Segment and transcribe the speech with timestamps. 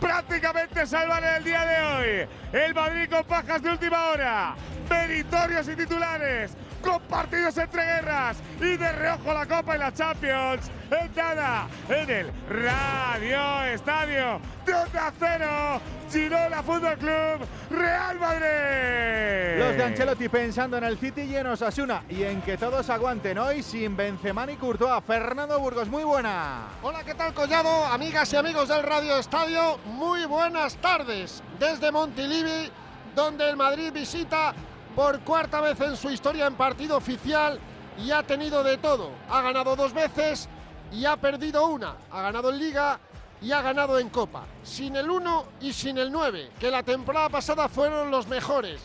[0.00, 2.28] prácticamente salvan el día de hoy.
[2.52, 4.54] El Madrid con pajas de última hora,
[4.88, 6.52] meritorios y titulares,
[6.82, 10.70] con partidos entre guerras y de reojo la Copa y la Champions.
[10.90, 15.80] En nada, en el Radio Estadio de Onda Cero,
[16.10, 19.58] Girona Fútbol Club, Real Madrid.
[19.58, 23.38] Los de Ancelotti pensando en el City y en Osasuna y en que todos aguanten
[23.38, 25.04] hoy sin Benzema ni Courtois.
[25.06, 26.68] Fernando Burgos, muy buena.
[26.82, 27.86] Hola, ¿qué tal Collado?
[27.86, 31.42] Amigas y amigos del Radio Estadio, muy buenas tardes.
[31.58, 32.70] Desde Montilivi,
[33.14, 34.54] donde el Madrid visita
[34.94, 37.58] por cuarta vez en su historia en partido oficial
[37.98, 39.10] y ha tenido de todo.
[39.28, 40.48] Ha ganado dos veces
[40.92, 41.96] y ha perdido una.
[42.10, 42.98] Ha ganado en Liga
[43.42, 44.44] y ha ganado en Copa.
[44.62, 48.80] Sin el 1 y sin el 9, que la temporada pasada fueron los mejores.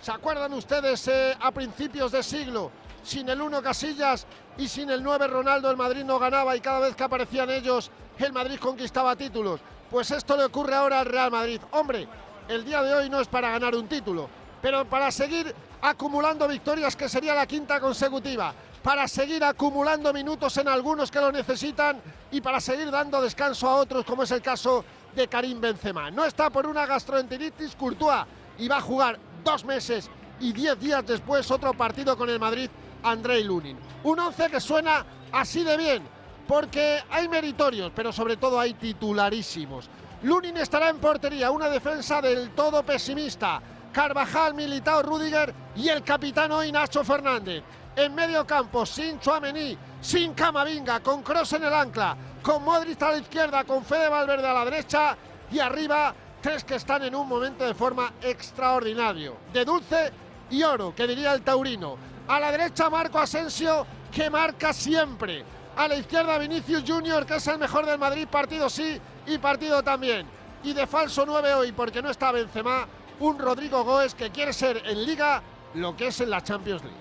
[0.00, 2.70] ¿Se acuerdan ustedes eh, a principios de siglo?
[3.02, 6.80] Sin el 1 Casillas y sin el 9 Ronaldo el Madrid no ganaba y cada
[6.80, 9.60] vez que aparecían ellos el Madrid conquistaba títulos.
[9.90, 11.60] Pues esto le ocurre ahora al Real Madrid.
[11.72, 12.06] Hombre,
[12.48, 14.28] el día de hoy no es para ganar un título,
[14.60, 20.68] pero para seguir acumulando victorias que sería la quinta consecutiva, para seguir acumulando minutos en
[20.68, 24.84] algunos que lo necesitan y para seguir dando descanso a otros como es el caso
[25.14, 26.10] de Karim Benzema.
[26.10, 28.24] No está por una gastroenteritis Courtois
[28.58, 32.70] y va a jugar dos meses y diez días después otro partido con el Madrid,
[33.02, 33.78] Andrei Lunin.
[34.04, 36.02] Un once que suena así de bien,
[36.48, 39.88] porque hay meritorios, pero sobre todo hay titularísimos.
[40.22, 43.60] Lunin estará en portería, una defensa del todo pesimista.
[43.92, 47.62] Carvajal, Militao, Rudiger y el capitán hoy Nacho Fernández.
[47.96, 53.12] En medio campo, sin Chuamení, sin Camavinga, con Cross en el ancla, con Modric a
[53.12, 55.16] la izquierda, con Fede Valverde a la derecha
[55.50, 59.36] y arriba tres que están en un momento de forma extraordinario.
[59.52, 60.12] De dulce
[60.50, 61.96] y oro, que diría el taurino.
[62.28, 65.44] A la derecha Marco Asensio, que marca siempre.
[65.76, 69.82] A la izquierda Vinicius Junior, que es el mejor del Madrid, partido sí y partido
[69.82, 70.26] también.
[70.62, 72.86] Y de falso 9 hoy, porque no está Benzema,
[73.20, 75.42] un Rodrigo Goes que quiere ser en Liga
[75.74, 76.96] lo que es en la Champions League.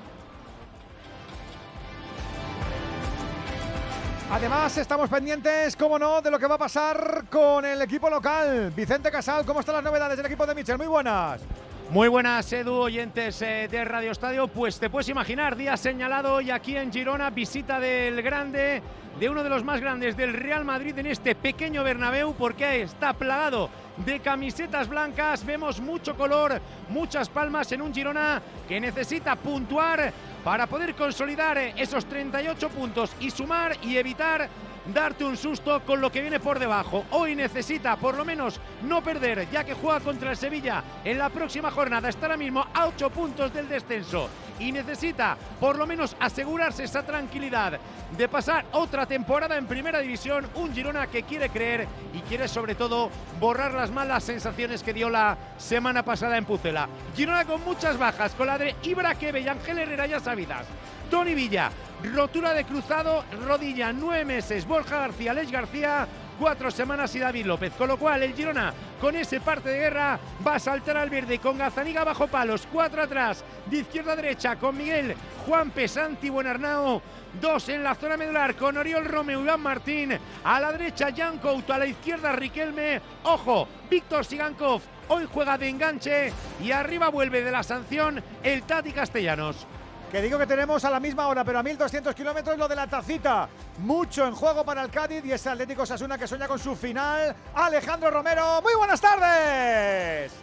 [4.32, 8.72] Además, estamos pendientes, como no, de lo que va a pasar con el equipo local.
[8.76, 10.78] Vicente Casal, ¿cómo están las novedades del equipo de Michel?
[10.78, 11.42] Muy buenas.
[11.90, 14.48] Muy buenas, Edu, oyentes eh, de Radio Estadio.
[14.48, 18.84] Pues te puedes imaginar, día señalado hoy aquí en Girona, visita del grande,
[19.20, 23.14] de uno de los más grandes del Real Madrid en este pequeño Bernabéu, porque está
[23.14, 23.72] plagado
[24.06, 25.46] de camisetas blancas.
[25.46, 30.12] Vemos mucho color, muchas palmas en un Girona que necesita puntuar
[30.44, 34.50] para poder consolidar esos 38 puntos y sumar y evitar
[34.94, 37.06] darte un susto con lo que viene por debajo.
[37.12, 41.30] Hoy necesita por lo menos no perder, ya que juega contra el Sevilla en la
[41.30, 42.10] próxima jornada.
[42.10, 44.30] Está ahora mismo a 8 puntos del descenso
[44.60, 47.80] y necesita por lo menos asegurarse esa tranquilidad
[48.18, 50.48] de pasar otra temporada en primera división.
[50.56, 55.10] Un Girona que quiere creer y quiere sobre todo borrar las malas sensaciones que dio
[55.10, 56.90] la semana pasada en Pucela.
[57.16, 60.66] Girona con muchas bajas, con la de Ibra Kebe y Ángel Herrera ya sabidas.
[61.10, 61.72] Tony Villa,
[62.14, 64.66] rotura de cruzado, rodilla, nueve meses.
[64.66, 67.74] Borja García, Lech García, cuatro semanas y David López.
[67.74, 71.40] Con lo cual, el Girona, con ese parte de guerra, va a saltar al verde
[71.40, 75.16] con Gazaniga bajo palos, cuatro atrás, de izquierda a derecha, con Miguel,
[75.48, 77.02] Juan Pesanti, Buenarnao.
[77.42, 80.18] Dos en la zona medular con Oriol Romeo, Iván Martín.
[80.44, 81.74] A la derecha, Jan Couto.
[81.74, 83.02] A la izquierda, Riquelme.
[83.24, 84.82] Ojo, Víctor Sigankov.
[85.10, 86.34] Hoy juega de enganche.
[86.64, 89.68] Y arriba vuelve de la sanción el Tati Castellanos.
[90.12, 92.88] Que digo que tenemos a la misma hora, pero a 1200 kilómetros lo de la
[92.88, 93.48] tacita.
[93.78, 97.36] Mucho en juego para el Cádiz y ese Atlético Sasuna que sueña con su final.
[97.54, 100.34] Alejandro Romero, muy buenas tardes.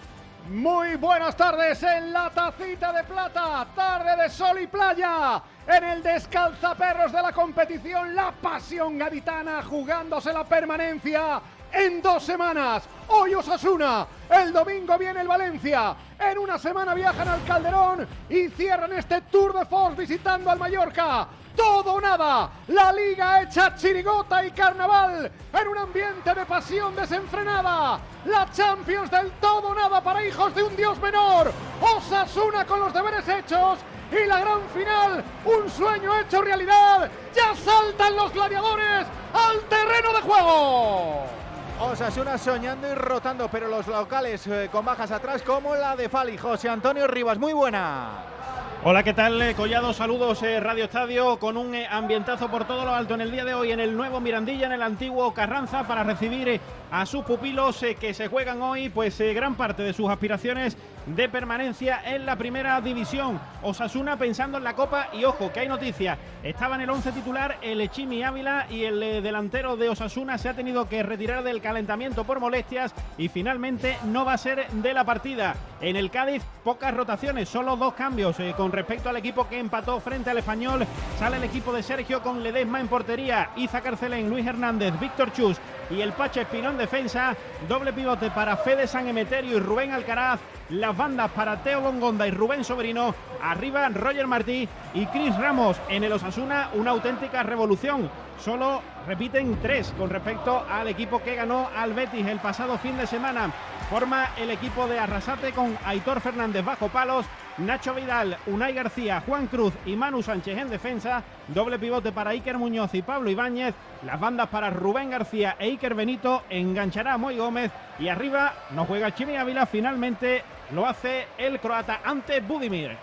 [0.50, 6.03] Muy buenas tardes en la tacita de plata, tarde de sol y playa, en el
[6.04, 11.41] descalzaperros de la competición, la pasión gaditana jugándose la permanencia
[11.72, 12.84] en dos semanas.
[13.09, 18.93] Hoy Osasuna, el domingo viene el Valencia, en una semana viajan al Calderón y cierran
[18.93, 21.28] este Tour de Force visitando al Mallorca.
[21.54, 27.98] Todo o nada, la liga hecha chirigota y carnaval en un ambiente de pasión desenfrenada.
[28.27, 31.51] La Champions del todo o nada para hijos de un dios menor.
[31.80, 33.78] Osasuna con los deberes hechos
[34.10, 37.10] y la gran final, un sueño hecho realidad.
[37.34, 41.46] Ya saltan los gladiadores al terreno de juego.
[41.78, 46.39] Osasuna soñando y rotando, pero los locales eh, con bajas atrás como la de Fali.
[46.39, 48.35] José Antonio Rivas, muy buena.
[48.85, 49.43] Hola, ¿qué tal?
[49.43, 53.21] Eh, Collado, saludos eh, Radio Estadio con un eh, ambientazo por todo lo alto en
[53.21, 56.61] el día de hoy en el nuevo Mirandilla, en el antiguo Carranza, para recibir
[56.93, 60.77] a sus pupilos que se juegan hoy, pues gran parte de sus aspiraciones
[61.07, 63.41] de permanencia en la primera división.
[63.63, 66.17] Osasuna pensando en la Copa y ojo, que hay noticia.
[66.45, 70.55] Estaba en el 11 titular el Chimi Ávila y el delantero de Osasuna se ha
[70.55, 75.03] tenido que retirar del calentamiento por molestias y finalmente no va a ser de la
[75.03, 75.57] partida.
[75.81, 79.98] En el Cádiz, pocas rotaciones, solo dos cambios eh, con respecto al equipo que empató
[79.98, 80.87] frente al español.
[81.19, 85.57] Sale el equipo de Sergio con Ledesma en portería, Iza Carcelén, Luis Hernández, Víctor Chus
[85.91, 87.34] y el Pache Espinón defensa.
[87.69, 90.41] Doble pivote para Fede San Emeterio y Rubén Alcaraz.
[90.69, 93.15] Las bandas para Teo Bongonda y Rubén Sobrino.
[93.43, 96.71] Arriba Roger Martí y Cris Ramos en el Osasuna.
[96.75, 98.10] Una auténtica revolución.
[98.39, 103.07] Solo repiten tres con respecto al equipo que ganó al Betis el pasado fin de
[103.07, 103.51] semana.
[103.89, 107.25] Forma el equipo de Arrasate con Aitor Fernández bajo palos,
[107.59, 111.23] Nacho Vidal, Unai García, Juan Cruz y Manu Sánchez en defensa.
[111.49, 113.75] Doble pivote para Iker Muñoz y Pablo Ibáñez.
[114.05, 116.43] Las bandas para Rubén García e Iker Benito.
[116.51, 117.73] Enganchará a Moy Gómez.
[117.99, 119.65] Y arriba no juega Chimi Ávila.
[119.65, 120.43] Finalmente
[120.75, 122.97] lo hace el croata ante Budimir.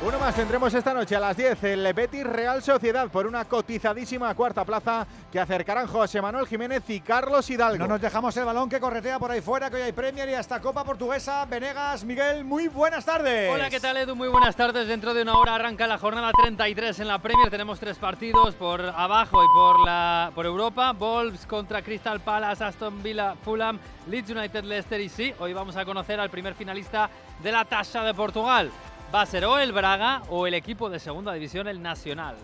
[0.00, 4.32] Uno más tendremos esta noche a las 10 el Betis Real Sociedad por una cotizadísima
[4.36, 7.78] cuarta plaza que acercarán José Manuel Jiménez y Carlos Hidalgo.
[7.78, 10.34] No nos dejamos el balón que corretea por ahí fuera, que hoy hay Premier y
[10.34, 11.44] hasta Copa Portuguesa.
[11.46, 13.50] Venegas, Miguel, muy buenas tardes.
[13.52, 14.14] Hola, ¿qué tal Edu?
[14.14, 14.86] Muy buenas tardes.
[14.86, 17.50] Dentro de una hora arranca la jornada 33 en la Premier.
[17.50, 20.92] Tenemos tres partidos por abajo y por, la, por Europa.
[20.92, 25.84] Wolves contra Crystal Palace, Aston Villa, Fulham, Leeds United, Leicester y sí, hoy vamos a
[25.84, 27.10] conocer al primer finalista
[27.42, 28.70] de la tasa de Portugal
[29.14, 32.36] va a ser o el Braga o el equipo de segunda división, el Nacional.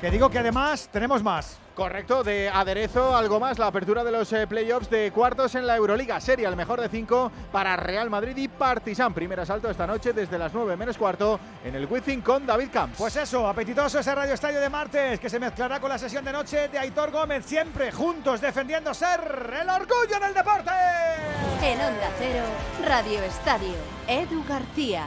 [0.00, 1.58] Que digo que además tenemos más.
[1.74, 5.74] Correcto, de aderezo algo más, la apertura de los eh, playoffs de cuartos en la
[5.76, 6.20] Euroliga.
[6.20, 9.12] Sería el mejor de cinco para Real Madrid y Partizan.
[9.12, 12.96] Primer asalto esta noche desde las 9 menos cuarto en el Wizzing con David Camps.
[12.96, 16.32] Pues eso, apetitoso ese Radio Estadio de martes que se mezclará con la sesión de
[16.32, 19.20] noche de Aitor Gómez, siempre juntos defendiendo ser
[19.60, 20.70] el orgullo del deporte.
[21.60, 22.44] En Onda Cero,
[22.86, 23.74] Radio Estadio,
[24.06, 25.06] Edu García.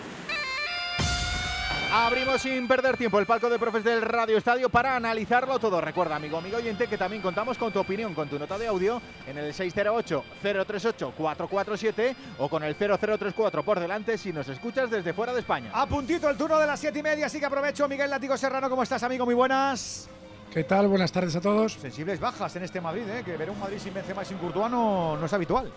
[1.93, 5.81] Abrimos sin perder tiempo el palco de profes del Radio Estadio para analizarlo todo.
[5.81, 9.01] Recuerda, amigo, amigo oyente, que también contamos con tu opinión, con tu nota de audio
[9.27, 15.41] en el 608-038-447 o con el 0034 por delante si nos escuchas desde fuera de
[15.41, 15.69] España.
[15.73, 17.89] A puntito el turno de las 7 y media, así que aprovecho.
[17.89, 19.25] Miguel Latigo Serrano, ¿cómo estás, amigo?
[19.25, 20.07] Muy buenas.
[20.49, 20.87] ¿Qué tal?
[20.87, 21.73] Buenas tardes a todos.
[21.73, 23.21] Sensibles bajas en este Madrid, ¿eh?
[23.25, 25.69] que ver un Madrid sin Benzema y sin Courtois no, no es habitual.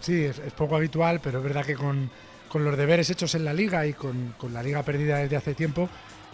[0.00, 2.10] Sí, es, es poco habitual, pero es verdad que con
[2.56, 5.90] con los deberes hechos en la liga y con, la liga perdida desde hace tiempo,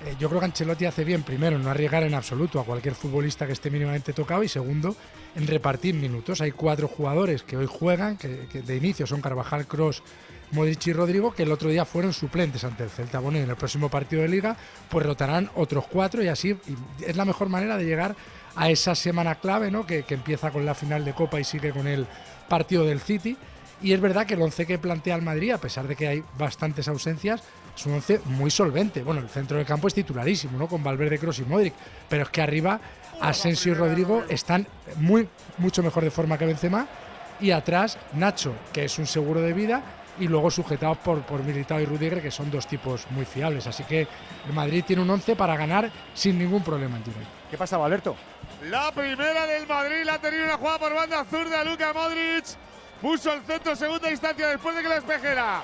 [0.06, 3.44] eh, yo creo que Ancelotti hace bien, primero, no arriesgar en absoluto a cualquier futbolista
[3.44, 4.94] que esté mínimamente tocado y segundo,
[5.34, 6.40] en repartir minutos.
[6.40, 10.04] Hay cuatro jugadores que hoy juegan, que, de inicio son Carvajal, Cross,
[10.52, 13.18] Modric y Rodrigo, que el otro día fueron suplentes ante el Celta.
[13.18, 14.56] Bueno, en el próximo partido de liga,
[14.88, 16.56] pues rotarán otros cuatro y así
[17.04, 18.14] es la mejor manera de llegar
[18.54, 19.84] a esa semana clave, ¿no?
[19.84, 22.06] Que empieza con la final de Copa y sigue con el
[22.48, 23.36] partido del City
[23.82, 26.24] y es verdad que el once que plantea el Madrid, a pesar de que hay
[26.38, 27.42] bastantes ausencias,
[27.76, 29.02] es un once muy solvente.
[29.02, 30.68] Bueno, el centro del campo es titularísimo, ¿no?
[30.68, 31.74] Con Valverde, Cross y Modric.
[32.08, 32.80] Pero es que arriba
[33.20, 36.86] Asensio y Rodrigo están muy, mucho mejor de forma que Benzema.
[37.40, 39.82] Y atrás Nacho, que es un seguro de vida,
[40.20, 43.66] y luego sujetados por, por Militao y Rudiger, que son dos tipos muy fiables.
[43.66, 44.06] Así que
[44.46, 47.02] el Madrid tiene un once para ganar sin ningún problema en
[47.50, 48.14] ¿Qué pasa, Alberto?
[48.70, 52.44] La primera del Madrid la ha tenido una jugada por banda zurda Luka Modric
[53.02, 55.62] puso el centro segunda instancia después de que la espejera.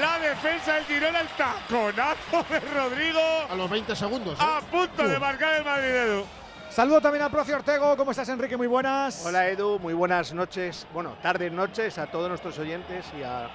[0.00, 3.20] La defensa del Girona, el taconazo de Rodrigo.
[3.48, 4.38] A los 20 segundos.
[4.40, 4.42] ¿eh?
[4.42, 6.24] A punto de marcar el Madrid, Edu.
[6.70, 7.96] Saludo también a Procio Ortego.
[7.96, 8.56] ¿Cómo estás, Enrique?
[8.56, 9.24] Muy buenas.
[9.24, 9.78] Hola, Edu.
[9.78, 10.86] Muy buenas noches.
[10.92, 13.48] Bueno, tardes, noches a todos nuestros oyentes y a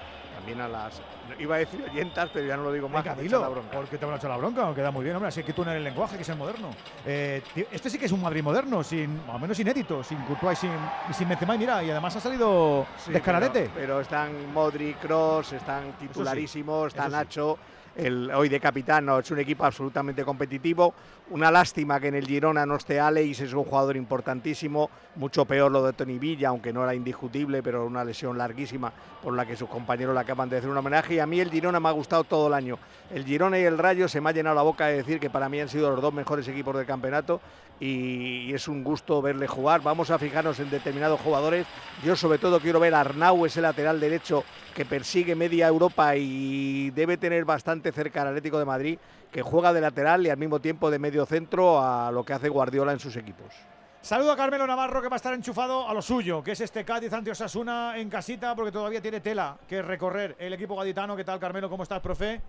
[0.44, 1.00] también a las.
[1.38, 3.02] Iba a decir oyentas, pero ya no lo digo más.
[3.02, 3.70] Venga, dilo, la bronca.
[3.70, 4.74] ¿Por qué te habrá hecho la bronca?
[4.74, 5.28] Queda muy bien, hombre.
[5.28, 6.70] Así que tú en el lenguaje, que es el moderno.
[7.06, 10.60] Eh, este sí que es un Madrid moderno, sin, al menos inédito, sin Courtois y
[10.60, 10.70] sin,
[11.10, 11.54] y sin Benzema.
[11.54, 13.70] Y mira, y además ha salido sí, descaradete.
[13.74, 17.58] Pero, están Modric, Cross, están titularísimos, está Nacho.
[17.96, 20.92] El, hoy de capitán, no, es un equipo absolutamente competitivo.
[21.30, 24.90] Una lástima que en el Girona no esté Alex, es un jugador importantísimo.
[25.16, 29.32] Mucho peor lo de Tony Villa, aunque no era indiscutible, pero una lesión larguísima por
[29.32, 31.14] la que sus compañeros le acaban de hacer un homenaje.
[31.14, 32.78] Y a mí el Girona me ha gustado todo el año.
[33.10, 35.48] El Girona y el Rayo se me ha llenado la boca de decir que para
[35.48, 37.40] mí han sido los dos mejores equipos del campeonato
[37.80, 39.82] y, es un gusto verle jugar.
[39.82, 41.66] Vamos a fijarnos en determinados jugadores.
[42.04, 46.90] Yo sobre todo quiero ver a Arnau, ese lateral derecho que persigue media Europa y
[46.90, 48.98] debe tener bastante cerca al Atlético de Madrid,
[49.34, 52.48] que juega de lateral y al mismo tiempo de medio centro a lo que hace
[52.48, 53.52] Guardiola en sus equipos.
[54.00, 56.84] Saludo a Carmelo Navarro que va a estar enchufado a lo suyo, que es este
[56.84, 61.16] Cádiz ante Osasuna en casita porque todavía tiene tela que recorrer el equipo gaditano.
[61.16, 61.68] ¿Qué tal Carmelo?
[61.68, 62.40] ¿Cómo estás, profe?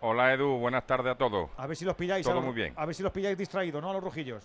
[0.00, 1.50] Hola Edu, buenas tardes a todos.
[1.58, 2.24] A ver si los pilláis.
[2.24, 2.72] Todo a los- muy bien.
[2.74, 3.90] A ver si los pilláis distraídos, ¿no?
[3.90, 4.42] A los rojillos.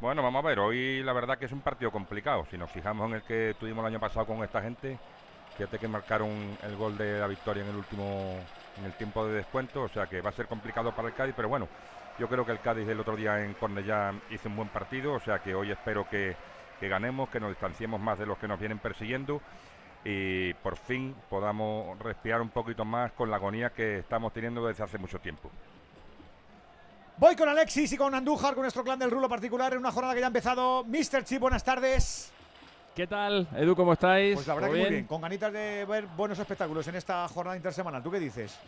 [0.00, 2.46] Bueno, vamos a ver, hoy la verdad que es un partido complicado.
[2.48, 4.98] Si nos fijamos en el que tuvimos el año pasado con esta gente,
[5.56, 8.36] fíjate que marcaron el gol de la victoria en el último,
[8.78, 11.34] en el tiempo de descuento, o sea que va a ser complicado para el Cádiz,
[11.36, 11.68] pero bueno,
[12.18, 15.20] yo creo que el Cádiz el otro día en Cornellá hizo un buen partido, o
[15.20, 16.36] sea que hoy espero que,
[16.80, 19.40] que ganemos, que nos distanciemos más de los que nos vienen persiguiendo
[20.04, 24.82] y por fin podamos respirar un poquito más con la agonía que estamos teniendo desde
[24.82, 25.50] hace mucho tiempo.
[27.18, 30.14] Voy con Alexis y con Andújar, con nuestro clan del rulo particular en una jornada
[30.14, 30.84] que ya ha empezado.
[30.84, 31.24] Mr.
[31.24, 32.32] Chip, buenas tardes.
[32.94, 33.74] ¿Qué tal, Edu?
[33.74, 34.34] ¿Cómo estáis?
[34.34, 35.00] Pues la verdad ¿Todo que muy bien?
[35.00, 38.02] bien, con ganitas de ver buenos espectáculos en esta jornada intersemanal.
[38.02, 38.58] ¿Tú qué dices?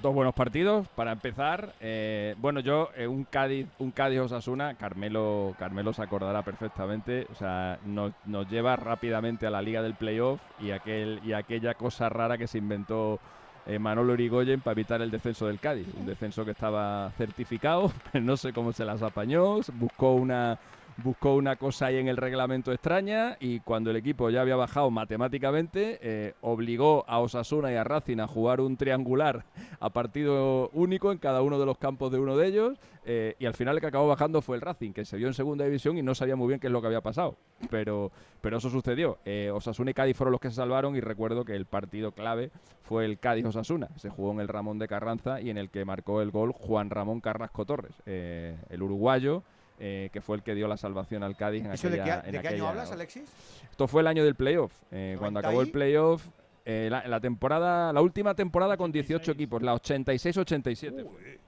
[0.00, 1.72] Dos buenos partidos para empezar.
[1.80, 7.26] Eh, bueno, yo eh, un Cádiz, un Cádiz Osasuna, Carmelo, Carmelo se acordará perfectamente.
[7.32, 11.74] O sea, nos, nos lleva rápidamente a la liga del playoff y aquel y aquella
[11.74, 13.18] cosa rara que se inventó
[13.66, 15.88] eh, Manolo Irigoyen para evitar el descenso del Cádiz.
[15.98, 19.56] Un descenso que estaba certificado, pero no sé cómo se las apañó.
[19.74, 20.56] Buscó una
[21.02, 24.90] buscó una cosa ahí en el reglamento extraña y cuando el equipo ya había bajado
[24.90, 29.44] matemáticamente, eh, obligó a Osasuna y a Racing a jugar un triangular
[29.80, 33.46] a partido único en cada uno de los campos de uno de ellos eh, y
[33.46, 35.98] al final el que acabó bajando fue el Racing, que se vio en segunda división
[35.98, 37.36] y no sabía muy bien qué es lo que había pasado.
[37.70, 39.18] Pero, pero eso sucedió.
[39.24, 42.50] Eh, Osasuna y Cádiz fueron los que se salvaron y recuerdo que el partido clave
[42.82, 43.88] fue el Cádiz-Osasuna.
[43.96, 46.90] Se jugó en el Ramón de Carranza y en el que marcó el gol Juan
[46.90, 49.42] Ramón Carrasco Torres, el uruguayo.
[49.78, 52.28] Eh, que fue el que dio la salvación al Cádiz en ¿Eso de aquella, qué,
[52.28, 53.24] en de qué año hablas, Alexis?
[53.70, 54.72] esto fue el año del playoff.
[54.90, 56.26] eh, cuando acabó el 90 y- playoff,
[56.64, 61.04] eh, la, la temporada, la última temporada con 18 equipos, la 86-87.
[61.04, 61.38] fue.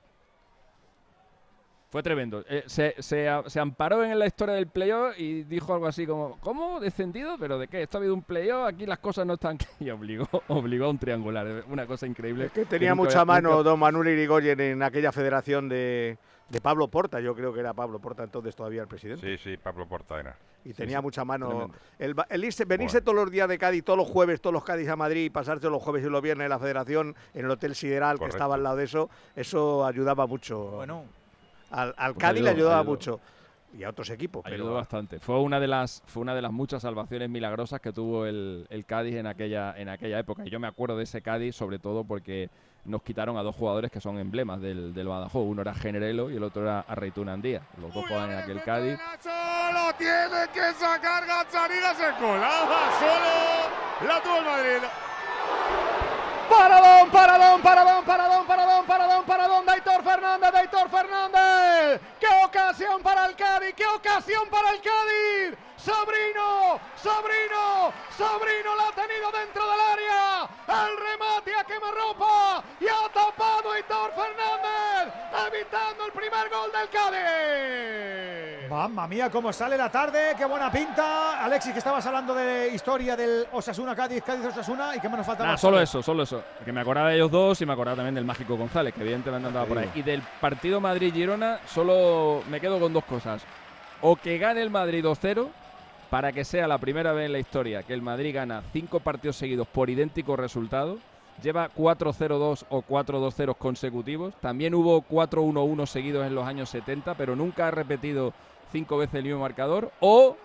[1.90, 2.44] Fue tremendo.
[2.48, 6.04] Eh, se, se a- se amparó en la historia del playoff y dijo algo así
[6.08, 6.80] como, ¿cómo?
[6.80, 7.36] ¿Descendido?
[7.38, 7.82] ¿Pero de qué?
[7.82, 9.58] Esto ha habido un playoff, aquí las cosas no están...
[9.78, 11.62] Y obligó, obligó a un triangular.
[11.68, 12.50] Una cosa increíble.
[12.52, 16.88] Que tenía mucha había- mano nunca- don Manuel Irigoyen en aquella federación de, de Pablo
[16.88, 19.36] Porta, yo creo que era Pablo Porta entonces todavía el presidente.
[19.36, 20.36] Sí, sí, Pablo Porta era.
[20.64, 21.70] Y Sí, tenía sí, mucha mano.
[21.98, 24.64] El, va- el irse- venirse todos los días de Cádiz, todos los jueves, todos los
[24.64, 27.50] Cádiz a Madrid y pasarse los jueves y los viernes en la federación, en el
[27.50, 30.58] Hotel Sideral, que estaba al lado de eso, eso ayudaba mucho.
[30.70, 31.04] Bueno.
[31.70, 32.90] Al, al Pues Cádiz le ayudaba ayudó.
[32.90, 33.20] mucho.
[33.76, 34.46] Y a otros equipos.
[34.46, 35.18] Ayudó Pero bastante.
[35.18, 38.84] Fue una de las fue una de las muchas salvaciones milagrosas que tuvo el, el
[38.84, 40.46] Cádiz en aquella en aquella época.
[40.46, 42.48] Y yo me acuerdo de ese Cádiz sobre todo porque
[42.84, 45.44] nos quitaron a dos jugadores que son emblemas del, del Badajoz.
[45.46, 47.62] Uno era Generelo y el otro era Arreituna Andía.
[47.80, 48.98] Los dos jugaban en aquel Cádiz.
[49.20, 54.08] Solo tiene que sacar Gazzaniga, se colaba solo.
[54.08, 54.88] La tuvo el Madrid.
[56.48, 62.00] Paradón, paradón, paradón, paradón, paradón, paradón, paradón, Daitor Fernández, Daitor Fernández.
[62.20, 63.74] ¡Qué ocasión para el Cádiz!
[63.74, 65.58] ¡Qué ocasión para el Cádiz!
[65.84, 70.48] Sobrino, sobrino, sobrino la ha tenido dentro del área.
[70.66, 75.12] El remate a quemarropa y ha tapado Aitor Fernández,
[75.46, 78.70] evitando el primer gol del Cádiz.
[78.70, 81.44] Mamma mía, cómo sale la tarde, qué buena pinta.
[81.44, 85.42] Alexis, que estabas hablando de historia del Osasuna Cádiz, Cádiz Osasuna y qué menos falta
[85.42, 86.42] Nada, más solo eso, solo eso.
[86.64, 89.48] Que me acordaba de ellos dos y me acordaba también del Mágico González, que evidentemente
[89.48, 89.90] andaba por ahí.
[89.94, 93.42] Y del partido Madrid-Girona, solo me quedo con dos cosas.
[94.00, 95.50] O que gane el Madrid 2-0,
[96.14, 99.34] para que sea la primera vez en la historia que el Madrid gana cinco partidos
[99.34, 101.00] seguidos por idéntico resultado.
[101.42, 104.32] Lleva 4-0-2 o 4-2-0 consecutivos.
[104.40, 108.32] También hubo 4-1-1 seguidos en los años 70, pero nunca ha repetido
[108.70, 109.90] cinco veces el mismo marcador.
[109.98, 110.36] O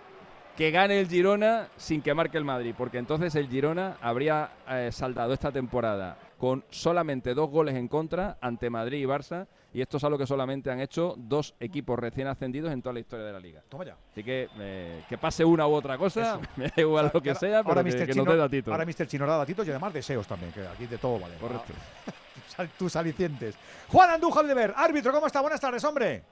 [0.57, 4.89] que gane el Girona sin que marque el Madrid, porque entonces el Girona habría eh,
[4.91, 9.97] saldado esta temporada con solamente dos goles en contra ante Madrid y Barça, y esto
[9.97, 13.33] es algo que solamente han hecho dos equipos recién ascendidos en toda la historia de
[13.33, 13.61] la liga.
[13.69, 13.95] Toma ya.
[14.11, 17.63] Así que eh, que pase una u otra cosa, me da igual lo que sea,
[17.63, 18.05] pero ahora que, Mr.
[18.05, 18.71] que Chino, nos dé datitos.
[18.71, 19.07] Ahora Mr.
[19.07, 21.35] Chino da datitos y además deseos también, que aquí de todo vale.
[21.35, 21.73] Correcto.
[22.77, 23.55] Tus alicientes.
[23.87, 25.39] Juan Andújar de Ver, árbitro, ¿cómo está?
[25.39, 26.23] Buenas tardes, hombre.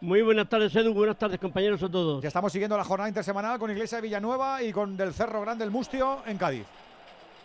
[0.00, 0.94] Muy buenas tardes, Edu.
[0.94, 2.22] Buenas tardes, compañeros a todos.
[2.22, 5.64] Ya estamos siguiendo la jornada intersemanal con Iglesia de Villanueva y con del Cerro Grande
[5.64, 6.64] el Mustio en Cádiz.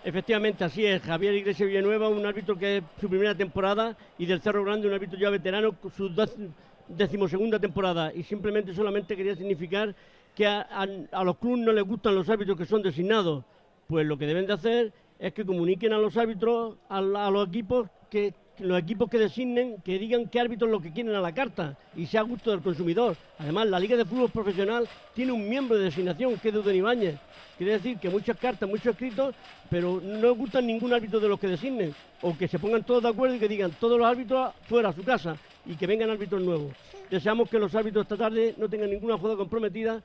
[0.05, 1.01] Efectivamente, así es.
[1.01, 4.93] Javier Iglesias Villanueva, un árbitro que es su primera temporada, y del Cerro Grande, un
[4.93, 6.51] árbitro ya veterano, su dec-
[6.87, 8.13] decimosegunda temporada.
[8.13, 9.95] Y simplemente solamente quería significar
[10.35, 10.85] que a,
[11.23, 13.43] los clubes no les gustan los árbitros que son designados.
[13.87, 17.47] Pues lo que deben de hacer es que comuniquen a los árbitros, a, a los
[17.47, 21.33] equipos, que los equipos que designen que digan qué árbitros lo que quieren a la
[21.33, 23.15] carta y sea a gusto del consumidor.
[23.37, 27.15] Además, la Liga de Fútbol Profesional tiene un miembro de designación que es Duden Ibáñez.
[27.57, 29.33] Quiere decir que muchas cartas, muchos escritos,
[29.69, 31.93] pero no gustan ningún árbitro de los que designen.
[32.21, 34.93] O que se pongan todos de acuerdo y que digan todos los árbitros fuera a
[34.93, 36.73] su casa y que vengan árbitros nuevos.
[37.09, 40.03] Deseamos que los árbitros esta tarde no tengan ninguna jugada comprometida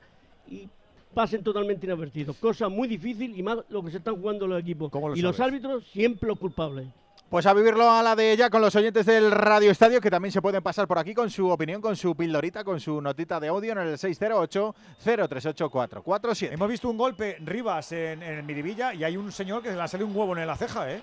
[0.49, 0.67] y
[1.13, 2.37] pasen totalmente inadvertidos.
[2.37, 4.91] Cosa muy difícil y más lo que se están jugando los equipos.
[4.93, 6.87] lo y los árbitros siempre los culpables.
[7.31, 10.33] Pues a vivirlo a la de ella con los oyentes del Radio Estadio, que también
[10.33, 13.47] se pueden pasar por aquí con su opinión, con su pildorita, con su notita de
[13.47, 16.49] audio en el 608-038-447.
[16.51, 19.81] Hemos visto un golpe Rivas en, en el Miribilla y hay un señor que le
[19.81, 21.01] ha salido un huevo en la ceja, ¿eh?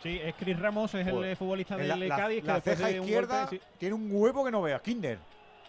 [0.00, 1.32] Sí, es Chris Ramos, es el Joder.
[1.32, 2.42] eh, futbolista del la, la- Cádiz.
[2.42, 3.62] que la ceja de un izquierda golpe, sí.
[3.78, 5.18] tiene un huevo que no vea, Kinder.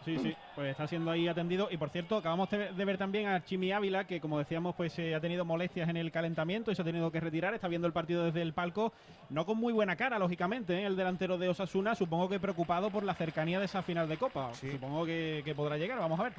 [0.08, 1.68] Sí, sí, pues está siendo ahí atendido.
[1.70, 5.14] Y por cierto, acabamos de ver también a Chimi Ávila, que como decíamos, pues eh,
[5.14, 7.54] ha tenido molestias en el calentamiento y se ha tenido que retirar.
[7.54, 8.94] Está viendo el partido desde el palco,
[9.30, 10.86] no con muy buena cara, lógicamente, ¿eh?
[10.86, 14.54] el delantero de Osasuna, supongo que preocupado por la cercanía de esa final de Copa.
[14.54, 16.34] Supongo que, que podrá llegar, vamos a ver.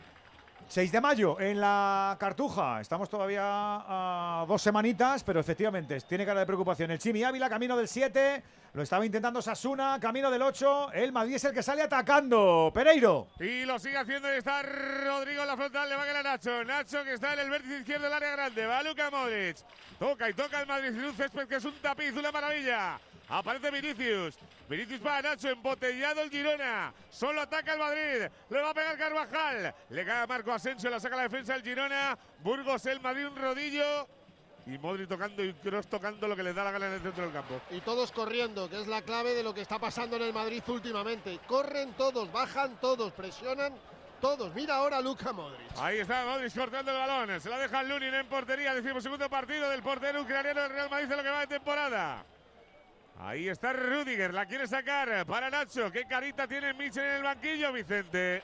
[0.69, 2.83] 6 de mayo en la Cartuja.
[2.83, 6.91] Estamos todavía dos semanitas, pero efectivamente tiene cara de preocupación.
[6.91, 8.43] El Chimi Ávila, camino del 7.
[8.75, 10.93] Lo estaba intentando Sasuna, camino del 8.
[10.93, 12.71] El Madrid es el que sale atacando.
[12.75, 13.29] Pereiro.
[13.41, 16.63] Y lo sigue haciendo y está Rodrigo en la frontal, le va a quedar Nacho.
[16.65, 18.67] Nacho que está en el vértice izquierdo del área grande.
[18.67, 19.57] Va Luka Modric.
[19.99, 20.93] Toca y toca el Madrid.
[21.17, 23.01] Césped que es un tapiz, una maravilla.
[23.28, 24.37] Aparece Vinicius.
[24.68, 26.92] Vinicius para Nacho, embotellado el Girona.
[27.11, 28.30] Solo ataca el Madrid.
[28.49, 29.75] Le va a pegar Carvajal.
[29.90, 32.18] Le cae a Marco Asensio, la saca la defensa el Girona.
[32.40, 34.08] Burgos, el Madrid, un rodillo.
[34.66, 37.25] Y Modric tocando y Kroos tocando lo que les da la gana en el centro
[37.25, 37.58] del campo.
[37.70, 40.62] Y todos corriendo, que es la clave de lo que está pasando en el Madrid
[40.66, 41.38] últimamente.
[41.47, 43.73] Corren todos, bajan todos, presionan
[44.20, 44.54] todos.
[44.54, 45.70] Mira ahora Luka Modric.
[45.78, 47.40] Ahí está Modric cortando el balón.
[47.40, 48.75] Se la deja Lunin en portería.
[48.75, 52.26] Decimos segundo partido del portero ucraniano del Real Madrid en lo que va de temporada.
[53.21, 54.33] Ahí está Rudiger.
[54.33, 55.91] La quiere sacar para Nacho.
[55.91, 58.43] ¿Qué carita tiene Mitchell en el banquillo, Vicente?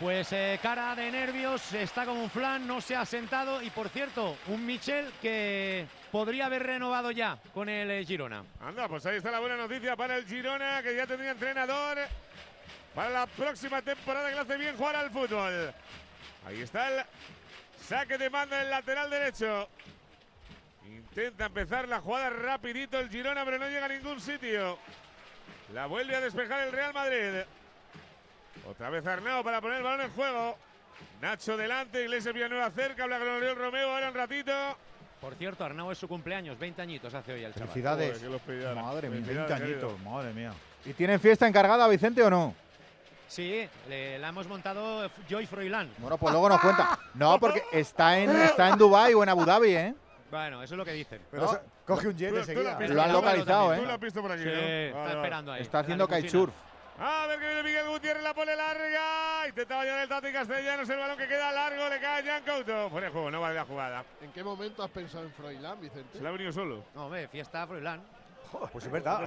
[0.00, 3.60] Pues eh, cara de nervios, está como un flan, no se ha sentado.
[3.60, 8.42] Y por cierto, un Michel que podría haber renovado ya con el eh, Girona.
[8.62, 11.98] Anda, pues ahí está la buena noticia para el Girona, que ya tendría entrenador
[12.94, 15.74] para la próxima temporada que le hace bien jugar al fútbol.
[16.46, 17.04] Ahí está el
[17.86, 19.68] saque de manda en el lateral derecho.
[20.86, 24.78] Intenta empezar la jugada rapidito el Girona, pero no llega a ningún sitio.
[25.72, 27.42] La vuelve a despejar el Real Madrid.
[28.68, 30.56] Otra vez Arnau para poner el balón en juego.
[31.20, 34.52] Nacho delante, Iglesias Villanueva cerca, habla con Oriol Romeo ahora un ratito.
[35.20, 37.68] Por cierto, Arnau es su cumpleaños, 20 añitos hace hoy el chaval.
[37.68, 38.22] Felicidades.
[38.46, 38.74] Joder.
[38.74, 39.88] Madre mía, Felicidades, 20 querido.
[39.90, 40.52] añitos, madre mía.
[40.84, 42.54] ¿Y tienen fiesta encargada, Vicente, o no?
[43.28, 45.90] Sí, le- la hemos montado Joy Froilán.
[45.98, 46.98] Bueno, pues luego nos cuenta.
[47.14, 49.94] No, porque está en, está en Dubái o en Abu Dhabi, ¿eh?
[50.30, 51.20] Bueno, eso es lo que dicen.
[51.30, 52.62] Pero se- coge un jet Tú- tú enseguida.
[52.88, 53.86] lo han tú localizado, Tú ¿eh?
[53.86, 54.54] lo has visto por aquí, Sí, ¿no?
[54.54, 55.14] Vale, está vale.
[55.14, 55.62] esperando ahí.
[55.62, 56.54] Está haciendo kitesurf.
[57.02, 59.48] A ver que viene Miguel Gutiérrez, la pone larga.
[59.48, 62.90] Intenta bañar el Tati Castellanos, el balón que queda largo, le cae a Jan Couto.
[62.90, 64.04] Fuera de juego, no vale la jugada.
[64.20, 66.18] ¿En qué momento has pensado en Froilán, Vicente?
[66.18, 66.84] Se le ha venido solo.
[66.94, 68.02] No, hombre, fiesta Froilán.
[68.72, 69.24] Pues es verdad.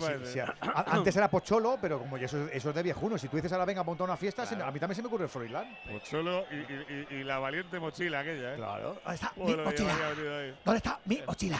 [0.87, 3.17] Antes era Pocholo, pero como ya eso, eso es de viejuno.
[3.17, 5.01] Si tú dices ahora venga a montar una fiesta, se me- a mí también se
[5.01, 5.77] me ocurre Froilán.
[5.91, 8.57] Pocholo y, y- y- y la valiente mochila aquella, ¿eh?
[8.57, 8.97] Claro.
[9.05, 9.93] ¿Dónde está mi mochila?
[10.65, 11.59] ¿Dónde está mi mochila?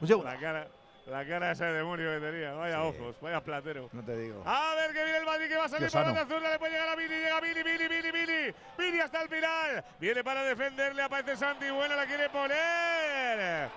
[0.00, 0.30] Un segundo.
[0.30, 0.66] La cara,
[1.06, 2.52] la cara esa de demonio que tenía.
[2.54, 3.88] Vaya ojos, vaya platero.
[3.92, 4.42] No te digo.
[4.46, 6.20] A ver que viene el Madrid que va a salir para Lozano.
[6.28, 9.28] la zurda, le puede llegar a Vini, llega Vini, Vini, Vini, Vini, Vini hasta el
[9.28, 9.84] final.
[10.00, 13.68] Viene para defenderle, aparece Santi, buena la quiere poner.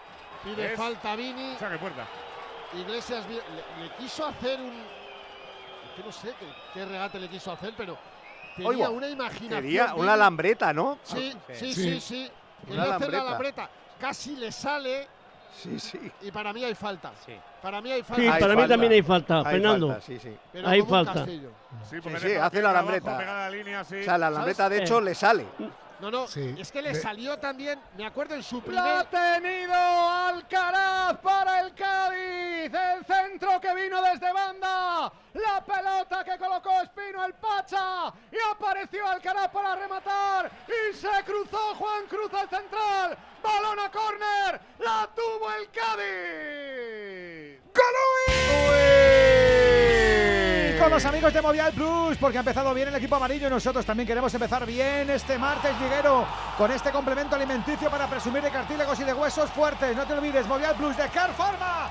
[0.43, 1.55] Pide Es- falta Vini.
[1.59, 2.05] Saque puerta.
[2.73, 3.35] Iglesias le,
[3.83, 4.83] le quiso hacer un.
[6.05, 7.97] No sé qué, qué regate le quiso hacer, pero
[8.55, 9.61] tenía una imaginación.
[9.63, 10.99] Quería una lambreta, ¿no?
[11.03, 12.01] Sí, sí, sí, Sí.
[12.01, 12.31] sí.
[12.67, 13.31] Una Quería hacer la lambreta.
[13.63, 13.69] lambreta.
[13.99, 15.07] Casi le sale
[15.55, 15.99] Sí, sí.
[16.21, 17.11] y para mí hay falta.
[17.25, 17.33] Sí.
[17.61, 18.21] Para mí hay falta.
[18.21, 19.87] Sí, Hay para mí también hay falta, Hay Fernando.
[19.87, 20.37] falta, sí, sí.
[20.53, 21.25] Pero hay falta.
[21.25, 21.41] Sí,
[21.89, 23.17] Sí, sí, hace la abajo, lambreta.
[23.17, 23.95] pegada a la línea, sí.
[24.01, 24.81] O sea, la lambreta de Eh.
[24.83, 25.47] hecho le sale.
[25.99, 26.55] No, no, Sí.
[26.59, 29.41] es que le De- salió también, me acuerdo en su ¡La ha primer.
[29.41, 32.71] tenido Alcaraz para el Cádiz!
[32.73, 35.11] El centro que vino desde banda.
[35.33, 38.13] La pelota que colocó Espino el Pacha.
[38.31, 40.51] Y apareció Alcaraz para rematar.
[40.67, 43.17] Y se cruzó Juan Cruz al central.
[43.41, 44.61] Balón a córner.
[44.79, 47.61] La tuvo el Cádiz.
[47.73, 48.86] Y
[50.89, 54.07] los amigos de Movial Plus, porque ha empezado bien el equipo amarillo y nosotros también
[54.07, 56.25] queremos empezar bien este martes liguero
[56.57, 59.95] con este complemento alimenticio para presumir de cartílagos y de huesos fuertes.
[59.95, 61.89] No te olvides, Movial Plus de Care Pharma.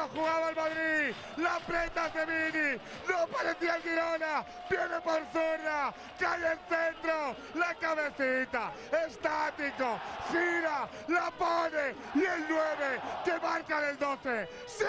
[0.00, 1.14] Solo jugaba el Madrid.
[1.36, 2.80] La preta de Vini.
[3.08, 4.44] No parecía el Girona.
[4.70, 5.92] Viene por zurda.
[6.18, 7.36] Cae el centro.
[7.54, 8.72] La cabecita.
[9.06, 10.00] Estático.
[10.30, 10.88] Gira.
[11.08, 11.94] La pone.
[12.14, 14.48] Y el 9 que marca el 12.
[14.66, 14.84] ¡Sí!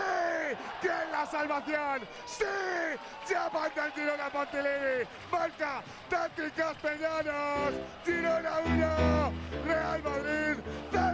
[0.82, 2.08] ¡Que es la salvación!
[2.26, 2.46] ¡Sí!
[3.28, 5.08] Ya manda el Girona Montilivi.
[5.30, 7.74] Marca Tati Castellanos.
[8.06, 9.34] Girona 1.
[9.66, 11.11] Real Madrid 0.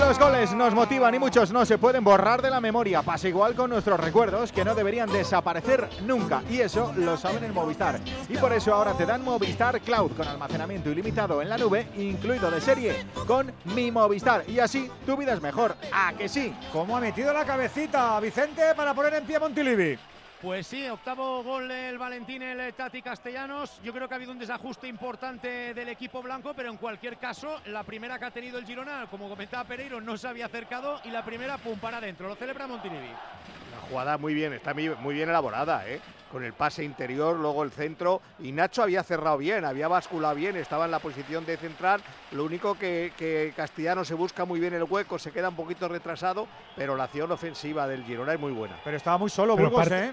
[0.00, 3.02] Los goles nos motivan y muchos no se pueden borrar de la memoria.
[3.02, 6.42] Pasa igual con nuestros recuerdos que no deberían desaparecer nunca.
[6.50, 7.98] Y eso lo saben en Movistar.
[8.28, 12.50] Y por eso ahora te dan Movistar Cloud con almacenamiento ilimitado en la nube, incluido
[12.50, 14.44] de serie, con mi Movistar.
[14.48, 15.76] Y así tu vida es mejor.
[15.92, 16.54] ¿A que sí?
[16.72, 19.98] ¿Cómo ha metido la cabecita Vicente para poner en pie Montilivi?
[20.42, 23.80] Pues sí, octavo gol el Valentín, el Tati Castellanos.
[23.82, 27.58] Yo creo que ha habido un desajuste importante del equipo blanco, pero en cualquier caso,
[27.66, 31.10] la primera que ha tenido el Girona, como comentaba Pereiro, no se había acercado y
[31.10, 32.28] la primera, pum, para adentro.
[32.28, 33.08] Lo celebra Montilivi.
[33.08, 36.00] La jugada muy bien, está muy bien elaborada, ¿eh?
[36.30, 38.20] Con el pase interior, luego el centro.
[38.40, 42.00] Y Nacho había cerrado bien, había basculado bien, estaba en la posición de central.
[42.32, 45.88] Lo único que, que Castellano se busca muy bien el hueco, se queda un poquito
[45.88, 48.76] retrasado, pero la acción ofensiva del Girona es muy buena.
[48.84, 50.12] Pero estaba muy solo Pero Burgos, parte- ¿eh?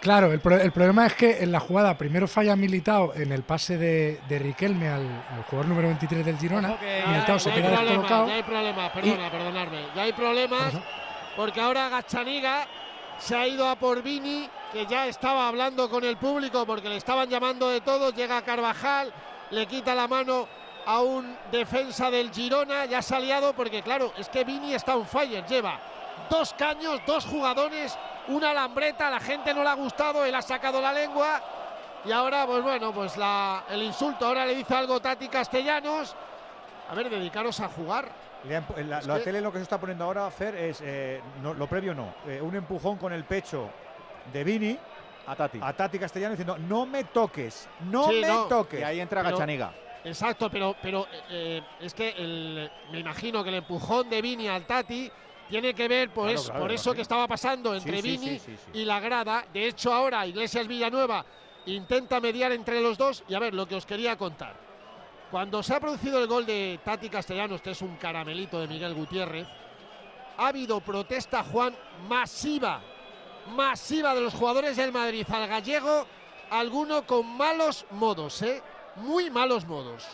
[0.00, 3.42] Claro, el, pro- el problema es que en la jugada primero falla Militao en el
[3.42, 6.76] pase de, de Riquelme al, al jugador número 23 del Girona.
[7.08, 8.28] Militao se hay queda descolocado.
[8.28, 9.78] ya hay problemas, perdona, perdonadme.
[9.96, 10.72] Ya hay problemas
[11.36, 12.68] porque ahora Gachaniga
[13.18, 16.96] se ha ido a por Vini, que ya estaba hablando con el público porque le
[16.96, 18.10] estaban llamando de todo.
[18.10, 19.12] Llega Carvajal,
[19.50, 20.48] le quita la mano
[20.86, 24.96] a un defensa del Girona, ya se ha liado porque, claro, es que Vini está
[24.96, 25.44] on fire.
[25.46, 25.78] Lleva
[26.30, 27.96] dos caños, dos jugadores,
[28.28, 31.42] una lambreta, la gente no le ha gustado, él ha sacado la lengua.
[32.04, 34.26] Y ahora, pues bueno, pues la, el insulto.
[34.26, 36.14] Ahora le dice algo Tati Castellanos.
[36.90, 38.08] A ver, dedicaros a jugar.
[38.44, 42.14] La, tele lo que se está poniendo ahora, Fer, es eh, no, lo previo no.
[42.26, 43.68] eh, un empujón con el pecho
[44.32, 44.78] de Vini
[45.26, 45.58] a Tati.
[45.62, 48.44] A Tati Castellano diciendo, no me toques, no Sí, me no.
[48.46, 48.80] toques.
[48.80, 49.72] Y ahí entra Pero- Gachaniga.
[50.04, 54.64] Exacto, pero, pero eh, es que el- me imagino que el empujón de Vini al
[54.64, 55.10] Tati
[55.50, 58.38] tiene que ver por, Claro, eso- claro, por eso que estaba pasando entre sí, Vini
[58.38, 58.78] sí, sí, sí.
[58.78, 59.44] y la grada.
[59.52, 61.24] De hecho, ahora Iglesias Villanueva
[61.66, 63.24] intenta mediar entre los dos.
[63.28, 64.54] Y a ver, lo que os quería contar.
[65.30, 68.94] Cuando se ha producido el gol de Tati Castellanos, que es un caramelito de Miguel
[68.94, 69.46] Gutiérrez,
[70.38, 71.74] ha habido protesta, Juan,
[72.08, 72.80] masiva,
[73.48, 76.06] masiva de los jugadores del Madrid al gallego,
[76.50, 78.62] alguno con malos modos, ¿eh?
[78.96, 80.06] Muy malos modos.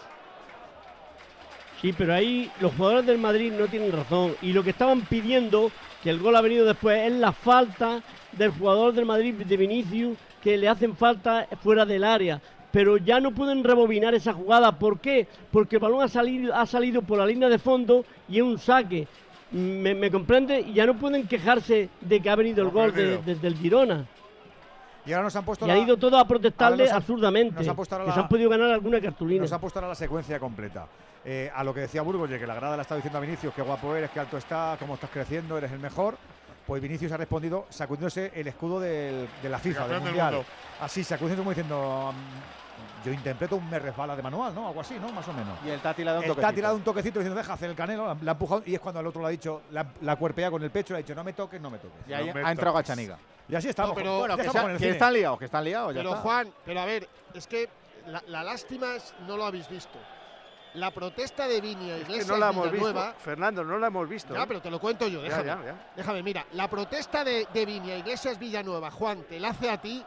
[1.81, 4.35] Sí, pero ahí los jugadores del Madrid no tienen razón.
[4.40, 5.70] Y lo que estaban pidiendo,
[6.03, 10.16] que el gol ha venido después, es la falta del jugador del Madrid, de Vinicius,
[10.42, 12.40] que le hacen falta fuera del área.
[12.70, 14.79] Pero ya no pueden rebobinar esa jugada.
[14.79, 15.29] ¿Por qué?
[15.51, 18.59] Porque el balón ha salido, ha salido por la línea de fondo y es un
[18.59, 19.07] saque.
[19.55, 20.61] ¿Me, me comprende?
[20.61, 24.05] Y ya no pueden quejarse de que ha venido el gol de- desde el Girona.
[25.07, 27.55] Y ahora nos han puesto Y la, han ido todos a protestarle han- absurdamente.
[27.57, 29.43] nos han puesto ahora que se la- han podido ganar alguna cartulina.
[29.43, 30.87] Nos ha puesto ahora la secuencia completa.
[31.25, 33.62] Eh, a lo que decía Burgos, que la grada le está diciendo a Vinicius, qué
[33.62, 36.17] guapo eres, qué alto estás, cómo estás creciendo, eres el mejor.
[36.67, 40.43] Pues Vinicius ha respondido sacudiéndose el escudo del- de la FIFA, del Mundial.
[40.81, 42.63] Así, sacudiéndose como diciendo, mm,
[43.05, 44.69] yo interpreto un me resbala de manual, ¿no?
[44.69, 45.09] Algo así, ¿no?
[45.12, 45.59] Más o menos.
[45.64, 46.61] Y el Tati le da un El Tati toquecito.
[46.61, 48.81] le ha dado un toquecito diciendo, deja hacer el canelo, la, ha empujado y es
[48.81, 51.14] cuando el otro le ha dicho, la, la cuerpea con el pecho, le ha dicho,
[51.14, 51.99] no me toques, no me toques.
[52.09, 52.75] Y ahí No ha entrado.
[52.77, 53.19] Gachaniga.
[53.49, 53.90] Y así estamos.
[53.90, 55.95] No, pero- bueno, que sea- estamos el que están liados, que están liados.
[55.95, 56.23] ya Pero está.
[56.23, 57.69] Juan, pero a ver, es que
[58.07, 59.99] la, la lástima es, no lo habéis visto.
[60.75, 62.87] La protesta de Vini a Es que Iglesias no la hemos visto.
[62.88, 64.35] Villanueva- Fernando, no la hemos visto.
[64.35, 64.45] Ya, ¿eh?
[64.49, 65.45] pero te lo cuento yo, Ya, déjame.
[65.47, 65.93] ya, ya.
[65.95, 69.79] Déjame, mira, la protesta de, de Vini a Iglesias Villanueva, Juan, te la hace a
[69.81, 70.05] ti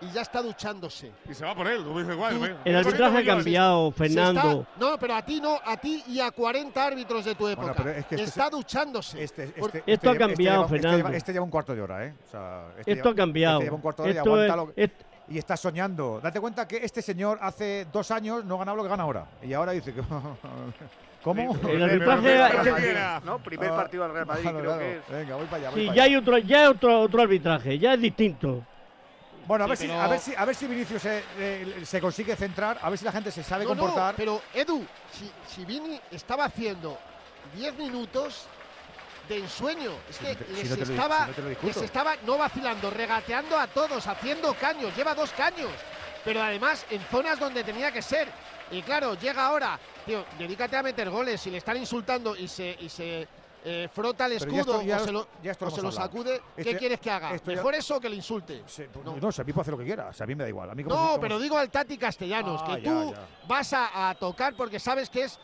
[0.00, 1.10] y ya está duchándose.
[1.28, 2.38] Y se va por él, dice Juan.
[2.38, 2.46] Tú-.
[2.64, 4.66] El arbitraje ha cambiado, Se está- Fernando.
[4.78, 7.74] no, pero a ti no, a ti y a 40 árbitros de tu época.
[7.76, 9.22] pero es que este está duchándose.
[9.22, 10.96] Este, este- Por- este Esto ha lleva- cambiado, este lleva, este Fernando.
[11.08, 12.14] lleva- este lleva un cuarto de hora, ¿eh?
[12.26, 13.54] O sea, este Esto lleva- ha cambiado.
[13.58, 16.20] Este lleva un cuarto de hora y Esto aguanta es- lo- est- y está soñando.
[16.22, 19.26] Date cuenta que este señor hace dos años no ganaba lo que gana ahora.
[19.42, 20.00] Y ahora dice que.
[21.22, 21.56] ¿Cómo?
[21.68, 23.38] El arbitraje- ¿no?
[23.38, 24.80] Primer partido del Real Madrid, Claro, creo claro.
[24.80, 25.08] que es.
[25.10, 25.70] Venga, voy para allá.
[25.70, 26.10] voy Sí, para ya allá.
[26.12, 28.64] hay otro, ya hay otro, otro arbitraje, ya es distinto.
[29.48, 32.02] Bueno, a Sí, ver, si, a, ver si, a ver si Vinicius se, eh, se
[32.02, 34.14] consigue centrar, a ver si la gente se sabe No, no, comportar.
[34.14, 36.98] pero Edu, si, si Vini estaba haciendo
[37.54, 38.44] 10 minutos
[39.26, 42.36] de ensueño, es que si les, no te lo- estaba, si no les estaba no
[42.36, 45.70] vacilando, regateando a todos, haciendo caños, lleva dos caños,
[46.26, 48.28] pero además en zonas donde tenía que ser.
[48.70, 52.76] Y claro, llega ahora, tío, dedícate a meter goles, si le están insultando y se,
[52.80, 53.26] y se
[53.70, 55.74] eh, frota el ya escudo esto- ya o se esto- lo, ya esto o lo
[55.76, 57.36] se lo sacude, ¿qué quieres que haga?
[57.36, 58.62] ya- ¿Mejor eso o que le insulte?
[59.04, 59.16] no.
[59.16, 60.12] no, si a mí puede hacer lo que quiera.
[60.12, 60.70] Si a mí me da igual.
[60.70, 63.26] A mí como- No, como- pero digo al Tati Castellanos, Ah, que ya, tú ya.
[63.46, 65.38] vas a, a tocar porque sabes que es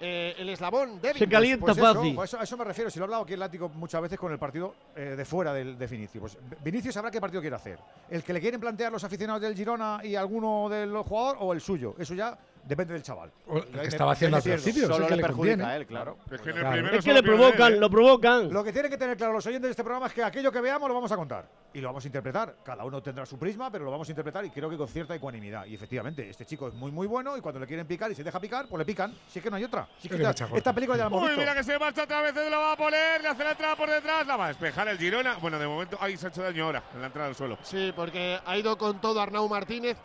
[0.00, 1.18] eh, el eslabón débil.
[1.20, 2.14] Se calienta Pues eso, fácil.
[2.16, 2.90] pues eso- a eso me refiero.
[2.90, 5.54] Si lo he hablado aquí el látigo muchas veces con el partido eh, de fuera
[5.54, 6.20] del, de Vinicius.
[6.20, 7.78] Pues Vinicius sabrá qué partido quiere hacer.
[8.10, 11.52] El que le quieren plantear los aficionados del Girona y alguno de los jugadores o
[11.52, 11.94] el suyo.
[11.96, 13.30] Eso ya depende del chaval.
[13.46, 15.64] O el Ahí que estaba haciendo al principio, Solo que le le perjudica conviene.
[15.72, 16.18] a él, claro.
[16.30, 16.72] Es que en el Claro.
[16.76, 18.52] primero Es que le provocan, lo provocan.
[18.52, 20.60] Lo que tienen que tener claro los oyentes de este programa es que aquello que
[20.60, 22.56] veamos lo vamos a contar y lo vamos a interpretar.
[22.64, 25.14] Cada uno tendrá su prisma, pero lo vamos a interpretar y creo que con cierta
[25.14, 25.66] ecuanimidad.
[25.66, 28.24] Y efectivamente, este chico es muy muy bueno y cuando le quieren picar y se
[28.24, 29.14] deja picar, pues le pican.
[29.28, 29.86] Si es que no hay otra.
[29.98, 31.40] Si es que esta, esta película ya la hemos Uy, visto.
[31.40, 33.90] mira que se marcha otra vez, lo va a poner, le hace la entrada por
[33.90, 35.36] detrás, la va a despejar el Girona.
[35.40, 37.58] Bueno, de momento, ahí se ha hecho daño ahora, en la entrada al suelo.
[37.62, 39.96] Sí, porque ha ido con todo Arnau Martínez.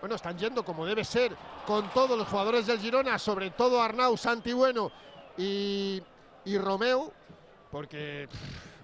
[0.00, 4.16] Bueno, están yendo como debe ser con todos los jugadores del Girona, sobre todo Arnau,
[4.16, 4.92] Santi Bueno
[5.36, 6.00] y,
[6.44, 7.12] y Romeo,
[7.70, 8.28] porque,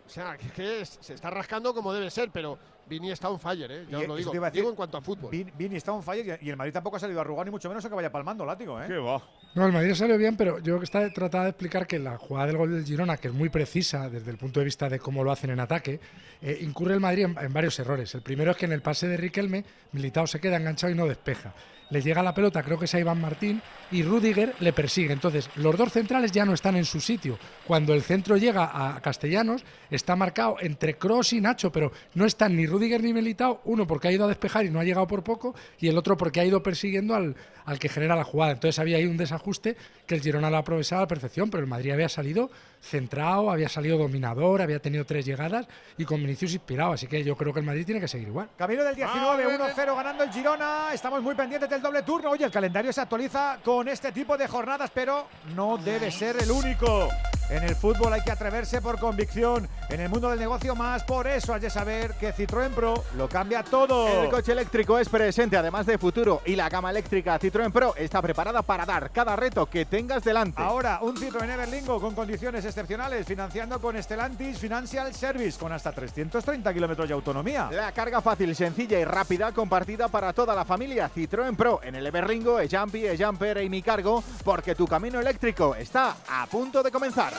[0.06, 3.86] o sea, que, se está rascando como debe ser, pero Vini está on fire, ¿eh?
[3.90, 4.30] ya os lo digo.
[4.30, 5.30] te iba a decir, Digo en cuanto a fútbol.
[5.30, 7.84] Vin- Vini está on fire y el Madrid tampoco ha salido arrugado ni mucho menos
[7.84, 8.84] a que vaya palmando látigo, ¿eh?
[8.86, 9.22] ¿Qué va?
[9.54, 12.46] No, el Madrid salió bien, pero yo que está trataba de explicar que la jugada
[12.48, 15.22] del gol del Girona, que es muy precisa desde el punto de vista de cómo
[15.24, 16.00] lo hacen en ataque,
[16.42, 18.14] eh, incurre el Madrid en, en varios errores.
[18.14, 21.06] El primero es que en el pase de Riquelme, Militao se queda enganchado y no
[21.06, 21.54] despeja.
[21.90, 25.12] Le llega la pelota, creo que es a Iván Martín, y Rudiger le persigue.
[25.12, 27.38] Entonces, los dos centrales ya no están en su sitio.
[27.66, 32.56] Cuando el centro llega a Castellanos, está marcado entre Cross y Nacho, pero no están
[32.56, 35.22] ni Rudiger ni Militao, uno porque ha ido a despejar y no ha llegado por
[35.22, 38.52] poco, y el otro porque ha ido persiguiendo al, al que genera la jugada.
[38.52, 41.68] Entonces había ahí un desajuste que el Girona lo aprovechaba a la perfección, pero el
[41.68, 45.66] Madrid había salido centrado, había salido dominador, había tenido tres llegadas
[45.96, 46.92] y con Vinicius inspirado.
[46.92, 48.48] Así que yo creo que el Madrid tiene que seguir igual.
[48.58, 50.88] Camino del 19, 1-0 ganando el Girona.
[50.92, 52.30] Estamos muy pendientes del doble turno.
[52.30, 56.50] Oye, el calendario se actualiza con este tipo de jornadas, pero no debe ser el
[56.50, 57.08] único.
[57.50, 59.68] En el fútbol hay que atreverse por convicción.
[59.90, 61.04] En el mundo del negocio más.
[61.04, 64.24] Por eso hay que saber que Citroën Pro lo cambia todo.
[64.24, 68.22] El coche eléctrico es presente, además de futuro, y la gama eléctrica Citroën Pro está
[68.22, 70.62] preparada para dar cada reto que tengas delante.
[70.62, 76.72] Ahora, un Citroën Everlingo con condiciones excepcionales, financiando con Stellantis Financial Service, con hasta 330
[76.72, 77.68] kilómetros de autonomía.
[77.70, 82.06] La carga fácil, sencilla y rápida compartida para toda la familia Citroën Pro en el
[82.06, 87.33] Everringo, e-Jumpy, e-Jumper y Mi Cargo, porque tu camino eléctrico está a punto de comenzar.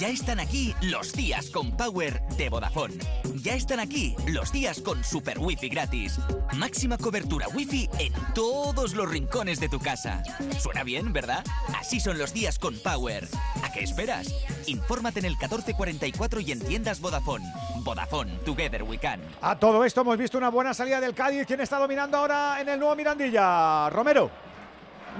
[0.00, 2.94] Ya están aquí los días con Power de Vodafone.
[3.42, 6.20] Ya están aquí los días con Super Wi-Fi gratis.
[6.54, 10.22] Máxima cobertura Wi-Fi en todos los rincones de tu casa.
[10.60, 11.44] Suena bien, ¿verdad?
[11.76, 13.26] Así son los días con Power.
[13.64, 14.32] ¿A qué esperas?
[14.66, 17.52] Infórmate en el 1444 y en tiendas Vodafone.
[17.82, 19.20] Vodafone, Together We Can.
[19.40, 21.44] A todo esto hemos visto una buena salida del Cádiz.
[21.44, 23.90] ¿Quién está dominando ahora en el nuevo Mirandilla?
[23.90, 24.30] Romero.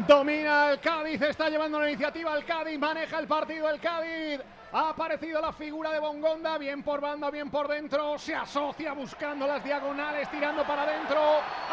[0.07, 4.41] Domina el Cádiz, está llevando la iniciativa el Cádiz, maneja el partido el Cádiz.
[4.71, 8.19] Ha aparecido la figura de Bongonda, bien por banda, bien por dentro.
[8.19, 11.19] Se asocia buscando las diagonales, tirando para adentro.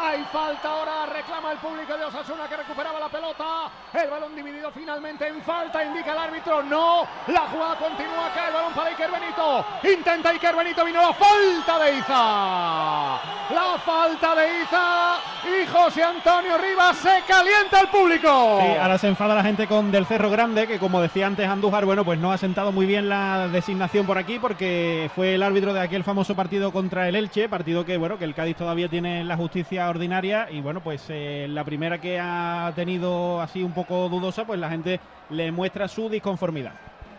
[0.00, 3.70] Hay falta ahora, reclama el público de Osasuna que recuperaba la pelota.
[3.92, 6.62] El balón dividido finalmente en falta, indica el árbitro.
[6.62, 9.66] No, la jugada continúa acá, el balón para Iker Benito.
[9.82, 13.20] Intenta Iker Benito, vino la falta de Iza.
[13.52, 18.58] La falta de Iza y José Antonio Rivas se calienta el público.
[18.62, 21.84] Sí, ahora se enfada la gente con Del Cerro Grande, que como decía antes Andújar,
[21.84, 25.74] bueno, pues no ha sentado muy bien la designación por aquí, porque fue el árbitro
[25.74, 29.22] de aquel famoso partido contra el Elche, partido que, bueno, que el Cádiz todavía tiene
[29.22, 33.72] en la justicia ordinaria, y bueno, pues eh, la primera que ha tenido así un
[33.72, 36.74] poco dudosa, pues la gente le muestra su disconformidad.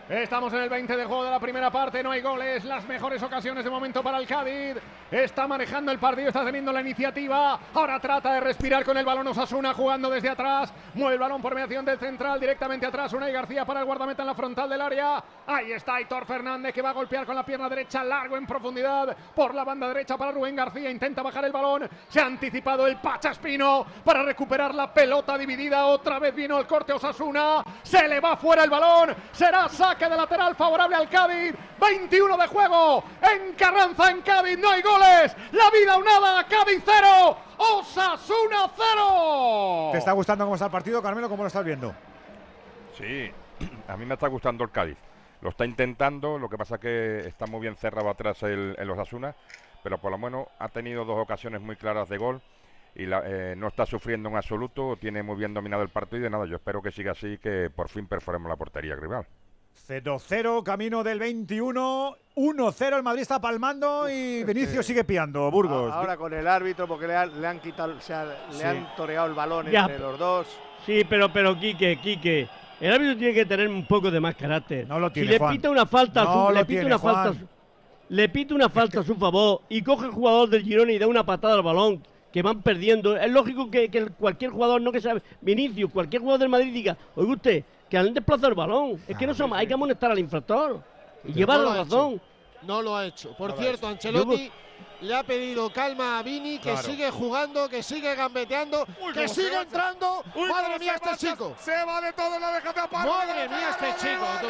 [0.10, 3.22] Estamos en el 20 de juego de la primera parte, no hay goles, las mejores
[3.22, 4.78] ocasiones de momento para el Cádiz.
[5.12, 7.60] Está manejando el partido, está teniendo la iniciativa.
[7.74, 10.74] Ahora trata de respirar con el balón Osasuna jugando desde atrás.
[10.94, 13.12] Mueve el balón por mediación del central directamente atrás.
[13.12, 15.22] Unai García para el guardameta en la frontal del área.
[15.46, 19.16] Ahí está Aitor Fernández que va a golpear con la pierna derecha largo en profundidad
[19.36, 20.90] por la banda derecha para Rubén García.
[20.90, 21.90] Intenta bajar el balón.
[22.08, 25.86] Se ha anticipado el Pachaspino para recuperar la pelota dividida.
[25.86, 27.62] Otra vez vino el corte Osasuna.
[27.84, 29.14] Se le va fuera el balón.
[29.34, 31.56] Será saque de lateral favorable al Cádiz.
[31.80, 34.58] 21 de juego en Carranza, en Cádiz.
[34.58, 35.36] No hay goles.
[35.52, 36.46] La vida unada.
[36.48, 37.38] Cádiz cero.
[37.58, 39.90] Osasuna cero.
[39.92, 41.30] ¿Te está gustando cómo está el partido, Carmelo?
[41.30, 41.94] ¿Cómo lo estás viendo?
[42.98, 43.32] Sí,
[43.88, 44.98] a mí me está gustando el Cádiz.
[45.42, 48.90] Lo está intentando, lo que pasa es que está muy bien cerrado atrás el, el
[48.90, 49.36] Osasuna,
[49.84, 52.42] pero por lo menos ha tenido dos ocasiones muy claras de gol
[52.96, 56.30] y la- eh, no está sufriendo en absoluto, tiene muy bien dominado el partido y
[56.32, 59.28] nada, yo espero que siga así y que por fin perforemos la portería rival.
[59.88, 62.16] 0-0, camino del 21.
[62.36, 65.50] 1-0, el Madrid está palmando y Vinicius sigue piando.
[65.50, 65.92] Burgos.
[65.92, 68.60] Ahora con el árbitro porque le han, le han quitado, o sea, Sí.
[68.60, 69.82] le han toreado el balón Ya.
[69.82, 70.48] entre los dos.
[70.86, 72.48] Sí, pero, pero, Quique, Quique.
[72.80, 74.88] El árbitro tiene que tener un poco de más carácter.
[74.88, 75.56] No lo tiene, si le Juan.
[75.56, 77.40] pita una falta, a su- No le pita tiene, una falta, a Juan.
[77.40, 77.48] su-
[78.10, 81.08] le pita una falta a su favor y coge el jugador del Girona y da
[81.08, 83.18] una patada al balón que van perdiendo.
[83.18, 86.96] Es lógico que, que cualquier jugador, no que sabe, Vinicius, cualquier jugador del Madrid diga,
[87.16, 89.02] oye usted, que han desplazado el balón.
[89.08, 90.82] Es que no somos, hay que amonestar al infractor
[91.24, 92.14] y llevar la razón.
[92.14, 92.22] hecho.
[92.64, 93.34] No lo ha hecho.
[93.38, 94.10] Por No cierto, hecho.
[94.10, 94.52] Ancelotti
[95.02, 96.82] le ha pedido calma a Vini, que Claro.
[96.88, 100.24] sigue jugando, que sigue gambeteando, que sigue entrando.
[100.36, 101.30] Uy, Madre mía, este marcha.
[101.32, 101.56] chico.
[101.60, 103.08] Se va de todo, la deja tapar.
[103.08, 104.48] Madre mía, este ¡Arriba, chico, tú.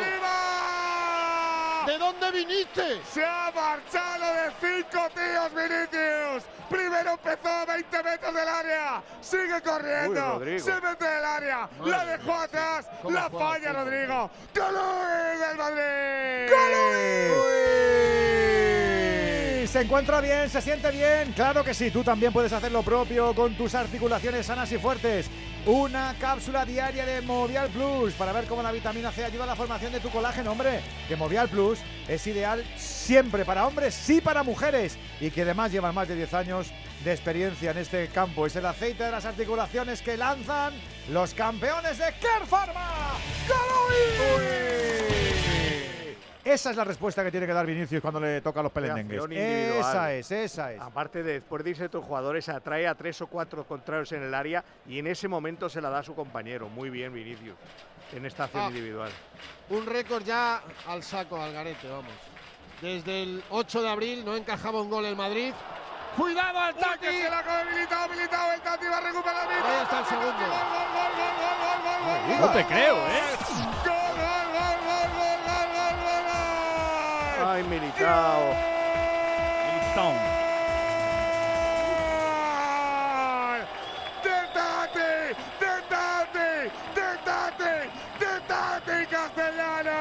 [1.88, 3.02] ¿De dónde viniste?
[3.10, 6.44] Se ha marchado de cinco tíos, Vinicius.
[6.70, 9.02] Primero empezó a 20 metros del área.
[9.22, 10.38] Sigue corriendo.
[10.38, 11.70] Uy, se mete en el área.
[11.80, 12.88] Madre la dejó atrás.
[13.10, 13.72] La falla.
[13.72, 14.30] Rodrigo.
[14.54, 14.76] ¡Gol
[15.40, 16.52] del Madrid!
[19.66, 21.32] Se encuentra bien, se siente bien.
[21.32, 25.30] Claro que sí, tú también puedes hacer lo propio con tus articulaciones sanas y fuertes.
[25.68, 29.56] Una cápsula diaria de Movial Plus para ver cómo la vitamina C ayuda a la
[29.58, 30.80] formación de tu colágeno, hombre.
[31.10, 35.94] Que Movial Plus es ideal siempre para hombres y para mujeres y que además llevan
[35.94, 36.72] más de 10 años
[37.04, 38.46] de experiencia en este campo.
[38.46, 40.72] Es el aceite de las articulaciones que lanzan
[41.10, 43.18] los campeones de Care Pharma.
[46.48, 49.22] Esa es la respuesta que tiene que dar Vinicius cuando le toca a los pelendengues.
[49.32, 50.80] Esa es, esa es.
[50.80, 54.24] Aparte, de, después de irse a estos jugadores, atrae a tres o cuatro contrarios en
[54.24, 56.70] el área y en ese momento se la da a su compañero.
[56.70, 57.58] Muy bien, Vinicius,
[58.14, 59.12] en esta acción individual.
[59.72, 62.14] Un récord ya al saco, al garete, vamos.
[62.82, 65.54] Desde el 8 de abril no encajaba un gol el Madrid.
[66.16, 67.08] ¡Cuidado al Tati!
[67.08, 69.50] Se la coge militado, militado, el Tati va a recuperar.
[69.50, 70.32] Ahí está el segundo.
[70.32, 70.48] ¡Gol,
[70.96, 72.40] gol, gol, gol!
[72.40, 73.22] No te creo, ¿eh?
[73.84, 75.08] Gol, gol, gol, gol!
[77.40, 78.56] Ay, Militao.
[79.68, 80.16] Militón.
[83.48, 83.62] ¡Gol!
[84.24, 85.12] ¡De Tati!
[85.60, 86.52] ¡De Tati!
[86.96, 87.76] ¡De Tati!
[88.20, 89.98] ¡De Tati Castellanos!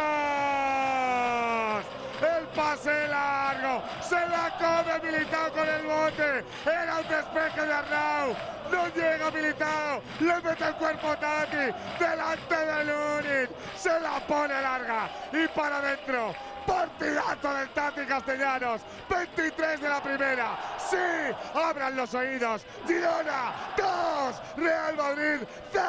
[2.23, 8.35] El pase largo, se la come Militao con el bote, era un despeje de Arnau,
[8.73, 14.63] no llega Militao, le mete el cuerpo a Tati, delante de Lunin, se la pone
[14.63, 16.35] larga y para adentro.
[16.67, 20.59] Partidazo del Tati Castellanos, 23 de la primera.
[20.91, 20.97] Sí,
[21.55, 22.63] abran los oídos.
[22.87, 25.83] Girona 2, Real Madrid 0.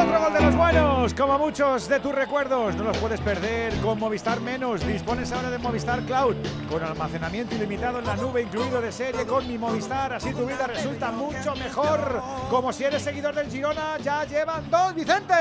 [0.00, 2.74] Otro gol de los buenos, como muchos de tus recuerdos.
[2.76, 4.86] No los puedes perder con Movistar Menos.
[4.86, 6.36] Dispones ahora de Movistar Cloud,
[6.70, 10.12] con almacenamiento ilimitado en la nube, incluido de serie con mi Movistar.
[10.12, 12.22] Así tu vida resulta mucho mejor.
[12.50, 15.34] Como si eres seguidor del Girona, ya llevan dos, Vicente.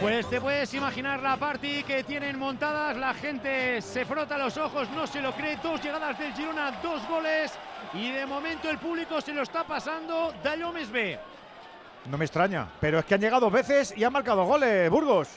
[0.00, 4.90] Pues te puedes imaginar la party que tienen montadas, la gente se frota los ojos,
[4.90, 7.52] no se lo cree, dos llegadas del Girona, dos goles
[7.94, 11.16] y de momento el público se lo está pasando, Dallo B.
[12.10, 15.28] No me extraña, pero es que han llegado dos veces y han marcado goles, Burgos.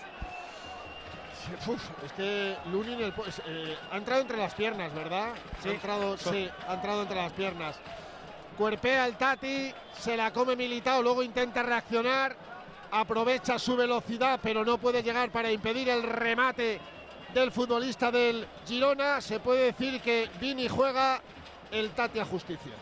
[1.67, 3.13] Uf, es que Lunin el
[3.45, 5.27] eh, ha entrado entre las piernas, ¿verdad?
[5.62, 5.69] Sí.
[5.69, 7.79] Ha entrado, sí, ha entrado entre las piernas.
[8.58, 12.36] Cuerpea al Tati, se la come Militao, luego intenta reaccionar,
[12.89, 16.97] aprovecha su velocidad, pero no puede llegar para impedir el remate
[17.33, 19.21] del futbolista del Girona.
[19.21, 21.21] Se puede decir que Vini juega
[21.71, 22.73] el Tati a justicia.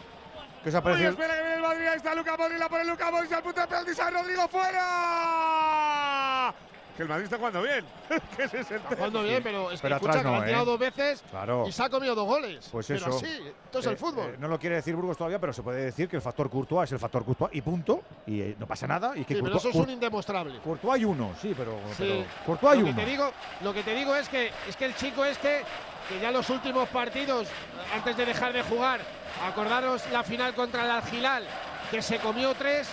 [0.64, 1.10] ¿Qué os ha Uy, parecido?
[1.12, 3.62] espera que viene el Madrid, ahí está Luca Modric, la pone Luca Modric al punto
[3.62, 6.54] de penalti, Rodrigo fuera.
[6.98, 7.86] Que el Madrid está jugando bien.
[8.36, 10.32] que ese es el Está jugando bien, pero es que Pero escucha atrás que lo
[10.36, 10.66] no, han tirado ¿eh?
[10.66, 11.66] dos veces Claro.
[11.68, 12.70] y se ha comido dos goles.
[12.72, 13.18] Pues pero eso.
[13.18, 14.26] así, esto es Eh, el fútbol.
[14.32, 16.90] eh, no lo quiere decir Burgos todavía, pero se puede decir que el factor Courtois
[16.90, 18.02] es el factor Courtois y punto.
[18.26, 19.12] Y eh, no pasa nada.
[19.16, 20.60] Y que sí, pero Courtois, eso es un indemostrable.
[20.60, 23.00] Courtois hay uno, sí, pero, Sí, pero Courtois hay lo que uno.
[23.04, 23.32] te digo,
[23.62, 25.62] lo que te digo es que es que el chico este
[26.10, 27.48] que ya los últimos partidos
[27.94, 29.02] antes de dejar de jugar,
[29.46, 31.44] acordaros la final contra el Al-Hilal
[31.92, 32.90] que se comió tres,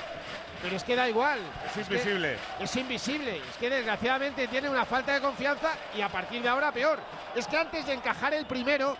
[0.64, 1.38] pero es que da igual.
[1.66, 2.36] Es que invisible.
[2.58, 3.36] es invisible.
[3.36, 6.98] Es que desgraciadamente tiene una falta de confianza y a partir de ahora peor.
[7.36, 8.96] Es que antes de encajar el primero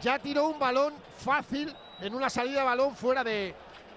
[0.00, 3.52] ya tiró un balón fácil en una salida de balón fuera de,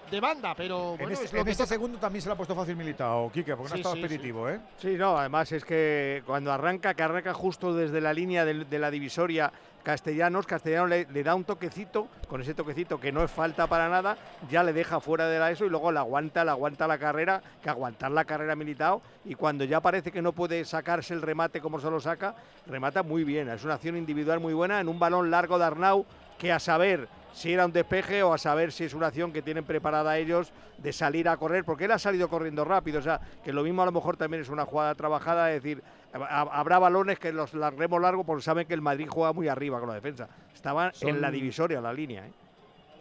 [0.10, 2.34] de banda, pero En bueno, este, es lo en que este segundo también se le
[2.34, 4.60] ha puesto fácil militado, Quique, porque no ha Sí, estado sí, expeditivo, ¿eh?
[4.80, 8.80] Sí, no, además es que cuando arranca, que arranca justo desde la línea del- de,
[8.80, 9.52] la divisoria
[9.86, 14.18] Castellanos, Castellanos le, da un toquecito, con ese toquecito que no es falta para nada,
[14.50, 17.44] ya le deja fuera de la eso y luego la aguanta, la aguanta la carrera,
[17.62, 21.62] que aguantar la carrera militado y cuando ya parece que no puede sacarse el remate
[21.62, 22.34] como se lo saca,
[22.66, 26.08] remata muy bien, es una acción individual muy buena en un balón largo de Arnau
[26.40, 29.44] que a saber si era un despeje o a saber si es una acción que
[29.44, 33.20] tienen preparada ellos de salir a correr, porque él ha salido corriendo rápido, o sea,
[33.44, 35.84] que lo mismo a lo mejor también es una jugada trabajada, es decir,
[36.14, 39.90] habrá balones que los larguemos largo porque saben que el Madrid juega muy arriba con
[39.90, 40.28] la defensa.
[40.54, 42.26] Estaban en la divisoria, la línea.
[42.26, 42.32] ¿eh?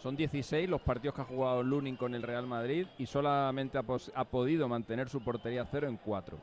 [0.04, 4.24] son 16 los partidos que ha jugado Lunin con el Real Madrid y solamente ha,
[4.24, 6.36] podido mantener su portería cero en cuatro.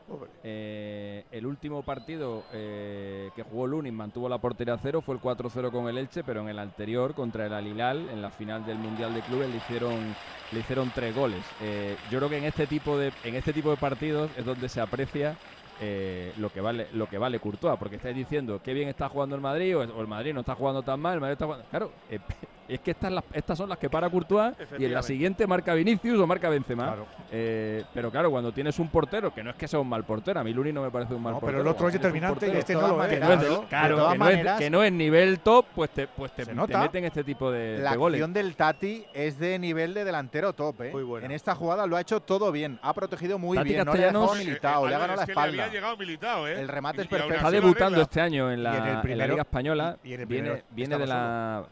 [0.44, 5.70] Eh, el último partido eh, que jugó Lunin mantuvo la portería cero, fue el 4-0
[5.70, 9.14] con el Elche, pero en el anterior contra el Alilal, en la final del Mundial
[9.14, 10.16] de Clubes, le hicieron,
[10.52, 11.46] le hicieron tres goles.
[11.62, 14.70] Eh, yo creo que en este tipo de, en este tipo de partidos es donde
[14.70, 15.38] se aprecia
[15.84, 19.36] eh, lo que vale lo que vale Courtois, porque estáis diciendo qué bien está jugando
[19.36, 21.96] el Madrid o, el Madrid no está jugando tan mal, el Madrid está jugando- Claro,
[22.08, 22.20] eh,
[22.68, 25.74] es que estas, las- estas son las que para Courtois y en la siguiente marca
[25.74, 26.86] Vinicius o marca Benzema.
[26.88, 27.06] Claro.
[27.32, 30.40] Eh, pero claro, cuando tienes un portero, que no es que sea un mal portero,
[30.40, 31.62] a mí Luni no me parece un mal No, pero portero.
[31.62, 33.10] el otro es determinante y portero este no lo es.
[33.10, 35.90] que no es del- Claro, que, no es, maneras- que no es nivel top, pues
[35.92, 38.18] te, pues te, meten este tipo de, La de goles.
[38.20, 40.92] acción del Tati es de nivel de delantero top, ¿eh?
[41.24, 44.00] En esta jugada lo ha hecho todo bien, ha protegido muy Tati bien, no le
[44.00, 45.68] ha dejado Castellanos- Militao, le ha ganado la espalda.
[45.68, 46.62] ¿eh?
[46.62, 47.36] El remate es Y- perfecto.
[47.36, 49.98] Está debutando este año en la, Y en el en la primero- Liga Española.
[50.04, 51.64] y- y en el viene, primero viene de la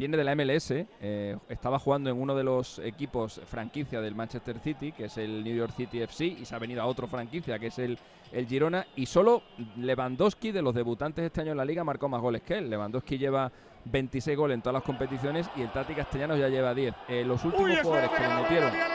[0.00, 0.70] viene de la MLS.
[1.02, 5.44] eh, estaba jugando en uno de los equipos franquicia del Manchester City, que es el
[5.44, 7.98] New York City FC, y se ha venido a otro franquicia, que es el,
[8.32, 8.86] el Girona.
[8.96, 9.42] Y solo
[9.76, 12.70] Lewandowski, de los debutantes este año en la Liga, marcó más goles que él.
[12.70, 13.52] Lewandowski lleva
[13.84, 16.94] 26 goles en todas las competiciones y el Tati Castellanos ya lleva 10.
[17.06, 18.70] Eh, los últimos Uy, jugadores que pega le metieron.
[18.70, 18.86] fuera,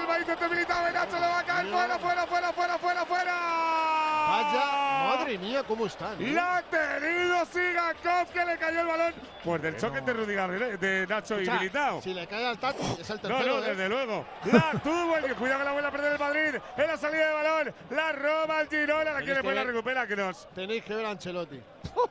[1.99, 3.84] fuera, fuera, fuera, fuera.
[4.27, 6.21] Vaya, madre mía, cómo están.
[6.21, 6.31] ¿eh?
[6.33, 9.13] La ha tenido Sigankov, que le cayó el balón.
[9.43, 10.77] Pues del choque de Rudiger, ¿eh?
[10.77, 12.01] de Nacho y Escucha, Militao.
[12.01, 13.57] Si le cae al Tati, es el No, tercero.
[13.59, 13.69] no, ¿eh?
[13.69, 14.25] desde luego.
[14.51, 16.55] La tuvo el cuidado que la vuelve a perder el Madrid.
[16.77, 20.07] En la salida de balón, la roba el Girona, la quiere que pues la recupera
[20.07, 20.47] Kroos.
[20.55, 21.61] Tenéis que ver a Ancelotti.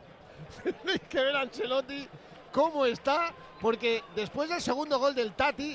[0.63, 2.09] Tenéis que ver a Ancelotti
[2.53, 5.75] cómo está, porque después del segundo gol del Tati,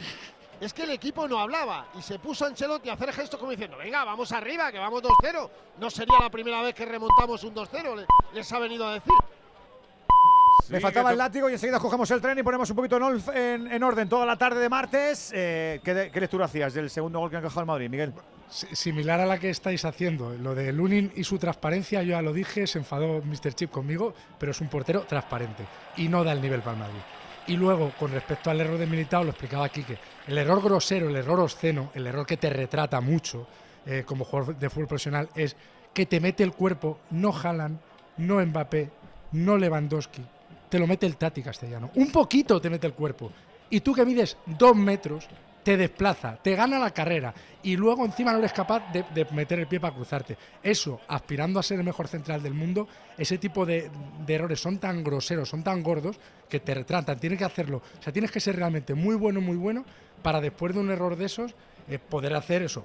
[0.61, 3.77] es que el equipo no hablaba y se puso Ancelotti a hacer gestos como diciendo,
[3.77, 5.49] venga, vamos arriba, que vamos 2-0.
[5.79, 9.13] No sería la primera vez que remontamos un 2-0, le- les ha venido a decir.
[10.69, 13.71] Me faltaba el látigo y enseguida cogemos el tren y ponemos un poquito en, en-
[13.71, 15.31] en orden toda la tarde de martes.
[15.33, 18.13] Eh, ¿qué, de- qué lectura hacías del segundo gol que ha encajado el Madrid, Miguel?
[18.49, 20.31] Si- Similar a la que estáis haciendo.
[20.33, 23.53] Lo de Lunin y su transparencia, yo ya lo dije, se enfadó Mr.
[23.55, 25.65] Chip conmigo, pero es un portero transparente
[25.97, 26.99] y no da el nivel para el Madrid.
[27.49, 29.97] Y luego, con respecto al error de Militao, lo explicaba Quique.
[30.27, 33.47] El error grosero, el error obsceno, el error que te retrata mucho
[33.87, 35.55] eh, como jugador de fútbol profesional es
[35.91, 37.79] que te mete el cuerpo, no Haaland,
[38.17, 38.91] no Mbappé,
[39.31, 40.23] no Lewandowski,
[40.69, 41.89] te lo mete el Tati Castellano.
[41.95, 43.31] Un poquito te mete el cuerpo.
[43.71, 45.27] Y tú que mides dos metros,
[45.69, 49.67] te desplaza, te gana la carrera y luego encima no eres capaz de, meter el
[49.67, 50.35] pie para cruzarte.
[50.63, 53.91] Eso, aspirando a ser el mejor central del mundo, ese tipo de,
[54.27, 57.19] errores son tan groseros, son tan gordos, que te retratan.
[57.19, 57.83] Tienes que hacerlo.
[57.99, 59.85] O sea, tienes que ser realmente muy bueno, muy bueno,
[60.23, 61.53] para después de un error de esos,
[61.87, 62.83] eh, poder hacer eso.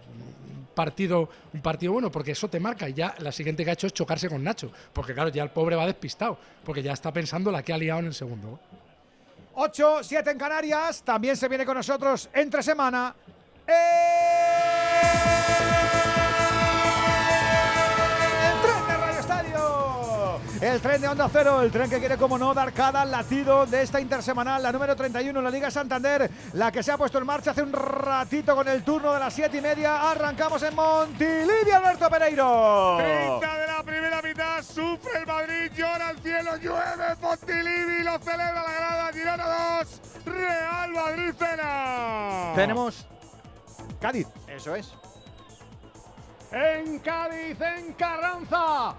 [0.75, 2.87] Partido, un partido bueno, porque eso te marca.
[2.87, 4.71] Y ya la siguiente que ha hecho es chocarse con Nacho.
[4.93, 8.01] Porque claro, ya el pobre va despistado, porque ya está pensando la que ha liado
[8.01, 8.61] en el segundo.
[9.55, 9.65] Gol.
[9.65, 11.03] 8, 7 en Canarias.
[11.03, 13.15] También se viene con nosotros entre semana.
[13.67, 13.75] El
[20.65, 23.83] El tren de Onda Cero, el tren que quiere, como no, dar cada latido de
[23.83, 27.27] esta intersemanal, la número 31 en la Liga Santander, la que se ha puesto en
[27.27, 30.11] marcha hace un ratito con el turno de las 7 y media.
[30.11, 32.97] Arrancamos en Montilivi, Alberto Pereiro.
[32.97, 38.63] 30 de la primera mitad, sufre el Madrid, llora al cielo, llueve Montilivi, lo celebra
[38.63, 42.53] la grada, Girona 2, Real Madrid cena.
[42.55, 43.07] Tenemos
[44.01, 44.29] Cádiz.
[44.49, 44.95] Eso es.
[46.55, 48.95] En Cádiz, en Carranza.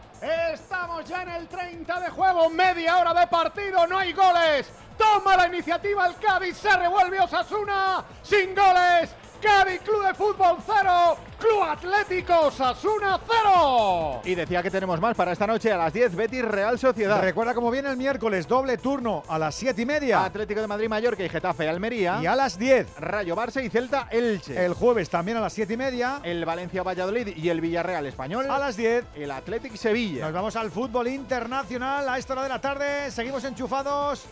[0.51, 4.69] Estamos ya en el 30 de juego, media hora de partido, no hay goles.
[4.97, 9.09] Toma la iniciativa el Cádiz, se revuelve Osasuna, sin goles.
[9.41, 14.21] Cádiz Club de Fútbol 0, Club Atlético Osasuna 0.
[14.25, 17.21] Y decía que tenemos más para esta noche a las 10, Betis Real Sociedad.
[17.21, 20.23] Recuerda cómo viene el miércoles, doble turno a las 7 y media.
[20.23, 22.19] Atlético de Madrid Mallorca y Getafe Almería.
[22.21, 22.99] Y a las 10.
[22.99, 24.65] Rayo Barça y Celta Elche.
[24.65, 26.21] El jueves también a las 7 y media.
[26.23, 28.49] El Valencia Valladolid y el Villarreal Español.
[28.49, 29.05] A las 10.
[29.15, 30.25] El Athletic Sevilla.
[30.25, 33.11] Nos vamos al fútbol internacional a esta hora de la tarde.
[33.11, 34.25] Seguimos enchufados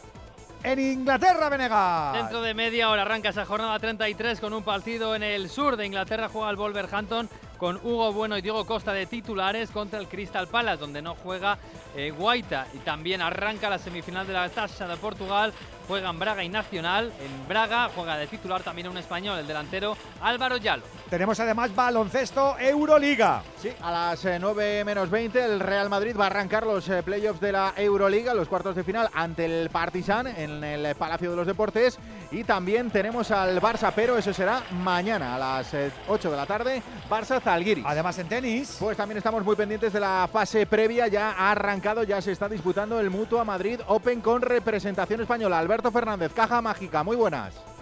[0.63, 2.13] en Inglaterra, Venegas.
[2.13, 5.85] Dentro de media hora arranca esa jornada 33 con un partido en el sur de
[5.85, 6.29] Inglaterra.
[6.29, 10.79] Juega el Wolverhampton con Hugo Bueno y Diego Costa de titulares contra el Crystal Palace,
[10.79, 11.57] donde no juega
[11.95, 12.67] eh, Guaita.
[12.73, 15.53] Y también arranca la semifinal de la Taça de Portugal.
[15.87, 17.11] Juegan Braga y Nacional.
[17.19, 20.83] En Braga juega de titular también un español, el delantero Álvaro Yalo.
[21.09, 23.43] Tenemos además baloncesto Euroliga.
[23.61, 27.03] Sí, a las eh, 9 menos 20 el Real Madrid va a arrancar los eh,
[27.03, 31.29] playoffs de la Euroliga, los cuartos de final ante el Partizan en el eh, Palacio
[31.29, 31.99] de los Deportes
[32.31, 36.45] y también tenemos al Barça, pero eso será mañana a las eh, 8 de la
[36.45, 37.85] tarde, Barça Zalgiris.
[37.85, 38.77] Además en tenis.
[38.79, 42.49] Pues también estamos muy pendientes de la fase previa, ya ha arrancado, ya se está
[42.49, 45.59] disputando el Mutua Madrid Open con representación española.
[45.59, 47.72] Alberto Fernández, Caja Mágica, muy buenas.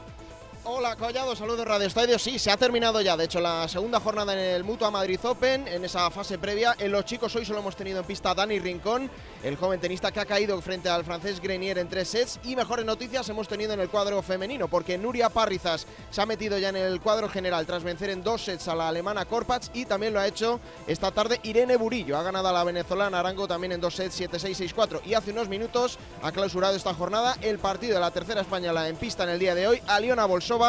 [0.73, 2.17] Hola Collado, saludos Radio Estadio.
[2.17, 3.17] Sí, se ha terminado ya.
[3.17, 6.77] De hecho, la segunda jornada en el Mutua Madrid Open, en esa fase previa.
[6.79, 9.11] En los chicos hoy solo hemos tenido en pista Dani Rincón,
[9.43, 12.39] el joven tenista que ha caído frente al francés Grenier en tres sets.
[12.45, 16.57] Y mejores noticias hemos tenido en el cuadro femenino, porque Nuria Parrizas se ha metido
[16.57, 19.83] ya en el cuadro general tras vencer en dos sets a la alemana Korpach y
[19.83, 22.17] también lo ha hecho esta tarde Irene Burillo.
[22.17, 25.01] Ha ganado a la venezolana Arango también en dos sets 7-6, 6-4.
[25.03, 28.95] Y hace unos minutos ha clausurado esta jornada el partido de la tercera española en
[28.95, 30.60] pista en el día de hoy, Aliona Bolsova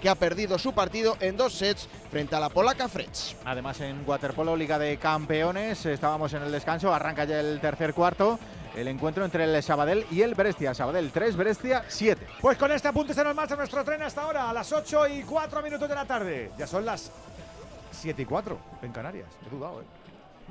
[0.00, 3.36] que ha perdido su partido en dos sets frente a la polaca Fretz.
[3.44, 8.38] Además en Waterpolo Liga de Campeones estábamos en el descanso, arranca ya el tercer cuarto.
[8.76, 10.74] El encuentro entre el Sabadell y el Brescia.
[10.74, 12.24] Sabadell 3, Brescia 7.
[12.40, 15.22] Pues con este apunte se nos marcha nuestro tren hasta ahora, a las 8 y
[15.22, 16.52] 4 minutos de la tarde.
[16.56, 17.10] Ya son las
[17.90, 19.26] 7 y 4 en Canarias.
[19.44, 19.84] He dudado, ¿eh?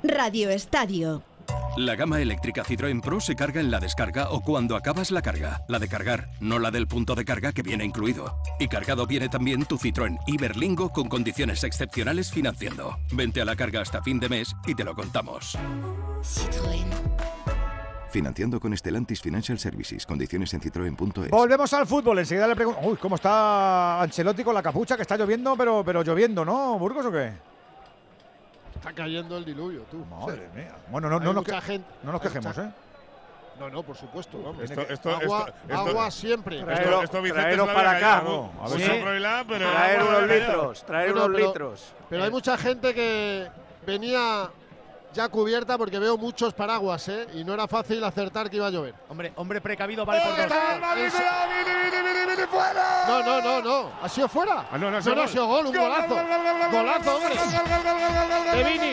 [0.02, 1.22] Radio Estadio.
[1.76, 5.62] La gama eléctrica Citroën Pro se carga en la descarga o cuando acabas la carga.
[5.68, 8.36] La de cargar, no la del punto de carga que viene incluido.
[8.58, 12.98] Y cargado viene también tu Citroën Iberlingo con condiciones excepcionales financiando.
[13.12, 15.56] Vente a la carga hasta fin de mes y te lo contamos.
[16.22, 16.84] Citroën.
[18.10, 20.04] Financiando con Stellantis Financial Services.
[20.04, 21.30] Condiciones en citroen.es.
[21.30, 22.18] Volvemos al fútbol.
[22.18, 22.80] Enseguida le pregunto.
[22.82, 24.96] Uy, ¿cómo está Ancelotti con la capucha?
[24.96, 27.49] Que está lloviendo, pero, pero lloviendo, ¿no, Burgos o qué?
[28.80, 30.04] Está cayendo el diluvio, tú.
[30.06, 30.74] Madre mía.
[30.88, 32.72] Bueno, no, no, nos, mucha que- gente- no nos quejemos, mucha- ¿eh?
[33.58, 34.42] No, no, por supuesto.
[34.42, 34.62] vamos.
[34.62, 36.60] Esto- esto- agua, esto- agua siempre.
[36.60, 38.00] Esto, esto Vicente traeros para acá.
[38.00, 38.50] callado.
[38.58, 41.92] A ver Froilán, pero Traer unos litros, traer unos pero- litros.
[42.08, 43.48] Pero hay mucha gente que
[43.84, 44.48] venía
[45.12, 47.26] ya cubierta porque veo muchos paraguas, ¿eh?
[47.34, 48.94] Y no era fácil acertar que iba a llover.
[49.08, 50.38] Hombre, hombre precavido vale por dos.
[50.40, 51.08] ¡Está el Madrid!
[51.12, 52.46] ¡Mira, Vini, Vini, Vini, Vini!
[53.08, 53.90] No, no, no, no.
[54.02, 54.66] ¿Ha sido fuera?
[54.70, 55.32] Ah, no, no, ha no, sido no, ha gol.
[55.32, 56.08] sido gol, un Gol, golazo.
[56.14, 57.34] gol, gol, gol, gol, gol, Golazo, gol, hombre.
[57.34, 58.90] De gol,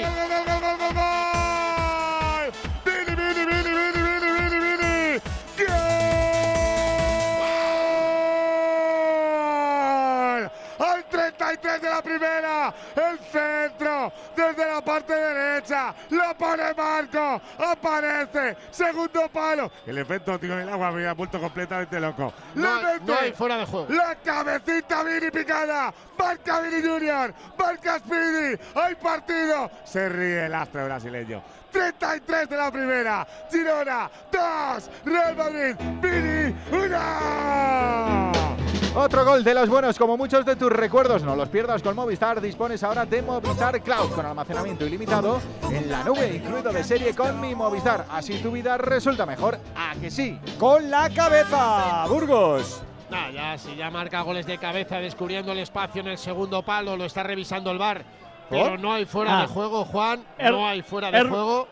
[11.77, 19.27] 33 de la primera, el centro desde la parte derecha, lo pone Marco, aparece, segundo
[19.29, 19.71] palo.
[19.85, 22.33] El efecto tío en el agua me había vuelto completamente loco.
[22.55, 23.87] No mete hay fuera de juego.
[23.89, 29.71] La cabecita Vini picada, marca Vini Junior, marca Speedy, hay partido.
[29.83, 31.43] Se ríe el astro brasileño.
[31.71, 38.66] 33 de la primera, Girona 2, Real Madrid, Vini 1.
[38.99, 41.21] Otro gol de los buenos, como muchos de tus recuerdos.
[41.21, 42.41] No los pierdas con Movistar.
[42.41, 45.39] Dispones ahora de Movistar Cloud con almacenamiento ilimitado
[45.71, 48.05] en la nube, incluido de serie con mi Movistar.
[48.09, 49.59] Así tu vida resulta mejor.
[49.75, 50.39] ¿A que sí?
[50.57, 52.81] Con la cabeza, Burgos.
[53.11, 56.97] Nah, ya, si ya marca goles de cabeza descubriendo el espacio en el segundo palo,
[56.97, 58.03] lo está revisando el bar.
[58.49, 59.41] Pero no hay fuera Ah.
[59.43, 60.23] de juego, Juan.
[60.39, 61.67] Er- no hay fuera de er- juego.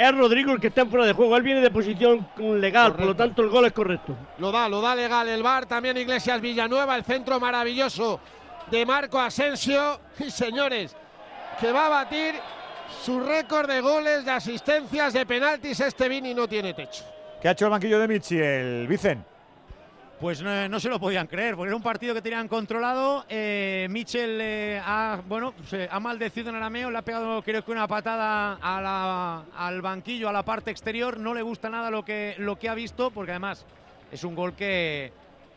[0.00, 1.36] Es Rodrigo el que está en fuera de juego.
[1.36, 4.16] Él viene de posición legal, por lo tanto el gol es correcto.
[4.38, 5.66] Lo da, lo da legal el bar.
[5.66, 8.18] También Iglesias Villanueva, el centro maravilloso
[8.70, 10.00] de Marco Asensio.
[10.18, 10.96] Y señores,
[11.60, 12.34] que va a batir
[13.04, 15.78] su récord de goles, de asistencias, de penaltis.
[15.80, 17.04] Este Vini no tiene techo.
[17.42, 19.29] ¿Qué ha hecho el banquillo de Michi, el Vicen?
[20.20, 23.24] Pues no, no se lo podían creer, porque era un partido que tenían controlado.
[23.26, 27.70] Eh, Mitchell eh, ha, bueno, se ha maldecido en arameo, le ha pegado creo que
[27.72, 31.18] una patada a la- al banquillo, a la parte exterior.
[31.18, 33.64] No le gusta nada lo que, lo que ha visto, porque además
[34.12, 35.10] es un gol que,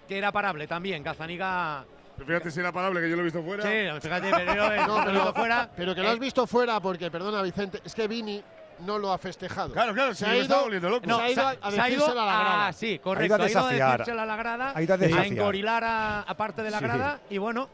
[0.07, 1.03] que era parable también.
[1.03, 1.83] Gazaniga.
[2.25, 3.63] Fíjate si era parable, que yo lo he visto fuera.
[3.63, 5.69] Sí, fíjate, pero eh, No, lo he pero, visto fuera.
[5.75, 8.41] pero que lo Eh, has visto fuera porque, perdona Vicente, es que Vini
[8.85, 9.73] no lo ha festejado.
[9.73, 11.07] Claro, claro, se sí, ha ido, estaba volviendo loco.
[11.07, 12.67] No, se ha ido a, a se ha ido decírselo a la grada.
[12.67, 13.25] a- sí, Ha correcto.
[13.25, 13.97] ido a Ha ido a desafiar.
[13.99, 15.25] decírselo a la grada, Ha ido a a desafiar.
[15.27, 16.83] engorilar a, a parte de la Sí.
[16.83, 17.69] grada y bueno.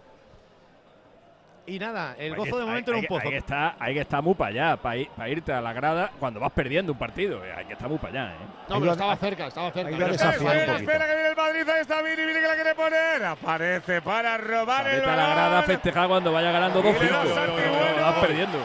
[1.66, 3.28] Y nada, el gozo de momento hay, era un pozo.
[3.28, 6.40] Hay que estar, hay que estar muy para allá, para, irte a la grada cuando
[6.40, 7.46] vas perdiendo un partido.
[7.46, 8.34] eh, Hay que estar muy para allá.
[8.34, 8.38] ¿eh?
[8.70, 9.90] No, pero estaba cerca, estaba cerca.
[9.96, 10.76] A Espera, poquito.
[10.78, 13.24] espera que viene el Madrid, ahí está Vini, Vini que la quiere poner.
[13.24, 15.36] Aparece para robar el Vete a la balón.
[15.36, 17.10] grada a festejar cuando vaya ganando Y le 2-5.
[17.12, 18.02] da Santi Bueno.
[18.02, 18.58] Vas perdiendo.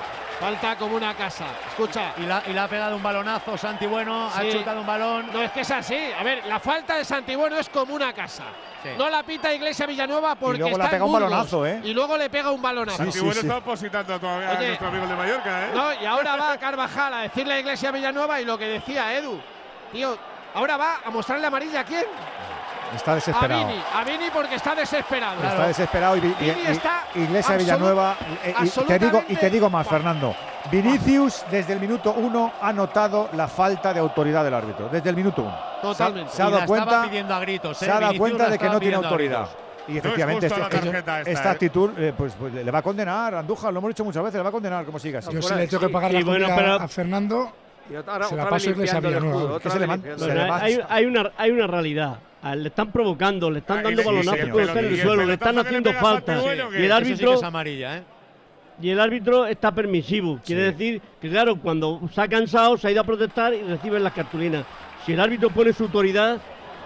[0.44, 1.46] Falta como una casa.
[1.70, 2.12] Escucha.
[2.18, 4.40] Y la, y le ha pegado un balonazo Santi Bueno, Sí.
[4.46, 5.30] ha chutado un balón.
[5.32, 5.96] No, es que es así.
[6.18, 8.44] A ver, la falta de Santibueno es como una casa.
[8.82, 8.90] Sí.
[8.98, 11.80] No la pita Iglesia Villanueva porque luego le está pegado en un balonazo, ¿eh?
[11.82, 12.98] Y luego le pega un balonazo.
[12.98, 13.46] Santi sí, Bueno sí.
[13.46, 15.70] está opositando todavía Oye, a nuestro amigo de Mallorca, ¿eh?
[15.74, 19.40] No, y ahora va Carvajal a decirle a Iglesia Villanueva y lo que decía Edu.
[19.92, 20.18] Tío,
[20.52, 22.04] ahora va a mostrarle amarilla a quién?
[22.94, 23.66] Está A desesperado.
[23.66, 23.82] Vini.
[23.94, 25.42] A Vini porque está desesperado.
[25.42, 28.16] Está desesperado y, y- Vini y- está Iglesia Villanueva.
[28.44, 30.34] eh, y te digo, y te digo más, Fernando.
[30.70, 34.88] Vinicius desde el minuto uno ha notado la falta de autoridad del árbitro.
[34.88, 35.56] Desde el minuto uno.
[35.82, 36.32] Totalmente.
[36.32, 37.02] Se ha dado cuenta.
[37.04, 37.90] pidiendo a gritos, Se ¿eh?
[37.90, 39.48] ha dado cuenta de que no tiene autoridad.
[39.86, 40.60] Y No es efectivamente este-
[40.96, 41.52] esta, esta ¿eh?
[41.52, 44.42] actitud eh, pues, pues, le va a condenar Andújar, lo hemos dicho muchas veces, le
[44.42, 45.30] va a condenar como siga así.
[45.30, 47.52] Yo si le tengo que pagar y la bueno, pero- a Fernando,
[47.90, 49.60] Y otra, se la paso Iglesia Villanueva.
[49.60, 52.18] se le hay, hay una, hay una realidad.
[52.42, 55.24] a- le están provocando, le están Ah, dando balonazos pelo- está en el el suelo,
[55.26, 56.38] le están haciendo falta.
[56.78, 58.02] Y el árbitro es amarilla, ¿eh?
[58.82, 60.40] y el árbitro está permisivo.
[60.44, 64.02] Quiere decir que, claro, cuando se ha cansado, se ha ido a protestar y reciben
[64.04, 64.64] las cartulinas.
[65.06, 66.38] Si el árbitro pone su autoridad,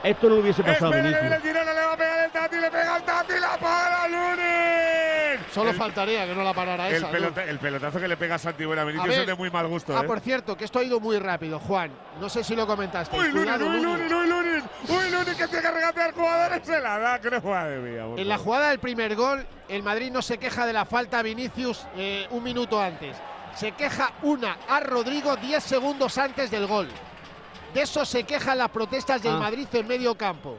[0.05, 0.93] esto no lo hubiese pasado.
[0.95, 5.08] Espera le va a pegar el Tati, le pega el Tati, la para.
[5.53, 7.07] Solo El- faltaría que no la parara El, esa.
[7.07, 7.13] ¿no?
[7.13, 9.21] pelota- el pelotazo que le pega a Santi Buena A Vinicius ver.
[9.21, 9.97] es de muy mal gusto.
[9.97, 10.07] Ah, ¿eh?
[10.07, 11.91] por cierto, que esto ha ido muy rápido, Juan.
[12.21, 13.17] No sé si lo comentaste.
[13.19, 14.63] Uy, Lunin, uy, Lunin, uy, Lunin.
[14.89, 18.05] Uy, Lunin, que tiene que regatear jugadores, se la da, creo, madre mía.
[18.17, 21.23] En la jugada del primer gol, el Madrid no se queja de la falta a
[21.23, 23.17] Vinicius eh, un minuto antes.
[23.55, 26.89] Se queja una a Rodrigo 10 segundos antes del gol.
[27.75, 29.39] De eso se quejan las protestas del Ah.
[29.39, 30.57] Madrid en medio campo.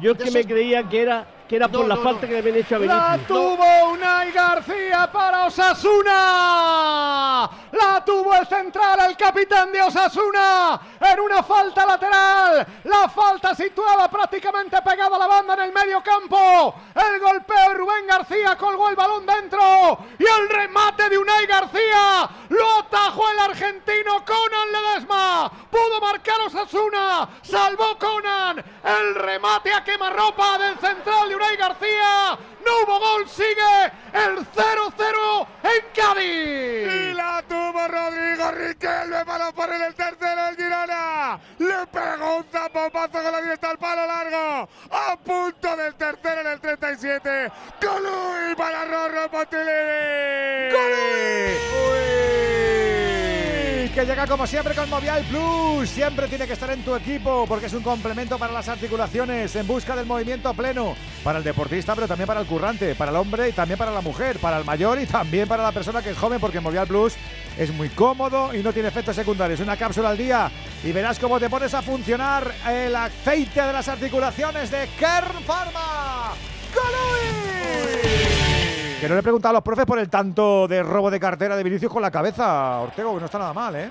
[0.00, 2.28] Yo es que me creía que era, que era No, por la no, falta no.
[2.28, 3.26] que le habían hecho a La Vinicius.
[3.28, 7.50] tuvo Unai García para Osasuna.
[7.72, 10.80] La tuvo el central, el capitán de Osasuna.
[10.98, 12.66] En una falta lateral.
[12.84, 16.74] La falta situada prácticamente pegada a la banda en el medio campo.
[16.94, 19.98] El golpeo de Rubén García colgó el balón dentro.
[20.18, 22.30] Y el remate de Unai García.
[22.48, 25.52] Lo atajó el argentino Conan Ledesma.
[25.70, 27.28] Pudo marcar Osasuna.
[27.42, 28.64] Salvó Conan.
[28.84, 32.38] El remate a quemarropa del central de Unai García.
[32.64, 36.92] No hubo gol, sigue el 0-0 en Cádiz.
[36.92, 41.40] Y la tuvo Rodrigo Riquelme para poner el tercero el Girona.
[41.58, 44.68] Le pegó un zapopazo con la diestra al palo largo.
[44.90, 47.52] A punto del tercero en el 37.
[47.80, 50.72] Colui para Rorro Pontilini.
[50.72, 52.01] Uy,
[53.92, 55.88] que llega como siempre con Movial Plus.
[55.88, 59.66] Siempre tiene que estar en tu equipo porque es un complemento para las articulaciones en
[59.66, 60.94] busca del movimiento pleno.
[61.22, 64.00] Para el deportista, pero también para el currante, para el hombre y también para la
[64.00, 67.14] mujer, para el mayor y también para la persona que es joven porque Movial Plus
[67.58, 69.60] es muy cómodo y no tiene efectos secundarios.
[69.60, 70.50] Una cápsula al día
[70.82, 76.32] y verás cómo te pones a funcionar el aceite de las articulaciones de Kern Pharma.
[79.02, 81.56] Que no le he preguntado a los profes por el tanto de robo de cartera
[81.56, 83.90] de Vinicius con la cabeza, Ortego, que no está nada mal, ¿eh?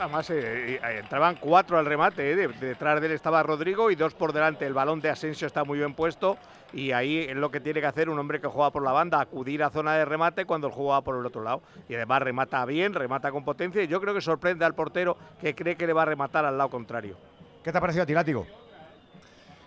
[0.00, 2.32] Además, eh, eh, entraban cuatro al remate.
[2.32, 4.64] eh, de- detrás de él estaba Rodrigo y dos por delante.
[4.64, 6.38] El balón de Asensio está muy bien puesto.
[6.72, 9.20] Y ahí es lo que tiene que hacer un hombre que juega por la banda:
[9.20, 11.60] acudir a zona de remate cuando el juego va por el otro lado.
[11.86, 13.82] Y además remata bien, remata con potencia.
[13.82, 16.56] Y yo creo que sorprende al portero que cree que le va a rematar al
[16.56, 17.18] lado contrario.
[17.62, 18.46] ¿Qué te ha parecido a ti, Látigo?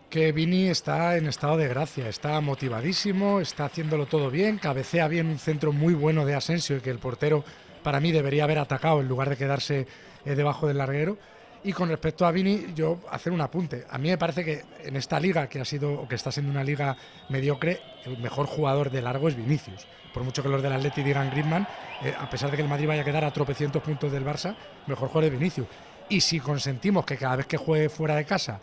[0.10, 5.28] Que Vini está en estado de gracia, está motivadísimo, está haciéndolo todo bien, cabecea bien
[5.28, 7.43] un centro muy bueno de Asensio y que el portero
[7.84, 9.88] para mí debería haber atacado en lugar de quedarse
[10.26, 11.18] eh, debajo del larguero.
[11.64, 13.86] Y con respecto a Vini, yo hacer un apunte.
[13.89, 16.51] A mí me parece que en esta liga, que ha sido o que está siendo
[16.51, 16.95] una liga
[17.28, 19.86] mediocre, el mejor jugador de largo es Vinicius.
[20.14, 21.68] Por mucho que los del Atleti digan Griezmann,
[22.01, 24.55] eh, a pesar de que el Madrid vaya a quedar a tropecientos puntos del Barça,
[24.88, 25.68] mejor jugador es Vinicius.
[26.07, 28.60] Y si consentimos que cada vez que juegue fuera de casa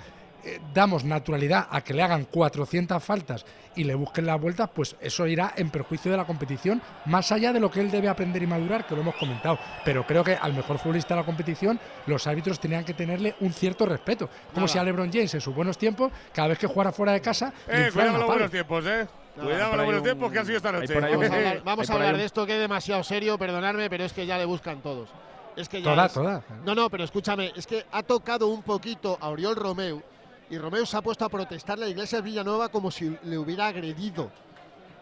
[0.47, 3.45] eh, damos naturalidad a que le hagan 400 faltas
[3.75, 7.53] y le busquen las vueltas, pues eso irá en perjuicio de la competición, más allá
[7.53, 9.59] de lo que él debe aprender y madurar, que lo hemos comentado.
[9.85, 13.53] Pero creo que al mejor futbolista de la competición, los árbitros tenían que tenerle un
[13.53, 14.29] cierto respeto.
[14.55, 14.69] Como Nada.
[14.69, 17.53] si a LeBron James en sus buenos tiempos, cada vez que jugara fuera de casa,
[17.69, 19.07] Eh, cuidado los buenos tiempos, eh.
[19.37, 20.95] Nada, Cuidado los buenos tiempos que ha sido esta noche.
[21.01, 24.25] Vamos a hablar, vamos a de esto que es demasiado serio, perdonadme, pero es que
[24.25, 25.11] ya le buscan todos.
[25.57, 26.43] Es que ya Toda, es- toda.
[26.65, 30.03] No, no, pero escúchame, es que ha tocado un poquito a Oriol Romeu
[30.51, 34.31] y Romeu se ha puesto a protestarle a Iglesias Villanueva como si le hubiera agredido.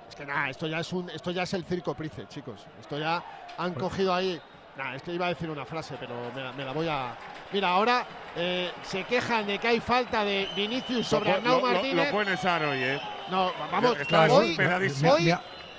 [0.08, 2.60] Es que nada, esto ya es un, esto ya es el circo Price, chicos.
[2.80, 3.22] Esto ya
[3.58, 4.40] han cogido ahí.
[4.76, 7.14] Nada, es que iba a decir una frase, pero me la, me la voy a.
[7.52, 8.04] Mira, ahora
[8.36, 12.06] eh, se quejan de que hay falta de Vinicius sobre Lo- Arnau lo- lo- Martínez.
[12.06, 13.00] Lo puede Sar hoy, eh.
[13.30, 15.24] No, vamos, Está hoy, hoy, Mi- mi- hoy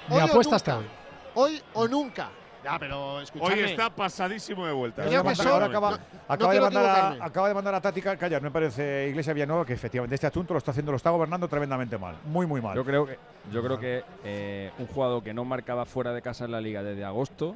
[0.07, 0.55] mi o apuesta nunca.
[0.55, 0.85] está hoy.
[1.35, 2.29] Hoy o nunca.
[2.65, 5.03] Ya, pero Hoy está pasadísimo de vuelta.
[5.03, 6.03] Creo que son- Ahora acaba, no- no
[6.33, 6.85] acaba de mandar
[7.21, 10.25] a, acaba de mandar a Tati Ca- callar, me parece Iglesia Villanueva, que efectivamente este
[10.25, 12.15] asunto lo está haciendo, lo está gobernando tremendamente mal.
[12.25, 12.75] Muy, muy mal.
[12.75, 13.19] Yo creo que,
[13.51, 16.81] yo creo que eh, un jugador que no marcaba fuera de casa en la liga
[16.81, 17.55] desde agosto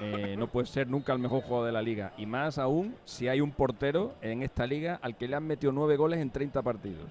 [0.00, 2.12] eh, no puede ser nunca el mejor jugador de la liga.
[2.18, 5.70] Y más aún si hay un portero en esta liga al que le han metido
[5.70, 7.06] nueve goles en 30 partidos.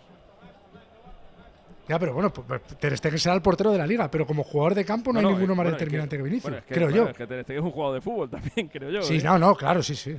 [1.87, 4.43] Ya, pero bueno, pues, pues, Ter Stegen será el portero de la liga, pero como
[4.43, 6.73] jugador de campo no, hay ninguno más bueno, es determinante que, Vinicius, bueno, es que-
[6.73, 7.09] creo bueno, yo.
[7.11, 9.01] Es que Ter Stegen es un jugador de fútbol también, creo yo.
[9.03, 9.21] Sí, ¿eh?
[9.23, 10.17] no, no, claro, sí, sí.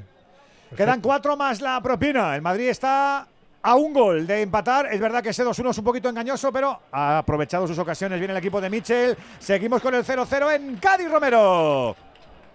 [0.77, 2.35] Quedan cuatro más la propina.
[2.35, 3.27] El Madrid está
[3.62, 4.87] a un gol de empatar.
[4.93, 8.31] Es verdad que ese 2-1 es un poquito engañoso, pero ha aprovechado sus ocasiones bien
[8.31, 9.17] el equipo de Michel.
[9.39, 11.97] Seguimos con el 0-0 en Cádiz Romero.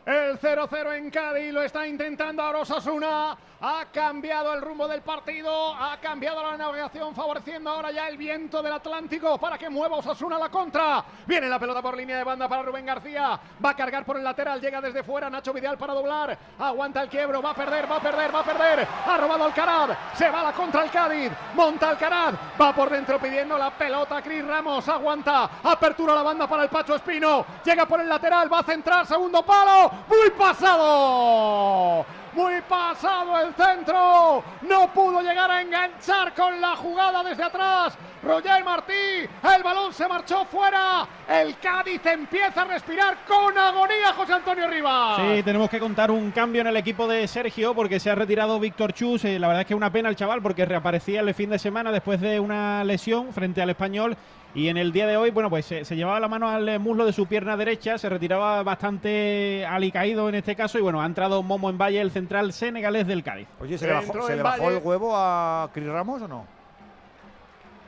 [0.06, 3.38] El 0-0 en Cádiz lo está intentando ahora Osasuna.
[3.64, 8.60] Ha cambiado el rumbo del partido, ha cambiado la navegación, favoreciendo ahora ya el viento
[8.64, 11.06] del Atlántico para que mueva Osasuna la contra.
[11.28, 13.40] Viene la pelota por línea de banda para Rubén García.
[13.64, 16.36] Va a cargar por el lateral, llega desde fuera Nacho Vidal para doblar.
[16.58, 18.88] Aguanta el quiebro, va a perder, va a perder, va a perder.
[19.06, 21.32] Ha robado Alcaraz, se va la contra el Cádiz.
[21.54, 24.24] Monta Alcaraz, va por dentro pidiendo la pelota.
[24.24, 27.46] Cris Ramos aguanta, apertura la banda para el Pacho Espino.
[27.64, 29.92] Llega por el lateral, va a centrar, segundo palo.
[30.10, 32.21] Muy pasado.
[32.34, 34.44] Muy pasado el centro.
[34.62, 37.98] No pudo llegar a enganchar con la jugada desde atrás.
[38.24, 38.94] Roger Martí.
[38.94, 41.08] El balón se marchó fuera.
[41.28, 45.18] El Cádiz empieza a respirar con agonía José Antonio Rivas.
[45.18, 48.60] Sí, tenemos que contar un cambio en el equipo de Sergio porque se ha retirado
[48.60, 49.26] Víctor Chus.
[49.26, 51.60] Eh, la verdad es que es una pena el chaval porque reaparecía el fin de
[51.60, 54.16] semana después de una lesión frente al español.
[54.54, 56.78] Y en el día de hoy, bueno, pues se, se llevaba la mano al eh,
[56.78, 60.78] muslo de su pierna derecha, se retiraba bastante alicaído en este caso.
[60.78, 63.48] Y bueno, ha entrado Momo en Valle, el central senegalés del Cádiz.
[63.62, 66.46] Oye, ¿se le bajó, ¿se le bajó el huevo a Cris Ramos o no?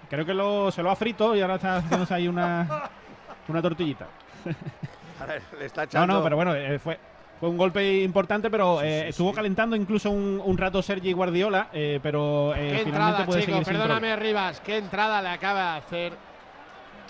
[0.10, 2.90] Creo que lo, se lo ha frito y ahora está haciéndose ahí una,
[3.50, 4.08] una tortillita.
[5.60, 6.14] Le está No, echando.
[6.16, 6.98] no, pero bueno, eh, fue,
[7.42, 12.00] fue un golpe importante, pero eh, estuvo calentando incluso un, un rato Sergi Guardiola, eh,
[12.02, 14.62] pero eh, Qué finalmente entrada, puede chicos, seguir sin perdóname, Rivas.
[14.62, 16.14] Qué entrada le acaba de hacer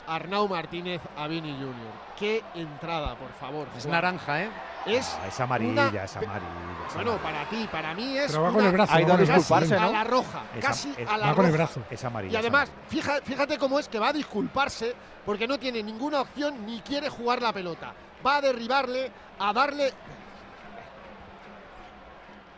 [0.07, 1.93] Arnau Martínez a Vini Junior.
[2.17, 3.67] Qué entrada, por favor.
[3.77, 3.91] Es Juan.
[3.93, 4.49] naranja, ¿eh?
[4.85, 6.41] Es Ah, es amarilla, una- es amarilla.
[6.87, 7.21] es Bueno, amarilla.
[7.23, 8.31] para ti, para mí es.
[8.31, 9.91] Pero va con una- el brazo, Ha ido a casi disculparse, A ¿no?
[9.91, 11.81] la roja, Es a- casi es- a la va con el brazo.
[11.89, 12.33] Es amarilla.
[12.33, 14.93] Y además, fija- fíjate cómo es que va a disculparse
[15.25, 17.93] porque no tiene ninguna opción ni quiere jugar la pelota.
[18.25, 19.93] Va a derribarle, a darle.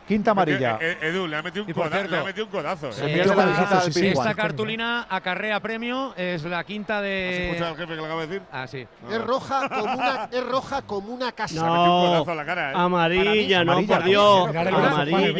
[0.08, 0.78] Quinta amarilla.
[0.80, 2.52] Eh, eh, Edu, le ha metido un, Y por coda- cierto, le ha metido un
[2.52, 2.92] codazo.
[2.92, 3.14] Se eh.
[3.16, 4.06] pierde la esta- visita al.
[4.06, 7.46] Esta cartulina acarrea premio, es la quinta ¿Has de.
[7.48, 8.42] escuchado al jefe que lo acaba de decir?
[8.52, 8.88] Ah, sí.
[9.10, 11.56] Es roja como una, es roja como una casa.
[11.56, 12.74] Le ha metido un No, codazo a la cara, ¿eh?
[12.78, 14.48] amarilla, no, Amarilla, por Dios.
[14.50, 14.72] Amarilla,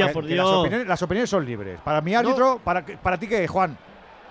[0.06, 0.56] Juan, por Que Las Dios.
[0.58, 1.80] opiniones, las opiniones son libres.
[1.84, 3.78] Para mi árbitro, para, ¿para ti qué, Juan?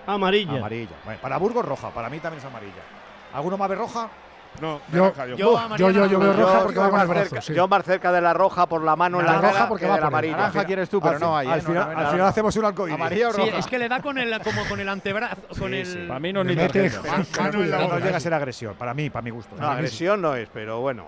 [0.05, 0.57] Amarilla.
[0.57, 0.95] Amarilla.
[1.05, 1.89] Bueno, para Burgos, roja.
[1.91, 2.83] Para mí también es amarilla.
[3.33, 4.09] ¿Alguno más ve roja?
[4.61, 5.35] No, Yo- naranja, yo.
[5.35, 7.29] Yo, yo, yo, yo veo roja Yo porque va con el más brazo.
[7.29, 7.53] cerca- sí.
[7.53, 9.83] Yo más cerca de la roja por la mano en La la roja cara porque
[9.85, 10.37] que va de la por amarilla.
[10.37, 11.47] Naranja quieres tú, pero Al no hay.
[11.47, 11.61] Al ¿eh?
[11.63, 12.25] No, final, no, al no, final no.
[12.27, 12.95] hacemos un arcoíris.
[12.95, 13.57] Amarilla o Sí, roja.
[13.59, 15.41] es que le da con el, como con el antebrazo.
[15.59, 16.05] con Sí, el, sí.
[16.07, 18.75] Para mí no Me ni mete la No, llega a ser agresión.
[18.75, 19.55] Para mí, para mi gusto.
[19.59, 21.05] No, agresión no es, pero bueno.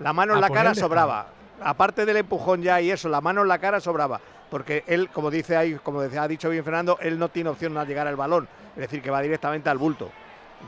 [0.00, 1.26] La mano en la cara sobraba.
[1.62, 4.20] Aparte del empujón ya y eso, la mano en la cara sobraba.
[4.48, 7.76] Porque él, como dice ahí, como decía, ha dicho bien Fernando, él no tiene opción
[7.76, 8.48] a llegar al balón.
[8.76, 10.10] Es decir, que va directamente al bulto.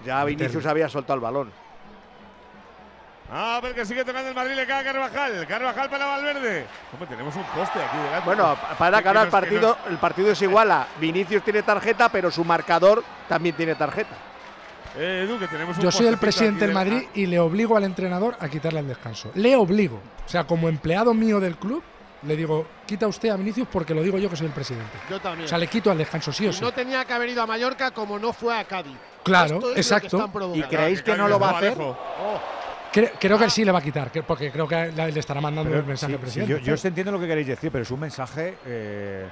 [0.05, 1.51] Ya Vinicius había soltado el balón.
[3.33, 5.47] A ver que sigue tocando el Madrid, le cae a Carvajal.
[5.47, 6.67] Carvajal para Valverde.
[6.93, 8.25] Hombre, tenemos un poste aquí delante.
[8.25, 12.31] Bueno, para Que ganar el partido, el partido es igual a Vinicius tiene tarjeta, pero
[12.31, 14.17] su marcador también tiene tarjeta.
[14.97, 17.85] Eh, Edu, que tenemos un Yo soy el presidente del Madrid y le obligo al
[17.85, 19.31] entrenador a quitarle el descanso.
[19.35, 20.01] Le obligo.
[20.27, 21.85] O sea, como empleado mío del club,
[22.23, 24.99] le digo, quita usted a Vinicius porque lo digo yo que soy el presidente.
[25.09, 25.45] Yo también.
[25.45, 26.61] O sea, le quito al descanso, sí o sí.
[26.61, 28.97] no tenía que haber ido a Mallorca como no fue a Cádiz.
[29.23, 30.05] Claro, Esto es exacto.
[30.05, 30.67] Lo que están provocando.
[30.67, 31.73] ¿Y creéis que no lo va a hacer?
[31.75, 31.97] Alejo.
[32.93, 35.71] Cre- creo que sí le va a quitar, que- porque creo que le estará mandando
[35.71, 36.53] Pero el mensaje sí, presidente.
[36.53, 39.27] yo, yo os entiendo lo que queréis decir, pero es un mensaje eh,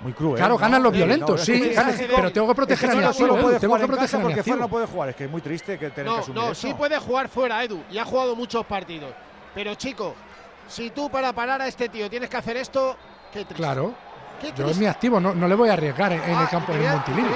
[0.00, 0.36] muy cruel.
[0.36, 0.58] Claro, ¿no?
[0.58, 3.02] ganan los violentos, sí, que- ganan, es que- pero tengo que proteger es a mi
[3.02, 5.08] no activo, solo puede tengo jugar que en casa proteger porque fuera no puede jugar,
[5.10, 7.98] es que es muy triste que tener que No, sí puede jugar fuera, Edu, y
[7.98, 9.12] ha jugado muchos partidos.
[9.54, 10.14] Pero chico,
[10.66, 12.96] si tú para parar a este tío tienes que hacer esto,
[13.30, 13.56] qué triste.
[13.56, 13.94] Claro.
[14.42, 16.48] Qué Yo es mi activo, no, no le voy a arriesgar en, en Ah, el
[16.48, 17.28] campo del Montilivi.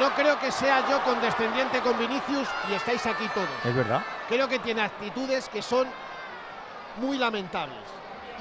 [0.00, 3.48] no creo que sea yo condescendiente con Vinicius y estáis aquí todos.
[3.64, 4.02] Es verdad.
[4.28, 5.86] Creo que tiene actitudes que son
[7.00, 7.78] muy lamentables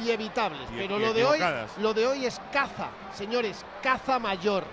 [0.03, 0.61] y evitables.
[0.71, 1.39] Y- pero y lo de hoy,
[1.79, 4.63] lo de hoy es caza, señores, caza mayor.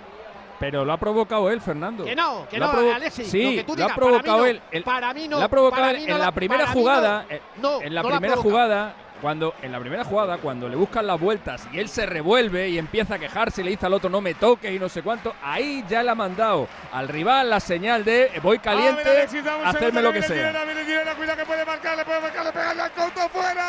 [0.60, 2.04] Pero lo ha provocado él, Fernando.
[2.04, 3.96] Que no, que Lo no, ha provo- Alexis, Sí, lo que tú lo ha digas,
[3.96, 4.62] provocado para mí no, él.
[4.70, 7.26] El- para mí no, Lo ha provocado él en la- primera jugada.
[7.28, 11.06] eh, No, en la no primera jugada, cuando en la primera jugada, cuando le buscan
[11.06, 14.10] las vueltas y él se revuelve y empieza a quejarse y le dice al otro
[14.10, 17.60] no me toques y no sé cuánto, ahí ya le ha mandado al rival la
[17.60, 19.28] señal de eh, voy A ver, caliente,
[19.60, 20.52] un hacerme lo que sea.
[21.16, 23.64] Cuidado que puede marcar, le puede marcar, le pega al Couto fuera.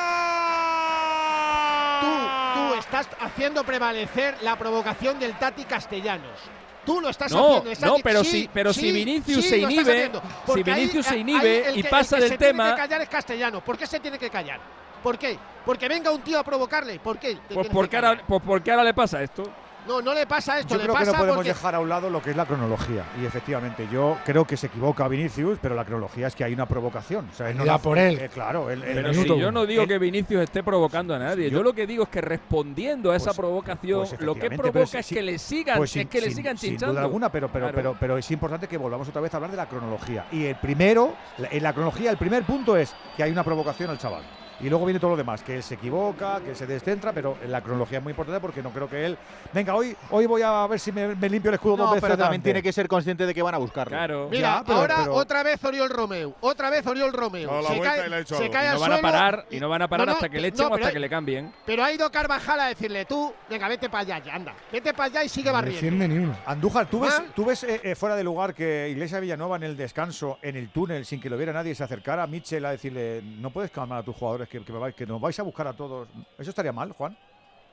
[2.01, 6.39] Tú, tú estás haciendo prevalecer la provocación del Tati Castellanos.
[6.85, 7.71] Tú lo estás No, haciendo.
[7.71, 10.11] estás no, pero sí, si- pero si sí, Vinicius sí, se inhibe,
[10.45, 12.51] si ahí- Vinicius se ahí inhibe el y que- pasa el que del se tiene
[12.53, 13.63] tema- que callar es Castellanos.
[13.63, 14.59] ¿Por qué se tiene que callar?
[15.03, 15.37] ¿Por qué?
[15.65, 16.99] Porque venga un tío a provocarle.
[16.99, 17.37] ¿Por qué?
[17.53, 19.43] Pues porque, ahora, pues porque ahora le pasa esto.
[19.85, 20.75] No, no le pasa esto.
[20.75, 22.45] Yo le creo que no podemos porque dejar a un lado lo que es la
[22.45, 23.03] cronología.
[23.21, 26.65] Y efectivamente, yo creo que se equivoca Vinicius, pero la cronología es que hay una
[26.65, 27.27] provocación.
[27.29, 28.17] O sea, él no la- por él.
[28.17, 31.49] eh, claro, él- Pero si yo no digo Él- que Vinicius esté provocando a nadie,
[31.49, 34.49] yo, Yo- lo que digo es que respondiendo a esa Pues- provocación, pues lo que
[34.51, 36.93] provoca es sí- que le sigan, Pues es sin- que le sin- sigan sin chinchando.
[36.93, 37.75] duda alguna, pero, pero, Claro.
[37.75, 40.27] pero, pero es importante que volvamos otra vez a hablar de la cronología.
[40.31, 41.13] Y el primero,
[41.51, 44.23] en la cronología, el primer punto es que hay una provocación al chaval.
[44.59, 47.61] Y luego viene todo lo demás, que él se equivoca, que se descentra, pero la
[47.61, 49.17] cronología es muy importante porque no creo que él.
[49.53, 52.01] Venga, hoy, hoy voy a ver si me, me limpio el escudo No, dos veces.
[52.03, 52.43] pero también delante.
[52.49, 53.91] tiene que ser consciente de que van a buscarlo.
[53.95, 54.27] Claro.
[54.31, 56.33] Mira, Ya, pero- ahora pero- otra vez Oriol Romeu.
[56.41, 57.47] Otra vez Oriol Romeu.
[57.49, 58.51] Dado la se cae, se algo.
[58.51, 60.15] cae Y al no van a suelo parar, y no van a parar No, no,
[60.17, 61.53] hasta que le no, echen o hasta hay- que le cambien.
[61.65, 64.53] Pero ha ido Carvajal a decirle tú, venga, vete para allá ya, anda.
[64.71, 66.07] Vete para allá y sigue No barriendo.
[66.07, 66.35] ni uno.
[66.45, 67.23] Andújar, ¿tú ves, ¿Ah?
[67.35, 70.69] tú ves eh, eh, fuera de lugar que Iglesia Villanueva en el descanso, en el
[70.69, 73.99] túnel, sin que lo viera nadie, se acercara a Mitchell a decirle, no puedes calmar
[73.99, 76.07] a tus jugadores, que, que, me vais- que nos vais a buscar a todos?
[76.37, 77.17] ¿Eso estaría mal, Juan?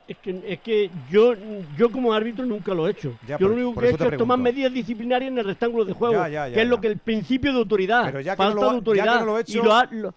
[0.08, 1.34] Es que, es que yo,
[1.76, 3.16] yo como árbitro nunca lo he hecho.
[3.28, 5.84] Ya, yo por- lo único que he hecho es tomar medidas disciplinarias en el rectángulo
[5.84, 8.34] de juego, Ya, ya, ya, que es lo que el principio de autoridad, Pero ya
[8.34, 9.20] que no falta lo de autoridad.
[9.20, 10.14] no lo he y hecho- lo ha- lo-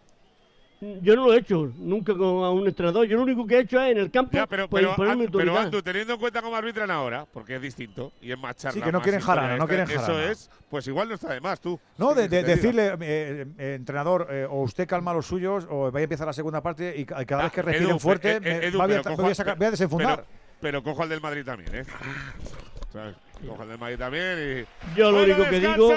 [1.01, 3.05] yo no lo he hecho nunca con a un entrenador.
[3.07, 5.11] Yo lo único que he hecho es en el campo Ya, pero, pues, pero, pero
[5.11, 5.57] autoridad.
[5.57, 8.83] Andu, teniendo en cuenta cómo arbitran ahora, porque es distinto y es más charla.
[8.83, 10.03] que no quieren jarana, no quieren jarana.
[10.03, 11.79] Eso es, pues igual no está de más tú.
[11.97, 16.03] No, ¿Qué de, decirle, eh, eh, entrenador, eh, o usted calma los suyos, o vaya
[16.03, 18.35] a empezar la segunda parte y ca- cada Ah, vez que respiren Edu, fuerte, eh,
[18.37, 20.15] eh, me- Edu, voy, a, pero voy a cojo- sacar- voy a desenfundar.
[20.25, 20.27] Pero,
[20.61, 21.83] pero cojo al del Madrid también, ¿eh?
[22.91, 23.15] ¿Sabes?
[23.47, 24.95] Cojo al del Madrid también y.
[24.97, 25.93] Yo lo Bueno, único que digo-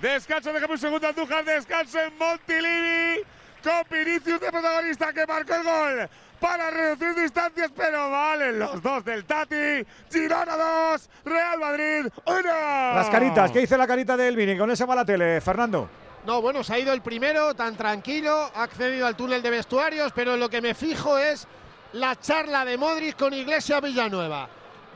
[0.00, 1.44] Descanso, déjame un segundo, Andújar.
[1.44, 3.22] Descanso en Montilivi.
[3.64, 6.08] Con Vinicius de protagonista que marcó el gol
[6.38, 9.82] para reducir distancias, pero valen los dos del Tati.
[10.12, 10.54] Girona
[10.92, 12.42] 2, Real Madrid 1.
[12.42, 14.58] Las caritas, ¿qué dice la carita del Vini?
[14.58, 15.88] Con ese va la tele, Fernando.
[16.26, 20.12] No, bueno, se ha ido el primero, tan tranquilo, ha accedido al túnel de vestuarios,
[20.14, 21.46] pero lo que me fijo es
[21.94, 24.46] la charla de Modric con Iglesia Villanueva.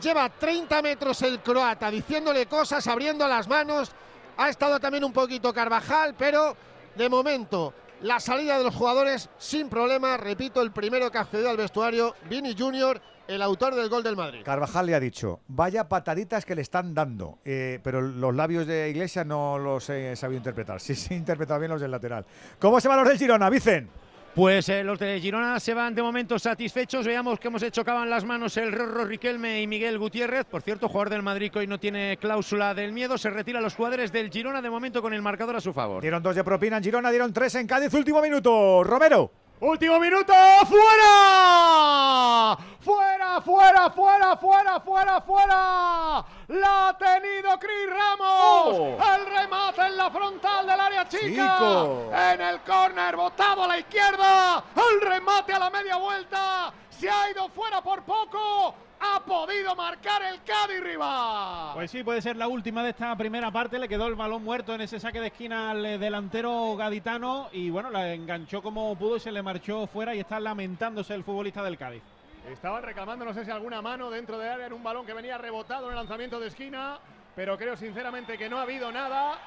[0.02, 3.92] Lleva 30 metros el croata diciéndole cosas, abriendo las manos.
[4.36, 6.54] Ha estado también un poquito Carvajal, pero
[6.94, 10.16] de momento la salida de los jugadores sin problema.
[10.16, 14.40] Repito, el primero que accedió al vestuario, Vini Junior, el autor del gol del Madrid.
[14.44, 18.88] Carvajal le ha dicho, vaya pataditas que le están dando, Eh, pero los labios de
[18.88, 20.80] Iglesia no los he sabido interpretar.
[20.80, 22.24] Sí, sí, interpretado bien los del lateral.
[22.58, 23.90] ¿Cómo se van los del Girona, Vicen?
[24.38, 27.04] Pues eh, los de Girona se van de momento satisfechos.
[27.04, 30.44] Veamos cómo se chocaban las manos el Rorro Riquelme y Miguel Gutiérrez.
[30.44, 33.18] Por cierto, jugador del Madrid que hoy no tiene cláusula del miedo.
[33.18, 36.02] Se retira los jugadores del Girona de momento con el marcador a su favor.
[36.02, 38.84] Dieron dos de propina en Girona, dieron tres en Cádiz, último minuto.
[38.84, 39.32] Romero.
[39.60, 40.32] Último minuto,
[40.66, 46.24] fuera, fuera, fuera, fuera, fuera, fuera, fuera.
[46.46, 48.28] La ha tenido Cris Ramos.
[48.30, 48.96] Oh.
[49.14, 51.26] El remate en la frontal del área chica.
[51.26, 52.10] Chico.
[52.14, 54.62] En el córner, botado a la izquierda.
[54.76, 56.72] El remate a la media vuelta.
[56.90, 58.76] Se ha ido fuera por poco.
[59.00, 61.72] Ha podido marcar el Cádiz Riva.
[61.74, 63.78] Pues sí, puede ser la última de esta primera parte.
[63.78, 67.70] Le quedó el balón muerto en ese saque de esquina al eh, delantero gaditano y
[67.70, 71.62] bueno, la enganchó como pudo y se le marchó fuera y está lamentándose el futbolista
[71.62, 72.02] del Cádiz.
[72.50, 75.38] Estaban reclamando, no sé si alguna mano dentro de área en un balón que venía
[75.38, 76.98] rebotado en el lanzamiento de esquina,
[77.36, 79.38] pero creo sinceramente que no ha habido nada.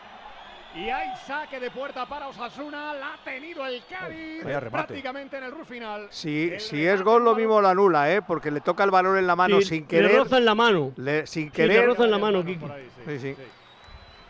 [0.74, 5.52] Y hay saque de puerta para Osasuna, la ha tenido el Cádiz prácticamente en el
[5.52, 6.08] rus final.
[6.12, 8.22] Si, El si es gol, lo mismo lo anula, ¿eh?
[8.22, 10.16] porque le toca el balón en la mano Sí, sin le querer.
[10.16, 10.94] roza en la mano.
[10.96, 11.82] Le- sin Sí, querer.
[11.82, 12.66] le roza en la mano, Kiki.
[13.06, 13.36] Sí, sí.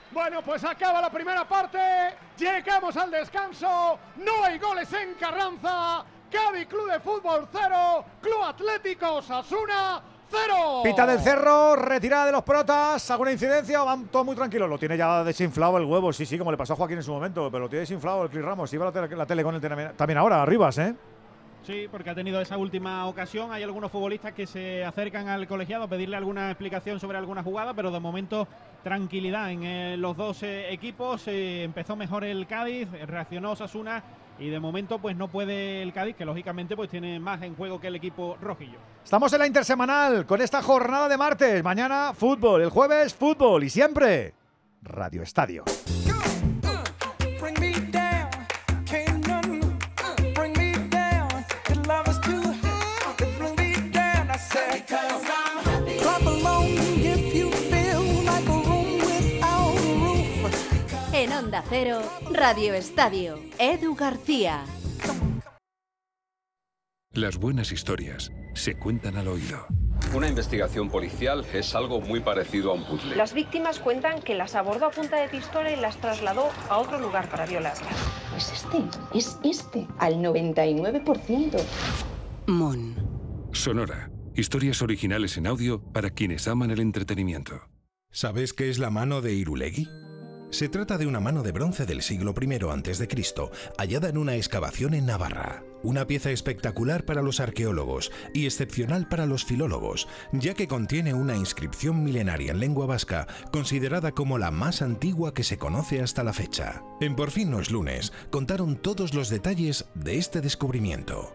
[0.10, 1.78] Bueno, pues acaba la primera parte,
[2.38, 9.14] llegamos al descanso, no hay goles en Carranza, Cádiz Club de Fútbol 0, Club Atlético
[9.16, 10.82] Osasuna 0.
[10.84, 14.70] Pita del Cerro, retirada de los protas, ¿alguna incidencia o van todos muy tranquilos?
[14.70, 17.12] Lo tiene ya desinflado el huevo, sí, sí, como le pasó a Joaquín en su
[17.14, 18.74] momento, pero lo tiene desinflado el Cris Ramos.
[18.74, 20.96] Iba la tele, la tele con él también- también ahora, Arribas, ¿eh?
[21.64, 23.52] Sí, porque ha tenido esa última ocasión.
[23.52, 27.76] Hay algunos futbolistas que se acercan al colegiado a pedirle alguna explicación sobre alguna jugada,
[27.76, 28.48] pero de momento
[28.84, 31.28] tranquilidad en eh, los dos eh, equipos.
[31.28, 34.02] Eh, empezó mejor el Cádiz, reaccionó Osasuna
[34.42, 37.80] y de momento pues no puede el Cádiz, que lógicamente pues tiene más en juego
[37.80, 38.80] que el equipo rojillo.
[39.04, 41.64] Estamos en la intersemanal con esta jornada de martes.
[41.64, 44.34] Mañana fútbol, el jueves fútbol y siempre
[44.82, 45.64] Radio Estadio.
[61.52, 64.64] Onda Cero, Radio Estadio, Edu García.
[67.12, 69.68] Las buenas historias se cuentan al oído.
[70.16, 73.18] Una investigación policial es algo muy parecido a un puzzle.
[73.18, 77.02] Las víctimas cuentan que las abordó a punta de pistola y las trasladó a otro
[77.02, 77.84] lugar para violarlas.
[78.30, 78.78] Pues este,
[79.14, 81.62] es este, al 99%.
[82.48, 82.96] Mon.
[83.52, 84.10] Sonora.
[84.36, 87.60] Historias originales en audio para quienes aman el entretenimiento.
[88.10, 89.90] ¿Sabes qué es la mano de Irulegui?
[90.52, 93.08] Se trata de una mano de bronce del siglo I a.C.,
[93.78, 95.64] hallada en una excavación en Navarra.
[95.82, 101.38] Una pieza espectacular para los arqueólogos y excepcional para los filólogos, ya que contiene una
[101.38, 106.34] inscripción milenaria en lengua vasca considerada como la más antigua que se conoce hasta la
[106.34, 106.84] fecha.
[107.00, 111.34] En Por fin no es lunes, contaron todos los detalles de este descubrimiento.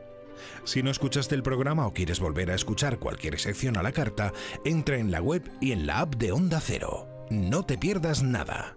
[0.65, 4.35] Si no escuchaste el programa o quieres volver a escuchar cualquier sección a la carta,
[4.67, 7.09] entra en la web y en la app de Onda Cero.
[7.31, 8.77] No te pierdas nada.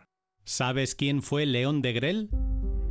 [0.43, 2.29] ¿Sabes quién fue León de Grel?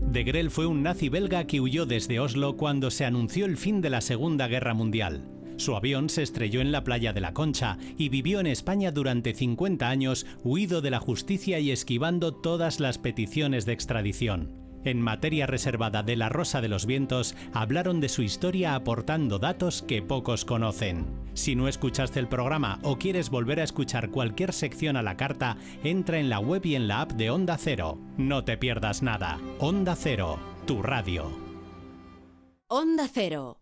[0.01, 3.91] De fue un nazi belga que huyó desde Oslo cuando se anunció el fin de
[3.91, 5.29] la Segunda Guerra Mundial.
[5.57, 9.35] Su avión se estrelló en la playa de la Concha y vivió en España durante
[9.35, 14.60] 50 años, huido de la justicia y esquivando todas las peticiones de extradición.
[14.85, 19.83] En materia reservada de La Rosa de los Vientos, hablaron de su historia aportando datos
[19.83, 21.07] que pocos conocen.
[21.35, 25.57] Si no escuchaste el programa o quieres volver a escuchar cualquier sección a la carta,
[25.85, 27.99] entra en la web y en la app de Onda Cero.
[28.16, 29.39] No te pierdas nada.
[29.59, 31.31] Onda Cero, tu radio.
[32.68, 33.60] Onda Cero.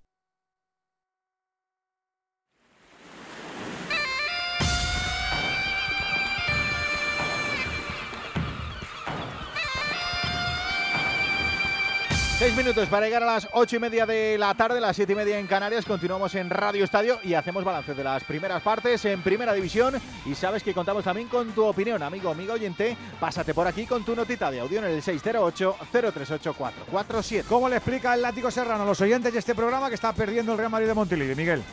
[12.38, 15.16] Seis minutos para llegar a las ocho y media de la tarde, las siete y
[15.16, 15.84] media en Canarias.
[15.84, 19.96] Continuamos en Radio Estadio y hacemos balance de las primeras partes en Primera División.
[20.24, 22.96] Y sabes que contamos también con tu opinión, amigo, amigo oyente.
[23.18, 27.42] Pásate por aquí con tu notita de audio en el 608-038-447.
[27.48, 30.52] ¿Cómo le explica el látigo serrano a los oyentes de este programa que está perdiendo
[30.52, 31.64] el Real Madrid de Montilivi, Miguel?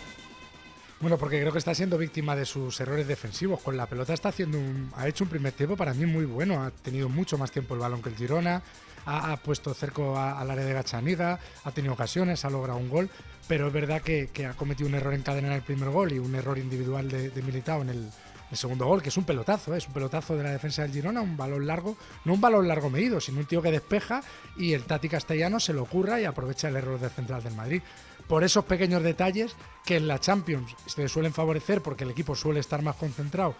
[1.05, 3.61] Bueno, porque creo que está siendo víctima de sus errores defensivos.
[3.61, 6.63] Con la pelota está haciendo un, ha hecho un primer tiempo para mí muy bueno.
[6.63, 8.63] Ha tenido mucho más tiempo el balón que el Girona.
[9.05, 11.39] Ha, puesto cerco al área de Gachaniga.
[11.63, 13.11] Ha tenido ocasiones, ha logrado un gol.
[13.47, 16.17] Pero es verdad que, ha cometido un error en cadena en el primer gol y
[16.17, 18.09] un error individual de, de Militao en el,
[18.51, 19.77] el segundo gol, que es un pelotazo, ¿eh?
[19.77, 22.89] es un pelotazo de la defensa del Girona, un balón largo, no un balón largo
[22.89, 24.21] medido, sino un tío que despeja
[24.57, 27.81] y el Tati Castellano se lo ocurra y aprovecha el error del central del Madrid.
[28.27, 29.55] Por esos pequeños detalles
[29.85, 33.55] que en la Champions se suelen favorecer porque el equipo suele estar más concentrado,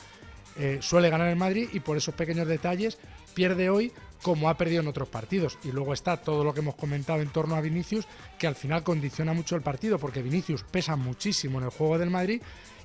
[0.58, 2.98] eh, suele ganar el Madrid y por esos pequeños detalles
[3.34, 3.92] pierde hoy
[4.22, 5.60] como ha perdido en otros partidos.
[5.64, 8.08] Y luego está todo lo que hemos comentado en torno a Vinicius,
[8.40, 12.10] que al final condiciona mucho el partido, porque Vinicius pesa muchísimo en el juego del
[12.10, 12.42] Madrid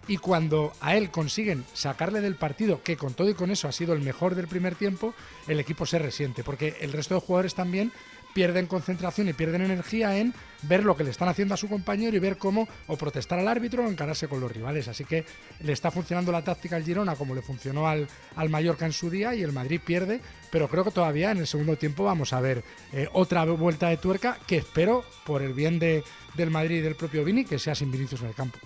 [0.09, 3.73] y cuando a él consiguen sacarle del partido, que con todo y con eso ha
[3.73, 5.15] sido el mejor del primer tiempo,
[5.47, 7.93] el equipo se resiente, porque el resto de jugadores también
[8.35, 12.17] pierden concentración y pierden energía en ver lo que le están haciendo a su compañero
[12.17, 14.89] y ver cómo o protestar al árbitro o encararse con los rivales.
[14.89, 15.25] Así que
[15.61, 19.11] le está funcionando la táctica al Girona como le funcionó al, al Mallorca en su
[19.11, 20.21] día y el Madrid pierde,
[20.51, 22.63] pero creo que todavía en el segundo tiempo vamos a ver
[22.93, 26.05] eh, otra vuelta de tuerca que espero por el bien de,
[26.35, 28.59] del Madrid y del propio Vini que sea sin Vinicius en el campo.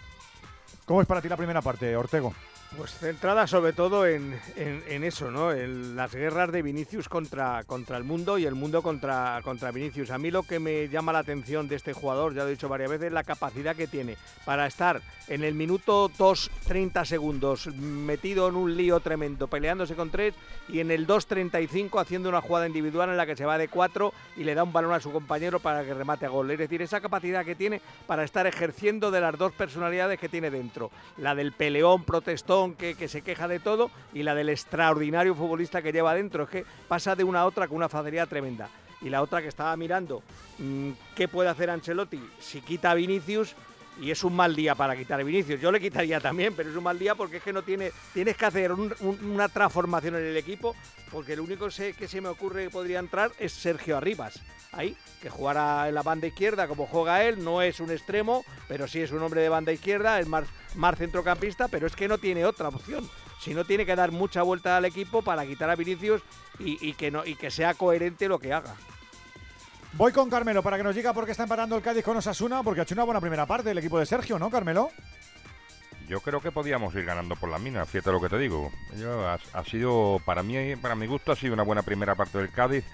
[0.85, 2.35] ¿Cómo es para ti la primera parte, Ortego?
[2.77, 5.53] Pues centrada sobre todo en, eso, ¿no?
[5.53, 10.11] En las guerras de Vinicius contra, contra el mundo y el mundo contra, contra Vinicius.
[10.11, 12.69] A mí lo que me llama la atención de este jugador, ya lo he dicho
[12.69, 18.49] varias veces, la capacidad que tiene para estar en el minuto 2, 30 segundos metido
[18.49, 20.35] en un lío tremendo, peleándose con tres,
[20.69, 24.13] y en el 2.35 haciendo una jugada individual en la que se va de cuatro
[24.37, 26.51] y le da un balón a su compañero para que remate a gol.
[26.51, 30.51] Es decir, esa capacidad que tiene para estar ejerciendo de las dos personalidades que tiene
[30.51, 30.91] dentro.
[31.19, 35.93] La del peleón, protestón, que, se queja de todo, y la del extraordinario futbolista que
[35.93, 36.45] lleva dentro.
[36.45, 38.71] Es que pasa de una a otra con una facilidad tremenda.
[39.03, 40.23] Y la otra que estaba mirando,
[40.59, 43.55] mm, ¿qué puede hacer Ancelotti si quita a Vinicius?
[44.01, 45.61] Y es un mal día para quitar a Vinicius.
[45.61, 47.93] Yo le quitaría también, pero es un mal día porque es que no tiene.
[48.13, 50.75] Tienes que hacer un- un- una transformación en el equipo,
[51.13, 54.41] porque el único que se me ocurre que podría entrar es Sergio Arribas.
[54.73, 58.89] Ahí, que jugara en la banda izquierda como juega él, no es un extremo, pero
[58.89, 62.19] sí es un hombre de banda izquierda, es más, más centrocampista, pero es que no
[62.19, 63.09] tiene otra opción.
[63.41, 66.23] Si no tiene que dar mucha vuelta al equipo para quitar a Vinicius
[66.59, 68.75] y que, no, y que sea coherente lo que haga.
[69.97, 72.65] Voy con Carmelo para que nos diga por qué está empatando el Cádiz con Osasuna,
[72.65, 74.91] porque ha hecho una buena primera parte el equipo de Sergio, ¿no, Carmelo?
[76.09, 78.73] Yo creo que podíamos ir ganando por la mina, fíjate lo que te digo.
[79.53, 82.85] Ha, sido, para mí, para mi gusto, ha sido una buena primera parte del Cádiz,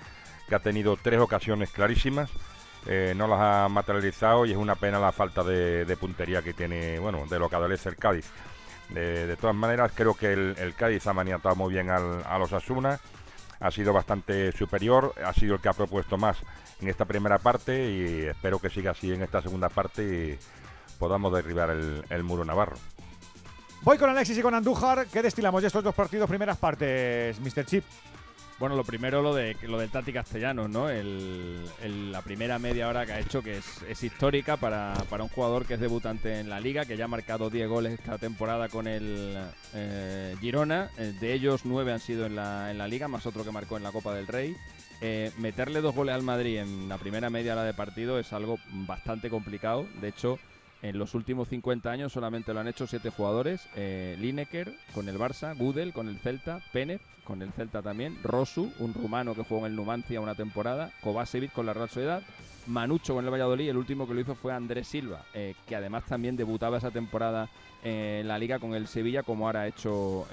[0.46, 2.28] que ha tenido tres ocasiones clarísimas,
[2.86, 6.98] eh, no las ha materializado y es una pena la falta de, puntería que tiene,
[6.98, 8.30] bueno, de lo que adolece el Cádiz.
[8.90, 12.53] De, todas maneras, creo que el, el Cádiz ha maniatado muy bien al, a los
[12.53, 13.01] Asuna.
[13.59, 16.36] ha sido bastante superior, ha sido el que ha propuesto más
[16.81, 20.39] en esta primera parte y espero que siga así en esta segunda parte y
[20.99, 22.76] podamos derribar el, el muro navarro.
[23.83, 25.07] Voy con Alexis y con Andújar.
[25.07, 27.64] ¿Qué destilamos de estos dos partidos, primeras partes, Mr.
[27.64, 27.85] Chip?
[28.59, 30.91] Bueno, lo primero lo de lo del Tati Castellanos, ¿no?
[30.91, 35.22] El, el- la primera media hora que ha hecho, que es, es histórica para, para
[35.22, 38.18] un jugador que es debutante en la liga, que ya ha marcado 10 goles esta
[38.18, 39.39] temporada con el
[39.72, 40.91] eh, Girona.
[40.99, 43.78] Eh, de ellos, 9 han sido en la, en la liga, más otro que marcó
[43.78, 44.55] en la Copa del Rey.
[45.03, 48.59] Eh, meterle dos goles al Madrid en la primera media hora de partido es algo
[48.86, 49.86] bastante complicado.
[50.01, 50.38] De hecho,
[50.82, 53.66] en los últimos 50 años solamente lo han hecho siete jugadores.
[53.76, 58.72] Eh, Lineker con el Barça, Gudel con el Celta, Pérez con el Celta también, Rosu,
[58.78, 62.22] un rumano que jugó en el Numancia una temporada, Kovacevic con la Real Sociedad,
[62.66, 66.05] Manucho con el Valladolid, el último que lo hizo fue Andrés Silva, eh, que además
[66.07, 67.48] también debutaba esa temporada
[67.84, 70.26] en la liga con el Sevilla, como ahora ha hecho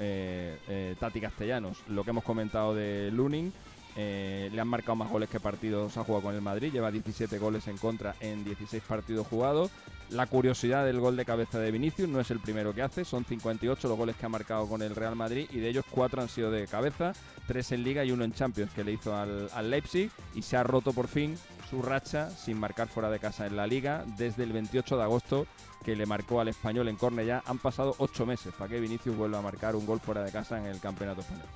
[0.99, 1.84] Tati Castellanos.
[1.88, 3.53] Lo que hemos comentado de Lunin,
[4.00, 7.39] eh, le han marcado más goles que partidos ha jugado con el Madrid, lleva 17
[7.39, 9.72] goles en contra en 16 partidos jugados.
[10.12, 13.26] La curiosidad del gol de cabeza de Vinicius no es el primero que hace, son
[13.26, 16.30] 58 los goles que ha marcado con el Real Madrid y de ellos cuatro han
[16.30, 17.14] sido de cabeza,
[17.48, 20.64] tres en Liga y uno en Champions que le hizo al, Leipzig y se ha
[20.64, 21.36] roto por fin
[21.68, 25.48] su racha sin marcar fuera de casa en la Liga desde el 28 de agosto
[25.84, 27.41] que le marcó al español en Cornellá.
[27.48, 30.60] Han pasado ocho meses para que Vinicius vuelva a marcar un gol fuera de casa
[30.60, 31.48] en el Campeonato Español.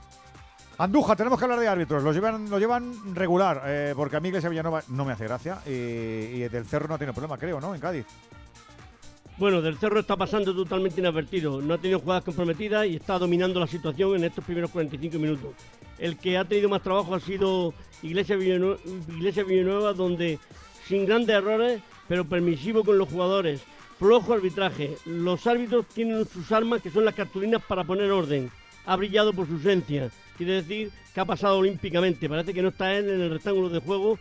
[0.81, 2.01] Andújar, tenemos que hablar de árbitros.
[2.01, 5.59] Los llevan, lo llevan regular, eh, porque a mí Iglesia Villanova no me hace gracia.
[5.67, 7.75] Y, del Cerro no tiene problema, creo, ¿no?
[7.75, 8.07] En Cádiz.
[9.37, 11.61] Bueno, del Cerro está pasando totalmente inadvertido.
[11.61, 15.53] No ha tenido jugadas comprometidas y está dominando la situación en estos primeros 45 minutos.
[15.99, 20.39] El que ha tenido más trabajo ha sido Iglesia Villanueva, donde
[20.87, 23.61] sin grandes errores, pero permisivo con los jugadores.
[23.99, 24.97] Flojo arbitraje.
[25.05, 28.49] Los árbitros tienen sus armas, que son las cartulinas para poner orden.
[28.87, 30.09] Ha brillado por su ausencia.
[30.41, 32.27] Quiere decir que ha pasado olímpicamente.
[32.27, 34.17] Parece que no está él en el rectángulo de juego,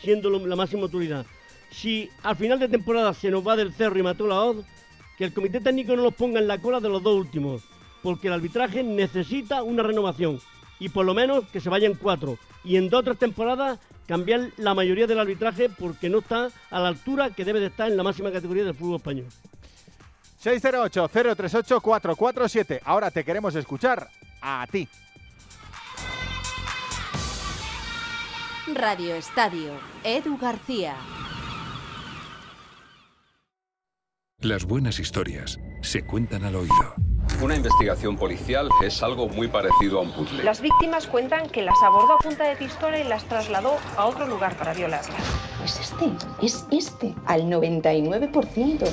[0.00, 1.26] siendo la máxima autoridad.
[1.70, 4.64] Si al final de temporada se nos va del cerro y mató la Oz,
[5.18, 7.64] que el comité técnico no los ponga en la cola de los dos últimos,
[8.02, 10.40] porque el arbitraje necesita una renovación
[10.80, 12.38] y por lo menos que se vayan cuatro.
[12.64, 16.80] Y en dos o tres temporadas cambiar la mayoría del arbitraje porque no está a
[16.80, 19.26] la altura que debe de estar en la máxima categoría del fútbol español.
[20.42, 22.80] 608-038-447.
[22.84, 24.08] Ahora te queremos escuchar
[24.40, 24.88] a ti.
[28.74, 29.72] Radio Estadio,
[30.04, 30.94] Edu García.
[34.40, 36.94] Las buenas historias se cuentan al oído.
[37.42, 40.44] Una investigación policial es algo muy parecido a un puzzle.
[40.44, 44.26] Las víctimas cuentan que las abordó a punta de pistola y las trasladó a otro
[44.26, 45.16] lugar para violarlas.
[45.64, 46.12] Es este,
[46.42, 48.88] es este, al 99%.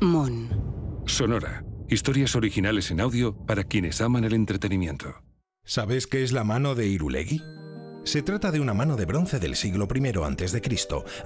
[0.00, 1.02] Mon.
[1.06, 1.64] Sonora.
[1.88, 5.22] Historias originales en audio para quienes aman el entretenimiento.
[5.64, 7.42] ¿Sabes qué es la mano de Irulegui?
[8.04, 10.62] Se trata de una mano de bronce del siglo I a.C.,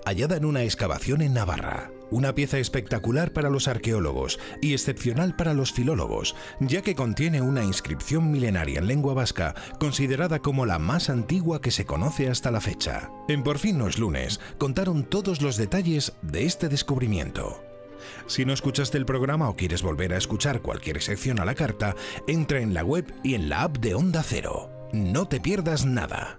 [0.06, 1.90] hallada en una excavación en Navarra.
[2.12, 7.64] Una pieza espectacular para los arqueólogos y excepcional para los filólogos, ya que contiene una
[7.64, 12.60] inscripción milenaria en lengua vasca considerada como la más antigua que se conoce hasta la
[12.60, 13.10] fecha.
[13.28, 17.60] En Por fin no es lunes, contaron todos los detalles de este descubrimiento.
[18.28, 21.96] Si no escuchaste el programa o quieres volver a escuchar cualquier sección a la carta,
[22.28, 24.70] entra en la web y en la app de Onda Cero.
[24.92, 26.38] No te pierdas nada.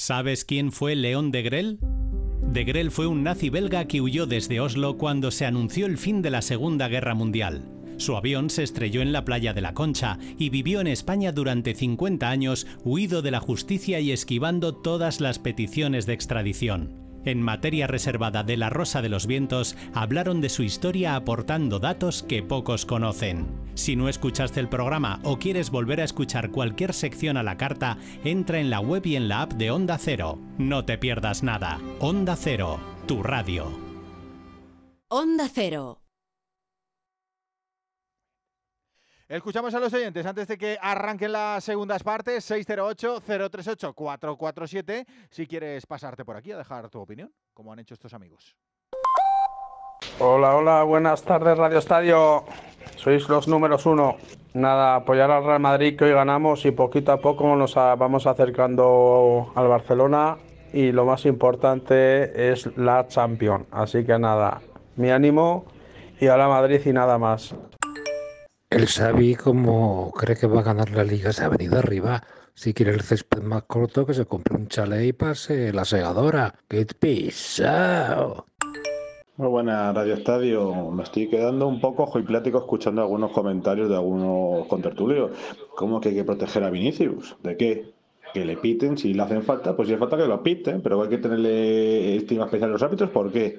[0.00, 1.78] ¿Sabes quién fue León de Grel?
[2.40, 6.22] De Grel fue un nazi belga que huyó desde Oslo cuando se anunció el fin
[6.22, 7.68] de la Segunda Guerra Mundial.
[7.98, 11.74] Su avión se estrelló en la playa de la Concha y vivió en España durante
[11.74, 16.99] 50 años, huido de la justicia y esquivando todas las peticiones de extradición.
[17.24, 22.22] En materia reservada de La Rosa de los Vientos, hablaron de su historia aportando datos
[22.22, 23.46] que pocos conocen.
[23.74, 27.98] Si no escuchaste el programa o quieres volver a escuchar cualquier sección a la carta,
[28.24, 30.38] entra en la web y en la app de Onda Cero.
[30.58, 31.78] No te pierdas nada.
[31.98, 33.70] Onda Cero, tu radio.
[35.08, 35.99] Onda Cero.
[39.30, 42.50] Escuchamos a los oyentes antes de que arranquen las segundas partes.
[42.50, 45.06] 608-038-447.
[45.30, 48.56] Si quieres pasarte por aquí a dejar tu opinión, como han hecho estos amigos.
[50.18, 52.42] Hola, hola, buenas tardes Radio Estadio.
[52.96, 54.16] Sois los números uno.
[54.54, 59.52] Nada, apoyar al Real Madrid que hoy ganamos y poquito a poco nos vamos acercando
[59.54, 60.38] al Barcelona
[60.72, 63.68] y lo más importante es la Champions.
[63.70, 64.60] Así que nada,
[64.96, 65.66] mi ánimo
[66.18, 67.54] y a Madrid y nada más.
[68.70, 72.22] El Xavi, como cree que va a ganar la liga, se ha venido arriba.
[72.54, 76.54] Si quiere el césped más corto, que se compre un chalet y pase la segadora.
[76.68, 78.46] ¡Qué pisao!
[79.38, 80.92] Muy buena Radio Estadio.
[80.92, 85.32] Me estoy quedando un poco joiplático escuchando algunos comentarios de algunos contertulios.
[85.74, 87.36] ¿Cómo que hay que proteger a Vinicius?
[87.42, 87.92] ¿De qué?
[88.32, 91.02] Que le piten, si le hacen falta, pues si hace falta que lo piten, pero
[91.02, 93.58] hay que tenerle estima especial a los árbitros, ¿por qué?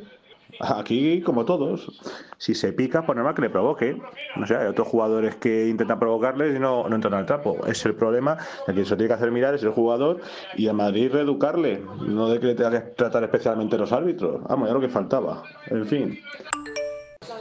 [0.59, 1.91] Aquí, como todos,
[2.37, 3.97] si se pica, por normal que le provoque.
[4.35, 7.65] No sé, hay otros jugadores que intentan provocarles y no, no entran al trapo.
[7.65, 8.37] Es el problema,
[8.67, 10.19] el que se tiene que hacer mirar es el jugador
[10.55, 14.43] y a Madrid reeducarle, no de que le tenga que tratar especialmente los árbitros.
[14.43, 15.43] Vamos, ya lo que faltaba.
[15.67, 16.19] En fin.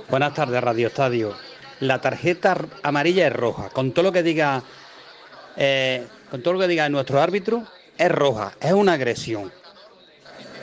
[0.09, 1.35] Buenas tardes, Radio Estadio.
[1.81, 3.71] La tarjeta amarilla es roja.
[3.71, 4.63] Con todo lo que diga,
[5.57, 7.65] eh, con todo lo que diga nuestro árbitro,
[7.97, 8.53] es roja.
[8.61, 9.51] Es una agresión.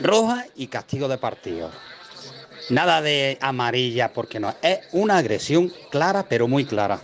[0.02, 1.72] Roja y castigo de partido.
[2.70, 4.54] Nada de amarilla, porque no.
[4.62, 7.00] Es una agresión clara, pero muy clara.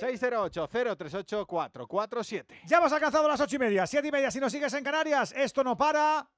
[0.00, 2.44] 608-038-447.
[2.66, 4.30] Ya hemos alcanzado las ocho y media, siete y media.
[4.30, 6.28] Si nos sigues en Canarias, esto no para.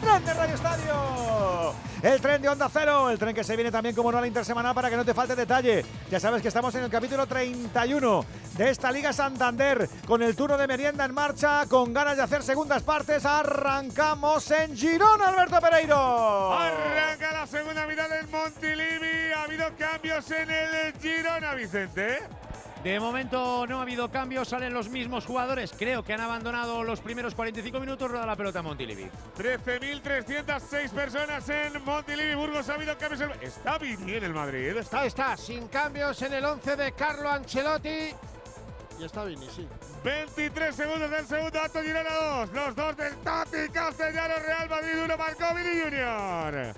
[0.00, 1.85] ¡Tren de Radio Estadio!
[2.02, 4.26] El tren de Onda Cero, el tren que se viene también como no a la
[4.26, 5.84] intersemanal para que no te falte detalle.
[6.10, 8.24] Ya sabes que estamos en el capítulo 31
[8.56, 12.42] de esta Liga Santander, con el turno de merienda en marcha, con ganas de hacer
[12.42, 13.24] segundas partes.
[13.24, 16.52] Arrancamos en Girona, Alberto Pereiro.
[16.52, 19.32] Arranca la segunda mitad del Montilivi.
[19.34, 22.18] Ha habido cambios en el Girona, Vicente.
[22.86, 25.72] De momento no ha habido cambios, salen los mismos jugadores.
[25.76, 29.10] Creo que han abandonado los primeros 45 minutos, rueda la pelota Montilivi.
[29.36, 32.36] 13.306 personas en Montilivi.
[32.36, 33.22] Burgos ha habido cambios.
[33.22, 34.68] en- Está bien el Madrid.
[34.76, 38.14] Está, está, sin cambios en el 11 de Carlo Ancelotti.
[39.00, 39.66] Y está Vini, sí.
[40.04, 42.52] 23 segundos del segundo acto, Girona 2.
[42.52, 46.72] Los dos del Tati Castellano, Real Madrid, uno marcó Vini Junior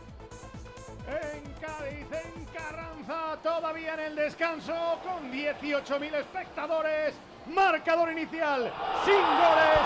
[1.08, 7.14] en Cádiz, en Carranza, todavía en el descanso, con 18.000 espectadores.
[7.46, 8.70] Marcador inicial,
[9.04, 9.78] sin goles.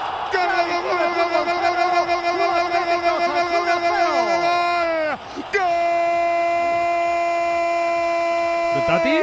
[8.86, 9.19] ¿Tati?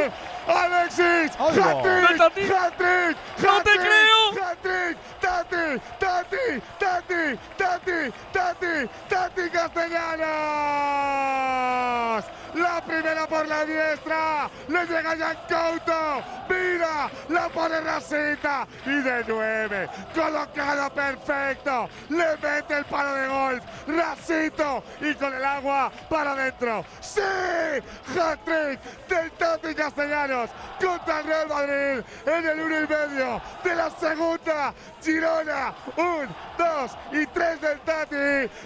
[0.48, 1.32] ¡Alexis!
[1.38, 2.22] ¡Hat-trick!
[2.22, 3.18] ¡Hat-trick!
[3.44, 4.10] ¡No te creo!
[5.50, 5.82] ¡Tati!
[6.00, 6.62] ¡Tati!
[6.80, 7.40] ¡Tati!
[7.58, 8.14] ¡Tati!
[8.32, 8.90] ¡Tati!
[9.10, 10.30] ¡Tati Castellanos!
[12.56, 14.50] La primera por la diestra.
[14.68, 16.24] Le llega Jan Couto.
[16.50, 18.68] Mira, la pone Rasita.
[18.86, 19.90] Y de nueve.
[20.16, 21.90] Colocado perfecto.
[22.10, 23.64] Le mete el palo de golf.
[23.88, 24.84] Rasito.
[25.02, 26.84] Y con el agua para adentro.
[27.00, 27.22] ¡Sí!
[28.20, 30.50] Hat-trick del Tati Castellanos
[30.80, 34.74] contra el Real Madrid en el uno y medio de la segunda.
[35.02, 38.16] Girona, Corner und dos y tres del Tati.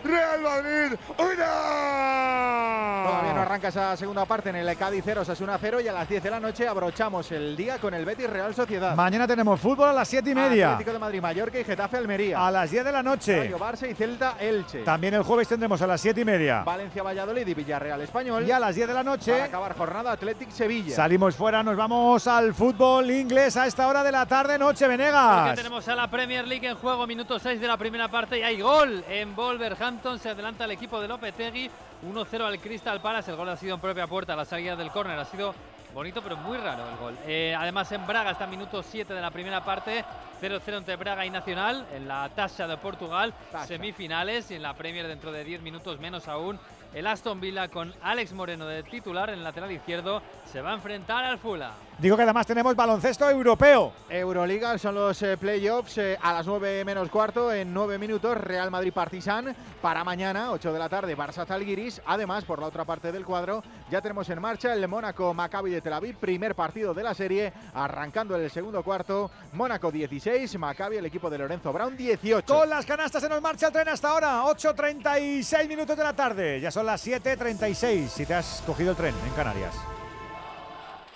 [0.03, 3.03] Real Madrid, una.
[3.07, 6.09] Todavía no arranca esa segunda parte en el Cádiz 0, Sasuna 0 y a las
[6.09, 8.95] 10 de la noche abrochamos el día con el Betis Real Sociedad.
[8.95, 10.71] Mañana tenemos fútbol a las siete y media.
[10.73, 12.45] Atlético de Madrid, Mallorca y Getafe Almería.
[12.45, 13.39] A las 10 de la noche.
[13.39, 14.79] Rayo Barça y Celta Elche.
[14.83, 16.63] También el jueves tendremos a las siete y media.
[16.63, 18.45] Valencia Valladolid y Villarreal Español.
[18.47, 19.31] Y a las 10 de la noche.
[19.33, 20.95] Para acabar jornada Athletic Sevilla.
[20.95, 24.97] Salimos fuera, nos vamos al fútbol inglés a esta hora de la tarde, noche, Porque
[24.97, 25.55] Venegas.
[25.55, 28.61] tenemos a la Premier League en juego, minuto 6 de la primera parte y hay
[28.61, 30.17] gol en Wolverhampton.
[30.17, 31.69] Se adelanta el equipo de Lopetegui,
[32.07, 33.31] 1-0 al Crystal Palace.
[33.31, 35.53] El gol ha sido en propia puerta, la salida del córner ha sido
[35.93, 37.17] bonito pero muy raro el gol.
[37.27, 40.05] Eh, además en Braga está minuto 7 de la primera parte,
[40.41, 43.33] 0-0 entre Braga y Nacional en la Tasha de Portugal,
[43.67, 46.57] semifinales y en la Premier dentro de 10 minutos menos aún.
[46.93, 50.75] El Aston Villa con Alex Moreno de titular en el lateral izquierdo se va a
[50.75, 51.71] enfrentar al Fula.
[51.97, 53.93] Digo que además tenemos baloncesto europeo.
[54.09, 58.69] Euroliga son los eh, playoffs eh, a las 9 menos cuarto en 9 minutos Real
[58.71, 63.11] Madrid Partizan para mañana 8 de la tarde Barça Zalgiris además por la otra parte
[63.11, 67.03] del cuadro ya tenemos en marcha el Mónaco Maccabi de Tel Aviv primer partido de
[67.03, 72.53] la serie arrancando el segundo cuarto Mónaco 16 Maccabi el equipo de Lorenzo Brown 18
[72.53, 76.59] Con las canastas se nos marcha el tren hasta ahora, 8.36 minutos de la tarde.
[76.59, 79.73] Ya son las 7.36 si te has cogido el tren en Canarias.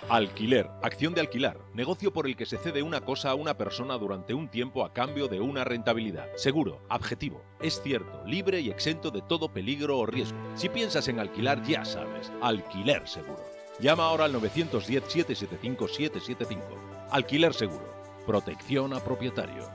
[0.08, 3.98] Alquiler, acción de alquilar, negocio por el que se cede una cosa a una persona
[3.98, 6.28] durante un tiempo a cambio de una rentabilidad.
[6.36, 10.38] Seguro, objetivo, es cierto, libre y exento de todo peligro o riesgo.
[10.54, 13.44] Si piensas en alquilar, ya sabes, alquiler seguro.
[13.80, 16.62] Llama ahora al 910-775-775.
[17.10, 17.92] Alquiler seguro,
[18.26, 19.66] protección a propietarios.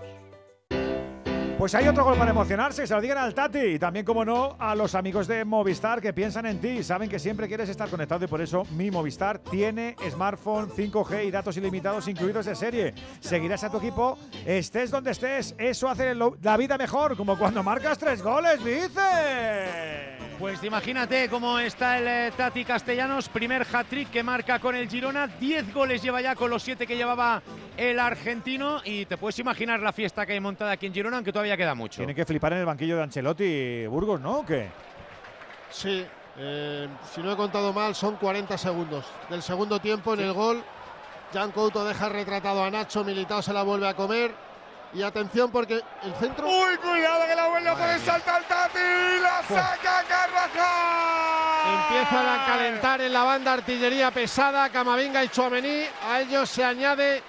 [1.63, 3.57] Pues hay otro gol para emocionarse, se lo digan al Tati.
[3.57, 6.83] Y también, como no, a los amigos de Movistar que piensan en ti.
[6.83, 11.31] Saben que siempre quieres estar conectado y por eso mi Movistar tiene smartphone 5G y
[11.31, 12.93] datos ilimitados incluidos de serie.
[13.21, 15.55] Seguirás a tu equipo, estés donde estés.
[15.57, 20.12] Eso hace la vida mejor, como cuando marcas tres goles, dice.
[20.39, 25.27] Pues imagínate cómo está el eh, Tati Castellanos, primer hat-trick que marca con el Girona,
[25.27, 27.41] 10 goles lleva ya con los 7 que llevaba
[27.77, 31.31] el argentino y te puedes imaginar la fiesta que hay montada aquí en Girona, aunque
[31.31, 31.97] todavía queda mucho.
[31.97, 34.39] Tiene que flipar en el banquillo de Ancelotti Burgos, ¿no?
[34.39, 34.69] ¿O qué?
[35.69, 36.05] Sí,
[36.37, 39.05] eh, si no he contado mal, son 40 segundos.
[39.29, 40.63] Del segundo tiempo en el gol,
[41.33, 44.31] Jan Couto deja retratado a Nacho, Militao se la vuelve a comer.
[44.93, 46.47] Y atención porque el centro.
[46.47, 48.79] ¡Uy, cuidado que la vuelve a poner saltar Tati!
[49.21, 51.89] ¡La saca Carvajal!
[51.89, 55.83] Empiezan a calentar en la banda artillería pesada, Camavinga y Chouameni.
[56.07, 57.23] A ellos se añade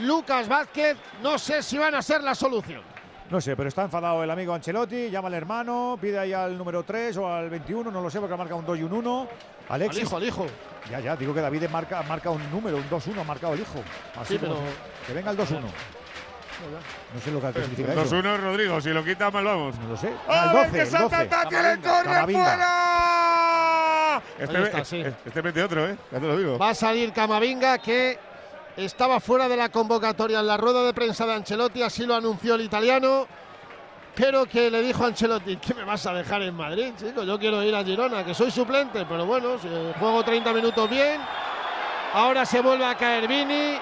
[0.00, 0.98] Lucas Vázquez.
[1.22, 2.82] No sé si van a ser la solución.
[3.30, 6.82] No sé, pero está enfadado el amigo Ancelotti, llama al hermano, pide ahí al número
[6.82, 9.28] 3 o al 21, no lo sé, porque ha marcado un 2 y un 1.
[9.68, 10.00] Alexis.
[10.02, 10.46] Al hijo, al hijo.
[10.90, 13.84] Ya, ya, digo que David marca, marca un número, un 2-1, ha marcado el hijo.
[14.20, 14.58] Así Sí, pero-
[15.06, 15.60] que venga el 2-1.
[17.14, 18.16] No sé lo que significa eso.
[18.16, 19.78] 2-1 Rodrigo, si lo quita mal vamos.
[19.78, 20.12] No lo sé.
[20.28, 21.28] ¡Ah, Ah, el ven 12, que salta 12.
[21.28, 22.44] Tati en el Camavinga, córner Camavinga.
[22.44, 24.22] fuera!
[24.38, 25.04] Este, está, sí.
[25.24, 25.96] este mete otro, ¿eh?
[26.12, 26.58] Ya te lo digo.
[26.58, 28.18] Va a salir Camavinga que
[28.76, 32.54] estaba fuera de la convocatoria en la rueda de prensa de Ancelotti, así lo anunció
[32.54, 33.26] el italiano.
[34.14, 37.22] Pero que le dijo a Ancelotti, ¿qué me vas a dejar en Madrid, chico?
[37.22, 39.68] Yo quiero ir a Girona, que soy suplente, pero bueno, si
[39.98, 41.20] juego 30 minutos bien.
[42.12, 43.78] Ahora se vuelve a caer Vini,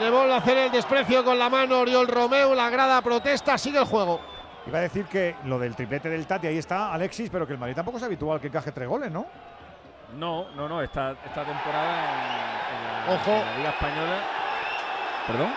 [0.00, 3.78] le vuelve a hacer el desprecio con la mano Oriol Romeu, la grada protesta, sigue
[3.78, 4.20] el juego.
[4.66, 7.58] Iba a decir que lo del triplete del Tati, ahí está Alexis, pero que el
[7.58, 9.26] Madrid tampoco es habitual que encaje tres goles, ¿no?
[10.16, 13.30] No, no, no, esta, esta temporada en, en la, Ojo.
[13.32, 14.18] en la Liga Española.
[15.26, 15.50] ¿Perdón?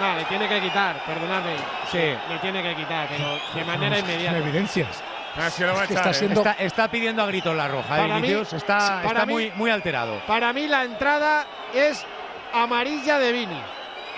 [0.00, 1.56] Nada, le tiene que quitar, perdonadme.
[1.90, 1.98] Sí.
[2.28, 4.38] Le tiene que quitar, pero de manera inmediata.
[4.38, 5.02] evidencias.
[5.36, 6.14] Ah, sí lo va a Es que echar, está ¿eh?
[6.28, 8.52] siendo- Está, está pidiendo a gritos la roja, ¿eh, Para mí- Vinicius?
[8.54, 10.20] Está, para está mí- muy, muy alterado.
[10.26, 12.04] Para mí la entrada es
[12.52, 13.60] amarilla de Vini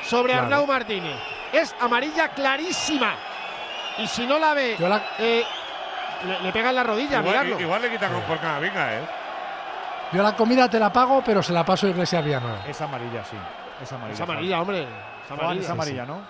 [0.03, 0.47] sobre Claro.
[0.47, 1.17] Arnau Martínez.
[1.53, 3.15] Es amarilla clarísima.
[3.99, 5.45] Y si no la ve, la- eh,
[6.27, 7.61] le, le pega en la rodilla, Igual, mirarlo.
[7.61, 9.01] igual le quita con por Camavinga, ¿eh?
[10.13, 12.65] Yo la comida te la pago, pero se la paso a Iglesia Villanueva.
[12.67, 13.37] Es amarilla, sí.
[13.83, 14.15] Es amarilla.
[14.15, 14.83] Es amarilla, hombre.
[14.83, 14.89] Es
[15.29, 15.63] Juan, amarilla.
[15.65, 16.21] es amarilla, ¿no?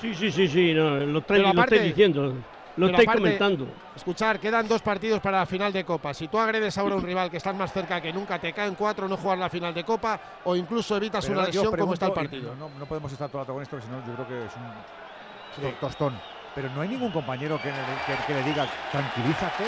[0.00, 2.34] Sí, sí, sí, sí, no, lo, lo estáis diciendo,
[2.76, 3.66] lo pero aparte- comentando.
[3.94, 6.12] Escuchar, quedan dos partidos para la final de Copa.
[6.12, 8.74] Si tú agredes ahora a un rival que estás más cerca que nunca, te caen
[8.74, 12.06] cuatro, no jugar la final de Copa o incluso evitas Pero una lesión como está
[12.06, 12.54] el partido.
[12.56, 14.52] No, podemos estar todo el rato con esto, que si no, yo creo que es
[14.56, 16.18] un to- tostón.
[16.54, 17.74] Pero no hay ningún compañero que, le-
[18.06, 19.64] que- que le diga, tranquilízate.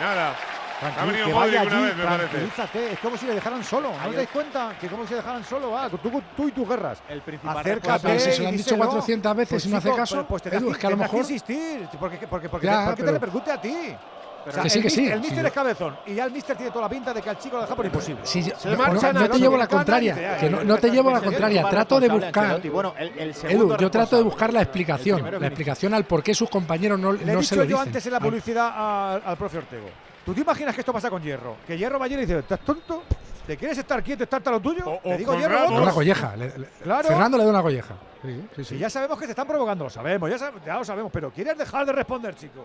[0.00, 0.34] Nada.
[0.80, 2.92] Que vaya allí, vez, tranquilízate.
[2.92, 3.90] Es como si le dejaran solo.
[4.02, 4.72] ¿No os dais cuenta?
[4.80, 5.70] Que como si le dejaran solo.
[5.70, 5.98] Va, tú,
[6.36, 7.02] tú y tus guerras.
[7.08, 8.00] El principal Acércate.
[8.08, 8.86] Pero si se lo han dicho díselo.
[8.86, 10.90] 400 veces Pues y no hace chico, caso, pues- pues te Edu, es que a
[10.90, 11.88] lo mejor- insistir.
[11.98, 13.96] Porque, porque, porque, Ya, porque te pero- repercute a ti.
[14.46, 16.14] O sea, Que sí, el que sí, mister- El sí, mister yo- es cabezón y
[16.16, 18.20] ya el mister tiene toda la pinta de que al chico lo deja por imposible.
[18.24, 20.90] Si yo- Se no, marcha no- no te llevo la contraria, que no, no te
[20.90, 22.60] llevo la contraria, trato de buscar.
[22.98, 26.34] El, el Edu, yo trato de buscar la El explicación, la explicación al por qué
[26.34, 27.88] sus compañeros no, Le he no dicho se lo yo dicen.
[27.88, 29.86] antes en la Ah, publicidad al, al profe Ortego.
[30.24, 31.56] ¿Tú te imaginas que esto pasa con Hierro?
[31.66, 33.02] Que Hierro va y le dice, ¿estás tonto?
[33.46, 34.82] ¿Te quieres estar quieto y estar a lo tuyo?
[34.86, 35.82] O- Te o digo Hierro, otro.
[35.82, 36.34] una colleja.
[36.36, 37.08] le- le- Claro.
[37.08, 37.94] Fernando le da una colleja.
[38.22, 38.64] Sí, sí, sí.
[38.64, 41.30] Si ya sabemos que te están provocando, lo sabemos, ya, sab- ya lo sabemos, pero
[41.30, 42.64] ¿quieres dejar de responder, chico?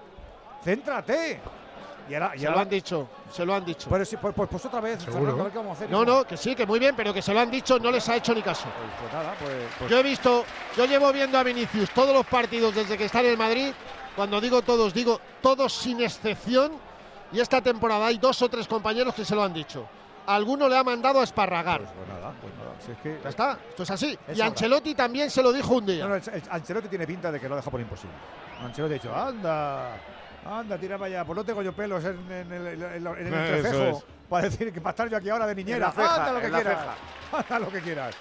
[0.64, 1.40] Céntrate.
[2.10, 3.88] Y ahora, y Se lo han dicho, se lo han dicho.
[3.90, 5.14] Pero sí, pues, pues, pues otra vez, Seguro.
[5.19, 5.90] Fernando, a ver qué vamos a hacer.
[5.91, 8.07] No, no, que sí, que muy bien, pero que se lo han dicho, no les
[8.10, 8.64] ha hecho ni caso.
[8.64, 10.44] Pues, pues nada, pues, pues- Yo he visto,
[10.76, 13.73] yo llevo viendo a Vinicius todos los partidos desde que está en el Madrid.
[14.15, 16.72] Cuando digo todos, digo todos sin excepción.
[17.32, 19.88] Y esta temporada hay dos o tres compañeros que se lo han dicho.
[20.28, 21.82] Alguno le ha mandado a esparragar.
[21.82, 22.72] pues nada, pues nada.
[22.86, 24.18] Si es que, Ya está, esto es así.
[24.28, 24.52] Es y ahora.
[24.52, 26.04] Ancelotti también se lo dijo un día.
[26.04, 28.16] No, no, el- el- Ancelotti tiene pinta de que lo deja por imposible.
[28.64, 29.98] Ancelotti ha dicho, anda,
[30.46, 31.26] anda, tira para allá.
[31.26, 34.06] Pues no tengo yo pelos en, en el, en el- en el Eso entrecejo es.
[34.30, 35.78] para decir que para estar yo aquí ahora de niñera.
[35.78, 36.78] En la ceja, anda lo que quieras.
[37.32, 38.16] Anda lo que quieras.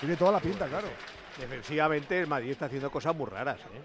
[0.00, 0.88] Tiene toda la pinta, claro.
[1.38, 3.58] Defensivamente, el Madrid está haciendo cosas muy raras.
[3.60, 3.82] ¿eh?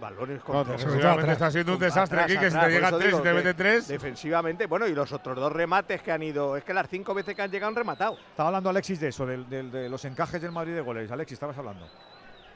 [0.00, 3.22] Balones No, contra defensivamente está siendo un desastre aquí, que si te llega tres y
[3.22, 3.88] te mete tres.
[3.88, 6.56] Defensivamente, bueno, y los otros dos remates que han ido.
[6.56, 8.18] Es que las cinco veces que han llegado han rematado.
[8.30, 11.10] Estaba hablando Alexis de eso, de los encajes del Madrid de goles.
[11.10, 11.86] Alexis, estabas hablando.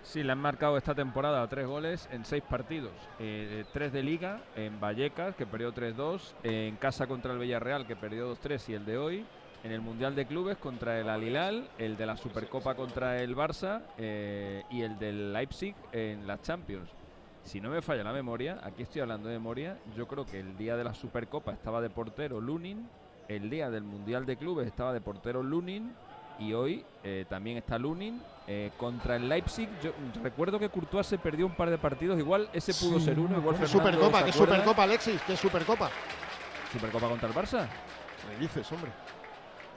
[0.02, 2.92] Sí, le han marcado esta temporada tres goles en seis partidos.
[3.18, 7.96] Eh, tres de Liga, en Vallecas, que perdió 3-2, en casa contra el Villarreal, que
[7.96, 9.26] perdió 2-3, y el de hoy,
[9.62, 13.82] en el Mundial de Clubes contra el Al-Hilal, el de la Supercopa contra el Barça
[13.98, 16.88] eh, y el del Leipzig en la Champions.
[17.44, 20.56] Si no me falla la memoria, aquí estoy hablando de memoria, yo creo que el
[20.56, 22.88] día de la Supercopa estaba de portero Lunin,
[23.28, 25.92] el día del Mundial de Clubes estaba de portero Lunin
[26.38, 29.68] y hoy eh, también está Lunin eh, contra el Leipzig.
[29.82, 29.92] Yo
[30.22, 32.18] recuerdo que Courtois se perdió un par de partidos.
[32.18, 33.36] Igual ese pudo Sí, ser uno.
[33.38, 34.18] Igual ¿Qué Fernando, Supercopa?
[34.18, 34.54] ¿se ¿Qué acuerda?
[34.56, 35.20] Supercopa, Alexis?
[35.26, 35.90] ¿Qué Supercopa?
[36.72, 37.66] ¿Supercopa contra el Barça?
[38.28, 38.90] ¿Me dices, hombre?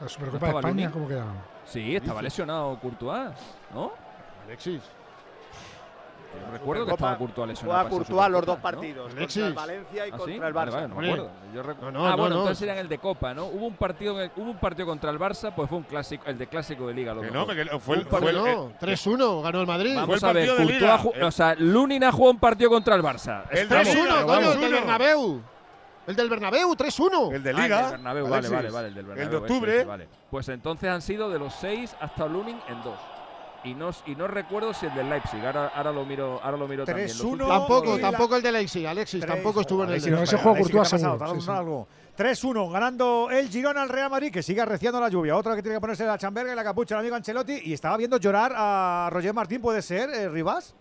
[0.03, 0.89] La ¿No Supercopa de España, Lunin?
[0.91, 1.37] ¿cómo quedaron?
[1.65, 3.29] Sí, estaba lesionado Courtois,
[3.73, 3.93] ¿no?
[4.45, 4.81] Alexis.
[6.33, 7.81] Yo recuerdo que estaba Courtois lesionado.
[7.81, 8.61] Esa Courtois los dos ¿no?
[8.61, 9.43] partidos, Alexis.
[9.43, 10.41] contra el Valencia y ¿Ah, contra sí?
[10.43, 10.71] el Barça.
[10.73, 11.31] vale, no me acuerdo.
[11.53, 12.41] Yo No, no, ah, no, bueno, no.
[12.41, 13.45] entonces serían el de Copa, ¿no?
[13.45, 16.47] Hubo un partido, hubo un partido contra el Barça, pues fue un clásico, el de
[16.47, 17.13] clásico de Liga.
[17.13, 19.95] lo Que no, que fue el- Un par- fue el- Bueno, 3-1, ganó el Madrid.
[19.95, 20.97] Vamos fue el a ver, Courtois Liga.
[20.99, 23.43] ju- El- o sea, Lunin ha jugado un partido contra el Barça.
[23.51, 24.71] El de Estamos- Liga, 3-1, pero coño, del.
[24.73, 25.41] Bernabéu.
[26.05, 27.31] El del Bernabéu, 3-1.
[27.33, 27.81] El de Ah, el Liga.
[27.83, 28.51] del Bernabéu, vale, Alexis.
[28.55, 29.23] vale, vale, el del Bernabéu.
[29.23, 29.75] El de octubre.
[29.77, 30.07] ese, vale.
[30.29, 32.99] Pues entonces han sido de los seis hasta Lunin en dos.
[33.65, 35.39] Y no, y no recuerdo si el del Leipzig.
[35.45, 37.07] Ahora, ahora lo miro, ahora lo miro también.
[37.07, 37.31] Los 3-1.
[37.45, 39.33] últimos- Tampoco, tampoco el de Leipzig, Alexis, Tres.
[39.33, 40.35] tampoco estuvo en el Alexis, de no, Leipzig.
[40.35, 41.13] ese juego Alexis, ¿qué te ha Courtois pasado?
[41.13, 41.59] seguro, ¿Te ha sí, dado sí.
[41.61, 41.87] algo?
[42.17, 45.37] 3-1, ganando el Girona al Real Madrid, que sigue arreciando la lluvia.
[45.37, 47.61] Otra que tiene que ponerse la chamberga y la capucha el amigo Ancelotti.
[47.63, 50.75] Y estaba viendo llorar a Roger Martín, ¿puede ser, eh, Rivas?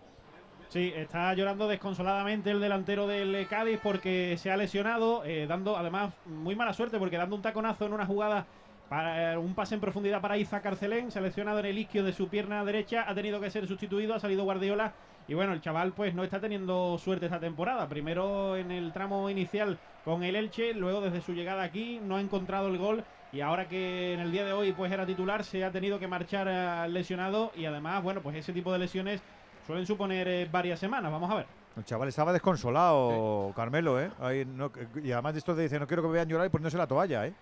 [0.73, 6.15] Sí, está llorando desconsoladamente el delantero del Cádiz porque se ha lesionado, eh, dando además
[6.25, 8.47] muy mala suerte porque dando un taconazo en una jugada
[8.89, 12.03] para eh, un pase en profundidad para Iza Carcelén, se ha lesionado en el isquio
[12.03, 14.93] de su pierna derecha, ha tenido que ser sustituido, ha salido Guardiola
[15.27, 17.87] y bueno, el chaval pues no está teniendo suerte esta temporada.
[17.87, 22.21] Primero en el tramo inicial con el Elche, luego desde su llegada aquí no ha
[22.21, 25.63] encontrado el gol y ahora que en el día de hoy pues era titular se
[25.63, 29.21] ha tenido que marchar eh, lesionado y además bueno pues ese tipo de lesiones
[29.65, 31.11] suelen suponer eh, varias semanas.
[31.11, 31.45] Vamos a ver.
[31.75, 34.11] El chaval estaba desconsolado, Carmelo, ¿eh?
[34.19, 34.71] Ahí no-
[35.03, 36.85] y además de esto te dice, no quiero que me vean llorar y poniéndose la
[36.87, 37.33] toalla, ¿eh?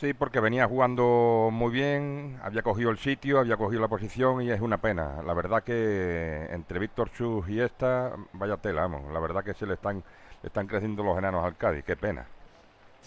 [0.00, 4.50] Sí, porque venía jugando muy bien, había cogido el sitio, había cogido la posición y
[4.50, 5.22] es una pena.
[5.26, 9.12] La verdad que entre Víctor Chus y esta, vaya tela, vamos.
[9.12, 9.96] La verdad que se le están,
[10.42, 12.24] le están creciendo los enanos al Cádiz, qué pena.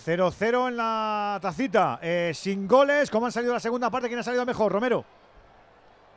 [0.05, 3.09] 0-0 en la tacita, eh, sin goles.
[3.09, 4.07] ¿Cómo han salido la segunda parte?
[4.09, 5.05] ¿Quién ha salido mejor, Romero?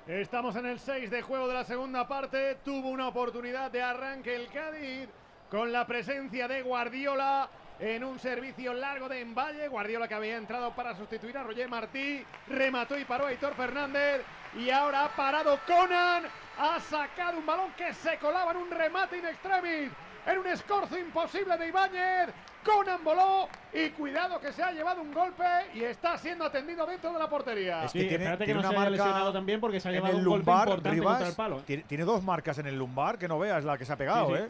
[0.09, 2.55] Estamos en el 6 de juego de la segunda parte.
[2.65, 5.07] Tuvo una oportunidad de arranque el Cádiz
[5.51, 9.69] con la presencia de Guardiola en un servicio largo de Emballe.
[9.69, 12.25] Guardiola que había entrado para sustituir a Roger Martí.
[12.47, 14.23] Remató y paró a Hitor Fernández.
[14.57, 16.25] Y ahora ha parado Conan.
[16.57, 19.93] Ha sacado un balón que se colaba en un remate in extremis.
[20.25, 22.31] En un escorzo imposible de Ibáñez.
[22.65, 25.45] Conan voló y cuidado que se ha llevado un golpe
[25.75, 27.85] y está siendo atendido dentro de la portería.
[27.85, 29.89] Es que Sí, tiene, espérate que tiene no una se haya lesionado también porque se
[29.89, 31.63] ha llevado el un golpe importante Rivas, contra el palo, ¿eh?
[31.67, 34.29] Tiene, tiene dos marcas en el lumbar, que no veas la que se ha pegado,
[34.29, 34.43] Sí, sí.
[34.43, 34.49] ¿eh?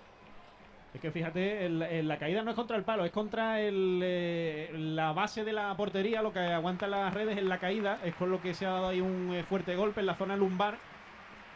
[0.94, 4.00] Es que fíjate, el- el- la caída no es contra el palo, es contra el,
[4.02, 8.14] eh, la base de la portería, lo que aguanta las redes en la caída, es
[8.14, 10.78] con lo que se ha dado ahí un eh, fuerte golpe en la zona lumbar.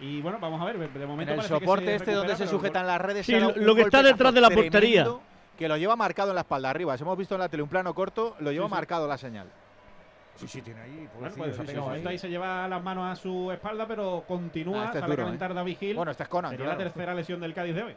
[0.00, 2.36] Y bueno, vamos a ver, de de En momento el que soporte se este donde
[2.36, 3.24] se sujetan las redes.
[3.24, 5.04] Sí, lo- lo que está detrás de la portería.
[5.04, 5.31] tremendo
[5.62, 6.96] Que lo lleva marcado en la espalda arriba.
[6.96, 8.74] Si hemos visto en la tele un plano corto, lo lleva Sí, sí.
[8.74, 9.46] marcado la señal.
[10.34, 11.08] Sí, sí, tiene ahí.
[11.16, 12.00] Bueno, pues, se sí, ahí.
[12.02, 15.12] sí, ahí se lleva las manos a su espalda, pero continúa, Ah, este es sale
[15.14, 15.54] duro, calentar ¿eh?
[15.54, 15.94] David Gil.
[15.96, 16.78] Bueno, este es Conan, Sería claro.
[16.80, 17.96] la tercera lesión del Cádiz de hoy.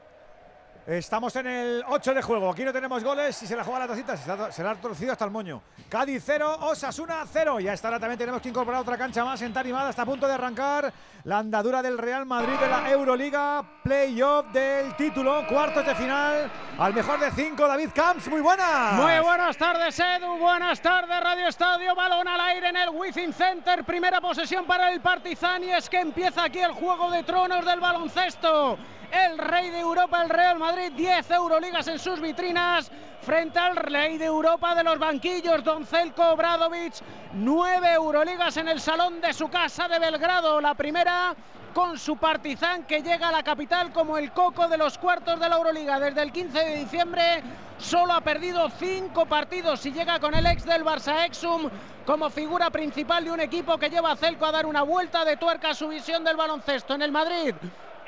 [0.87, 2.51] Estamos en el 8 de juego.
[2.51, 3.35] Aquí no tenemos goles.
[3.35, 4.15] Si se la juega la tacita,
[4.51, 5.63] se la, ha torcido hasta el moño.
[5.89, 7.59] Cádiz 0, Osasuna 0.
[7.59, 9.89] Y a esta hora también tenemos que incorporar otra cancha más en Tarimada.
[9.89, 10.93] Está a punto de arrancar
[11.23, 13.63] la andadura del Real Madrid de la Euroliga.
[13.83, 15.47] Playoff del título.
[15.47, 16.51] Cuartos de final.
[16.77, 18.27] Al mejor de 5, David Camps.
[18.27, 18.91] Muy buena.
[18.91, 20.37] Muy buenas tardes, Edu.
[20.37, 21.95] Buenas tardes, Radio Estadio.
[21.95, 23.83] Balón al aire en el Wizzing Center.
[23.85, 25.63] Primera posesión para el Partizan.
[25.63, 28.77] Y es que empieza aquí el juego de tronos del baloncesto.
[29.11, 32.91] El rey de Europa, el Real Madrid, 10 Euroligas en sus vitrinas.
[33.21, 36.93] Frente al rey de Europa de los banquillos, Don Zelko Obradovic.
[37.33, 40.61] 9 Euroligas en el salón de su casa de Belgrado.
[40.61, 41.35] La primera
[41.73, 45.49] con su Partizan que llega a la capital como el coco de los cuartos de
[45.49, 45.99] la Euroliga.
[45.99, 47.43] Desde el 15 de diciembre
[47.77, 51.69] solo ha perdido cinco partidos y llega con el ex del Barça Exum
[52.05, 55.35] como figura principal de un equipo que lleva a Celco a dar una vuelta de
[55.35, 56.93] tuerca a su visión del baloncesto.
[56.93, 57.53] En el Madrid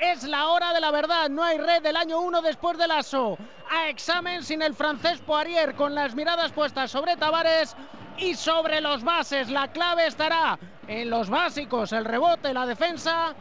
[0.00, 3.38] es la hora de la verdad, no hay red del año 1 después del ASO.
[3.70, 7.76] A examen sin el francés Poirier con las miradas puestas sobre Tavares
[8.16, 9.50] y sobre los bases.
[9.50, 13.34] La clave estará en los básicos, el rebote, la defensa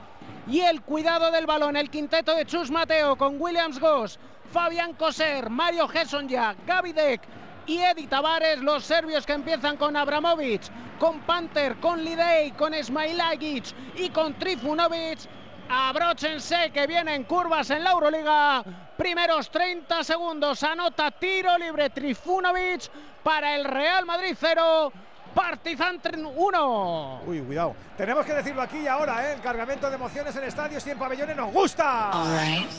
[0.47, 1.75] y el cuidado del balón.
[1.75, 4.19] El quinteto de Chus Mateo con Williams Goss,
[4.51, 7.21] Fabián Coser, Mario Gesonja, Gaby Deck
[7.67, 10.61] y Edi Tavares, los serbios que empiezan con Abramovic,
[10.99, 13.65] con Panther, con Lidey, con Smailagic
[13.95, 15.19] y con Trifunovic.
[15.69, 18.63] Abróchense que vienen curvas en la Euroliga.
[18.97, 20.63] Primeros 30 segundos.
[20.63, 22.89] Anota tiro libre Trifunovic
[23.23, 24.91] para el Real Madrid 0.
[25.37, 26.01] Partizan
[26.35, 27.21] 1.
[27.27, 27.75] Uy, cuidado.
[27.95, 29.33] Tenemos que decirlo aquí y ahora, ¿eh?
[29.33, 32.11] El cargamento de emociones en estadios y en pabellones nos gusta.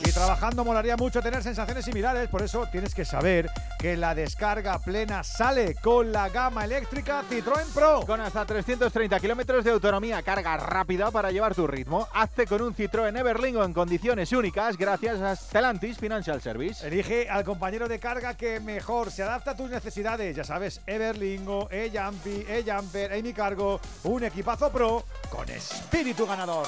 [0.05, 3.49] Y trabajando molaría mucho tener sensaciones similares, por eso tienes que saber
[3.79, 8.01] que la descarga plena sale con la gama eléctrica Citroën Pro.
[8.05, 12.07] Con hasta 330 kilómetros de autonomía, carga rápida para llevar tu ritmo.
[12.13, 16.85] Hazte con un Citroën Everlingo en condiciones únicas gracias a Stellantis Financial Service.
[16.85, 20.35] Elige al compañero de carga que mejor se adapta a tus necesidades.
[20.35, 26.67] Ya sabes, Everlingo, E-Jumpy, E-Jumper, Amy Cargo, un equipazo pro con espíritu ganador.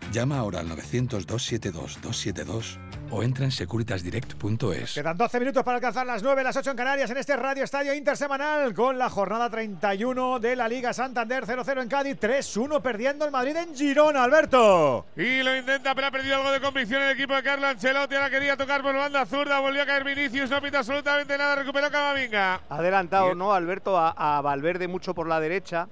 [0.11, 2.77] Llama ahora al 900-272-272
[3.11, 4.93] o entra en securitasdirect.es.
[4.93, 7.93] Quedan 12 minutos para alcanzar las 9, las 8 en Canarias en este Radio Estadio
[7.93, 13.31] Intersemanal con la jornada 31 de la Liga Santander 0-0 en Cádiz, 3-1 perdiendo el
[13.31, 15.05] Madrid en Girona, Alberto.
[15.15, 18.15] Y lo intenta, pero ha perdido algo de convicción el equipo de Carlo Ancelotti.
[18.15, 21.89] Ahora quería tocar por banda zurda, volvió a caer Vinicius, no pita absolutamente nada, recuperó
[21.89, 22.59] Camavinga.
[22.69, 23.97] Adelantado, ¿no, Alberto?
[23.97, 25.87] A, a Valverde mucho por la derecha.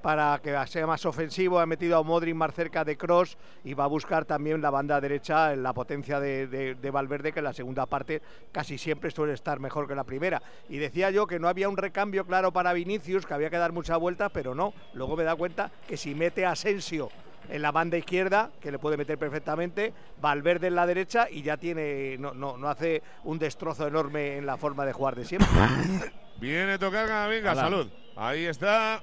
[0.00, 3.84] Para que sea más ofensivo, ha metido a Modric más cerca de Cross y va
[3.84, 7.44] a buscar también la banda derecha en la potencia de, de- de Valverde, que en
[7.44, 8.22] la segunda parte
[8.52, 10.40] casi siempre suele estar mejor que la primera.
[10.68, 13.72] Y decía yo que no había un recambio claro para Vinicius, que había que dar
[13.72, 14.72] mucha vuelta, pero no.
[14.94, 17.10] Luego me da cuenta que si mete a Asensio
[17.50, 21.58] en la banda izquierda, que le puede meter perfectamente, Valverde en la derecha y ya
[21.58, 25.48] tiene, no, no, no hace un destrozo enorme en la forma de jugar de siempre.
[26.40, 27.54] Viene a tocar Ala.
[27.54, 27.88] salud.
[28.16, 29.02] Ahí está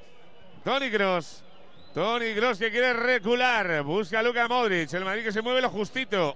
[0.64, 1.44] Tony Cross.
[1.94, 3.84] Tony Cross que quiere recular.
[3.84, 4.94] Busca a Luka Modric.
[4.94, 6.36] El Madrid que se mueve lo justito.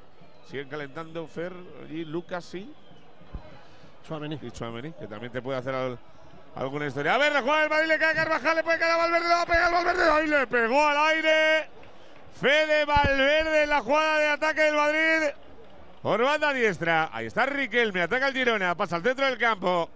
[0.50, 1.54] Siguen calentando Fer
[1.90, 2.72] y Lucas, sí.
[4.08, 4.40] Chouameni.
[4.42, 5.98] Y Chouameni, que también te puede hacer al-
[6.56, 7.16] alguna historia.
[7.16, 9.28] A ver, la jugada del Madrid le cae a Carvajal, le puede caer a Valverde,
[9.28, 10.12] le va a pegar Valverde.
[10.12, 11.70] Ahí le pegó al aire.
[12.40, 15.30] Fede Valverde en la jugada de ataque del Madrid.
[16.02, 17.10] Por banda diestra.
[17.12, 19.90] Ahí está Riquelme, ataca el Girona, pasa al centro del campo.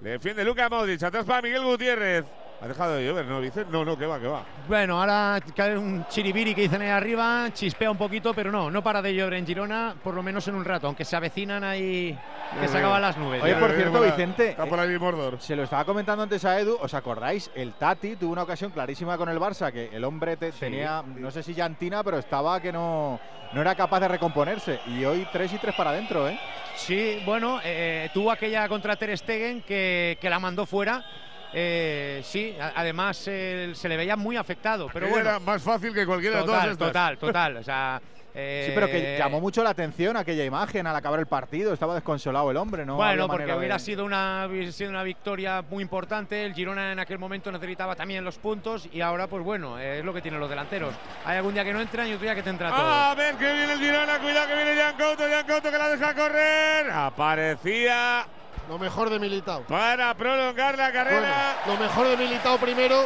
[0.00, 2.24] Le defiende Luka Modric, atrás para Miguel Gutiérrez.
[2.62, 3.68] Ha dejado de llover, ¿no, Vicente?
[3.72, 4.44] No, no, que va, que va.
[4.68, 8.84] Bueno, ahora cae un chiribiri que dicen ahí arriba, chispea un poquito, pero no, no
[8.84, 12.16] para de llover en Girona, por lo menos en un rato, aunque se avecinan ahí
[12.60, 13.42] que se acaban las nubes.
[13.42, 13.58] Oye, ya.
[13.58, 15.40] por cierto, Vicente, Está por ahí Mordor.
[15.40, 17.50] se lo estaba comentando antes a Edu, ¿os acordáis?
[17.56, 21.32] El Tati tuvo una ocasión clarísima con el Barça, que el hombre te- tenía, no
[21.32, 23.18] sé si llantina, pero estaba que no,
[23.54, 24.78] no era capaz de recomponerse.
[24.86, 26.38] Y hoy 3 y 3 para adentro, ¿eh?
[26.76, 31.04] Sí, bueno, eh, tuvo aquella contra Ter Stegen que, que la mandó fuera.
[31.54, 35.28] Eh, sí, además eh, se le veía muy afectado, pero bueno.
[35.30, 36.88] era más fácil que cualquiera de todas total, estas.
[36.88, 37.56] total, total.
[37.58, 38.00] O sea,
[38.34, 41.74] eh, Sí, pero que llamó mucho la atención aquella imagen al acabar el partido.
[41.74, 42.96] Estaba desconsolado el hombre, ¿no?
[42.96, 46.46] Bueno, porque manera de- hubiera sido una, hubiera sido una victoria muy importante.
[46.46, 50.04] El Girona en aquel momento necesitaba también los puntos y ahora, pues bueno, eh, es
[50.06, 50.94] lo que tienen los delanteros.
[51.26, 52.78] Hay algún día que no entran y otro día que te entra todo.
[52.80, 55.88] A ver que viene el Girona, cuidado que viene Jan Couto, Jan Couto que la
[55.88, 56.90] deja correr.
[56.90, 58.24] Aparecía
[58.72, 59.60] Lo mejor de Militao.
[59.64, 61.56] para prolongar la carrera.
[61.66, 63.04] Bueno, lo mejor de Militao primero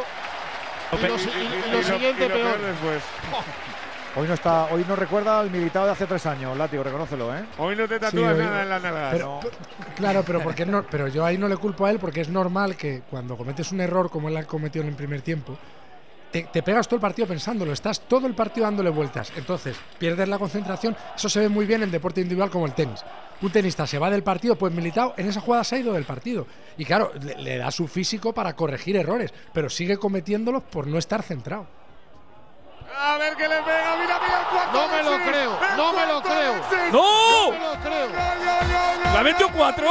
[0.93, 2.57] y lo, si- y- y lo siguiente lo peor.
[2.61, 3.03] después.
[4.15, 7.43] Hoy no está, hoy no recuerda al militado de hace tres años, Látigo, reconócelo, ¿eh?
[7.57, 9.11] Hoy no te Sí, tatúas hoy- nada en las nalgas.
[9.11, 9.39] Pero-
[9.97, 12.77] Claro, pero porque no, pero yo ahí no le culpo a él porque es normal
[12.77, 15.57] que cuando cometes un error como él ha cometido en el primer tiempo,
[16.31, 19.31] te, te pegas todo el partido pensándolo, estás todo el partido dándole vueltas.
[19.35, 20.95] Entonces, pierdes la concentración.
[21.15, 23.03] Eso se ve muy bien en deporte individual como el tenis.
[23.41, 26.05] Un tenista se va del partido, pues militado, en esa jugada se ha ido del
[26.05, 26.47] partido.
[26.77, 30.97] Y claro, le, le da su físico para corregir errores, pero sigue cometiéndolos por no
[30.97, 31.67] estar centrado.
[32.99, 34.73] A ver que le pega, mira, mira el cuarto.
[34.73, 36.53] No me lo creo, no me lo creo.
[36.91, 37.51] No ¡No!
[37.51, 38.07] me lo creo.
[39.13, 39.87] ¿La metió cuatro?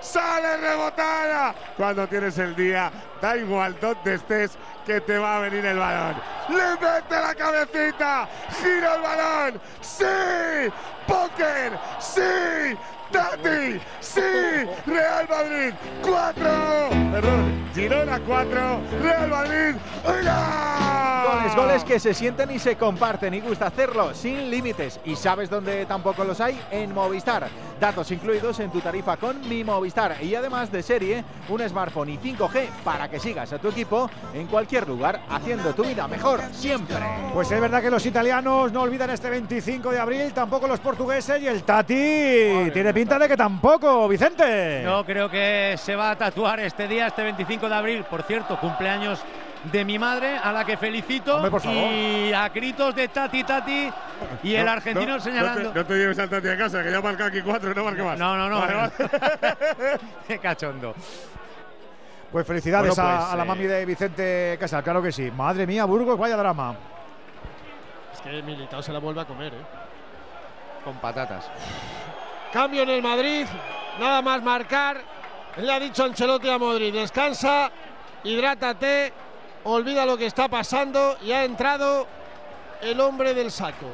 [0.00, 1.54] Sale rebotada.
[1.76, 2.90] Cuando tienes el día,
[3.20, 6.16] da igual donde estés, que te va a venir el balón.
[6.48, 8.28] Le mete la cabecita,
[8.60, 9.60] gira el balón.
[9.80, 10.72] ¡Sí!
[11.06, 11.78] ¡Póker!
[11.98, 12.76] ¡Sí!
[13.10, 13.80] ¡Tati!
[14.00, 14.20] ¡Sí!
[14.86, 15.74] ¡Real Madrid!
[16.02, 16.88] ¡Cuatro!
[17.12, 19.76] Perdón, Girona 4, Real Madrid.
[20.04, 21.24] ¡Hola!
[21.26, 25.00] Goles, goles que se sienten y se comparten y gusta hacerlo sin límites.
[25.04, 26.60] ¿Y sabes dónde tampoco los hay?
[26.70, 27.48] En Movistar.
[27.80, 32.18] Datos incluidos en tu tarifa con mi Movistar y además de serie, un smartphone y
[32.18, 36.96] 5G para que sigas a tu equipo en cualquier lugar, haciendo tu vida mejor siempre.
[37.34, 41.42] Pues es verdad que los italianos no olvidan este 25 de abril, tampoco los portugueses
[41.42, 44.80] y el Tati tiene pinta de que tampoco, Vicente.
[44.82, 48.04] No creo que se va a tatuar este día, este 25 de abril.
[48.04, 49.22] Por cierto, cumpleaños
[49.70, 51.36] de mi madre, a la que felicito.
[51.36, 51.76] Hombre, por favor.
[51.76, 53.90] Y a gritos de Tati Tati
[54.42, 55.64] y el No, argentino no, señalando.
[55.64, 57.84] No te, no te lleves al Tati a casa, que ya marca aquí cuatro, no
[57.84, 58.18] marca más.
[58.18, 58.60] No, no, no.
[58.60, 58.92] Vale, vale.
[60.26, 60.94] Qué cachondo.
[62.32, 65.30] Pues felicidades Bueno, pues, a, la eh, mami de Vicente Casal, claro que sí.
[65.30, 66.74] Madre mía, Burgos, vaya drama.
[68.14, 69.62] Es que Militao se la vuelve a comer, ¿eh?
[70.82, 71.50] Con patatas.
[72.56, 73.44] Cambio en el Madrid,
[74.00, 74.98] nada más marcar.
[75.58, 77.70] Le ha dicho Ancelotti a Modric, descansa,
[78.24, 79.12] hidrátate,
[79.64, 82.06] olvida lo que está pasando y ha entrado
[82.80, 83.90] el hombre del saco.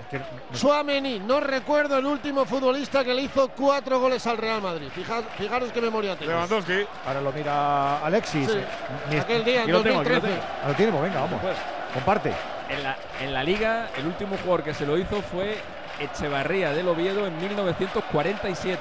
[0.52, 4.86] Suameni, no recuerdo el último futbolista que le hizo cuatro goles al Real Madrid.
[4.94, 6.32] Fija- fijaros qué memoria tiene.
[6.32, 6.86] Lewandowski.
[7.04, 8.48] Ahora lo mira Alexis.
[8.48, 8.58] Sí,
[9.10, 10.20] Ni- aquel día, en Aquí lo tengo, lo 2013.
[10.36, 10.42] tengo.
[10.62, 11.40] Ah, Lo pues venga, vamos.
[11.94, 12.32] Comparte.
[12.68, 15.58] En la, en la liga, el último jugador que se lo hizo fue
[16.02, 18.80] Echevarría del Oviedo en 1947.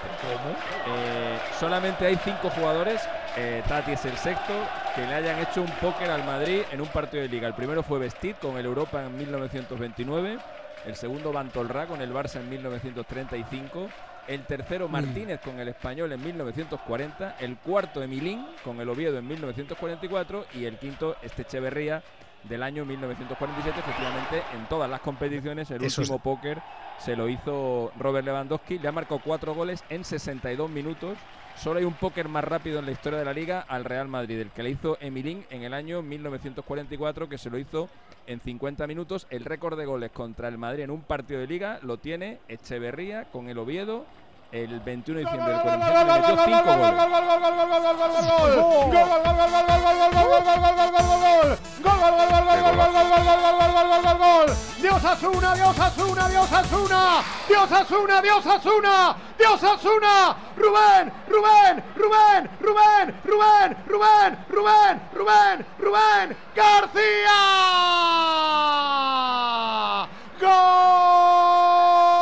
[0.87, 3.01] Eh, solamente hay cinco jugadores,
[3.37, 4.53] eh, Tati es el sexto,
[4.95, 7.47] que le hayan hecho un póker al Madrid en un partido de liga.
[7.47, 10.39] El primero fue Vestit con el Europa en 1929,
[10.85, 13.87] el segundo Bantolrá con el Barça en 1935,
[14.27, 19.27] el tercero Martínez con el Español en 1940, el cuarto Emilín con el Oviedo en
[19.27, 22.01] 1944 y el quinto este Echeverría
[22.43, 23.79] del año 1947.
[23.79, 26.61] Efectivamente, en todas las competiciones, el Eso es- último póker
[26.99, 28.79] se lo hizo Robert Lewandowski.
[28.79, 31.17] Le ha marcado cuatro goles en 62 minutos.
[31.55, 34.39] Solo hay un póker más rápido en la historia de la liga al Real Madrid,
[34.39, 37.89] el que le hizo Emilín en el año 1944, que se lo hizo
[38.25, 39.27] en 50 minutos.
[39.29, 43.25] El récord de goles contra el Madrid en un partido de liga lo tiene Echeverría
[43.25, 44.05] con el Oviedo
[44.51, 46.05] el 21 de diciembre del 47.
[46.05, 46.77] le metió cinco
[54.17, 54.81] goles.
[54.81, 62.49] Dios Asuna, Dios Asuna, Dios Asuna, Dios Asuna, Dios Asuna, Dios Asuna, Rubén, Rubén, Rubén,
[62.59, 67.39] Rubén, Rubén, Rubén, Rubén, Rubén, Rubén, García.
[70.41, 72.20] ¡Golazo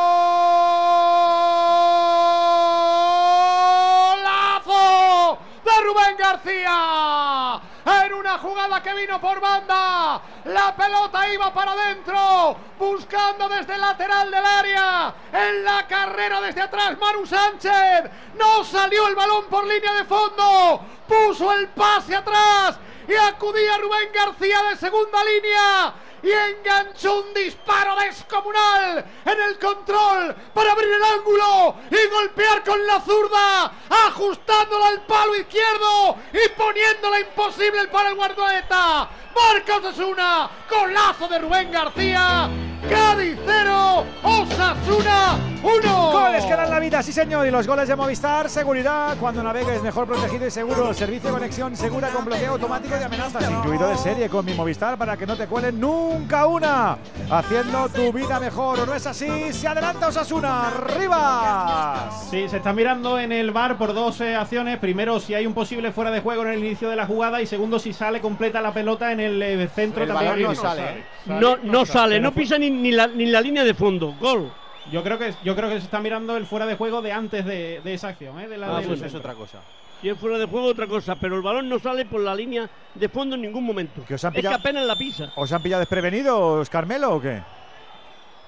[6.30, 7.60] García!
[7.86, 13.82] En una jugada que vino por banda, la pelota iba para adentro, buscando desde el
[13.82, 19.66] lateral del área, en la carrera desde atrás Manu Sánchez, no salió el balón por
[19.66, 22.78] línea de fondo, puso el pase atrás
[23.08, 25.94] y acudía Rubén García de segunda línea
[26.24, 32.86] y enganchó un disparo descomunal en el control para abrir el ángulo y golpear con
[32.86, 33.72] la zurda,
[34.08, 39.10] ajustándola al palo izquierdo y poniéndola imposible para el guardoleta.
[39.40, 42.50] Marca Osasuna, golazo de Rubén García,
[42.90, 46.12] Cádiz 0, Osasuna 1.
[46.12, 47.46] Goles que dan la vida, sí señor.
[47.46, 49.18] Y los goles de Movistar, seguridad.
[49.20, 50.94] Cuando navegues mejor protegido y seguro.
[50.94, 53.50] Servicio de conexión segura con bloqueo automático de amenazas.
[53.50, 56.98] Incluido de serie con mi Movistar para que no te cuelen nunca una.
[57.30, 58.80] Haciendo tu vida mejor.
[58.80, 59.52] ¿O no es así?
[59.52, 60.68] Se adelanta Osasuna.
[60.68, 62.10] ¡Arriba!
[62.30, 64.80] Sí, se está mirando en el bar por dos eh, acciones.
[64.80, 67.42] Primero, si hay un posible fuera de juego en el inicio de la jugada.
[67.42, 70.30] Y segundo, si sale completa la pelota en el eh, centro El también.
[70.32, 70.68] balón no olímpico.
[70.68, 71.04] sale, ¿eh?
[71.26, 74.14] No, no sale, no pisa ni, ni la, ni la línea de fondo.
[74.20, 74.52] Gol.
[74.92, 77.46] Yo creo que yo creo que se está mirando el fuera de juego de antes
[77.46, 78.48] de, de esa acción, ¿eh?
[78.48, 79.60] De la Ah, pues es otra cosa.
[80.02, 81.16] Si es fuera de juego, otra cosa.
[81.16, 84.04] Pero el balón no sale por la línea de fondo en ningún momento.
[84.08, 85.32] ¿Que os han es que pillado- apenas la pisa.
[85.36, 87.42] ¿Os han pillado desprevenidos, Carmelo, o qué?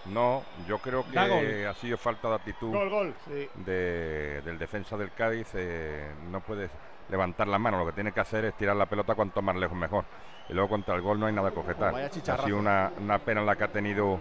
[0.05, 3.13] No, yo creo que ha sido falta de actitud Gol, gol.
[3.65, 5.47] de- del defensa del Cádiz.
[5.53, 6.69] eh, no puede
[7.09, 9.77] levantar la mano, lo que tiene que hacer es tirar la pelota cuanto más lejos
[9.77, 10.05] mejor.
[10.51, 11.93] Y luego contra el gol no hay nada que objetar.
[11.95, 14.19] Ha sido una, una pena la que ha tenido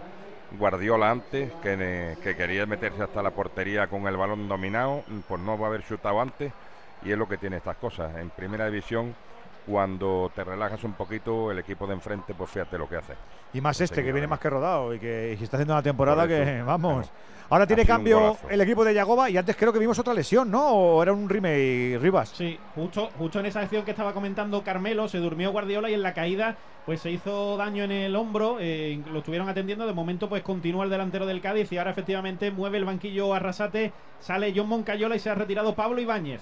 [0.49, 5.41] Guardiola antes, que, ne- que quería meterse hasta la portería con el balón dominado, pues
[5.41, 6.53] no va a haber chutado antes.
[7.01, 8.15] Y es lo que tiene estas cosas.
[8.17, 9.17] En primera división,
[9.65, 13.13] cuando te relajas un poquito, el equipo de enfrente, pues fíjate lo que hace.
[13.53, 16.21] Y más este, que viene más que rodado y que, y está haciendo una temporada
[16.23, 17.11] Por que, vamos.
[17.49, 20.69] Ahora tiene cambio el equipo de Yagoba y antes creo que vimos otra lesión, ¿no?
[20.69, 22.29] ¿O era un remake, Rivas?
[22.29, 26.01] Sí, justo, justo en esa acción que estaba comentando Carmelo, se durmió Guardiola y en
[26.01, 26.55] la caída
[26.85, 30.85] pues se hizo daño en el hombro, eh, lo estuvieron atendiendo, de momento pues continúa
[30.85, 35.19] el delantero del Cádiz y ahora efectivamente mueve el banquillo Arrasate, sale John Moncayola y
[35.19, 36.41] se ha retirado Pablo Ibáñez.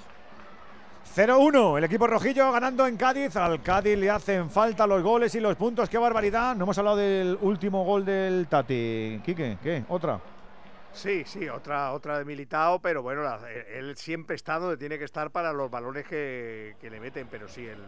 [1.16, 3.36] 0-1, el equipo rojillo ganando en Cádiz.
[3.36, 5.90] Al Cádiz le hacen falta los goles y los puntos.
[5.90, 6.56] ¡Qué barbaridad!
[6.56, 9.20] No hemos hablado del último gol del Tati.
[9.26, 9.84] Quique, ¿qué?
[9.90, 10.20] ¿Otra?
[10.94, 13.24] Sí, sí, otra, otra de Militao, pero bueno,
[13.74, 17.48] él siempre está donde tiene que estar para los balones que, que le meten, pero
[17.48, 17.80] sí, el,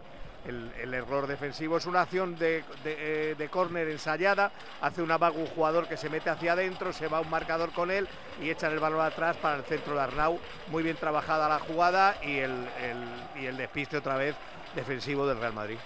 [0.47, 4.51] el- el error defensivo es una acción de, de, eh, de córner ensayada,
[4.81, 7.71] hace una vaga un jugador que se mete hacia adentro, se va a un marcador
[7.71, 8.07] con él
[8.41, 10.39] y echan el balón atrás para el centro de Arnau.
[10.69, 14.35] Muy bien trabajada la jugada y el, el- y el despiste otra vez
[14.75, 15.77] defensivo del Real Madrid.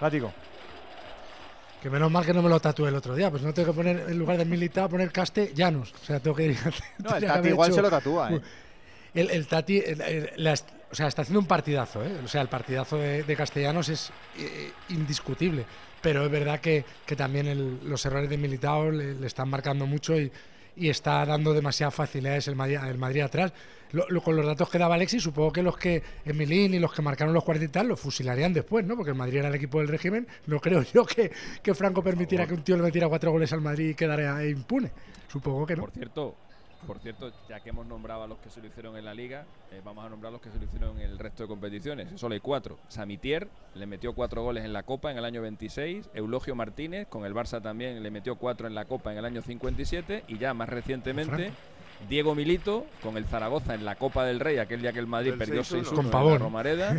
[0.00, 0.32] Látigo.
[1.80, 3.76] Que menos mal que no me lo tatué el otro día, pues no tengo que
[3.76, 5.92] poner, en lugar de militar, poner castellanos.
[6.00, 6.58] O sea, tengo que ir.
[6.98, 8.40] No, el Tati igual se lo tatúa, ¿eh?
[9.14, 12.12] El, el Tati, el- el- la est- o sea, está haciendo un partidazo, ¿eh?
[12.22, 15.64] O sea, el partidazo de, de Castellanos es eh, indiscutible.
[16.02, 19.86] Pero es verdad que, que también el- los errores de Militao le, le están marcando
[19.86, 20.30] mucho y,
[20.76, 23.52] y está dando demasiadas facilidades el Madrid, el Madrid atrás.
[23.92, 26.92] Lo- lo- con los datos que daba Alexis, supongo que los que Emilín y los
[26.92, 28.96] que marcaron los 40 y tal, los fusilarían después, ¿no?
[28.96, 30.26] Porque el Madrid era el equipo del régimen.
[30.46, 31.30] No creo yo que,
[31.62, 34.90] que Franco permitiera que un tío le metiera cuatro goles al Madrid y quedara impune.
[35.30, 35.82] Supongo que no.
[35.82, 36.34] Por cierto,
[36.86, 39.44] por cierto, ya que hemos nombrado a los que se lo hicieron en la liga,
[39.70, 42.08] eh, vamos a nombrar a los que se lo hicieron en el resto de competiciones.
[42.20, 42.78] Solo hay cuatro.
[42.88, 46.10] Samitier le metió cuatro goles en la Copa en el año 26.
[46.14, 49.42] Eulogio Martínez con el Barça también le metió cuatro en la Copa en el año
[49.42, 50.24] 57.
[50.28, 51.52] Y ya más recientemente.
[52.08, 55.34] Diego Milito con el Zaragoza en la Copa del Rey, aquel día que el Madrid
[55.38, 55.84] perdió 6-1.
[55.84, 56.38] 6-1 Con en la Pavón.
[56.40, 56.96] Romareda.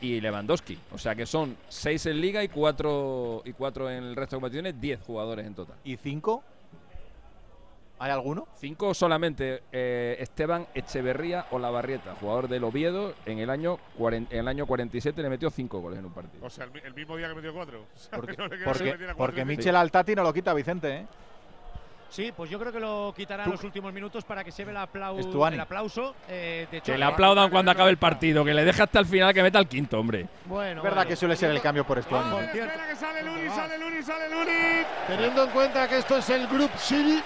[0.00, 0.78] y Lewandowski.
[0.92, 4.40] O sea que son seis en liga y cuatro, y cuatro en el resto de
[4.40, 5.76] competiciones, diez jugadores en total.
[5.84, 6.42] ¿Y cinco?
[8.00, 8.48] ¿Hay alguno?
[8.58, 9.62] Cinco solamente.
[9.72, 15.28] eh, Esteban Echeverría Olavarrieta, jugador del Oviedo, en el año en el año 47 le
[15.28, 16.44] metió cinco goles en un partido.
[16.44, 17.80] O sea, el, mi- el mismo día que metió cuatro.
[17.94, 19.46] O sea, Porque, no porque, cuatro.
[19.46, 21.06] Michel al Tati no lo quita Vicente, ¿eh?
[22.08, 24.72] Sí, pues yo creo que lo quitarán Tú- los últimos minutos para que se vea
[24.82, 25.54] el, aplau- Estuani.
[25.54, 26.16] el aplauso.
[26.28, 29.32] eh, de Que le aplaudan cuando acabe el partido, que le deje hasta el final
[29.32, 30.26] que meta el quinto, hombre.
[30.46, 31.08] Bueno, Es verdad bueno.
[31.10, 32.36] que suele ser el cambio por Estuani.
[32.46, 34.86] Espera que sale Luni, sale Luni, sale Luni.
[35.06, 37.22] Teniendo en cuenta que esto es el Group City,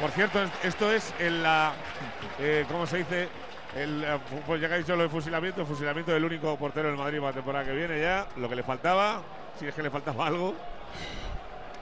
[0.00, 1.72] Por cierto, es- esto es en la.
[2.38, 3.28] eh, ¿Cómo se dice?
[3.74, 6.96] Eh, pues ya que ha dicho lo de fusilamiento, el fusilamiento del único portero del
[6.96, 8.26] Madrid para la temporada que viene ya.
[8.36, 9.22] Lo que le faltaba,
[9.58, 10.54] si es que le faltaba algo.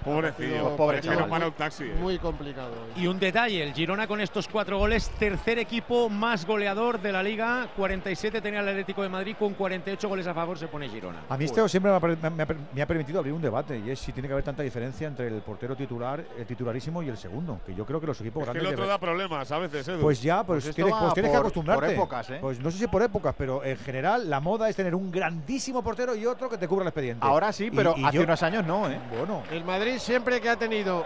[0.04, 1.52] Pobrecillo, pobre que chaval.
[1.54, 1.84] taxi.
[1.84, 1.94] eh.
[2.00, 2.72] muy complicado.
[2.96, 7.22] Y un detalle, el Girona con estos cuatro goles, tercer equipo más goleador de la
[7.22, 11.20] liga, 47 tenía el Atlético de Madrid, con 48 goles a favor se pone Girona.
[11.28, 13.90] A mí esto siempre me ha, me ha me ha permitido abrir un debate y
[13.90, 17.16] es si tiene que haber tanta diferencia entre el portero titular, el titularísimo y el
[17.16, 17.60] segundo.
[17.64, 18.68] Que yo creo que los equipos Es que grandes.
[18.72, 20.00] el otro deben- da problemas a veces, Edu.
[20.00, 21.84] Pues ya, pues, Pues tienes, pues tienes que por- acostumbrarte.
[21.86, 22.38] por épocas, ¿eh?
[22.40, 25.82] Pues no sé si por épocas, pero en general la moda es tener un grandísimo
[25.82, 27.24] portero y otro que te cubra el expediente.
[27.26, 28.98] Ahora sí, Y- pero y hace yo- unos años no, ¿eh?
[29.18, 31.04] Bueno, El Madrid siempre que ha tenido,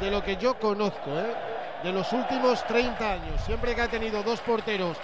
[0.00, 1.34] de lo que yo conozco, ¿eh?
[1.82, 4.96] de los últimos 30 años, siempre que ha tenido dos porteros,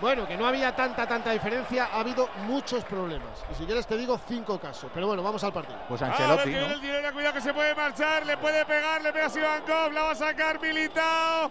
[0.00, 3.44] bueno, que no había tanta, tanta diferencia, ha habido muchos problemas.
[3.52, 4.90] Y si quieres te digo cinco casos.
[4.94, 5.78] Pero bueno, vamos al partido.
[5.88, 9.28] Pues Ancelotti, el Girona, cuidado que se puede marchar, le puede pegar, le pega a
[9.28, 11.50] Sivankov, la va a sacar Militao.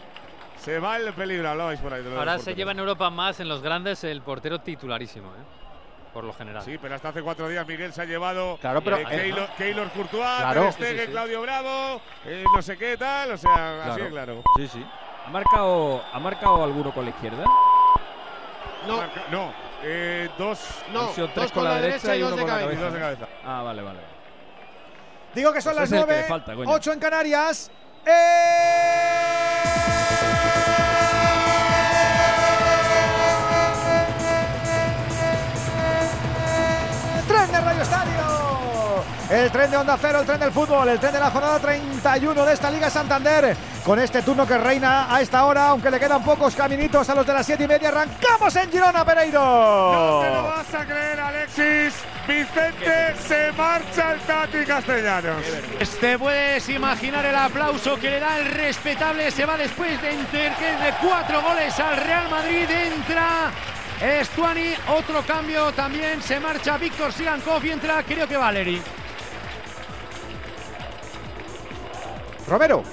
[0.57, 2.03] Se va el peligro, hablabais por ahí.
[2.17, 5.59] Ahora se lleva en Europa más en los grandes el portero titularísimo, ¿eh?
[6.13, 6.63] Por lo general.
[6.63, 9.89] Sí, pero hasta hace cuatro días Miguel se ha llevado Claro, pero- eh, Keylor, Keylor
[9.91, 10.61] Courtois, Claro.
[10.63, 11.11] Ter Stegen, Sí, sí, sí.
[11.11, 14.41] Claudio Bravo, eh, no sé qué tal, o sea, así de claro.
[14.57, 14.85] Sí, sí.
[15.25, 17.43] ¿Ha marcado, ¿Ha marcado alguno con la izquierda?
[18.87, 19.53] No, Marca- no,
[19.83, 20.59] eh, dos,
[20.93, 22.73] no, sido dos tres con la derecha y uno dos de con cabeza.
[22.73, 23.27] y dos de cabeza.
[23.45, 23.99] Ah, vale, vale.
[25.35, 26.71] digo que son Pues las es el que 9, le falta, coño.
[26.71, 27.71] 8 en Canarias.
[28.05, 28.11] ¡Eh!
[37.59, 38.19] De Radio Estadio.
[39.29, 42.45] El tren de Onda Cero, el tren del fútbol, el tren de la jornada 31
[42.45, 43.55] de esta Liga Santander.
[43.85, 47.25] Con este turno que reina a esta hora, aunque le quedan pocos caminitos a los
[47.25, 49.39] de las 7 y media, arrancamos en Girona, Pereiro.
[49.39, 51.93] No te lo vas a creer, Alexis.
[52.27, 55.43] Vicente se marcha el Tati Castellanos.
[55.99, 59.31] Te puedes imaginar el aplauso que le da el respetable.
[59.31, 62.69] Se va después de de cuatro goles al Real Madrid.
[62.69, 63.51] Entra
[64.01, 64.73] Estuani.
[64.89, 66.21] Otro cambio también.
[66.21, 68.81] Se marcha Víctor Sigankov y entra, creo que Valeri.
[72.47, 72.83] Romero.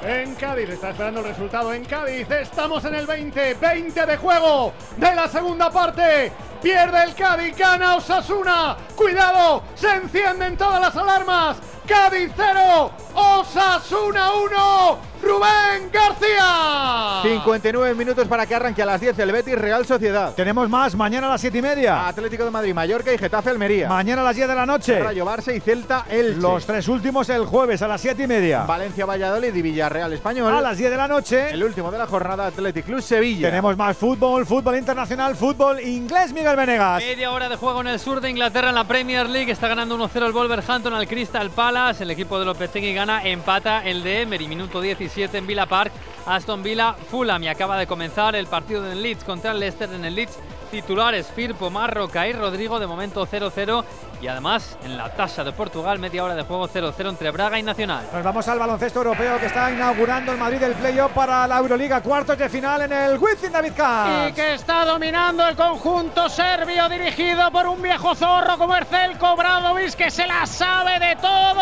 [0.00, 2.30] En Cádiz, está esperando el resultado en Cádiz.
[2.30, 6.32] Estamos en el 20, 20 de juego de la segunda parte.
[6.62, 8.76] Pierde el Cádiz, gana Osasuna.
[8.94, 11.56] Cuidado, se encienden todas las alarmas.
[11.88, 15.08] Cádiz 0, Osasuna 1.
[15.22, 17.20] Rubén García.
[17.22, 20.32] 59 minutos para que arranque a las 10 el Betis Real Sociedad.
[20.34, 22.06] Tenemos más mañana a las 7 y media.
[22.06, 23.88] Atlético de Madrid, Mallorca y Getafe Almería.
[23.88, 25.00] Mañana a las 10 de la noche.
[25.00, 26.40] Rayo Barça y Celta Elche.
[26.40, 28.62] Los tres últimos el jueves a las 7 y media.
[28.62, 30.54] Valencia Valladolid y Villarreal Español.
[30.54, 31.50] A las 10 de la noche.
[31.50, 33.48] El último de la jornada Athletic Club Sevilla.
[33.48, 37.02] Tenemos más fútbol, fútbol internacional, fútbol inglés, Miguel Venegas.
[37.02, 39.50] Media hora de juego en el sur de Inglaterra en la Premier League.
[39.50, 41.77] Está ganando 1-0 el Wolverhampton al Crystal Palace.
[41.78, 44.48] El equipo de Lopetegui gana, empata el de Emery.
[44.48, 45.92] Minuto 17 en Villa Park.
[46.26, 47.44] Aston Villa, Fulham.
[47.44, 50.38] Y acaba de comenzar el partido en Leeds contra el Leicester en el Leeds.
[50.72, 52.80] Titulares Firpo, Marroca y Rodrigo.
[52.80, 53.84] De momento 0-0.
[54.20, 57.62] Y además en la tasa de Portugal, media hora de juego 0-0 entre Braga y
[57.62, 58.04] Nacional.
[58.12, 62.02] Nos vamos al baloncesto europeo que está inaugurando el Madrid el playoff para la Euroliga.
[62.02, 64.30] Cuartos de final en el Wizzing David Camps.
[64.30, 69.94] Y que está dominando el conjunto serbio dirigido por un viejo zorro como Ercelko Bradovic
[69.94, 71.14] que se la sabe de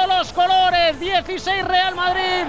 [0.06, 0.98] los colores.
[1.00, 2.44] 16 Real Madrid,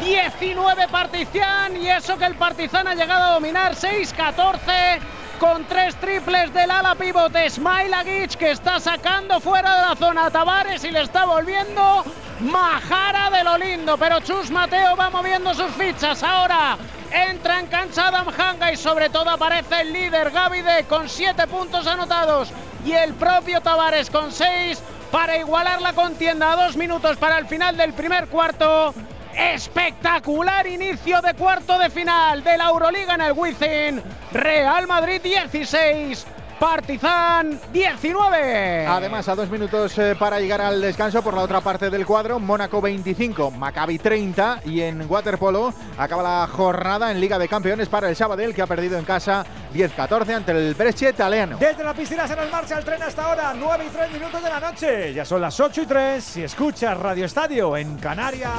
[0.00, 4.98] 19 Partizan y eso que el Partizan ha llegado a dominar 6-14
[5.38, 10.30] con tres triples del ala pivote Smailagic que está sacando fuera de la zona a
[10.30, 12.04] Tavares y le está volviendo
[12.40, 13.96] majara de lo lindo.
[13.96, 16.22] Pero Chus Mateo va moviendo sus fichas.
[16.22, 16.76] Ahora
[17.10, 21.86] entra en cancha Adam Hanga y sobre todo aparece el líder Gavide con siete puntos
[21.86, 22.50] anotados
[22.84, 27.46] y el propio Tavares con seis para igualar la contienda a dos minutos para el
[27.46, 28.94] final del primer cuarto.
[29.34, 34.02] Espectacular inicio de cuarto de final de la Euroliga en el Wizzing.
[34.32, 36.26] Real Madrid 16,
[36.58, 38.86] Partizan 19.
[38.86, 42.40] Además, a dos minutos eh, para llegar al descanso por la otra parte del cuadro,
[42.40, 48.08] Mónaco 25, Maccabi 30 y en waterpolo acaba la jornada en Liga de Campeones para
[48.08, 51.58] el Sabadell que ha perdido en casa 10-14 ante el Brescia italiano.
[51.60, 54.48] Desde la piscina se nos marcha el tren hasta ahora, 9 y 3 minutos de
[54.48, 55.14] la noche.
[55.14, 58.50] Ya son las 8 y 3 si escuchas Radio Estadio en Canarias.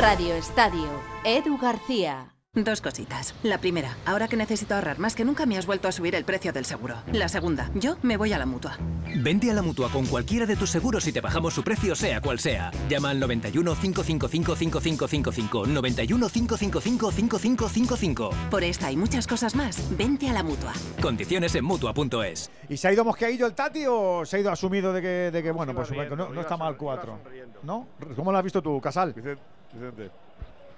[0.00, 0.88] Radio Estadio,
[1.24, 2.31] Edu García.
[2.54, 3.34] Dos cositas.
[3.42, 6.26] La primera, ahora que necesito ahorrar más que nunca me has vuelto a subir el
[6.26, 6.96] precio del seguro.
[7.10, 8.76] La segunda, yo me voy a la mutua.
[9.16, 12.20] Vente a la mutua con cualquiera de tus seguros y te bajamos su precio, sea
[12.20, 12.70] cual sea.
[12.90, 15.66] Llama al 91 555 5555.
[15.66, 18.30] 91 555 5555.
[18.50, 20.74] Por esta y muchas cosas más, vente a la mutua.
[21.00, 22.50] Condiciones en mutua.es.
[22.68, 25.42] ¿Y se ha ido mosqueadillo el Tati o se ha ido asumido de que, de
[25.42, 27.18] que bueno, pues no, no está mal 4?
[27.62, 27.88] ¿No?
[28.14, 29.14] ¿Cómo lo has visto tú, Casal?
[29.14, 30.10] Vicente.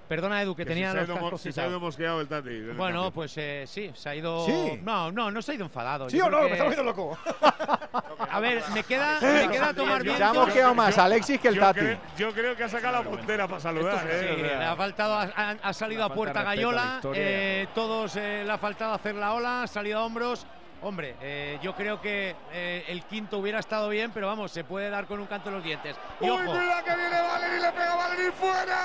[0.07, 2.21] Perdona, Edu, que, Que tenía si se ha los cascos si se ha ido mosqueado
[2.21, 2.61] el Tati.
[2.75, 3.11] Bueno, cambio.
[3.11, 4.45] pues eh, sí, se ha ido.
[4.45, 4.79] ¿Sí?
[4.83, 6.09] No, no, no se ha ido enfadado.
[6.09, 6.37] ¿Sí Yo o no?
[6.37, 7.17] creo Me que- está volviendo loco.
[8.31, 11.61] A ver, me queda, me queda tomar Se ha mosqueado más Alexis que el Yo
[11.61, 11.79] Tati.
[11.79, 13.99] creo- Yo creo que ha sacado la puntera para saludar.
[14.01, 14.59] Sí, eh, o sea.
[14.59, 18.93] le ha faltado, ha, ha salido a puerta Gallola, eh, todos eh, le ha faltado
[18.93, 20.45] hacer la ola, ha salido a hombros.
[20.85, 24.91] Hombre, eh, yo creo que eh, el quinto hubiera estado bien, pero vamos, se puede
[24.91, 25.95] dar con un canto en los dientes.
[26.21, 27.59] Y ¡Uy, ojo, cuidado que viene Valery!
[27.59, 28.77] ¡Le pega Valery fuera!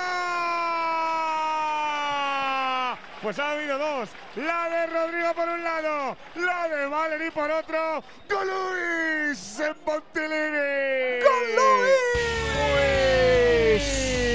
[3.21, 4.09] Pues ha habido dos.
[4.35, 8.03] La de Rodrigo por un lado, la de Valery por otro.
[8.27, 11.21] ¡Con Luis en Montilivi!
[11.23, 11.41] ¡Con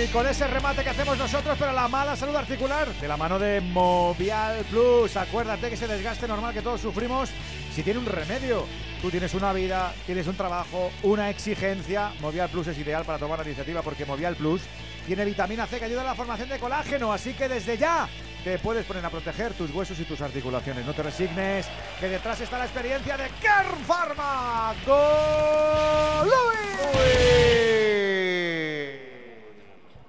[0.04, 3.40] Y con ese remate que hacemos nosotros, pero la mala salud articular, de la mano
[3.40, 5.16] de Movial Plus.
[5.16, 7.30] Acuérdate que ese desgaste normal que todos sufrimos,
[7.74, 8.66] si tiene un remedio.
[9.02, 12.12] Tú tienes una vida, tienes un trabajo, una exigencia.
[12.20, 14.62] Movial Plus es ideal para tomar la iniciativa porque Movial Plus
[15.06, 17.12] tiene vitamina C que ayuda a la formación de colágeno.
[17.12, 18.08] Así que desde ya
[18.46, 20.86] te puedes poner a proteger tus huesos y tus articulaciones.
[20.86, 21.66] No te resignes,
[21.98, 24.72] que detrás está la experiencia de Kern Pharma.
[24.86, 26.30] ¡Gol!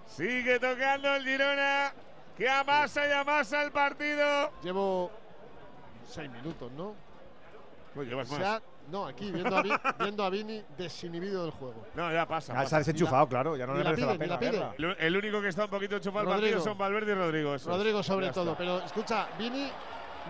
[0.05, 1.93] Sigue tocando el Girona,
[2.38, 4.51] que amasa y amasa el partido.
[4.61, 5.09] Llevo
[6.07, 6.93] seis minutos, ¿no?
[7.95, 8.39] Pues llevas más.
[8.39, 8.61] ha-
[8.91, 11.85] no, aquí viendo a, Vi- viendo a Vini desinhibido del juego.
[11.95, 12.53] No, ya pasa.
[12.53, 14.93] Ya se ha desenchufado, claro, ya no le la merece la pena la.
[14.93, 17.55] El, único que está un poquito enchufado al partido son Valverde y Rodrigo.
[17.65, 18.57] Rodrigo sobre Ya todo, está.
[18.57, 19.69] pero escucha, Vini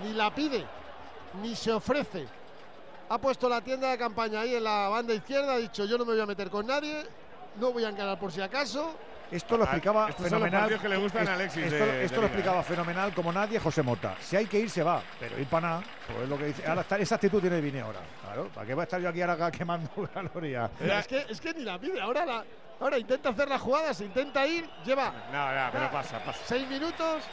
[0.04, 0.64] ni la pide,
[1.42, 2.26] ni se ofrece.
[3.10, 6.06] Ha puesto la tienda de campaña ahí en la banda izquierda, ha dicho yo no
[6.06, 7.06] me voy a meter con nadie,
[7.60, 8.92] no voy a encarar por si acaso.
[9.32, 10.60] Esto lo explicaba Estos son los fenomenal.
[10.62, 13.60] partidos que le gustan a Alexis Esto, de- esto de lo explicaba fenomenal como nadie
[13.60, 14.16] José Mota.
[14.22, 15.02] Si hay que ir, se va.
[15.20, 16.66] Pero ir para nada, pues es lo que dice.
[16.68, 18.00] Ahora está- esa actitud tiene Vini ahora.
[18.24, 20.72] Claro, ¿para qué voy a estar yo aquí ahora quemando calorías?
[20.80, 22.46] Es, que, es que ni la pide, ahora, la-
[22.80, 26.40] ahora intenta hacer las jugadas, intenta ir, lleva No, no, pero pasa, pasa.
[26.46, 27.24] seis minutos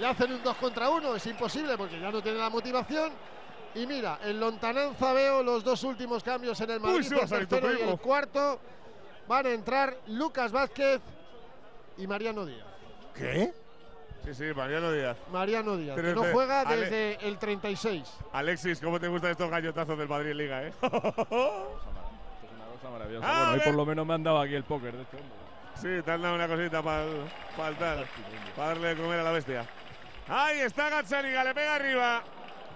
[0.00, 3.12] y hacen un 2 contra 1, es imposible porque ya no tiene la motivación.
[3.76, 7.20] Y mira, en Lontananza veo los dos últimos cambios en el Uy, Madrid, se va
[7.22, 8.60] a el tercero y el cuarto.
[9.26, 11.00] Van a entrar Lucas Vázquez
[11.96, 12.66] y Mariano Díaz.
[13.14, 13.52] ¿Qué?
[14.24, 15.16] Sí, sí, Mariano Díaz.
[15.30, 18.10] Mariano Díaz, que Pero no juega Ale- desde el 36.
[18.32, 20.68] Alexis, ¿cómo te gustan estos gallotazos del Madrid Liga, eh?
[20.68, 20.92] Es una
[22.72, 23.26] cosa maravillosa.
[23.28, 25.32] A bueno, hoy por lo menos me han dado aquí el póker de este hombre.
[25.74, 27.04] Sí, te han dado una cosita para
[27.78, 28.06] tal,
[28.56, 29.66] para darle de comer a la bestia.
[30.28, 32.22] Ahí está Gazzaniga, le pega arriba.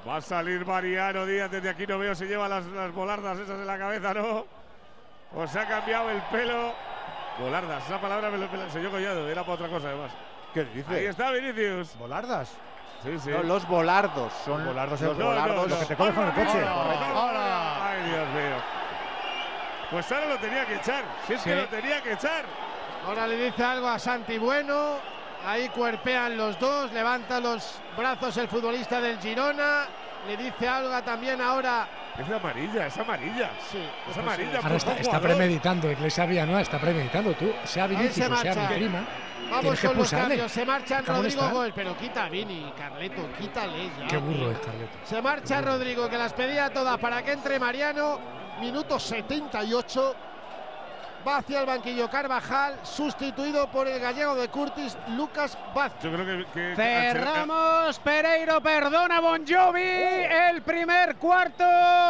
[0.07, 3.59] Va a salir Mariano Díaz, desde aquí no veo si lleva las, las volardas esas
[3.59, 4.47] en la cabeza, ¿no?
[5.35, 6.74] O se ha cambiado el pelo.
[7.39, 10.10] Volardas, esa palabra me lo enseñó Collado, era para otra cosa además.
[10.52, 10.93] ¿Qué dice?
[10.94, 11.97] Ahí está Vinicius.
[11.98, 12.51] ¿Volardas?
[13.02, 13.31] Sí, sí.
[13.31, 15.70] No, los volardos son Volardos los volardos.
[15.70, 16.65] lo que te comes con el coche.
[16.66, 18.56] Ay, Dios mío.
[19.90, 21.05] Pues ahora lo tenía que echar.
[21.27, 21.56] Si es que Sí.
[21.56, 22.44] lo tenía que echar.
[23.06, 24.97] Ahora le dice algo a Santi Bueno.
[25.47, 26.90] Ahí cuerpean los dos.
[26.93, 29.85] Levanta los brazos el futbolista del Girona.
[30.27, 31.86] Le dice algo también ahora.
[32.19, 33.51] Es amarilla, es amarilla.
[33.70, 33.78] Sí,
[34.11, 34.61] es amarilla.
[34.61, 37.32] Ahora está, está premeditando, Iglesia Villanueva está premeditando.
[37.35, 38.69] Tú, sea Vinicius se sea marcha.
[38.69, 39.05] mi prima,
[39.51, 40.53] Vamos con los cambios.
[40.53, 41.53] Se marchan ¿Cómo Rodrigo está?
[41.53, 41.73] Gol.
[41.74, 44.07] Pero quita a Vini, Carleto, quítale ya.
[44.09, 44.99] Qué burro es Carleto.
[45.05, 48.19] Se marcha Rodrigo, que las pedía todas para que entre Mariano.
[48.61, 50.16] Minuto 78.
[51.28, 56.02] Va hacia el banquillo Carvajal, sustituido por el gallego de Curtis, Lucas Vázquez.
[56.05, 56.46] Yo creo que.
[56.52, 61.64] que- que Cerramos, Pereiro perdona Bon Jovi, el primer cuarto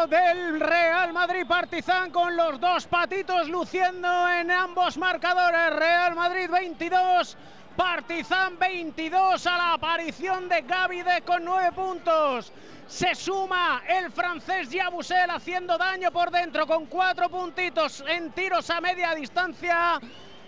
[0.07, 5.75] del Real Madrid Partizan con los dos patitos luciendo en ambos marcadores.
[5.75, 7.35] Real Madrid 22,
[7.79, 12.51] Partizan 22 a la aparición de Gavide con nueve puntos.
[12.85, 18.81] Se suma el francés Yabusel haciendo daño por dentro con cuatro puntitos en tiros a
[18.81, 19.97] media distancia.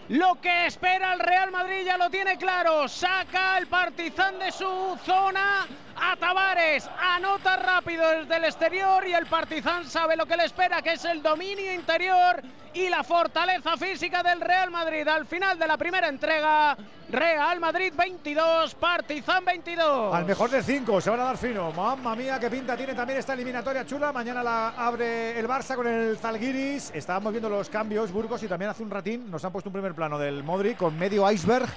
[0.09, 2.89] Lo que espera el Real Madrid ya lo tiene claro.
[2.89, 5.67] Saca el Partizan de su zona
[6.01, 6.89] a Tavares.
[6.99, 11.05] Anota rápido desde el exterior y el Partizan sabe lo que le espera, que es
[11.05, 12.41] el dominio interior
[12.73, 15.07] y la fortaleza física del Real Madrid.
[15.07, 16.75] Al final de la primera entrega,
[17.09, 20.15] Real Madrid 22, Partizan 22.
[20.15, 21.71] Al mejor de cinco, se van a dar fino.
[21.71, 24.11] Mamma mía, qué pinta tiene también esta eliminatoria chula.
[24.11, 26.91] Mañana la abre el Barça con el Zalgiris.
[26.95, 29.93] Estábamos viendo los cambios, Burgos, y también hace un ratín nos han puesto un primer
[29.93, 31.69] plano del Modric con medio iceberg.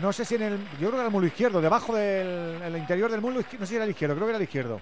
[0.00, 0.58] No sé si en el.
[0.72, 3.60] Yo creo que era el mulo izquierdo, debajo del el interior del mulo izquierdo.
[3.60, 4.80] No sé si era el izquierdo, creo que era el izquierdo.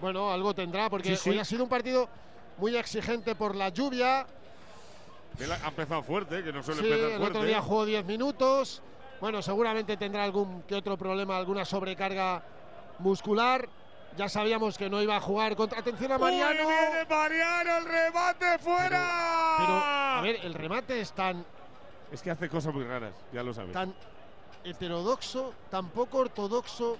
[0.00, 1.30] Bueno, algo tendrá, porque Sí, sí.
[1.30, 2.08] hoy ha sido un partido
[2.58, 4.26] muy exigente por la lluvia.
[5.38, 7.38] Él ha empezado fuerte, que no suele Sí, empezar el fuerte.
[7.38, 8.82] otro día jugó 10 minutos.
[9.20, 12.42] Bueno, seguramente tendrá algún que otro problema, alguna sobrecarga
[12.98, 13.68] muscular.
[14.16, 15.80] Ya sabíamos que no iba a jugar contra.
[15.80, 16.50] Atención a Mariano.
[16.52, 19.54] Uy, viene Mariano, el remate fuera.
[19.58, 21.44] Pero, a ver, el remate es tan,
[22.14, 23.72] Es que hace cosas muy raras, ya lo sabes.
[23.72, 23.92] tan
[24.62, 26.96] heterodoxo, tan poco ortodoxo.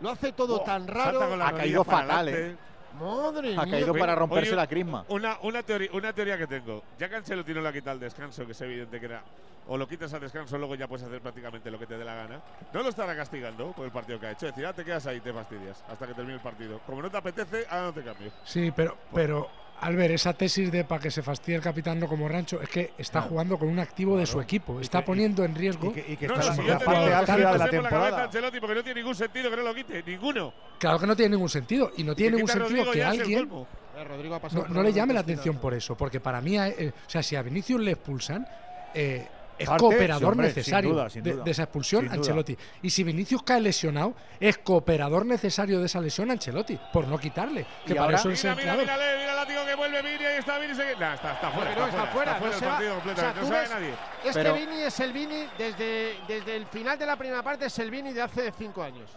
[0.00, 1.36] Lo hace todo Oh, tan raro.
[1.36, 2.28] la Ha caído para fatal.
[2.30, 2.56] ¿eh?
[2.98, 3.70] Madre Ha mía.
[3.72, 5.04] caído para Oye, romperse la crisma.
[5.08, 6.82] Una, una, teoría, una teoría que tengo.
[6.98, 9.22] Ya no le ha quitado el descanso, que es evidente que era.
[9.68, 12.14] O lo quitas al descanso, luego ya puedes hacer prácticamente lo que te dé la
[12.14, 12.40] gana.
[12.72, 14.46] No lo estará castigando por el partido que ha hecho.
[14.46, 16.80] Es decir, ah, te quedas ahí, te fastidias hasta que termine el partido.
[16.86, 18.30] Como no te apetece, ahora no te cambio.
[18.44, 19.48] Sí, pero, pero
[19.80, 22.92] Albert, esa tesis de para que se fastidie el capitán no como rancho, es que
[22.96, 23.28] está Claro.
[23.28, 24.80] jugando con un activo de su equipo.
[24.80, 25.90] Está poniendo en riesgo.
[25.90, 28.74] Y que, y que No, está no, en si la parte álgida de la porque
[28.74, 30.02] no tiene ningún sentido que no lo quite.
[30.02, 30.52] Ninguno.
[30.78, 31.92] Claro que no tiene ningún sentido.
[31.96, 35.58] Y no tiene ningún sentido Rodrigo que alguien no, no le la llame la atención
[35.58, 35.96] por eso.
[35.96, 38.46] Porque para mí, eh, o sea, si a Vinicius le expulsan,
[38.94, 39.26] eh,
[39.58, 41.44] es Parte, cooperador sí, hombre, sin necesario duda, sin de, duda.
[41.44, 42.08] de esa expulsión.
[42.10, 42.56] Ancelotti.
[42.82, 47.66] Y si Vinicius cae lesionado, es cooperador necesario de esa lesión Ancelotti, por no quitarle.
[47.86, 50.24] Que Y para ahora- eso es Mira, el mira, mira el látigo que vuelve Vini,
[50.24, 50.74] ahí está Vini.
[50.74, 50.96] Se...
[50.96, 52.72] Nah, está, está fuera, no, está, está fuera, fuera, está fuera no del se va.
[52.72, 53.90] partido O sea, no sabe ves- nadie.
[54.24, 57.66] Es Pero- que Vini es el Vini desde, desde el final de la primera parte,
[57.66, 59.10] es el Vini de hace cinco años.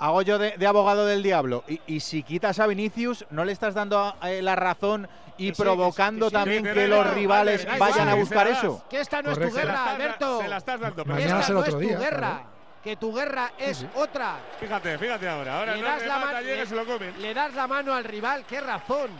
[0.00, 1.62] Hago yo de, de abogado del diablo.
[1.68, 5.06] Y, y si quitas a Vinicius, ¿no le estás dando eh, la razón
[5.36, 6.34] y sí, provocando sí, sí.
[6.34, 8.82] también Que los rivales vale, vayan a buscar eso?
[8.90, 10.40] Que esta no es tu guerra, Alberto.
[10.40, 11.04] se la estás dando.
[11.04, 12.18] pero Mañana Esta no otro es tu día, guerra.
[12.18, 12.50] claro.
[12.82, 13.86] Que tu guerra es sí.
[13.94, 14.36] otra.
[14.58, 15.58] Fíjate, fíjate ahora.
[15.58, 17.20] Ahora Le no das, le la lo comen.
[17.20, 19.10] le das la mano al rival, qué razón.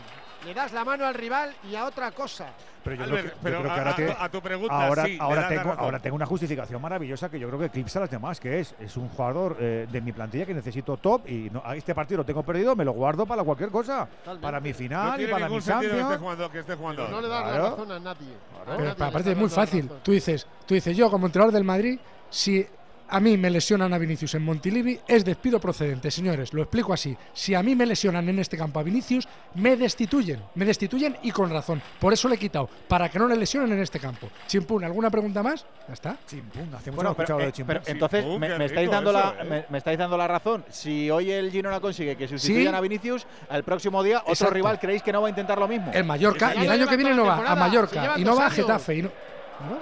[0.45, 2.47] Le das la mano al rival y a otra cosa.
[2.83, 4.29] Pero yo, Albert, creo que, yo pero creo que a- ahora, a tiene- tu- a
[4.29, 5.75] tu pregunta, ahora, sí, tengo, razón.
[5.77, 8.73] ahora tengo una justificación maravillosa que yo creo que eclipsa a las demás, que es,
[8.79, 12.17] es un jugador eh, de mi plantilla que necesito top y no, a este partido
[12.19, 14.07] lo tengo perdido, me lo guardo para cualquier cosa.
[14.07, 14.41] Totalmente.
[14.41, 16.21] Para mi No final y para mi sentido que esté Champions.
[16.21, 16.51] jugando.
[16.51, 17.07] Que esté jugando.
[17.07, 17.69] No le das la Claro.
[17.69, 18.33] razón a nadie.
[18.33, 19.89] A Pero nadie aparte es muy fácil.
[20.01, 21.99] Tú dices, tú dices, yo como entrenador del Madrid,
[22.31, 22.65] si
[23.11, 26.53] a mí me lesionan a Vinicius en Montilivi, es despido procedente, señores.
[26.53, 27.15] Lo explico así.
[27.33, 30.41] Si a mí me lesionan en este campo a Vinicius, me destituyen.
[30.55, 31.81] Me destituyen y con razón.
[31.99, 34.29] Por eso le he quitado, para que no le lesionen en este campo.
[34.47, 35.65] Chimpún, ¿alguna pregunta más?
[35.87, 36.17] Ya está.
[36.25, 37.75] Chimpún, hace mucho Bueno, pero, escuchado eh, de Chimpún.
[37.75, 39.45] pero entonces Chimpún, me, estáis dando eso, la, ¿eh?
[39.49, 40.63] me, me estáis dando la razón.
[40.69, 42.77] Si hoy el Girona consigue que sustituyan Sí.
[42.77, 44.53] a Vinicius, el próximo día otro Exacto.
[44.53, 45.91] rival creéis que no va a intentar lo mismo.
[45.93, 48.47] El Mallorca, Ya y el año que viene no va a Mallorca y no va
[48.47, 48.49] a.
[48.51, 48.95] Getafe.
[48.95, 49.11] Y no,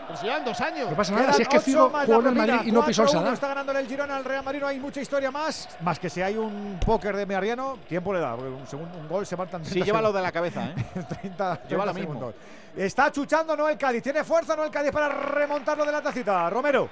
[0.08, 0.90] Pues llevan dos años.
[0.90, 3.04] No pasa nada, Quedan si es que Figo jugó en el Madrid y no pisó
[3.04, 3.34] el 4-1 Sadar.
[3.34, 5.70] Está ganando el Girona al Real Madrid, no hay mucha historia más.
[5.82, 9.08] Más que si hay un póker de Mariano, tiempo le da, porque un, segundo, un
[9.08, 10.76] gol se marcan Sí, 30 lleva lo de la cabeza, ¿eh?
[11.22, 12.14] 30, Lleva 30 lo mismo.
[12.14, 12.36] segundos.
[12.76, 16.50] Está chuchando no el Cádiz, tiene fuerza no el Cádiz para remontarlo de la tacita.
[16.50, 16.90] Romero.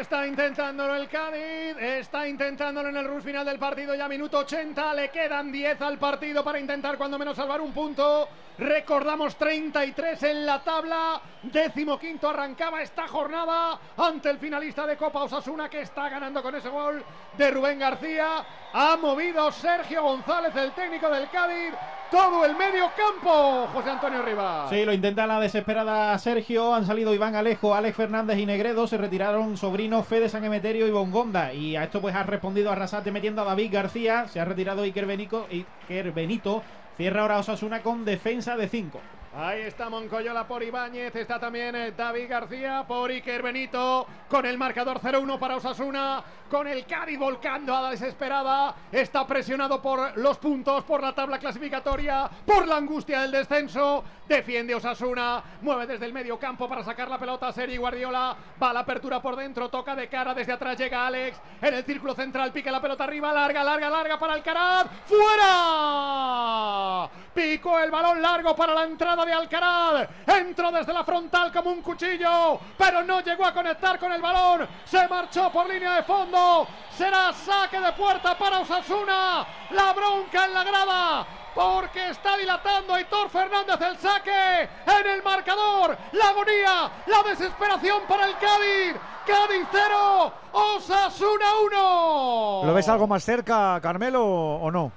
[0.00, 4.92] Está intentándolo el Cádiz, está intentándolo en el rush final del partido, ya minuto 80,
[4.94, 8.28] le quedan 10 al partido para intentar cuando menos salvar un punto.
[8.58, 15.22] Recordamos 33 en la tabla, décimo quinto arrancaba esta jornada ante el finalista de Copa
[15.22, 17.04] Osasuna que está ganando con ese gol
[17.36, 18.44] de Rubén García.
[18.72, 21.72] Ha movido Sergio González, el técnico del Cádiz,
[22.10, 24.70] todo el medio campo, José Antonio Rivas.
[24.70, 26.74] Sí, lo intenta la desesperada Sergio.
[26.74, 28.88] Han salido Iván Alejo, Alex Fernández y Negredo.
[28.88, 31.52] Se retiraron sobrino Fede San Emeterio y Bongonda.
[31.52, 34.26] Y a esto pues ha respondido Arrasate metiendo a David García.
[34.26, 35.06] Se ha retirado Iker.
[35.08, 36.62] Iker Benito.
[36.98, 39.00] Cierra ahora Osasuna con defensa de 5.
[39.36, 44.56] Ahí está Moncoyola por Ibáñez, está también eh, David García por Iker Benito, con el
[44.56, 50.38] marcador 0-1 para Osasuna, con el Cádiz volcando a la desesperada, está presionado por los
[50.38, 56.14] puntos, por la tabla clasificatoria, por la angustia del descenso, defiende Osasuna, mueve desde el
[56.14, 59.68] medio campo para sacar la pelota a Seri Guardiola, va a la apertura por dentro,
[59.68, 63.30] toca de cara, desde atrás llega Alex, en el círculo central pica la pelota arriba,
[63.34, 67.10] larga, larga, larga para Alcaraz, ¡fuera!
[67.34, 71.82] Picó el balón largo para la entrada de Alcaraz, entró desde la frontal como un
[71.82, 76.66] cuchillo, pero no llegó a conectar con el balón, se marchó por línea de fondo,
[76.96, 83.28] será saque de puerta para Osasuna, la bronca en la grada, porque está dilatando Aitor
[83.30, 88.96] Fernández el saque en el marcador, la agonía, la desesperación para el Cádiz,
[89.26, 92.62] Cádiz 0, Osasuna 1.
[92.64, 94.92] ¿Lo ves algo más cerca, Carmelo, o no?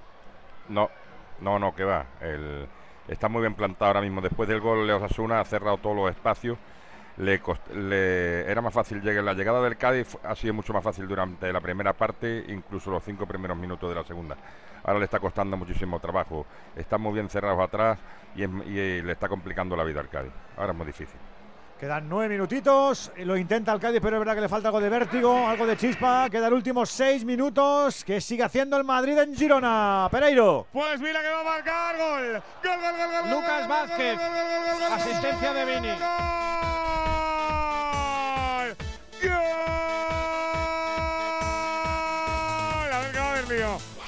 [0.69, 0.89] No,
[1.39, 2.05] no, no, que va.
[2.21, 2.67] El,
[3.11, 4.21] está muy bien plantado ahora mismo.
[4.21, 6.57] Después del gol de Osasuna ha cerrado todos los espacios.
[7.17, 9.23] Le, cost- era más fácil llegar.
[9.23, 13.03] La llegada del Cádiz ha sido mucho más fácil durante la primera parte, incluso los
[13.03, 14.37] cinco primeros minutos de la segunda.
[14.83, 16.47] Ahora le está costando muchísimo trabajo.
[16.75, 17.99] Están muy bien cerrados atrás
[18.35, 20.33] y, es- y, eh, le está complicando la vida al Cádiz.
[20.57, 21.19] Ahora es muy difícil.
[21.81, 24.87] Quedan nueve minutitos, lo intenta el Cádiz, pero es verdad que le falta algo de
[24.87, 26.29] vértigo, algo de chispa.
[26.29, 30.07] Quedan últimos seis minutos, que sigue haciendo el Madrid en Girona.
[30.11, 30.67] Pereiro.
[30.71, 32.43] Pues mira que va a marcar gol.
[32.63, 33.31] Gol, gol, gol, gol.
[33.31, 34.19] Lucas Vázquez,
[34.91, 35.89] asistencia de gol, Vini.
[35.89, 36.01] gol,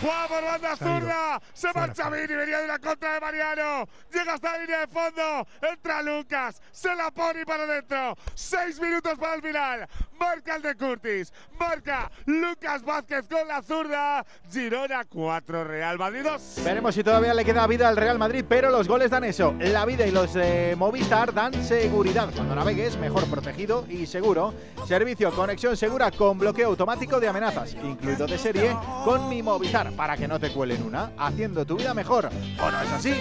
[0.04, 1.42] Juega por banda zurda.
[1.54, 2.10] Se marcha.
[2.10, 2.36] Vini.
[2.36, 3.88] Venía de una contra de Mariano.
[4.12, 5.48] Llega hasta la línea de fondo.
[5.62, 6.62] Entra Lucas.
[6.72, 8.18] Se la pone para adentro.
[8.36, 9.88] Seis minutos para el final.
[10.20, 11.32] Marca el de Curtis.
[11.58, 14.26] Marca Lucas Vázquez con la zurda.
[14.52, 16.62] Girona 4, Real Madrid 2.
[16.66, 19.56] Veremos si todavía le queda vida al Real Madrid, pero los goles dan eso.
[19.60, 22.30] La vida y los de Movistar dan seguridad.
[22.36, 24.54] Cuando navegues, mejor protegido y seguro.
[24.86, 28.76] Servicio conexión segura con bloqueo automático de amenazas, incluido de serie,
[29.06, 32.30] con mi Movistar, para que no te cuelen una, haciendo tu vida mejor.
[32.60, 33.14] ¿O no es así?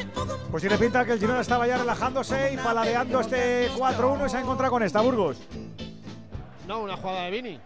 [0.50, 4.36] Pues tiene pinta que el Girona estaba ya relajándose y paladeando este 4-1 y se
[4.36, 5.38] ha encontrado con esta, Burgos.
[6.66, 7.60] No, una jugada de Vini.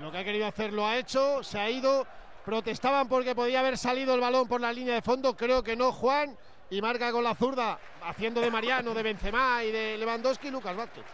[0.00, 2.06] Lo que ha querido hacer lo ha hecho, se ha ido.
[2.44, 5.36] Protestaban porque podía haber salido el balón por la línea de fondo.
[5.36, 6.36] Creo que no, Juan.
[6.70, 11.04] Y marca con la zurda, haciendo de Mariano, de Benzema y de Lewandowski, Lucas Vázquez.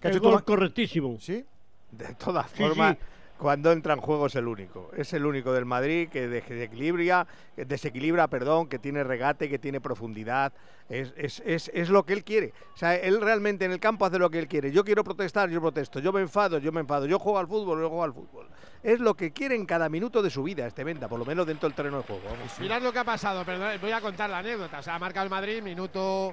[0.00, 1.16] ¿Qué ha El hecho tú, gol correctísimo.
[1.20, 1.44] ¿Sí?
[1.90, 3.04] De todas Sí, formas, sí.
[3.42, 4.92] Cuando entra en juego es el único.
[4.96, 9.80] Es el único del Madrid que desequilibra, que desequilibra, perdón, que tiene regate, que tiene
[9.80, 10.52] profundidad.
[10.88, 12.54] Es, es, es, es lo que él quiere.
[12.72, 14.70] O sea, él realmente en el campo hace lo que él quiere.
[14.70, 15.98] Yo quiero protestar, yo protesto.
[15.98, 17.06] Yo me enfado, yo me enfado.
[17.06, 18.46] Yo juego al fútbol, yo juego al fútbol.
[18.80, 21.44] Es lo que quiere en cada minuto de su vida este venta, por lo menos
[21.44, 22.22] dentro del terreno de juego.
[22.24, 22.60] vamos.
[22.60, 24.78] Mirad lo que ha pasado, perdón, voy a contar la anécdota.
[24.78, 26.32] O sea, ha marcado el Madrid, minuto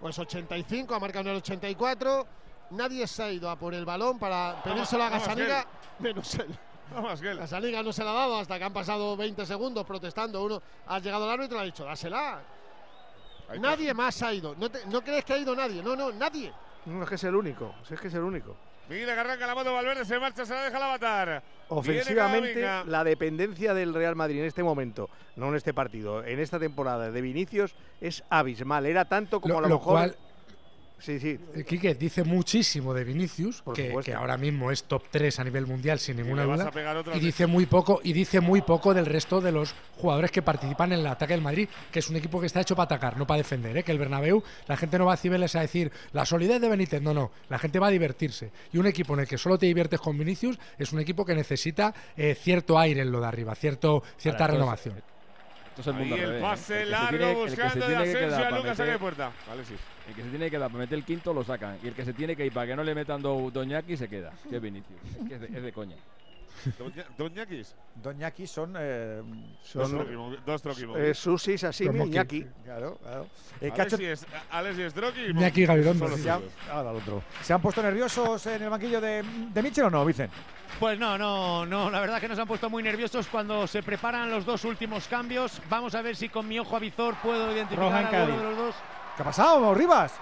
[0.00, 2.26] pues 85, ha marcado en el 84.
[2.70, 5.66] Nadie se ha ido a por el balón para pedírselo a Gasaniga,
[5.98, 6.56] menos él.
[6.92, 10.44] Vamos, que Gasaniga no se la ha dado hasta que han pasado 20 segundos protestando.
[10.44, 12.40] Uno ha llegado al árbitro y le ha dicho, dásela.
[13.60, 14.54] Nadie más ha ido.
[14.58, 15.82] ¿No, te- ¿No crees que ha ido nadie?
[15.82, 16.52] No, no, nadie.
[16.86, 17.74] No, es que es el único.
[17.90, 18.56] Es que es el único.
[18.88, 21.42] Mira que arranca la moto Valverde, se marcha, se la deja la matar.
[21.68, 26.60] Ofensivamente, la dependencia del Real Madrid en este momento, no en este partido, en esta
[26.60, 28.86] temporada de Vinicius es abismal.
[28.86, 29.92] Era tanto como Lo- a lo, lo mejor.
[29.92, 30.16] cual-
[30.98, 31.38] Sí, sí.
[31.54, 35.98] Eh, Quique dice muchísimo de Vinicius, que, ahora mismo es top 3 a nivel mundial
[35.98, 36.70] sin ninguna duda.
[37.06, 37.20] Y vez.
[37.20, 41.00] dice muy poco, y dice muy poco del resto de los jugadores que participan en
[41.00, 43.38] el ataque del Madrid, que es un equipo que está hecho para atacar, no para
[43.38, 43.76] defender.
[43.76, 43.82] ¿eh?
[43.82, 47.02] Que el Bernabéu, la gente no va a Cibeles a decir la solidez de Benítez,
[47.02, 47.30] no, no.
[47.48, 48.50] La gente va a divertirse.
[48.72, 51.34] Y un equipo en el que solo te diviertes con Vinicius es un equipo que
[51.34, 55.15] necesita eh, cierto aire en lo de arriba, cierto, cierta Ahora, entonces, renovación.
[55.78, 56.40] Esto es el Ahí el ¿eh?
[56.40, 59.32] pase El largo tiene- buscando de Asensio a Lucas saque de puerta.
[59.50, 59.78] Alexis.
[60.08, 61.78] El que se tiene que quedar para meter el quinto lo sacan.
[61.82, 64.08] Y el que se tiene que ir para que no le metan do, Doñaki se
[64.08, 64.32] queda.
[64.48, 64.98] Que es Vinicius.
[65.20, 65.96] Es que es de, es de coña.
[67.18, 67.74] Doñakis.
[68.02, 68.74] Doñaki son.
[68.78, 69.22] eh,
[69.62, 70.96] Son- Dos troquimo- dos troquimo.
[70.96, 72.46] Eh, Susi, Sashimi, Como que- Iñaki.
[72.64, 73.26] Claro, claro.
[73.60, 76.16] Eh, Alex y es- Alex y Gabilondo, sí.
[76.22, 76.42] suyos.
[76.70, 77.22] ahora el otro.
[77.42, 80.30] ¿Se han puesto nerviosos en el banquillo de, de Mitchell o no, Vicen?
[80.78, 84.30] Pues no, no, no, la verdad que nos han puesto muy nerviosos cuando se preparan
[84.30, 85.60] los dos últimos cambios.
[85.70, 88.56] Vamos a ver si con mi ojo avizor puedo identificar Roja a alguno de los
[88.58, 88.74] dos.
[89.16, 90.12] ¿Qué ha pasado, Rivas?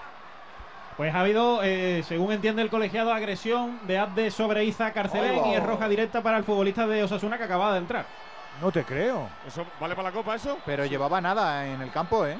[0.97, 5.51] Pues ha habido, eh, según entiende el colegiado, agresión de Abde sobre Iza Carcelén Oh.
[5.51, 8.05] y es roja directa para el futbolista de Osasuna que acaba de entrar.
[8.61, 9.27] No te creo.
[9.45, 10.57] ¿Eso vale para la copa eso?
[10.65, 12.37] Pero llevaba nada en el campo, ¿eh?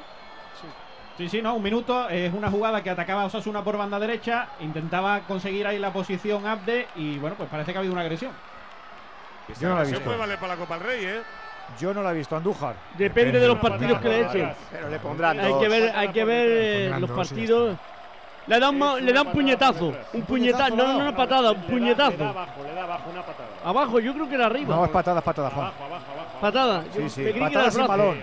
[1.18, 2.08] Sí, sí, no, un minuto.
[2.10, 4.48] Es una jugada que atacaba a Osasuna por banda derecha.
[4.62, 8.32] Intentaba conseguir ahí la posición Abde y bueno, pues parece que ha habido una agresión.
[9.60, 10.02] Yo no la he visto.
[10.02, 11.22] puede valer para la Copa del Rey, ¿eh?
[11.80, 12.36] Yo no la he visto.
[12.36, 12.76] Andújar.
[12.98, 14.54] Depende de los partidos que le echen.
[14.72, 15.62] Pero le pondrán Hay dos.
[15.62, 17.78] que ver, hay que ver eh, los partidos.
[18.48, 19.94] Le dan, ma- le dan puñetazo.
[20.14, 20.76] Un puñetazo.
[20.76, 22.24] No, no, una patada, un puñetazo.
[22.24, 23.50] abajo, le da abajo una patada.
[23.64, 24.76] Abajo, yo creo que era arriba.
[24.76, 25.66] No, es patadas, patadas, Juan.
[25.68, 26.40] Abajo, abajo, abajo.
[26.42, 26.84] Patada.
[26.94, 27.22] Sí, sí.
[27.24, 28.22] el sin balón.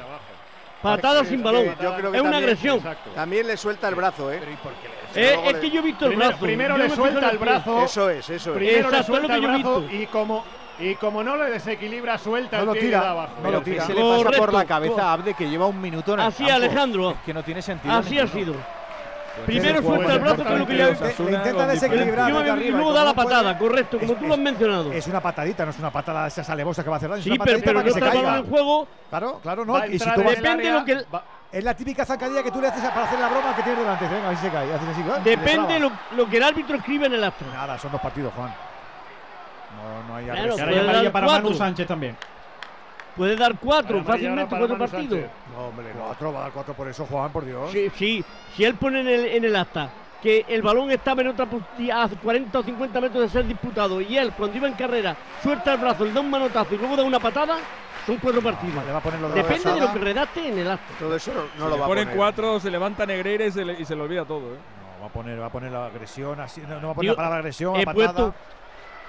[0.80, 1.64] Patada sin balón.
[1.80, 2.80] Yo creo que Es una también- agresión.
[3.14, 4.40] También le suelta el brazo, ¿eh?
[5.14, 6.44] Eh, es le- que yo he visto el Primero, brazo.
[6.44, 7.82] primero Yo le suelta el brazo.
[7.84, 8.56] Eso es, eso es.
[8.56, 10.44] Primero le Exacto, es lo suelta que el brazo y como,
[10.80, 13.32] y como no le desequilibra, suelta No el lo pie y tira, le da abajo.
[13.36, 13.86] no lo Pero ¿qué tira.
[13.86, 16.44] se le pasa por la cabeza a Abde que lleva un minuto en el Así,
[16.44, 16.54] campo?
[16.64, 17.10] Alejandro.
[17.10, 17.94] Es que no tiene sentido.
[17.94, 18.54] Así ha sido.
[19.46, 22.30] Primero suelta el brazo, que es lo que Le Osasuna intenta con desequilibrar.
[22.30, 24.92] Luego da la patada, correcto, como tú lo has mencionado.
[24.92, 27.22] Es una patadita, no es una patada de esas alevosas que va a hacer daño.
[27.22, 28.86] Sí, pero, no que se está el en juego.
[29.10, 29.86] Claro, claro, no.
[29.86, 31.04] Y si tú Depende lo que-
[31.52, 34.08] Es la típica zancadilla que tú le haces para hacer la broma que tienes delante.
[34.08, 34.68] Venga, así se cae.
[35.22, 37.44] Depende lo, lo que el árbitro escribe en el acto.
[37.52, 38.54] Nada, son dos partidos, Juan.
[39.76, 41.44] No, no hay Claro, ahora hay amarilla para cuatro.
[41.44, 42.16] Manu Sánchez también.
[43.16, 45.20] Puede dar cuatro fácilmente, cuatro Manu partidos.
[45.20, 45.30] Sánchez.
[45.54, 47.70] No, hombre, cuatro, va a dar cuatro por eso, Juan, por Dios.
[47.70, 48.24] Sí, sí,
[48.56, 49.90] si él pone en el, en el acta
[50.22, 54.16] que el balón estaba en otra a 40 o 50 metros de ser disputado y
[54.16, 57.02] él cuando iba en carrera suelta el brazo, le da un manotazo y luego da
[57.02, 57.58] una patada,
[58.06, 58.84] son cuatro partidos.
[58.86, 60.94] Le va a poner lo de Depende de lo que redacte en el acta.
[60.98, 62.16] Todo eso no, no Si lo va a ponen poner.
[62.16, 64.58] cuatro, se levanta Negreira y se le, y se le olvida todo, ¿eh?
[64.96, 66.60] No, va a poner, va a poner la agresión así.
[66.62, 68.12] No, no va a poner Yo la palabra agresión, he patada.
[68.12, 68.34] puesto,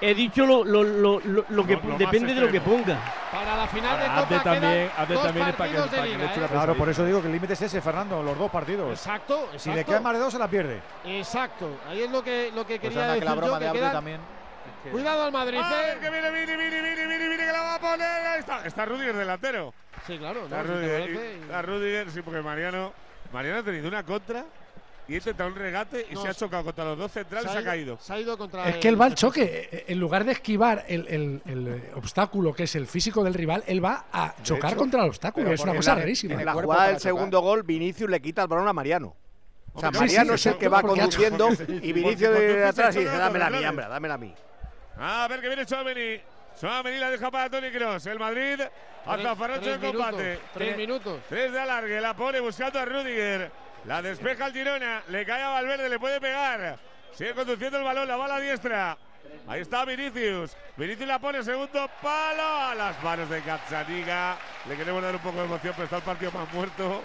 [0.05, 2.99] he dicho lo, lo, lo, lo- lo que depende de lo que ponga.
[3.31, 6.25] Para la final de Para Copa también, dos también es para que, de para Liga,
[6.25, 6.47] ¿eh?
[6.51, 8.91] Claro, por eso digo que el límite es ese, Fernando, los dos partidos.
[8.91, 9.59] Exacto, exacto.
[9.59, 10.81] Si le queda más de dos, se la pierde.
[11.05, 13.59] Exacto, ahí es lo que, lo que Pues quería que decir la broma yo, de
[13.59, 14.17] que Abde quedan- también.
[14.19, 15.97] es que- Cuidado al Madrid, ¿eh?
[16.01, 18.01] que viene Vini, Vini, Vini, que la va a poner.
[18.27, 19.73] Ahí está, está Rudiger delantero.
[20.05, 20.39] Sí, claro.
[20.41, 20.45] ¿no?
[20.45, 22.91] Está Rudiger, y- Rudiger, sí, porque Mariano,
[23.31, 24.43] Mariano ha tenido una contra
[25.13, 27.57] y ha intentado un regate y No, se ha chocado contra los dos centrales se
[27.57, 27.97] ha ido- caído.
[28.01, 29.85] Se ha ido contra Es que él va al choque.
[29.87, 33.63] En lugar de esquivar el, el- el, eh, obstáculo que es el físico del rival,
[33.67, 35.51] él va a chocar hecho, contra el obstáculo.
[35.51, 36.33] Es una cosa la- rarísima.
[36.33, 39.15] En la jugada del segundo gol, Vinicius le quita el balón a Mariano.
[39.75, 41.49] O sea, Sí, Mariano sí, es el que va ha conduciendo
[41.81, 43.69] y Vinicius de atrás y dice, dámela a mí, laterales".
[43.69, 44.33] hombre, dámela a mí.
[44.97, 46.21] A ver que viene Chouameni.
[46.59, 48.05] Chouameni la deja para Toni Kroos.
[48.05, 48.61] El Madrid
[49.05, 50.23] hasta Tres- tres en combate.
[50.23, 51.19] minutos, Tres minutos.
[51.27, 53.51] Tres de alargue, la pone buscando a Rudiger.
[53.85, 56.79] La despeja el Girona, le cae a Valverde, le puede pegar.
[57.13, 58.97] Sigue conduciendo el balón, la bala diestra.
[59.47, 60.55] Ahí está Vinicius.
[60.77, 64.37] Vinicius la pone segundo palo a las manos de Gazzaniga.
[64.67, 67.03] Le queremos dar un poco de emoción, pero está el partido más muerto.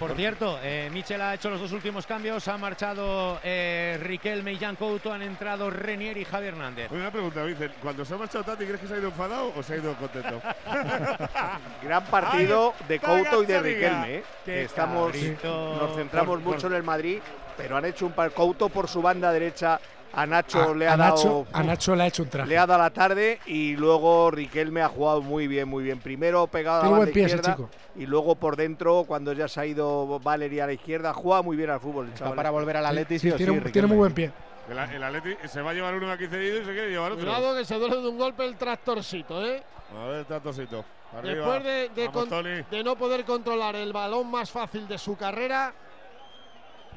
[0.00, 2.48] Por cierto, eh, Michel ha hecho los dos últimos cambios.
[2.48, 5.12] Ha marchado eh, Riquelme y Jan Couto.
[5.12, 6.90] Han entrado Renier y Javi Hernández.
[6.90, 7.70] Una pregunta, Vicen.
[7.82, 9.94] Cuando se ha marchado Tati, ¿crees que se ha ido enfadado o se ha ido
[9.96, 10.40] contento?
[11.82, 13.60] Gran partido de Couto y de.
[13.60, 14.14] Riquelme.
[14.16, 14.24] ¿eh?
[14.44, 15.76] Que estamos, cabrito.
[15.78, 17.18] nos centramos Por- por- mucho en el Madrid,
[17.58, 18.30] pero han hecho un par.
[18.30, 19.78] Couto por su banda derecha
[20.12, 21.46] a Nacho A, le a ha Nacho, dado.
[21.52, 22.48] a Nacho le ha hecho un traje.
[22.48, 26.00] Le ha dado la tarde y luego Riquelme ha jugado muy bien, muy bien.
[26.00, 27.70] Primero pegado a la banda izquierda chico.
[27.96, 31.56] y luego por dentro, cuando ya se ha ido Valeria a la izquierda, juega muy
[31.56, 32.06] bien al fútbol.
[32.06, 34.32] el Está para volver al Atleti, sí, Sí, o sí, tiene, muy buen pie.
[34.68, 37.24] El, el Atleti se va a llevar uno aquí cedido y se quiere llevar otro.
[37.24, 39.62] Cuidado que se duele de un golpe el tractorcito, ¿eh?
[40.00, 40.84] A ver, Tatosito.
[41.16, 41.34] Arriba.
[41.34, 42.62] Después de, de Vamos, con- Toni.
[42.70, 45.72] de no poder controlar el balón más fácil de su carrera,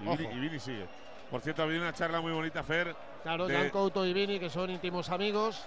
[0.03, 0.85] y Vini sigue.
[1.34, 2.95] Por cierto, ha habido una charla muy bonita, Fer.
[3.23, 5.65] claro, de- Jan Couto y Vini, que son íntimos amigos,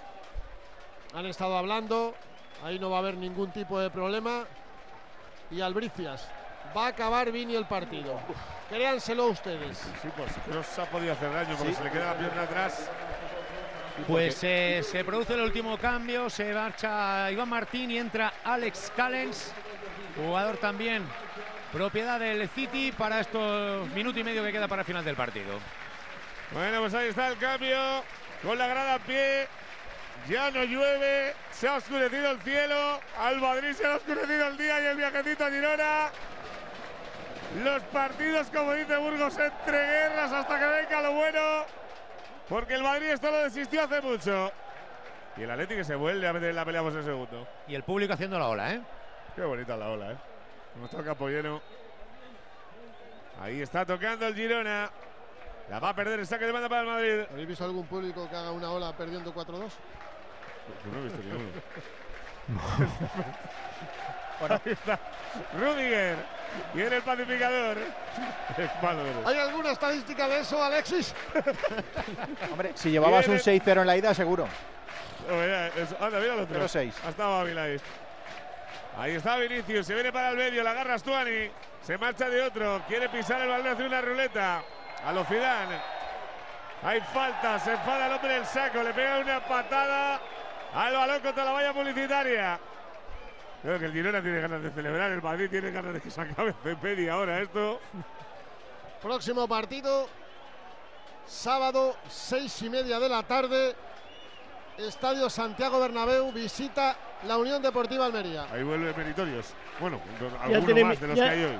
[1.13, 2.15] han estado hablando.
[2.63, 4.45] Ahí no va a haber ningún tipo de problema.
[5.51, 6.25] Y Albricias,
[6.75, 8.17] va a acabar Vini el partido.
[8.69, 9.77] Créanselo ustedes.
[10.01, 12.89] Sí, pues no se ha podido hacer daño porque se le queda la pierna atrás.
[14.07, 19.51] Pues eh, se produce el último cambio, se marcha Iván Martín y entra Alex Callens,
[20.15, 21.03] jugador también
[21.77, 25.59] propiedad del City para estos minuto y medio que queda para el final del partido.
[26.51, 27.77] Bueno, pues ahí está el cambio.
[28.41, 29.47] Con la grada a pie.
[30.27, 34.81] Ya no llueve, se ha oscurecido el cielo, al Madrid se ha oscurecido el día
[34.81, 36.09] y el viajecito a Girona.
[37.63, 41.65] Los partidos, como dice Burgos, entre guerras hasta que venga lo bueno.
[42.49, 44.51] Porque el Madrid esto lo desistió hace mucho.
[45.37, 47.47] Y el Atlético se vuelve a meter en la pelea por el segundo.
[47.67, 48.81] Y el público haciendo la ola, ¿eh?
[49.35, 50.17] Qué bonita la ola, ¿eh?
[50.79, 51.61] Nuestro campo lleno.
[53.41, 54.89] Ahí está tocando el Girona.
[55.69, 57.25] La va a perder el saque de banda para el Madrid.
[57.31, 59.45] ¿Habéis visto algún público que haga una ola perdiendo 4-2?
[59.47, 61.49] Yo no he visto ninguno.
[64.39, 64.61] Bueno.
[64.65, 64.99] Ahí está
[65.59, 66.15] Rudiger.
[66.73, 67.77] Viene el pacificador.
[69.25, 71.13] ¿Hay alguna estadística de eso, Alexis?
[72.51, 74.47] Hombre, si llevabas un Viene- 6-0 en la ida, seguro.
[75.29, 76.55] Oh, mira, es- anda, mira el otro.
[76.67, 76.93] 0-6.
[77.05, 77.67] Ha estado Ávila
[78.97, 79.15] ahí.
[79.15, 81.49] Está Vinicius, se viene para el medio, la agarra Stuani,
[81.81, 84.63] se marcha de otro, quiere pisar el balón, hace una ruleta.
[85.05, 85.79] A lo Zidane.
[86.83, 90.19] Hay falta, se enfada el hombre del saco, le pega una patada
[90.73, 92.59] al balón contra la valla publicitaria.
[93.61, 96.21] Creo que el Girona tiene ganas de celebrar, el Madrid tiene ganas de que se
[96.21, 97.79] acabe media hora esto.
[99.01, 100.07] Próximo partido,
[101.25, 103.75] sábado, seis y media de la tarde.
[104.77, 106.95] Estadio Santiago Bernabéu visita
[107.27, 108.45] la Unión Deportiva Almería.
[108.53, 109.47] Ahí vuelve Meritorios.
[109.79, 111.59] Bueno, Ya alguno tiene más mi- de los ya- que hay hoy.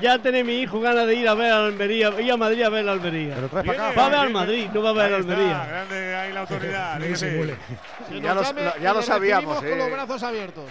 [0.00, 2.68] Ya tiene mi hijo ganas de ir a ver a Almería, ir a Madrid a
[2.68, 3.34] ver a Almería.
[3.34, 5.18] Pero trae pa' acá, Va a ver al Madrid, no va a ver Ahí a
[5.18, 5.66] está, Almería.
[5.66, 7.00] grande ahí la autoridad.
[7.00, 9.76] Ya nos lo- ya lo sabíamos, con eh.
[9.76, 10.64] los brazos abiertos.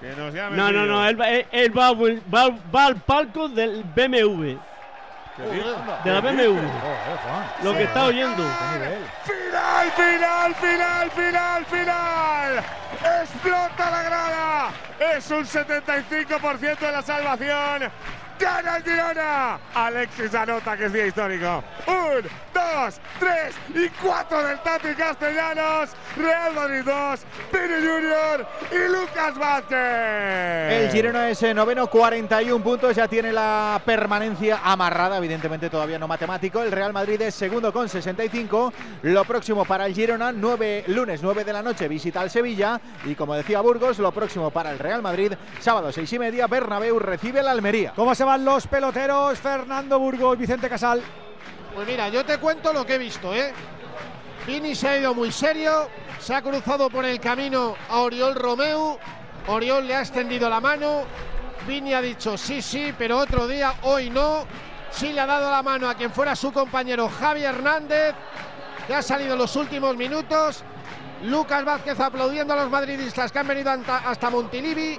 [0.00, 0.56] Que nos llame.
[0.56, 4.56] No, no, no, él, va, va al palco del BMW.
[6.04, 6.58] De la BMW.
[7.62, 8.44] Lo que está oyendo.
[9.24, 12.64] Final, final, final, final, final.
[13.22, 14.70] Explota la grada.
[15.16, 17.90] Es un 75% de la salvación.
[18.40, 19.58] Gana el Girona.
[19.74, 21.62] Alexis anota que es día histórico.
[21.86, 22.22] Un,
[22.54, 25.90] dos, tres y cuatro del Tati Castellanos.
[26.16, 27.20] Real Madrid 2,
[27.52, 29.76] Pini Junior y Lucas Vázquez.
[30.72, 36.08] El Girona es eh, noveno, 41 puntos, ya tiene la permanencia amarrada, evidentemente todavía no
[36.08, 36.62] matemático.
[36.62, 38.72] El Real Madrid es segundo con 65.
[39.02, 42.80] Lo próximo para el Girona, 9, lunes 9 de la noche, visita al Sevilla.
[43.04, 46.98] Y como decía Burgos, lo próximo para el Real Madrid, sábado 6 y media, Bernabéu
[46.98, 47.92] recibe la Almería.
[47.94, 49.38] ¿Cómo se los peloteros?
[49.38, 51.02] Fernando Burgos, Vicente Casal.
[51.74, 53.52] Pues mira, yo te cuento lo que he visto, ¿eh?
[54.74, 55.88] Se ha ido muy serio,
[56.18, 58.98] se ha cruzado por el camino a Oriol Romeu,
[59.46, 61.04] Oriol le ha extendido la mano,
[61.68, 64.44] Vini ha dicho sí, sí, pero otro día, hoy no,
[64.90, 68.14] sí le ha dado la mano a quien fuera su compañero Javi Hernández,
[68.88, 70.64] que ha salido en los últimos minutos,
[71.22, 74.98] Lucas Vázquez aplaudiendo a los madridistas que han venido hasta Montilivi,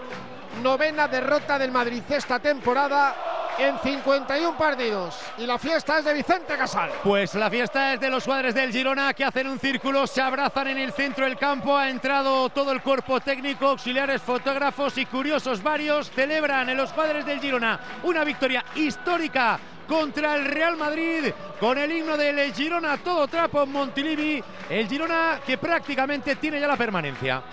[0.61, 3.15] novena derrota del Madrid esta temporada
[3.57, 6.90] en 51 partidos, y la fiesta es de Vicente Casal.
[7.03, 10.68] Pues la fiesta es de los jugadores del Girona que hacen un círculo, se abrazan
[10.68, 15.61] en el centro del campo, ha entrado todo el cuerpo técnico, auxiliares, fotógrafos y curiosos
[15.61, 21.78] varios, celebran en los jugadores del Girona una victoria histórica contra el Real Madrid con
[21.78, 26.78] el himno del Girona todo trapo en Montilivi, el Girona que prácticamente tiene ya la
[26.78, 27.44] permanencia.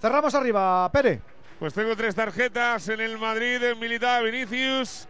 [0.00, 1.31] Cerramos arriba, Pere.
[1.62, 5.06] Pues tengo tres tarjetas en el Madrid, en Militar Vinicius,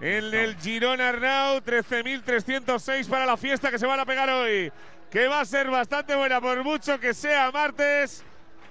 [0.00, 4.70] en el Girona Arnau, 13.306 para la fiesta que se van a pegar hoy,
[5.10, 8.22] que va a ser bastante buena por mucho que sea martes.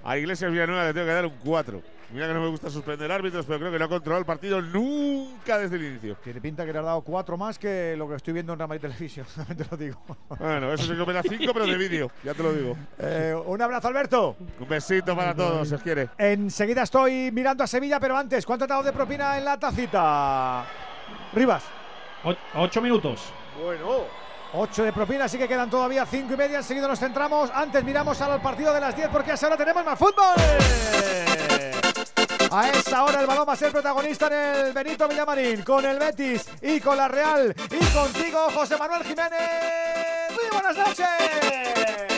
[0.06, 1.84] A Iglesias Villanueva le tengo que dar un 4.
[2.16, 4.62] Mira que no me gusta suspender árbitros, pero creo que no ha controlado el partido
[4.62, 6.16] nunca desde el inicio.
[6.24, 8.80] Tiene pinta que le has dado cuatro más que lo que estoy viendo en Madrid
[8.80, 10.02] Televisión, también te lo digo.
[10.30, 12.78] Bueno, eso se come las 5, pero de vídeo, ya te lo digo.
[13.00, 14.38] Eh, un abrazo, Alberto.
[14.58, 16.08] Un besito para todos, si os quiere.
[16.18, 19.60] Enseguida estoy mirando a Sevilla, pero antes, ¿cuánto te ha dado de propina en la
[19.60, 20.66] tacita?
[21.34, 21.66] Rivas.
[22.54, 23.26] ocho minutos.
[23.62, 24.25] Bueno.
[24.54, 26.58] 8 de propina, así que quedan todavía cinco y media.
[26.58, 27.50] Enseguida nos centramos.
[27.54, 30.36] Antes miramos al partido de las 10 porque a esa hora tenemos más fútbol.
[32.52, 36.00] A esa hora el balón va a ser protagonista en el Benito Villamarín, con el
[36.00, 40.32] Betis y con la Real y contigo, José Manuel Jiménez.
[40.32, 42.15] Muy buenas noches.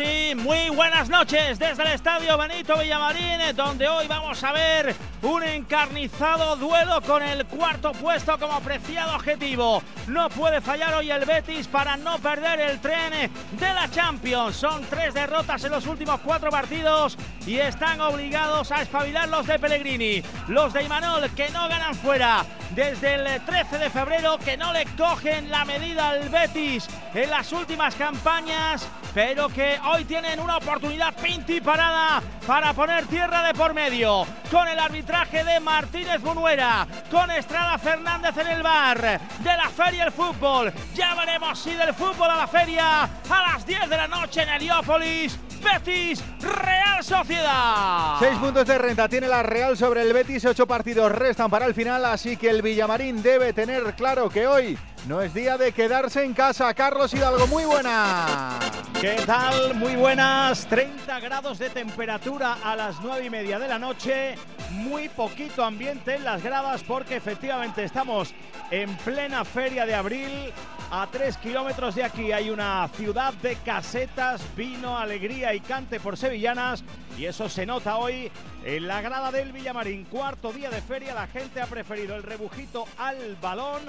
[0.00, 5.42] Y muy buenas noches desde el Estadio Benito Villamarín, donde hoy vamos a ver un
[5.42, 9.82] encarnizado duelo con el cuarto puesto como preciado objetivo.
[10.06, 14.56] No puede fallar hoy el Betis para no perder el tren de la Champions.
[14.56, 19.58] Son tres derrotas en los últimos cuatro partidos y están obligados a espabilar los de
[19.58, 20.22] Pellegrini.
[20.46, 24.84] Los de Imanol que no ganan fuera desde el 13 de febrero, que no le
[24.96, 28.86] cogen la medida al Betis en las últimas campañas,
[29.18, 34.24] pero que hoy tienen una oportunidad pinti parada para poner tierra de por medio.
[34.48, 40.04] Con el arbitraje de Martínez Munuera, con Estrada Fernández en el bar, de la feria
[40.04, 40.72] el fútbol.
[40.94, 44.50] Ya veremos si del fútbol a la feria a las 10 de la noche en
[44.50, 45.36] Heliópolis.
[45.64, 48.18] Betis, Real Sociedad.
[48.20, 51.74] Seis puntos de renta tiene la Real sobre el Betis, ocho partidos restan para el
[51.74, 56.24] final, así que el Villamarín debe tener claro que hoy no es día de quedarse
[56.24, 56.72] en casa.
[56.74, 58.58] Carlos Hidalgo, muy buena.
[59.00, 59.74] ¿Qué tal?
[59.74, 60.66] Muy buenas.
[60.66, 64.34] 30 grados de temperatura a las 9 y media de la noche.
[64.70, 68.34] Muy poquito ambiente en las gradas porque efectivamente estamos
[68.70, 70.52] en plena feria de abril.
[70.90, 76.16] A 3 kilómetros de aquí hay una ciudad de casetas, vino, alegría y cante por
[76.16, 76.82] sevillanas.
[77.18, 78.30] Y eso se nota hoy
[78.64, 80.06] en la grada del Villamarín.
[80.06, 83.82] Cuarto día de feria, la gente ha preferido el rebujito al balón.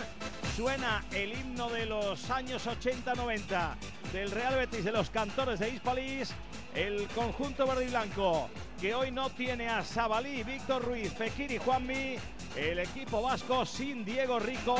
[0.58, 3.76] Suena el himno de los años 80-90
[4.12, 6.34] del Real Betis de los cantores de Hispalis.
[6.76, 8.50] El conjunto verde y blanco
[8.82, 12.18] que hoy no tiene a Sabalí, Víctor Ruiz, Fekir y Juanmi.
[12.60, 14.76] El equipo vasco sin Diego Rico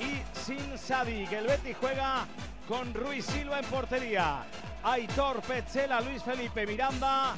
[0.00, 1.26] y sin Sadi.
[1.26, 2.26] Que el Betis juega
[2.66, 4.44] con Ruiz Silva en portería.
[4.82, 7.34] Aitor Petzela, Luis Felipe Miranda,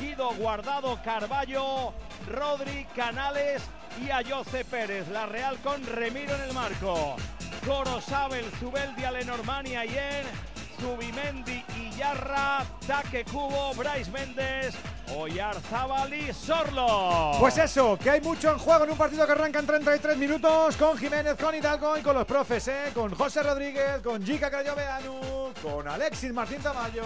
[0.00, 1.92] Guido Guardado Carballo,
[2.26, 3.62] Rodri Canales
[4.02, 5.08] y Ayoce Pérez.
[5.08, 7.16] La Real con Remiro en el marco.
[7.66, 10.53] Corosabel, Zubeldia, Lenormand y Ayen.
[10.80, 14.74] Zubimendi, Iyarra, Taque Cubo, Bryce Méndez,
[15.16, 17.32] Oyarzábal y Sorlo.
[17.38, 20.76] Pues eso, que hay mucho en juego en un partido que arranca en 33 minutos
[20.76, 22.90] con Jiménez, con Hidalgo y con los profes, ¿eh?
[22.94, 27.04] con José Rodríguez, con Jica Crayoveanu, con Alexis Martín Tamayo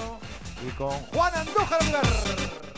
[0.66, 2.78] y con Juan Andújar.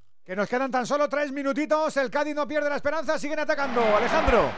[0.31, 1.97] Que nos quedan tan solo tres minutitos.
[1.97, 3.19] El Cádiz no pierde la esperanza.
[3.19, 3.83] Siguen atacando.
[3.97, 4.49] Alejandro.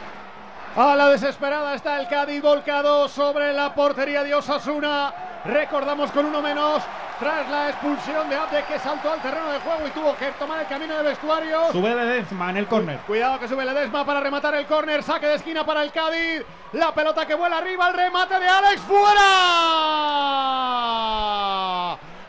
[0.76, 5.42] A la desesperada está el Cádiz volcado sobre la portería de Osasuna.
[5.46, 6.84] Recordamos con uno menos
[7.18, 10.60] tras la expulsión de Abde que saltó al terreno de juego y tuvo que tomar
[10.60, 11.72] el camino de vestuario.
[11.72, 13.00] Sube Ledesma en el córner.
[13.08, 15.02] Cuidado que sube Ledesma para rematar el córner.
[15.02, 16.46] Saque de esquina para el Cádiz.
[16.74, 17.88] La pelota que vuela arriba.
[17.88, 19.24] El remate de Alex fuera.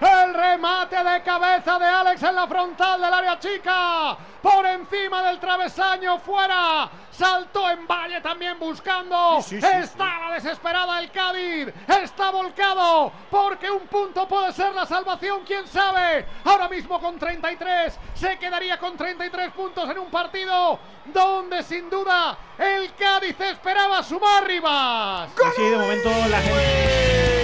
[0.05, 4.15] El remate de cabeza de Alex en la frontal del área chica.
[4.43, 6.91] Por encima del travesaño, fuera.
[7.11, 9.41] Saltó en valle también buscando.
[9.41, 11.73] Sí, sí, sí, Estaba desesperada el Cádiz.
[12.03, 13.11] Está volcado.
[13.31, 16.27] Porque un punto puede ser la salvación, quién sabe.
[16.45, 17.99] Ahora mismo con 33.
[18.13, 24.47] Se quedaría con 33 puntos en un partido donde sin duda el Cádiz esperaba sumar
[24.47, 25.31] Rivas.
[25.57, 27.44] Sí, de momento la gente.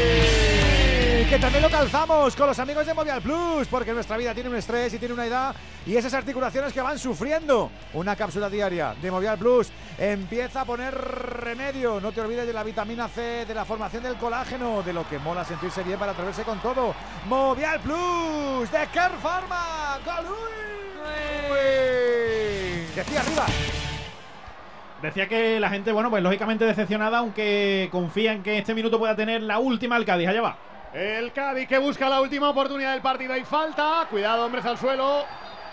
[1.28, 4.56] Que también lo calzamos con los amigos de Movial Plus, porque nuestra vida tiene un
[4.56, 5.54] estrés y tiene una edad
[5.86, 7.70] y esas articulaciones que van sufriendo.
[7.94, 12.00] Una cápsula diaria de Movial Plus empieza a poner remedio.
[12.00, 15.20] No te olvides de la vitamina C, de la formación del colágeno, de lo que
[15.20, 16.96] mola sentirse bien para atreverse con todo.
[17.28, 20.00] Movial Plus de Care Pharma.
[22.96, 23.46] Decía arriba.
[25.00, 29.14] Decía que la gente, bueno, pues lógicamente decepcionada, aunque confía en que este minuto pueda
[29.14, 30.28] tener la última el Cádiz.
[30.28, 30.69] Allá va.
[30.92, 33.32] El Cádiz que busca la última oportunidad del partido.
[33.32, 34.06] Hay falta.
[34.10, 35.24] Cuidado, hombres al suelo.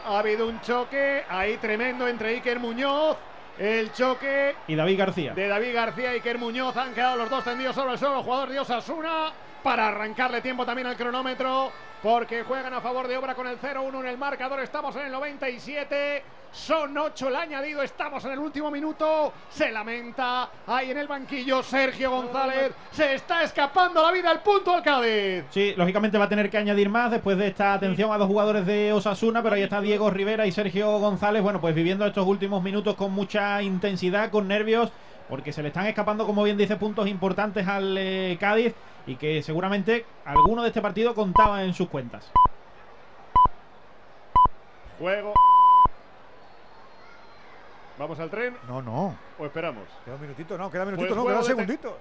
[0.05, 3.17] Ha habido un choque ahí tremendo entre Iker Muñoz.
[3.57, 5.33] El choque Y David García.
[5.33, 6.77] de David García y Iker Muñoz.
[6.77, 8.21] Han quedado los dos tendidos sobre el suelo.
[8.21, 9.33] Jugador de Osasuna.
[9.63, 11.71] Para arrancarle tiempo también al cronómetro.
[12.03, 14.59] Porque juegan a favor de obra con el 0-1 en el marcador.
[14.59, 16.23] Estamos en el 97.
[16.51, 17.81] Son 8 el añadido.
[17.81, 19.33] Estamos en el último minuto.
[19.49, 20.49] Se lamenta.
[20.65, 22.73] Ahí en el banquillo Sergio González.
[22.91, 24.31] Se está escapando la vida.
[24.31, 25.45] El punto al Cádiz.
[25.49, 28.65] Sí, lógicamente va a tener que añadir más después de esta atención a dos jugadores
[28.65, 32.63] de Osasuna, pero ahí está Diego Rivera y Sergio González, bueno, pues viviendo estos últimos
[32.63, 34.91] minutos con mucha intensidad, con nervios,
[35.29, 38.73] porque se le están escapando, como bien dice, puntos importantes al eh, Cádiz
[39.05, 42.31] y que seguramente alguno de este partido contaba en sus cuentas.
[44.99, 45.33] Juego.
[47.97, 48.55] ¿Vamos al tren?
[48.67, 49.17] No, no.
[49.39, 49.83] ¿O esperamos?
[50.05, 51.97] Queda un minutito, no, queda un minutito, Pues no, queda un segundito.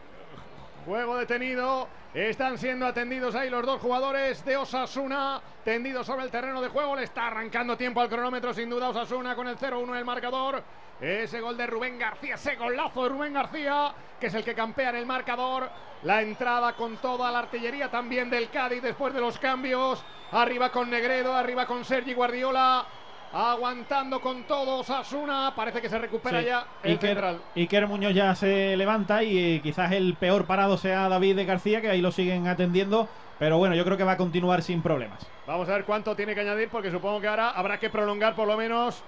[0.85, 1.89] Juego detenido.
[2.13, 5.41] Están siendo atendidos ahí los dos jugadores de Osasuna.
[5.65, 6.97] Tendidos sobre el terreno de juego.
[6.97, 10.63] Le está arrancando tiempo al cronómetro, sin duda, Osasuna con el 0-1 en el marcador.
[11.01, 14.91] Ese gol de Rubén García, ese golazo de Rubén García, que es el que campea
[14.91, 15.69] en el marcador.
[16.05, 20.05] La entrada con toda la artillería también del Cádiz después de los cambios.
[20.33, 22.87] Arriba con Negredo, arriba con Sergi Guardiola.
[23.33, 25.53] Aguantando con todo Osasuna.
[25.55, 26.47] Parece que se recupera Sí.
[26.47, 27.41] ya el Iker, central.
[27.55, 31.81] Iker Muñoz ya se levanta y eh, quizás el peor parado sea David de García,
[31.81, 33.09] que ahí lo siguen atendiendo.
[33.39, 35.27] Pero bueno, yo creo que va a continuar sin problemas.
[35.47, 38.49] Vamos a ver cuánto tiene que añadir porque supongo que ahora habrá que prolongar por
[38.49, 39.03] lo menos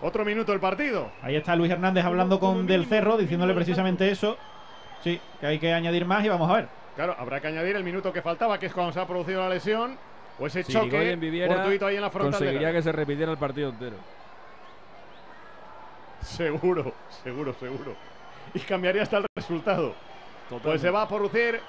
[0.00, 1.10] otro minuto el partido.
[1.22, 4.36] Ahí está Luis Hernández hablando con Del Cerro, diciéndole precisamente eso.
[5.02, 6.68] Sí, que hay que añadir más y vamos a ver.
[6.94, 9.48] Claro, habrá que añadir el minuto que faltaba, que es cuando se ha producido la
[9.48, 9.98] lesión.
[10.38, 12.38] O ese Si choque viviera, fortuito ahí en la frontal.
[12.38, 13.96] conseguiría que se repitiera el partido entero.
[16.22, 16.92] Seguro,
[17.22, 17.94] seguro, seguro.
[18.52, 19.94] Y cambiaría hasta el resultado.
[20.62, 21.60] Pues se va a producir.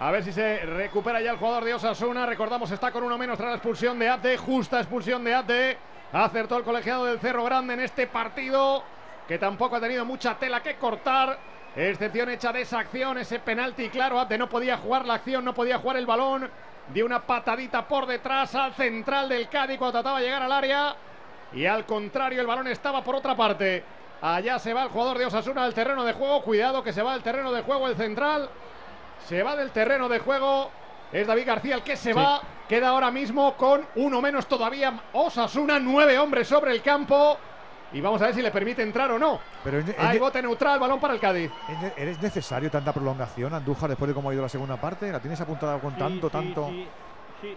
[0.00, 2.26] A ver si se recupera ya el jugador de Osasuna.
[2.26, 4.36] Recordamos, está con uno menos tras la expulsión de Ate.
[4.38, 5.78] Justa expulsión de Ate.
[6.12, 8.82] Acertó el colegiado del Cerro Grande en este partido.
[9.28, 11.38] Que tampoco ha tenido mucha tela que cortar.
[11.76, 13.88] Excepción hecha de esa acción, ese penalti.
[13.88, 16.50] Claro, Ate no podía jugar la acción, no podía jugar el balón.
[16.88, 20.94] Dio una patadita por detrás al central del Cádiz cuando trataba de llegar al área.
[21.52, 23.84] Y al contrario, el balón estaba por otra parte.
[24.20, 26.42] Allá se va el jugador de Osasuna del terreno de juego.
[26.42, 28.48] Cuidado que se va del terreno de juego el central.
[29.26, 30.70] Se va del terreno de juego.
[31.12, 32.18] Es David García el que se Sí.
[32.18, 32.40] va.
[32.68, 34.92] Queda ahora mismo con uno menos todavía.
[35.12, 37.36] Osasuna, nueve hombres sobre el campo.
[37.94, 39.38] Y vamos a ver si le permite entrar o no.
[39.62, 41.50] Pero Hay bote neutral, balón para el Cádiz.
[41.68, 45.12] es- ¿eres necesario tanta prolongación, Andújar, después de cómo ha ido la segunda parte?
[45.12, 46.68] ¿La tienes apuntada con tanto, Sí, tanto?
[46.70, 46.86] Sí,
[47.42, 47.56] sí,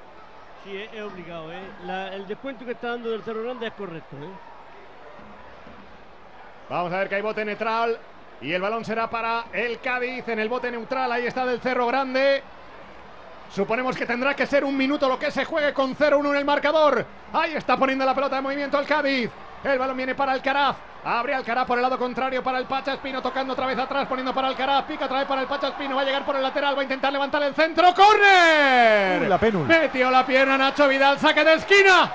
[0.66, 1.54] sí, es, es obligado.
[1.54, 1.62] ¿eh?
[1.86, 4.16] La- el descuento que está dando del Cerro Grande es correcto.
[4.18, 4.30] ¿eh?
[6.70, 7.98] Vamos a ver que hay bote neutral.
[8.42, 11.10] Y el balón será para el Cádiz en el bote neutral.
[11.12, 12.44] Ahí está del Cerro Grande.
[13.50, 16.46] Suponemos que tendrá que ser un minuto lo que se juegue con 0-1 en el
[16.46, 17.06] marcador.
[17.32, 19.30] Ahí está poniendo la pelota de movimiento el Cádiz.
[19.66, 20.76] El balón viene para Alcaraz.
[21.04, 23.20] Abre Alcaraz por el lado contrario para el Pacha Espino.
[23.20, 24.84] Tocando otra vez atrás, poniendo para Alcaraz.
[24.86, 25.96] Pica otra vez para el Pacha Espino.
[25.96, 26.76] Va a llegar por el lateral.
[26.78, 27.92] Va a intentar levantar el centro.
[27.96, 29.24] ¡Corner!
[29.24, 29.68] Uy, la penul.
[29.68, 31.18] Metió la pierna Nacho Vidal.
[31.18, 32.12] Saque de esquina.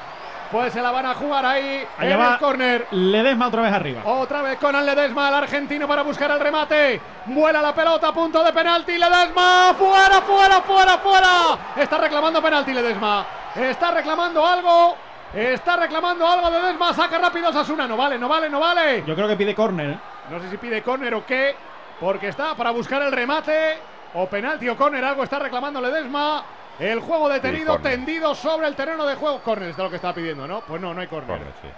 [0.53, 2.87] Pues se la van a jugar ahí Allá en va el córner.
[2.93, 4.03] Ledesma otra vez arriba.
[4.05, 7.01] Otra vez con Ledesma, el argentino para buscar el remate.
[7.27, 8.99] Vuela la pelota a punto de penalti.
[8.99, 11.59] Ledesma, fuera, fuera, fuera, fuera.
[11.77, 13.25] Está reclamando penalti Ledesma.
[13.55, 14.97] Está reclamando algo.
[15.35, 16.93] Está reclamando algo Ledesma.
[16.93, 17.87] Saca rápido Sasuna.
[17.87, 19.05] No vale, no vale, no vale.
[19.07, 19.91] Yo creo que pide córner.
[19.91, 19.99] ¿eh?
[20.31, 21.55] No sé si pide córner o qué.
[22.01, 23.79] Porque está para buscar el remate.
[24.15, 25.05] O penalti o córner.
[25.05, 26.45] Algo está reclamando Ledesma.
[26.79, 29.41] El juego detenido, tendido sobre el terreno de juego.
[29.41, 30.61] Córner es lo que está pidiendo, ¿no?
[30.63, 31.39] Pues no, no hay córner.
[31.39, 31.69] Córner, sí.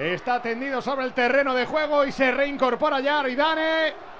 [0.00, 4.11] Está tendido sobre el terreno de juego y se reincorpora ya Aridane.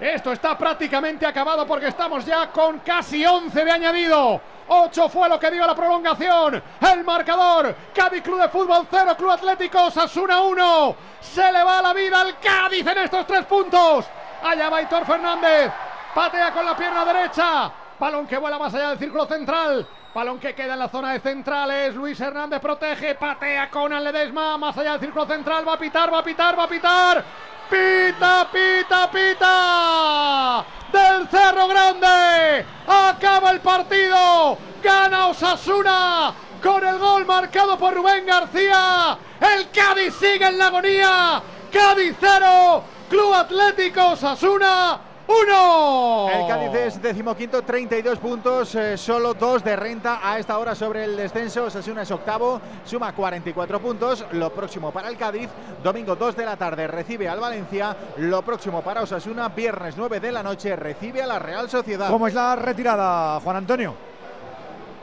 [0.00, 4.40] Esto está prácticamente acabado porque estamos ya con casi 11 de añadido.
[4.68, 6.62] 8 fue lo que dio la prolongación.
[6.80, 7.74] El marcador.
[7.94, 10.96] Cádiz Club de Fútbol 0, Club Atlético Sasuna 1.
[11.20, 14.06] Se le va la vida al Cádiz en estos tres puntos.
[14.42, 15.70] Allá va Hitor Fernández.
[16.14, 17.70] Patea con la pierna derecha.
[17.98, 19.86] Balón que vuela más allá del círculo central.
[20.14, 21.94] Balón que queda en la zona de centrales.
[21.94, 23.16] Luis Hernández protege.
[23.16, 24.56] Patea con Ledesma.
[24.56, 25.68] Más allá del círculo central.
[25.68, 27.24] Va a pitar, va a pitar, va a pitar.
[27.70, 30.64] Pita, pita, pita.
[30.92, 32.66] Del Cerro Grande.
[32.86, 34.58] Acaba el partido.
[34.82, 36.34] Gana Osasuna.
[36.62, 39.16] Con el gol marcado por Rubén García.
[39.40, 41.42] El Cádiz sigue en la agonía.
[41.72, 42.84] Cádiz 0.
[43.08, 46.28] Club Atlético Osasuna 1.
[46.32, 51.04] El Cádiz es decimoquinto, 32 puntos, eh, solo dos de renta a esta hora sobre
[51.04, 51.64] el descenso.
[51.64, 54.24] Osasuna es octavo, suma 44 puntos.
[54.32, 55.48] Lo próximo para el Cádiz,
[55.82, 57.96] domingo 2 de la tarde recibe al Valencia.
[58.16, 62.10] Lo próximo para Osasuna, viernes 9 de la noche recibe a la Real Sociedad.
[62.10, 64.09] ¿Cómo es la retirada, Juan Antonio?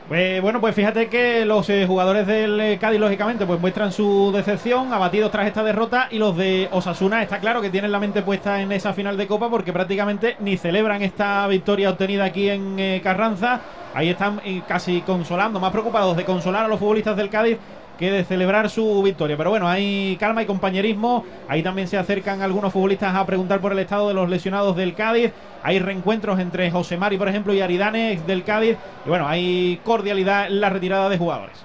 [0.08, 4.32] Pues, bueno, pues fíjate que los eh, jugadores del eh, Cádiz, lógicamente, pues muestran su
[4.32, 8.22] decepción, abatidos tras esta derrota, y los de Osasuna, está claro que tienen la mente
[8.22, 12.78] puesta en esa final de Copa, porque prácticamente ni celebran esta victoria obtenida aquí en
[12.78, 13.60] eh, Carranza.
[13.92, 17.58] Ahí están eh, casi consolando, más preocupados de consolar a los futbolistas del Cádiz
[17.98, 19.36] que de celebrar su victoria.
[19.36, 21.24] Pero bueno, hay calma y compañerismo.
[21.48, 24.94] Ahí también se acercan algunos futbolistas a preguntar por el estado de los lesionados del
[24.94, 25.32] Cádiz.
[25.62, 28.76] Hay reencuentros entre José Mari, por ejemplo, y Aridane, del Cádiz.
[29.04, 31.58] Y bueno, hay cordialidad en la retirada de jugadores.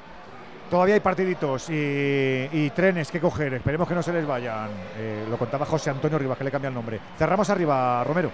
[0.70, 3.54] Todavía hay partiditos y, y trenes que coger.
[3.54, 4.70] Esperemos que no se les vayan.
[4.98, 7.00] Eh, lo contaba José Antonio Rivas, que le cambia el nombre.
[7.16, 8.32] Cerramos arriba, Romero.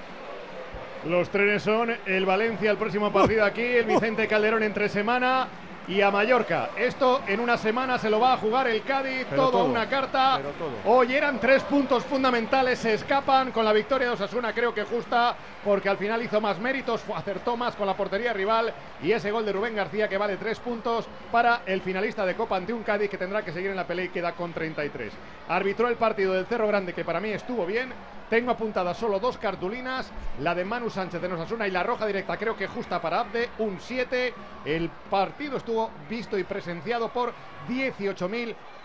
[1.06, 5.48] Los trenes son el Valencia, el próximo partido aquí, el Vicente Calderón entre semana
[5.90, 6.70] y a Mallorca.
[6.78, 10.40] Esto en una semana se lo va a jugar el Cádiz, todo, una carta.
[10.58, 10.70] todo.
[10.86, 15.36] Hoy eran tres puntos fundamentales, se escapan con la victoria de Osasuna, creo que justa,
[15.66, 18.72] porque al final hizo más méritos, acertó más con la portería rival
[19.02, 22.56] y ese gol de Rubén García que vale tres puntos para el finalista de Copa
[22.58, 25.12] ante un Cádiz que tendrá que seguir en la pelea y queda con 33.
[25.48, 27.92] Arbitró el partido del Cerro Grande que para mí estuvo bien.
[28.30, 32.38] Tengo apuntadas solo dos cartulinas, la de Manu Sánchez de Osasuna y la roja directa,
[32.38, 34.36] creo que justa para Abde, un 7.
[34.66, 35.79] El partido estuvo
[36.10, 37.34] visto y presenciado por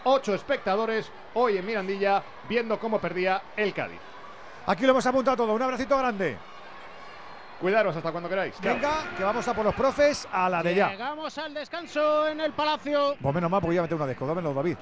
[0.04, 4.00] ocho espectadores hoy en Mirandilla viendo cómo perdía el Cádiz.
[4.66, 5.52] Aquí lo hemos apuntado todo.
[5.52, 6.36] Un abracito grande.
[7.60, 8.60] Cuidaros hasta cuando queráis.
[8.60, 10.90] Venga, que vamos a por los profes a la de ya.
[10.90, 13.16] Llegamos al descanso en el Palacio.
[13.20, 14.26] Pues menos mal porque ya mete una desco.
[14.26, 14.76] Dámelo, David.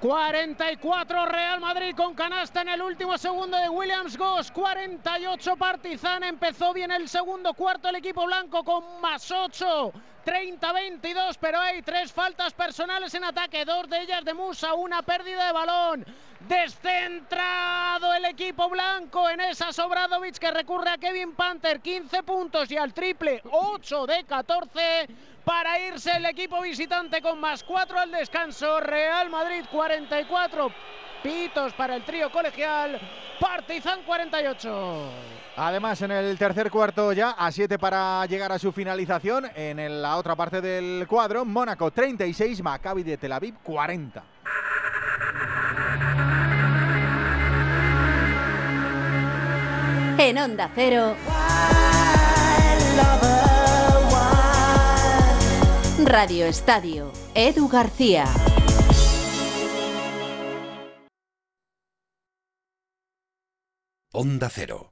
[0.00, 4.50] 44 Real Madrid con canasta en el último segundo de Williams Goss.
[4.50, 6.24] 48 Partizan.
[6.24, 9.92] Empezó bien el segundo cuarto el equipo blanco con más 8.
[10.24, 15.46] 30-22, pero hay tres faltas personales en ataque, dos de ellas de Musa, una pérdida
[15.46, 16.06] de balón.
[16.40, 22.76] Descentrado el equipo blanco en esa Sobradovic que recurre a Kevin Panther, 15 puntos y
[22.76, 25.08] al triple, 8 de 14
[25.44, 28.80] para irse el equipo visitante con más 4 al descanso.
[28.80, 30.72] Real Madrid 44,
[31.22, 33.00] pitos para el trío colegial,
[33.40, 35.08] Partizan 48.
[35.56, 39.50] Además, en el tercer cuarto ya, a 7 para llegar a su finalización.
[39.54, 44.22] En el- la otra parte del cuadro, Mónaco 36, Maccabi de Tel Aviv 40.
[50.18, 51.14] En Onda Cero.
[56.04, 57.10] Radio Estadio.
[57.34, 58.24] Edu García.
[64.14, 64.91] Onda Cero.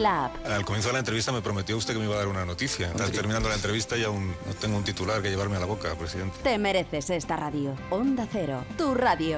[0.01, 0.45] la app.
[0.45, 2.87] Al comienzo de la entrevista me prometió usted que me iba a dar una noticia.
[2.87, 5.93] Está terminando la entrevista y aún no tengo un titular que llevarme a la boca,
[5.95, 6.37] presidente.
[6.43, 7.75] Te mereces esta radio.
[7.89, 8.63] Onda Cero.
[8.77, 9.37] Tu radio.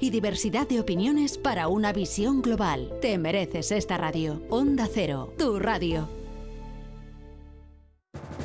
[0.00, 2.92] y diversidad de opiniones para una visión global.
[3.00, 4.42] Te mereces esta radio.
[4.50, 5.32] Onda Cero.
[5.38, 6.21] Tu radio.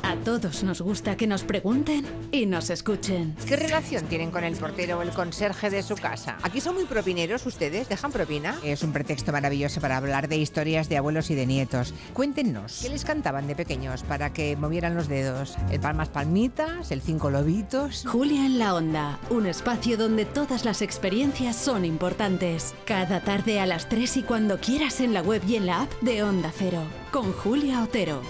[0.02, 3.34] A todos nos gusta que nos pregunten y nos escuchen.
[3.46, 6.38] ¿Qué relación tienen con el portero o el conserje de su casa?
[6.42, 8.58] Aquí son muy propineros ustedes, ¿dejan propina?
[8.62, 11.94] Es un pretexto maravilloso para hablar de historias de abuelos y de nietos.
[12.12, 15.56] Cuéntenos, ¿qué les cantaban de pequeños para que movieran los dedos?
[15.70, 16.90] ¿El palmas palmitas?
[16.90, 18.04] ¿El cinco lobitos?
[18.06, 22.74] Julia en la Onda, un espacio donde todas las experiencias son importantes.
[22.84, 25.92] Cada tarde a las 3 y cuando quieras en la web y en la app
[26.00, 28.20] de Onda Cero, con Julia Otero.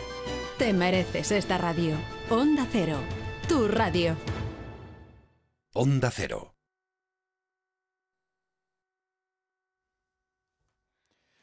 [0.59, 1.95] Te mereces esta radio.
[2.29, 2.99] Onda Cero,
[3.49, 4.17] tu radio.
[5.73, 6.53] Onda Cero.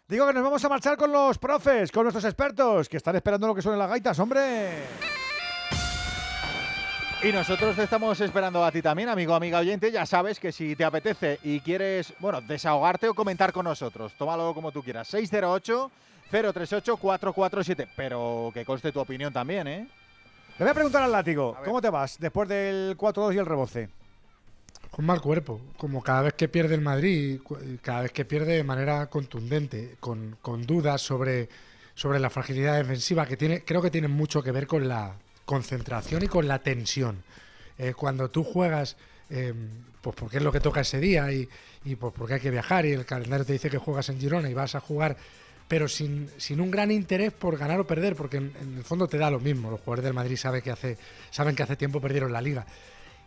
[0.10, 3.48] Digo que nos vamos a marchar con los profes, con nuestros expertos, que están esperando
[3.48, 4.84] lo que suenen las gaitas, hombre.
[7.24, 9.94] Y nosotros te estamos esperando a ti también, amigo, amiga oyente.
[9.94, 14.54] Ya sabes que si te apetece y quieres, bueno, desahogarte o comentar con nosotros, tómalo
[14.54, 15.08] como tú quieras.
[15.08, 15.90] 608
[16.32, 17.88] 038 447.
[17.96, 19.88] Pero que conste tu opinión también, ¿eh?
[20.58, 23.90] Le voy a preguntar al látigo, ¿cómo te vas después del 4-2 y el reboce?
[24.90, 27.42] Con mal cuerpo, como cada vez que pierde el Madrid,
[27.82, 31.50] cada vez que pierde de manera contundente, con, con dudas sobre,
[31.94, 36.24] sobre la fragilidad defensiva, que tiene, creo que tiene mucho que ver con la concentración
[36.24, 37.22] y con la tensión.
[37.78, 38.96] Eh, cuando tú juegas,
[39.30, 39.54] eh,
[40.00, 41.50] pues porque es lo que toca ese día y,
[41.84, 44.50] y pues porque hay que viajar y el calendario te dice que juegas en Girona
[44.50, 45.18] y vas a jugar,
[45.68, 49.18] pero sin, sin un gran interés por ganar o perder, porque en, el fondo te
[49.18, 49.72] da lo mismo.
[49.72, 50.98] Los jugadores del Madrid saben que hace,
[51.32, 52.66] saben que hace tiempo perdieron la liga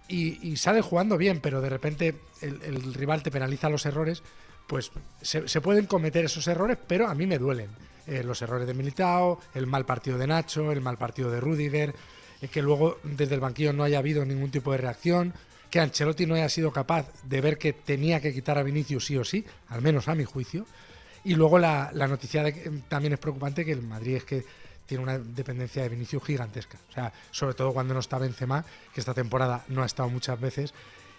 [0.09, 4.23] y, y sale jugando bien, pero de repente el, rival te penaliza los errores,
[4.67, 4.91] pues
[5.21, 7.69] se, se pueden cometer esos errores, pero a mí me duelen.
[8.07, 11.95] Eh, los errores de Militao, el mal partido de Nacho, el mal partido de Rudiger,
[12.41, 15.35] eh, que luego desde el banquillo no haya habido ningún tipo de reacción,
[15.71, 19.19] que Ancelotti no haya sido capaz de ver que tenía que quitar a Vinicius sí
[19.19, 20.65] o sí, al menos a mi juicio.
[21.29, 24.43] Y luego la, noticia de que, también es preocupante que el Madrid es que
[24.87, 26.79] tiene una dependencia de Vinicius gigantesca.
[26.89, 28.65] O sea, sobre todo cuando no está Benzema,
[28.95, 30.73] que esta temporada no ha estado muchas veces,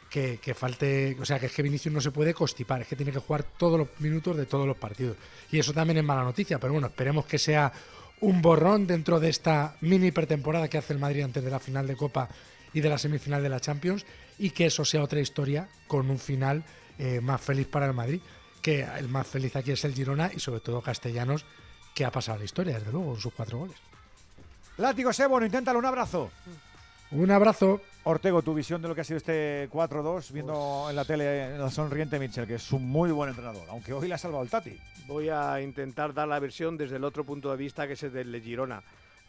[0.10, 2.95] que, que falte, o sea, que es que Vinicius no se puede constipar, es que
[2.95, 5.15] tiene que jugar todos los minutos de todos los partidos.
[5.52, 7.71] Y eso también es mala noticia, pero bueno, esperemos que sea
[8.21, 11.86] un borrón dentro de esta mini pretemporada que hace el Madrid antes de la final
[11.86, 12.29] de Copa
[12.73, 14.07] y de la semifinal de la Champions
[14.39, 16.63] y que eso sea otra historia con un final
[16.97, 18.21] eh, más feliz para el Madrid.
[18.62, 21.46] Que el más feliz aquí es el Girona y sobre todo Castellanos,
[21.96, 23.78] que ha pasado la historia, desde luego, con sus cuatro goles.
[24.78, 26.31] Látigo Sebo, inténtalo, un abrazo.
[27.12, 27.81] Un abrazo.
[28.04, 31.70] Ortego, tu visión de lo que ha sido este 4-2, viendo en la tele la
[31.70, 34.79] sonriente Mitchell, que es un muy buen entrenador, aunque hoy le ha salvado el Tati.
[35.05, 38.13] Voy a intentar dar la versión desde el otro punto de vista, que es el
[38.13, 38.81] del de Girona.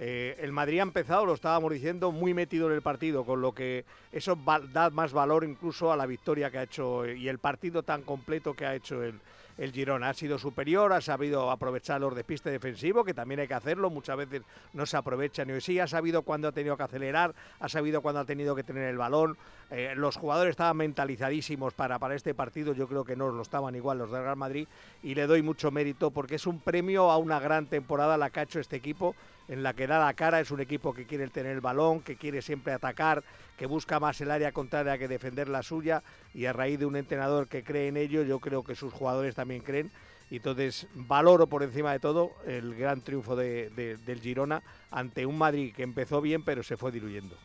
[0.03, 3.53] Eh, el Madrid ha empezado, lo estábamos diciendo, muy metido en el partido, con lo
[3.53, 4.39] que eso
[4.73, 8.55] da más valor incluso a la victoria que ha hecho y el partido tan completo
[8.55, 9.21] que ha hecho el,
[9.59, 10.09] el Girona.
[10.09, 14.17] Ha sido superior, ha sabido aprovechar los despistes defensivos, que también hay que hacerlo, muchas
[14.17, 14.41] veces
[14.73, 18.01] no se aprovechan y hoy sí, ha sabido cuándo ha tenido que acelerar, ha sabido
[18.01, 19.37] cuándo ha tenido que tener el balón.
[19.71, 23.77] Eh, los jugadores estaban mentalizadísimos para, para este partido, yo creo que no lo estaban
[23.77, 24.67] igual los del Real Madrid
[25.03, 28.41] y le doy mucho mérito porque es un premio a una gran temporada la que
[28.41, 29.15] ha hecho este equipo
[29.51, 32.17] en la que da la cara, es un equipo que quiere tener el balón, que
[32.17, 33.23] quiere siempre atacar,
[33.59, 36.95] que busca más el área contraria que defender la suya y a raíz de un
[36.97, 39.91] entrenador que cree en ello, yo creo que sus jugadores también creen
[40.31, 44.63] y entonces valoro por encima de todo el gran triunfo de- de- del Girona
[44.93, 47.37] ante un Madrid que empezó bien pero se fue diluyendo.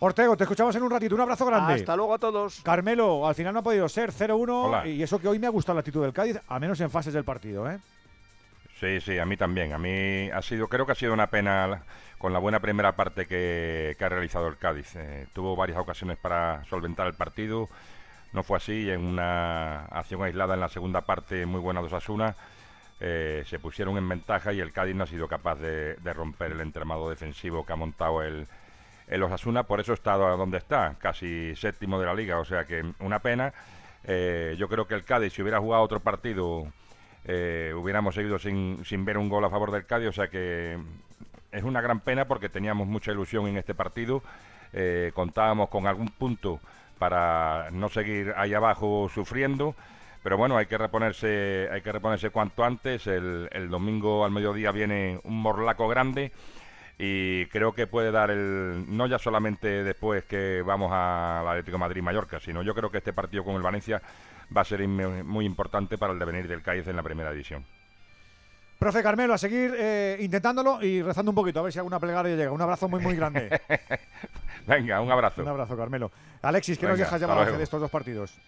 [0.00, 1.74] Ortego, te escuchamos en un ratito, un abrazo grande.
[1.74, 2.60] Hasta luego a todos.
[2.62, 4.86] Carmelo, al final no ha podido ser 0-1 Hola.
[4.86, 7.12] y eso que hoy me ha gustado la actitud del Cádiz, a menos en fases
[7.12, 7.80] del partido, ¿eh?
[8.80, 9.72] Sí, sí, a mí también.
[9.72, 11.82] A mí ha sido, creo que ha sido una pena
[12.18, 14.94] con la buena primera parte que, que ha realizado el Cádiz.
[14.94, 17.68] Eh, tuvo varias ocasiones para solventar el partido.
[18.32, 18.88] No fue así.
[18.88, 22.36] En una acción aislada en la segunda parte, muy buena de Osasuna,
[23.00, 26.52] eh, se pusieron en ventaja y el Cádiz no ha sido capaz de, de romper
[26.52, 28.46] el entramado defensivo que ha montado el,
[29.08, 29.64] el Osasuna.
[29.64, 32.38] Por eso está donde está, casi séptimo de la liga.
[32.38, 33.52] O sea que una pena.
[34.04, 36.72] Eh, yo creo que el Cádiz, si hubiera jugado otro partido
[37.24, 40.78] eh, hubiéramos seguido sin, sin ver un gol a favor del Cádiz, o sea que
[41.52, 44.22] es una gran pena porque teníamos mucha ilusión en este partido,
[44.72, 46.60] eh, contábamos con algún punto
[46.98, 49.74] para no seguir ahí abajo sufriendo,
[50.22, 55.20] pero bueno, hay que reponerse, hay que reponerse cuanto antes, el, domingo al mediodía viene
[55.24, 56.32] un morlaco grande
[56.98, 62.02] y creo que puede dar el no ya solamente después que vamos al Atlético Madrid
[62.02, 64.02] Mallorca, sino yo creo que este partido con el Valencia
[64.56, 67.64] va a ser muy importante para el devenir del Cádiz en la primera división.
[68.78, 72.36] Profe Carmelo, a seguir eh, intentándolo y rezando un poquito, a ver si alguna plegaria
[72.36, 72.52] llega.
[72.52, 73.60] Un abrazo muy, muy grande.
[74.66, 75.42] Venga, un abrazo.
[75.42, 76.12] un abrazo, Carmelo.
[76.42, 77.56] Alexis, ¿qué nos dejas luego.
[77.56, 78.38] de estos dos partidos?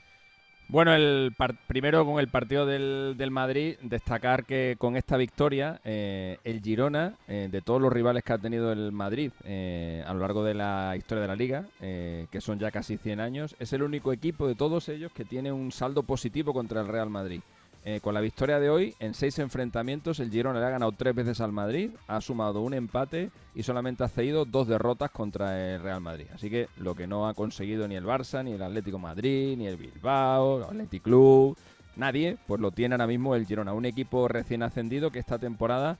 [0.71, 1.35] Bueno, el
[1.67, 7.17] primero con el partido del, del Madrid, destacar que con esta victoria, eh, el Girona,
[7.27, 10.55] eh, de todos los rivales que ha tenido el Madrid eh, a lo largo de
[10.55, 14.13] la historia de la liga, eh, que son ya casi 100 años, es el único
[14.13, 17.41] equipo de todos ellos que tiene un saldo positivo contra el Real Madrid.
[17.83, 21.15] Eh, con la victoria de hoy, en seis enfrentamientos, el Girona le ha ganado tres
[21.15, 25.83] veces al Madrid, ha sumado un empate y solamente ha cedido dos derrotas contra el
[25.83, 26.27] Real Madrid.
[26.35, 29.67] Así que lo que no ha conseguido ni el Barça, ni el Atlético Madrid, ni
[29.67, 31.57] el Bilbao, el Athletic Club,
[31.97, 33.73] nadie, pues lo tiene ahora mismo el Girona.
[33.73, 35.97] Un equipo recién ascendido que esta temporada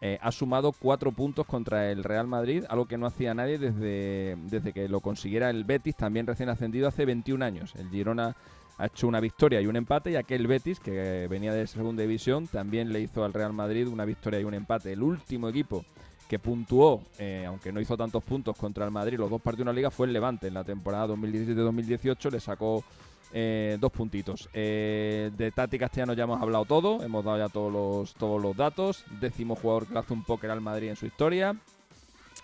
[0.00, 4.36] eh, ha sumado cuatro puntos contra el Real Madrid, algo que no hacía nadie desde,
[4.50, 7.74] desde que lo consiguiera el Betis, también recién ascendido hace 21 años.
[7.74, 8.36] El Girona
[8.78, 12.48] ha hecho una victoria y un empate y aquel Betis, que venía de segunda división,
[12.48, 14.92] también le hizo al Real Madrid una victoria y un empate.
[14.92, 15.84] El último equipo
[16.28, 19.70] que puntuó, eh, aunque no hizo tantos puntos contra el Madrid, los dos partidos de
[19.70, 20.48] una liga, fue el Levante.
[20.48, 22.84] En la temporada 2017-2018 le sacó
[23.32, 24.48] eh, dos puntitos.
[24.52, 28.56] Eh, de Tati Castellano ya hemos hablado todo, hemos dado ya todos los, todos los
[28.56, 29.04] datos.
[29.20, 31.56] Décimo jugador que hace un póker al Madrid en su historia.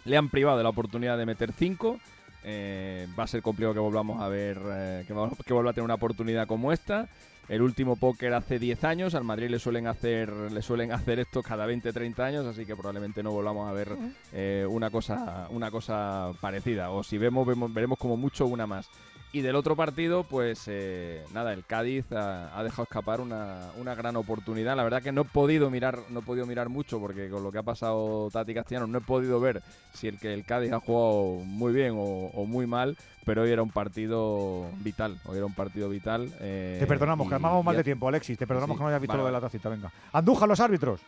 [0.04, 1.98] Le han privado de la oportunidad de meter cinco.
[2.44, 5.74] Eh, va a ser complicado que volvamos a ver, eh, que, va- que vuelva a
[5.74, 7.08] tener una oportunidad como esta.
[7.48, 11.42] El último póker hace 10 años, al Madrid le suelen hacer le suelen hacer esto
[11.42, 13.88] cada 20, 30 años, así que probablemente no volvamos a ver
[14.32, 16.90] eh, una cosa una cosa parecida.
[16.92, 18.88] O si vemos, vemos veremos como mucho una más.
[19.32, 23.94] Y del otro partido, pues eh, nada, el Cádiz ha, ha dejado escapar una, una
[23.94, 24.74] gran oportunidad.
[24.74, 27.52] La verdad que no he podido mirar, no he podido mirar mucho porque con lo
[27.52, 29.62] que ha pasado Tati Castellano no he podido ver
[29.94, 33.52] si el que el Cádiz ha jugado muy bien o, o muy mal, pero hoy
[33.52, 35.20] era un partido vital.
[35.26, 36.28] Hoy era un partido vital.
[36.40, 38.36] eh, Te perdonamos, que y- armamos mal de tiempo, Alexis.
[38.36, 39.92] Te perdonamos Sí, que no hayas visto vale, lo de la tacita, venga.
[40.12, 41.00] Anduja los árbitros.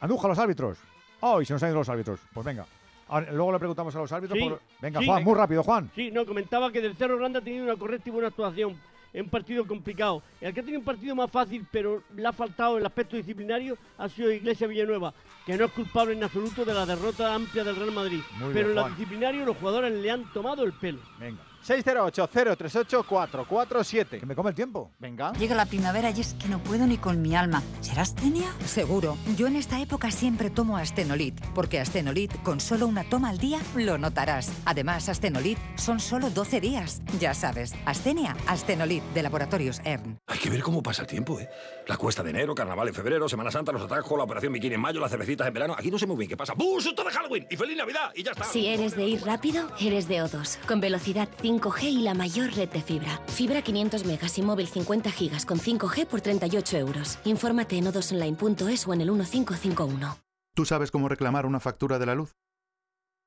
[0.00, 0.78] Anduja los árbitros.
[1.20, 2.18] ¡Ay, se nos han ido los árbitros!
[2.34, 2.66] Pues venga.
[3.10, 4.38] Ahora, luego le preguntamos a los árbitros.
[4.38, 5.06] Sí, por- Venga, sí.
[5.06, 5.90] Juan, muy rápido, Juan.
[5.94, 8.76] Sí, no, comentaba que del Cerro Grande ha tenido una correcta y buena actuación
[9.12, 10.22] en un partido complicado.
[10.40, 13.76] El que ha tenido un partido más fácil, pero le ha faltado el aspecto disciplinario,
[13.98, 15.12] ha sido Iglesia Villanueva,
[15.44, 18.20] que no es culpable en absoluto de la derrota amplia del Real Madrid.
[18.38, 21.00] Muy pero bien, en lo disciplinario los jugadores le han tomado el pelo.
[21.18, 21.42] Venga.
[21.66, 24.20] 608-038-447.
[24.20, 24.90] Que me come el tiempo.
[24.98, 25.32] Venga.
[25.34, 27.62] Llega la primavera y es que no puedo ni con mi alma.
[27.80, 28.52] ¿Será astenia?
[28.64, 29.16] Seguro.
[29.36, 33.58] Yo en esta época siempre tomo Astenolit, porque Astenolit con solo una toma al día
[33.74, 34.52] lo notarás.
[34.64, 37.02] Además, Astenolit son solo 12 días.
[37.18, 40.18] Ya sabes, Astenia, Astenolit de Laboratorios ERN.
[40.26, 41.48] Hay que ver cómo pasa el tiempo, ¿eh?
[41.90, 44.80] La cuesta de enero, carnaval en febrero, Semana Santa, los atajos, la operación bikini en
[44.80, 45.74] mayo, las cervecitas en verano.
[45.76, 46.54] Aquí no sé muy bien qué pasa.
[46.54, 46.80] ¡Bum!
[46.80, 47.48] ¡Susto de Halloween!
[47.50, 48.12] ¡Y feliz Navidad!
[48.14, 48.44] Y ya está.
[48.44, 52.68] Si eres de ir rápido, eres de O2, con velocidad 5G y la mayor red
[52.68, 53.20] de fibra.
[53.26, 57.18] Fibra 500 megas y móvil 50 gigas con 5G por 38 euros.
[57.24, 60.16] Infórmate en odosonline.es o en el 1551.
[60.54, 62.36] ¿Tú sabes cómo reclamar una factura de la luz?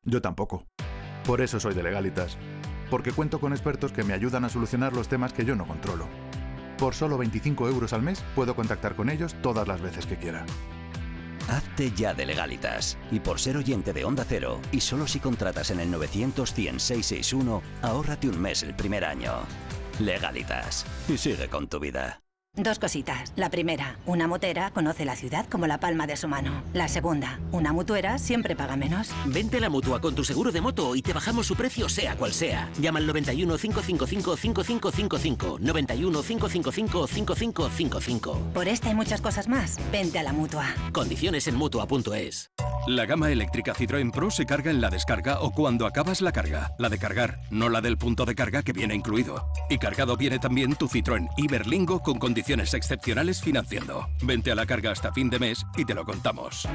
[0.03, 0.67] Yo tampoco.
[1.25, 2.37] Por eso soy de Legalitas.
[2.89, 6.07] Porque cuento con expertos que me ayudan a solucionar los temas que yo no controlo.
[6.83, 10.45] Por solo 25 euros al mes puedo contactar con ellos todas las veces que quiera.
[11.47, 12.97] Hazte ya de legalitas.
[13.09, 16.81] Y por ser oyente de Onda Cero, y solo si contratas en el 900 100
[16.81, 19.31] 661, ahórrate un mes el primer año.
[20.01, 20.85] Legalitas.
[21.07, 22.22] Y sigue con tu vida.
[22.55, 23.33] Dos cositas.
[23.35, 26.61] La primera, una motera conoce la ciudad como la palma de su mano.
[26.71, 29.09] La segunda, una mutuera siempre paga menos.
[29.25, 32.15] Vente a la mutua con tu seguro de moto y te bajamos su precio sea
[32.15, 32.69] cual sea.
[32.79, 35.57] Llama al 91 555 5555.
[35.61, 38.39] 91 555 5555.
[38.53, 40.67] Por esta y muchas cosas más, vente a la mutua.
[40.91, 42.51] Condiciones en mutua.es.
[42.85, 46.75] La gama eléctrica Citroën Pro se carga en la descarga o cuando acabas la carga.
[46.77, 49.47] La de cargar, no la del punto de carga que viene incluido.
[49.71, 54.07] Y cargado viene también tu Citroën Iberlingo con condiciones excepcionales financiando.
[54.21, 56.67] Vente a la carga hasta fin de mes y te lo contamos.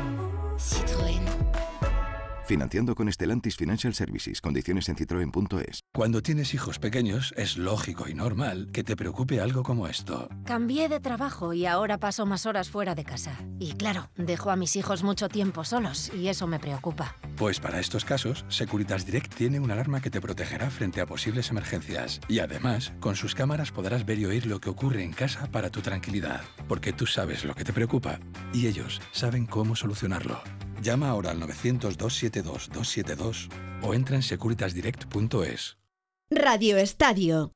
[2.48, 4.40] Financiando con Stellantis Financial Services.
[4.40, 5.84] Condiciones en citroen.es.
[5.92, 10.30] Cuando tienes hijos pequeños, es lógico y normal que te preocupe algo como esto.
[10.46, 13.38] Cambié de trabajo y ahora paso más horas fuera de casa.
[13.58, 17.16] Y claro, dejo a mis hijos mucho tiempo solos y eso me preocupa.
[17.36, 21.50] Pues para estos casos, Securitas Direct tiene una alarma que te protegerá frente a posibles
[21.50, 22.18] emergencias.
[22.28, 25.68] Y además, con sus cámaras podrás ver y oír lo que ocurre en casa para
[25.68, 26.40] tu tranquilidad.
[26.66, 28.18] Porque tú sabes lo que te preocupa
[28.54, 30.40] y ellos saben cómo solucionarlo.
[30.82, 33.48] Llama ahora al 900-272-272
[33.82, 35.78] o entra en securitasdirect.es.
[36.30, 37.52] Radio Estadio.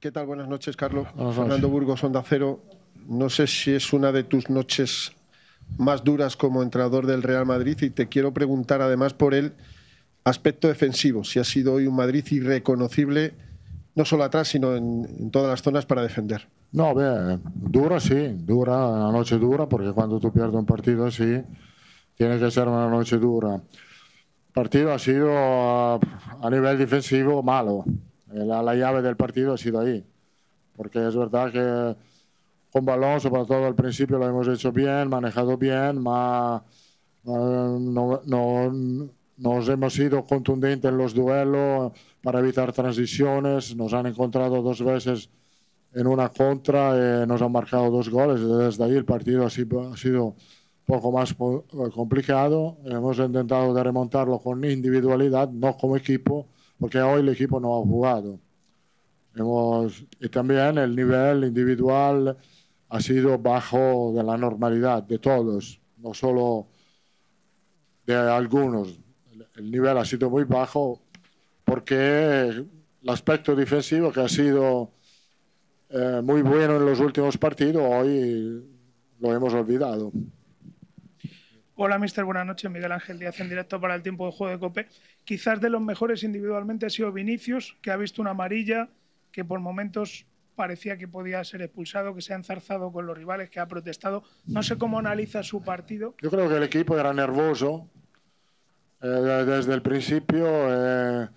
[0.00, 0.26] ¿Qué tal?
[0.26, 1.08] Buenas noches, Carlos.
[1.16, 1.36] noches.
[1.36, 2.62] Fernando Burgos, Onda Cero.
[3.06, 5.12] No sé si es una de tus noches
[5.76, 9.52] más duras como entrenador del Real Madrid y te quiero preguntar además por el
[10.24, 13.34] aspecto defensivo, si ha sido hoy un Madrid irreconocible,
[13.94, 16.48] no solo atrás, sino en, en todas las zonas para defender.
[16.72, 21.42] No, beh, dura sí, dura, una noche dura, porque cuando tú pierdes un partido así,
[22.18, 23.54] tiene que ser una noche dura.
[23.54, 27.84] El partido ha sido a, a nivel defensivo malo.
[28.26, 30.04] La, la llave del partido ha sido ahí.
[30.76, 31.96] Porque es verdad que
[32.72, 36.62] con balón, sobre todo al principio, lo hemos hecho bien, manejado bien, ma,
[37.24, 38.72] no, no,
[39.36, 43.76] nos hemos sido contundentes en los duelos para evitar transiciones.
[43.76, 45.30] Nos han encontrado dos veces
[45.94, 48.40] en una contra, eh, nos han marcado dos goles.
[48.40, 50.34] Desde ahí el partido ha sido, ha sido
[50.88, 52.78] poco más po- complicado.
[52.86, 56.48] Hemos intentado de remontarlo con individualidad, no como equipo,
[56.80, 58.40] porque hoy el equipo no ha jugado.
[59.34, 62.38] Hemos, y también el nivel individual
[62.88, 66.68] ha sido bajo de la normalidad de todos, no solo
[68.06, 68.98] de algunos.
[69.56, 71.02] El nivel ha sido muy bajo
[71.66, 74.92] porque el aspecto defensivo que ha sido
[75.90, 78.64] eh, muy bueno en los últimos partidos, hoy
[79.20, 80.10] lo hemos olvidado.
[81.80, 82.24] Hola, mister.
[82.24, 82.68] Buenas noches.
[82.68, 84.88] Miguel Ángel Díaz en directo para el tiempo de juego de Cope.
[85.24, 88.88] Quizás de los mejores individualmente ha sido Vinicius, que ha visto una amarilla,
[89.30, 90.26] que por momentos
[90.56, 94.24] parecía que podía ser expulsado, que se ha enzarzado con los rivales, que ha protestado.
[94.46, 96.16] No sé cómo analiza su partido.
[96.20, 97.88] Yo creo que el equipo era nervioso
[99.00, 100.46] eh, de- desde el principio.
[100.48, 101.28] eh,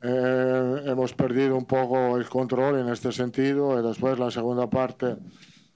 [0.00, 5.16] eh, hemos perdido un poco el control en este sentido y después la segunda parte,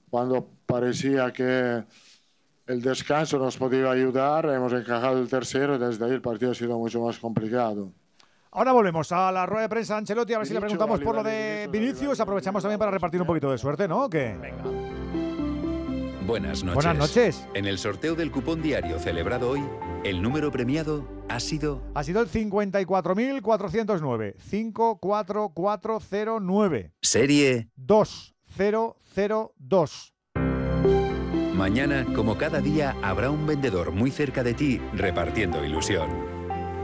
[0.09, 1.83] cuando parecía que
[2.67, 6.55] el descanso nos podía ayudar, hemos encajado el tercero y desde ahí el partido ha
[6.55, 7.91] sido mucho más complicado.
[8.51, 11.15] Ahora volvemos a la rueda de prensa de Ancelotti, a ver si le preguntamos por
[11.15, 12.19] lo de Vinicius.
[12.19, 14.03] Aprovechamos también para repartir un poquito de suerte, ¿no?
[14.05, 14.37] ¿O qué?
[16.27, 16.75] Buenas noches.
[16.75, 17.47] Buenas noches.
[17.55, 19.63] En el sorteo del cupón diario celebrado hoy,
[20.05, 24.35] el número premiado ha sido Ha sido el 54.409.
[24.37, 26.91] 54409.
[27.01, 30.13] serie 2002.
[31.53, 36.09] Mañana, como cada día, habrá un vendedor muy cerca de ti repartiendo ilusión.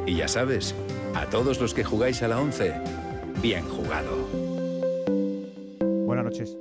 [0.06, 0.76] Y ya sabes,
[1.16, 2.76] a todos los que jugáis a la 11,
[3.42, 4.28] bien jugado.
[6.06, 6.56] Buenas noches.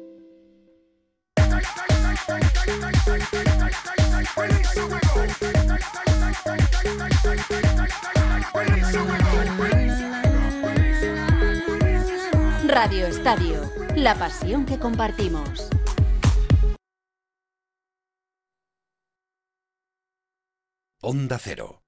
[12.67, 13.63] Radio Estadio,
[13.97, 15.69] la pasión que compartimos.
[21.01, 21.88] Onda Cero.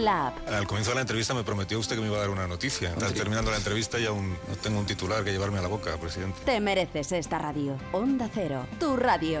[0.00, 0.48] la app.
[0.48, 2.90] Al comienzo de la entrevista me prometió usted que me iba a dar una noticia.
[2.90, 5.96] Está terminando la entrevista y aún no tengo un titular que llevarme a la boca,
[5.98, 6.40] presidente.
[6.44, 7.76] Te mereces esta radio.
[7.92, 9.40] Onda Cero, tu radio.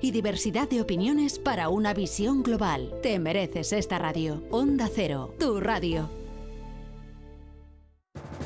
[0.00, 2.92] y diversidad de opiniones para una visión global.
[3.02, 4.42] Te mereces esta radio.
[4.50, 6.08] Onda Cero, tu radio.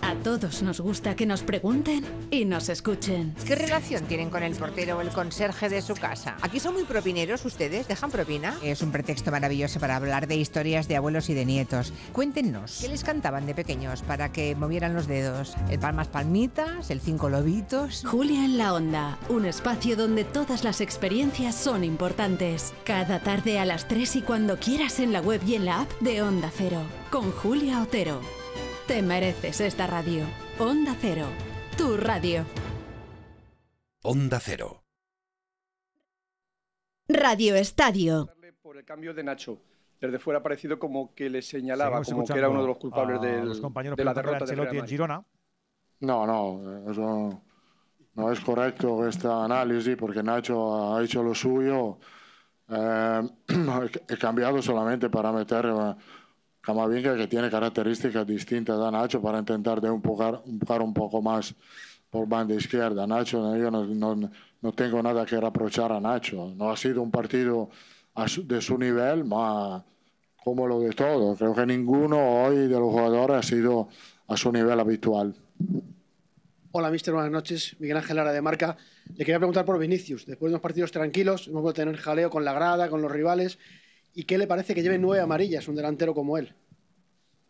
[0.05, 3.35] A todos nos gusta que nos pregunten y nos escuchen.
[3.47, 6.37] ¿Qué relación tienen con el portero o el conserje de su casa?
[6.43, 8.55] Aquí son muy propineros ustedes, ¿dejan propina?
[8.63, 11.95] Es un pretexto maravilloso para hablar de historias de abuelos y de nietos.
[12.13, 15.55] Cuéntenos, ¿qué les cantaban de pequeños para que movieran los dedos?
[15.71, 16.91] ¿El palmas palmitas?
[16.91, 18.05] ¿El cinco lobitos?
[18.05, 22.75] Julia en la Onda, un espacio donde todas las experiencias son importantes.
[22.85, 25.91] Cada tarde a las 3 y cuando quieras en la web y en la app
[26.01, 28.21] de Onda Cero, con Julia Otero.
[28.87, 30.25] Te mereces esta radio.
[30.59, 31.27] Onda Cero,
[31.77, 32.45] tu radio.
[34.03, 34.83] Onda Cero.
[37.09, 38.29] Radio Estadio.
[38.63, 39.59] por el cambio de Nacho.
[40.01, 42.77] Desde fuera ha parecido como que le señalaba, Seguimos como que era uno de los
[42.79, 44.87] culpables del- los compañeros de la derrota Ancelotti en.
[44.87, 45.25] Girona.
[46.01, 47.43] No, no, eso
[48.15, 51.99] no es correcto este análisis porque Nacho ha hecho lo suyo.
[52.69, 53.23] Eh,
[54.09, 55.97] he cambiado solamente para meter a
[56.65, 61.55] Camavinga que tiene características distintas a Nacho para intentar de empujar, empujar un poco más
[62.11, 63.07] por banda izquierda.
[63.07, 64.31] Nacho, yo no, no-
[64.63, 66.53] no tengo nada que reprochar a Nacho.
[66.57, 67.69] No ha sido un partido
[68.45, 69.83] de su nivel, más
[70.43, 71.37] como lo de todo.
[71.37, 73.89] Creo que ninguno hoy de los jugadores ha sido
[74.29, 75.35] a su nivel habitual.
[76.73, 77.77] Hola, mister, buenas noches.
[77.79, 78.77] Miguel Ángel Lara de Marca.
[79.11, 80.25] Le quería preguntar por Vinicius.
[80.27, 83.13] Después de unos partidos tranquilos, hemos vuelto a tener jaleo con la grada, con los
[83.13, 83.59] rivales.
[84.15, 86.55] ¿Y qué le parece que lleve nueve amarillas un delantero como él?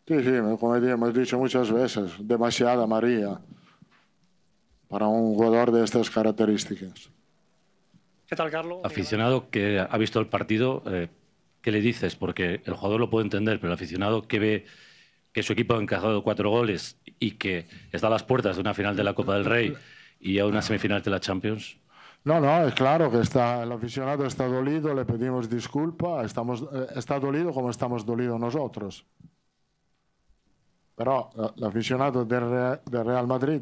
[0.07, 3.39] Sí, sí, como hemos dicho muchas veces, demasiada María
[4.87, 7.09] para un jugador de estas características.
[8.27, 8.79] ¿Qué tal, Carlos?
[8.83, 11.09] aficionado que ha visto el partido, eh,
[11.61, 12.15] ¿qué le dices?
[12.15, 14.65] Porque el jugador lo puede entender, pero el aficionado que ve
[15.31, 18.73] que su equipo ha encajado cuatro goles y que está a las puertas de una
[18.73, 19.75] final de la Copa del Rey
[20.19, 21.77] y a una semifinal de la Champions.
[22.25, 26.87] No, no, es claro que está, el aficionado está dolido, le pedimos disculpa, estamos, eh,
[26.95, 29.05] está dolido como estamos dolidos nosotros.
[30.95, 33.61] Pero eh, el aficionado del del Real Madrid,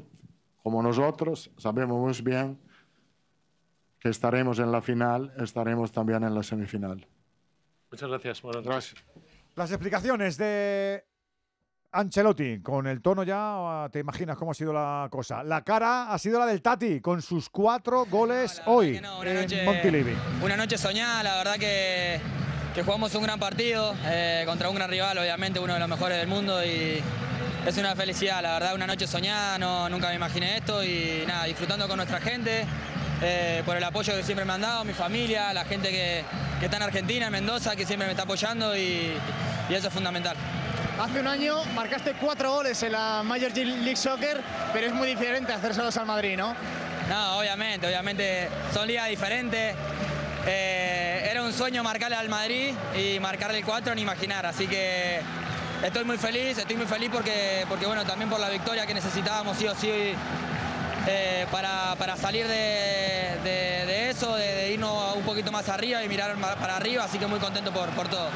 [0.63, 2.57] como nosotros, sabemos muy bien
[3.99, 7.05] que estaremos en la final, estaremos también en la semifinal.
[7.91, 8.41] Muchas gracias.
[8.41, 8.95] Buenas noches.
[9.55, 11.03] Las explicaciones de
[11.95, 15.43] Ancelotti, con el tono ya, te imaginas cómo ha sido la cosa.
[15.43, 20.15] La cara ha sido la del Tati, con sus cuatro goles hoy en Montilivi.
[20.41, 22.19] Una noche soñada, la verdad que,
[22.73, 26.17] que jugamos un gran partido eh, contra un gran rival, obviamente uno de los mejores
[26.17, 26.99] del mundo y
[27.63, 31.45] es una felicidad, la verdad una noche soñada, no, nunca me imaginé esto y nada,
[31.45, 32.65] disfrutando con nuestra gente,
[33.21, 36.25] eh, por el apoyo que siempre me han dado, mi familia, la gente que,
[36.59, 39.13] que está en Argentina, en Mendoza, que siempre me está apoyando y,
[39.69, 40.35] y eso es fundamental.
[40.99, 44.41] Hace un año marcaste cuatro goles en la Major League Soccer,
[44.71, 46.55] pero es muy diferente hacérselos al Madrid, ¿no?
[47.09, 49.75] No, obviamente, obviamente son ligas diferentes.
[50.45, 54.45] Eh, era un sueño marcarle al Madrid y marcarle el 4, ni imaginar.
[54.45, 55.19] Así que
[55.83, 59.57] estoy muy feliz, estoy muy feliz porque, porque bueno, también por la victoria que necesitábamos
[59.57, 60.13] sí o sí
[61.07, 62.53] eh, para, para salir de,
[63.43, 67.03] de- de eso, de, de irnos un poquito más arriba y mirar para arriba.
[67.03, 68.27] Así que muy contento por, por todo.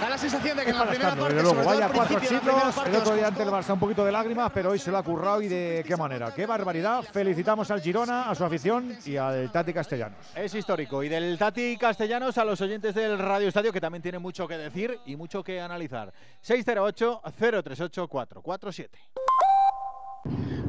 [0.00, 1.48] Da la sensación de que Es en la para primera parte, luego.
[1.50, 2.86] sobre todo Vaya al cuatro chicos.
[2.86, 5.02] El otro día ante el Barça un poquito de lágrimas, pero hoy se lo ha
[5.02, 6.32] currado y de qué manera.
[6.34, 7.02] Qué barbaridad.
[7.04, 10.18] Felicitamos al Girona, a su afición y al Tati Castellanos.
[10.34, 11.02] Es histórico.
[11.04, 14.58] Y del Tati Castellanos a los oyentes del Radio Estadio, que también tienen mucho que
[14.58, 16.12] decir y mucho que analizar.
[16.44, 18.88] 608-038-447.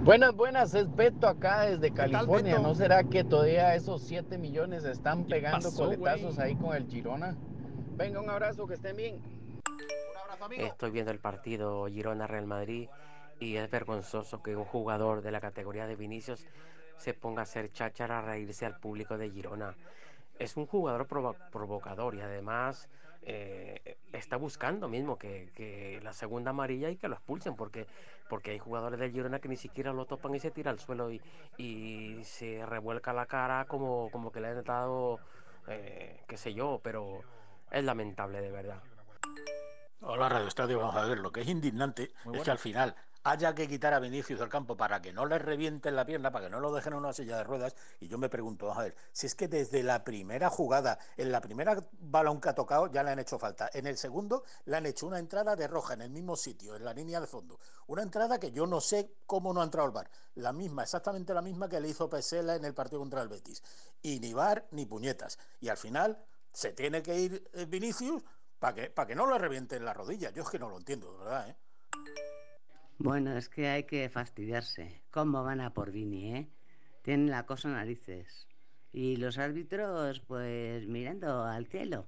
[0.06, 2.60] Buenas, buenas, es Beto acá desde California.
[2.60, 7.36] ¿No será que todavía esos 7 millones están pegando coletazos ahí con el Girona?
[7.96, 9.20] Venga, un abrazo, que estén bien.
[10.58, 12.88] Estoy viendo el partido Girona-Real Madrid
[13.40, 16.46] y es vergonzoso que un jugador de la categoría de Vinicius
[16.98, 19.76] se ponga a hacer cháchara a reírse al público de Girona.
[20.38, 22.90] Es un jugador provocador y además
[23.28, 27.88] eh, está buscando mismo que, la segunda amarilla y que lo expulsen porque,
[28.30, 31.12] porque hay jugadores del Girona que ni siquiera lo topan y se tira al suelo
[31.12, 31.22] y,
[31.58, 35.20] y se revuelca la cara como, como que le han dado,
[35.68, 37.22] eh, qué sé yo, pero
[37.72, 38.82] es lamentable de verdad.
[40.02, 42.96] Hola Radio Estadio, vamos a ver, lo que es indignante es que al final
[43.26, 46.46] haya que quitar a Vinicius del campo para que no le revienten la pierna, para
[46.46, 47.76] que no lo dejen en una silla de ruedas.
[48.00, 51.42] Y yo me pregunto, a ver, si es que desde la primera jugada, en la
[51.42, 53.68] primera balón que ha tocado, ya le han hecho falta.
[53.74, 56.86] En el segundo le han hecho una entrada de roja en el mismo sitio, en
[56.86, 57.60] la línea de fondo.
[57.88, 60.10] Una entrada que yo no sé cómo no ha entrado al bar.
[60.36, 63.64] La misma, exactamente la misma que le hizo Pesela en el partido contra el Betis.
[64.04, 65.40] Y ni bar ni puñetas.
[65.62, 66.24] Y al final
[66.54, 68.24] se tiene que ir eh, Vinicius
[68.60, 70.30] para que, para que no le revienten la rodilla.
[70.30, 71.56] Yo es que no lo entiendo, de verdad, ¿eh?
[72.98, 75.02] Bueno, es que hay que fastidiarse.
[75.12, 76.50] ¿Cómo van a por Vini, eh?
[77.02, 78.48] Tienen la cosa narices.
[78.94, 82.08] Y los árbitros, pues mirando al cielo.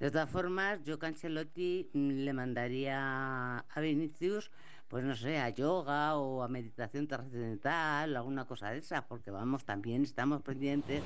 [0.00, 4.50] De todas formas, yo Cancelotti le mandaría a Vinicius,
[4.88, 9.64] pues no sé, a yoga o a meditación trascendental, alguna cosa de esa, porque vamos,
[9.64, 11.04] también estamos pendientes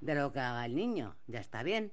[0.00, 1.14] de lo que haga el niño.
[1.28, 1.92] Ya está bien.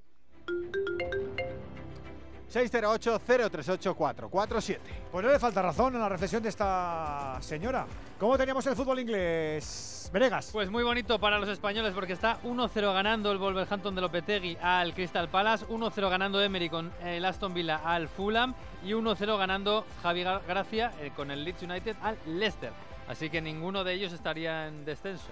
[2.54, 4.80] 608-038-447.
[5.12, 7.88] Pues no le falta razón en la reflexión de esta señora.
[8.20, 10.10] ¿Cómo teníamos el fútbol inglés?
[10.14, 10.50] Venegas.
[10.54, 14.94] Pues muy bonito para los españoles porque está 1-0 ganando el Wolverhampton de Lopetegui al
[14.94, 20.24] Crystal Palace, 1-0 ganando Emery con el Aston Villa al Fulham y 1-0 ganando Javi
[20.24, 22.72] Gracia eh, con el Leeds United al Leicester.
[23.08, 25.26] Así que ninguno de ellos estaría en descenso.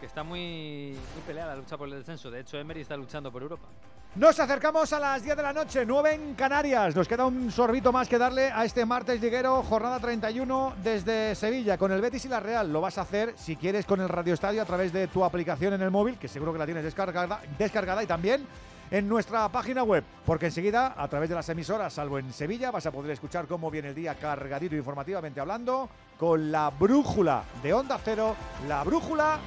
[0.00, 2.28] Que está muy, muy peleada la lucha por el descenso.
[2.30, 3.68] De hecho, Emery está luchando por Europa.
[4.16, 6.96] Nos acercamos a las 10 de la noche, 9 en Canarias.
[6.96, 11.76] Nos queda un sorbito más que darle a este martes liguero, jornada 31 desde Sevilla,
[11.76, 12.72] con el Betis y la Real.
[12.72, 15.74] Lo vas a hacer, si quieres, con el Radio Estadio a través de tu aplicación
[15.74, 18.46] en el móvil, que seguro que la tienes descargada, descargada y también
[18.90, 22.86] en nuestra página web, porque enseguida, a través de las emisoras, salvo en Sevilla, vas
[22.86, 28.00] a poder escuchar cómo viene el día cargadito informativamente hablando, con la brújula de Onda
[28.02, 28.34] Cero,
[28.66, 29.38] la brújula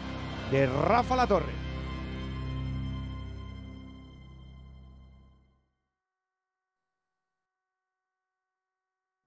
[0.51, 1.68] de Rafa La Torre.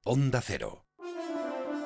[0.05, 0.82] Onda Cero.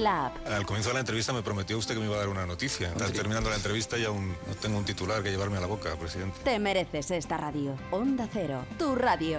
[0.00, 0.46] la app.
[0.46, 2.88] Al comienzo de la entrevista me prometió usted que me iba a dar una noticia.
[2.88, 5.94] Está terminando la entrevista y aún no tengo un titular que llevarme a la boca,
[5.96, 6.38] presidente.
[6.42, 7.76] Te mereces esta radio.
[7.90, 9.38] Onda Cero, tu radio.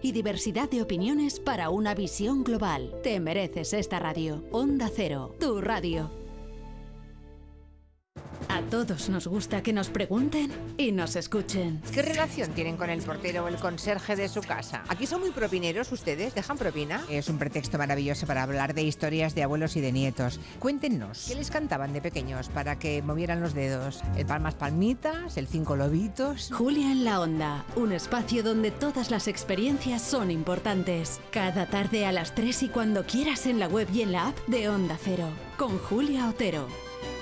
[0.00, 2.94] y diversidad de opiniones para una visión global.
[3.02, 4.44] Te mereces esta radio.
[4.50, 6.21] Onda Cero, tu radio.
[8.48, 11.80] A todos nos gusta que nos pregunten y nos escuchen.
[11.92, 14.82] ¿Qué relación tienen con el portero o el conserje de su casa?
[14.88, 17.04] Aquí son muy propineros ustedes, ¿dejan propina?
[17.08, 20.40] Es un pretexto maravilloso para hablar de historias de abuelos y de nietos.
[20.58, 24.02] Cuéntenos, ¿qué les cantaban de pequeños para que movieran los dedos?
[24.16, 25.36] ¿El palmas palmitas?
[25.36, 26.50] ¿El cinco lobitos?
[26.52, 31.20] Julia en la Onda, un espacio donde todas las experiencias son importantes.
[31.30, 34.38] Cada tarde a las 3 y cuando quieras en la web y en la app
[34.46, 36.66] de Onda Cero, con Julia Otero.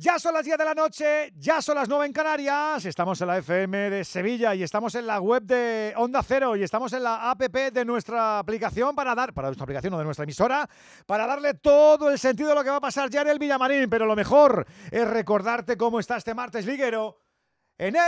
[0.00, 3.26] Ya son las 10 de la noche, ya son las 9 en Canarias, estamos en
[3.26, 7.02] la FM de Sevilla y estamos en la web de Onda Cero y estamos en
[7.02, 10.66] la app de nuestra aplicación para dar, para nuestra aplicación o de nuestra emisora,
[11.04, 13.90] para darle todo el sentido de lo que va a pasar ya en el Villamarín,
[13.90, 17.20] pero lo mejor es recordarte cómo está este martes liguero
[17.76, 18.02] en el...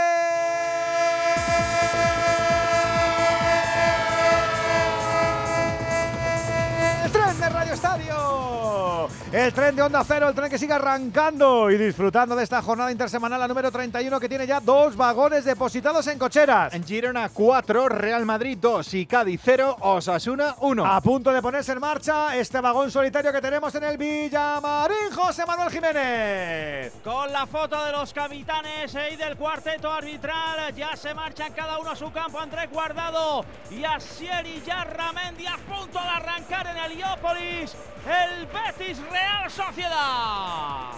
[9.33, 12.91] El tren de Onda Cero, el tren que sigue arrancando y disfrutando de esta jornada
[12.91, 16.71] intersemanal, la número 31, que tiene ya dos vagones depositados en cocheras.
[16.71, 20.85] En Girona 4, Real Madrid 2 y Cádiz 0, Osasuna 1.
[20.85, 25.47] A punto de ponerse en marcha este vagón solitario que tenemos en el Villamarín, José
[25.47, 26.93] Manuel Jiménez.
[27.03, 31.89] Con la foto de los capitanes y del cuarteto arbitral, ya se marchan cada uno
[31.89, 32.39] a su campo.
[32.39, 37.75] Andrés Guardado y Asier y Yarramendi a punto de arrancar en Heliópolis.
[38.05, 40.91] El Betis Real Sociedad.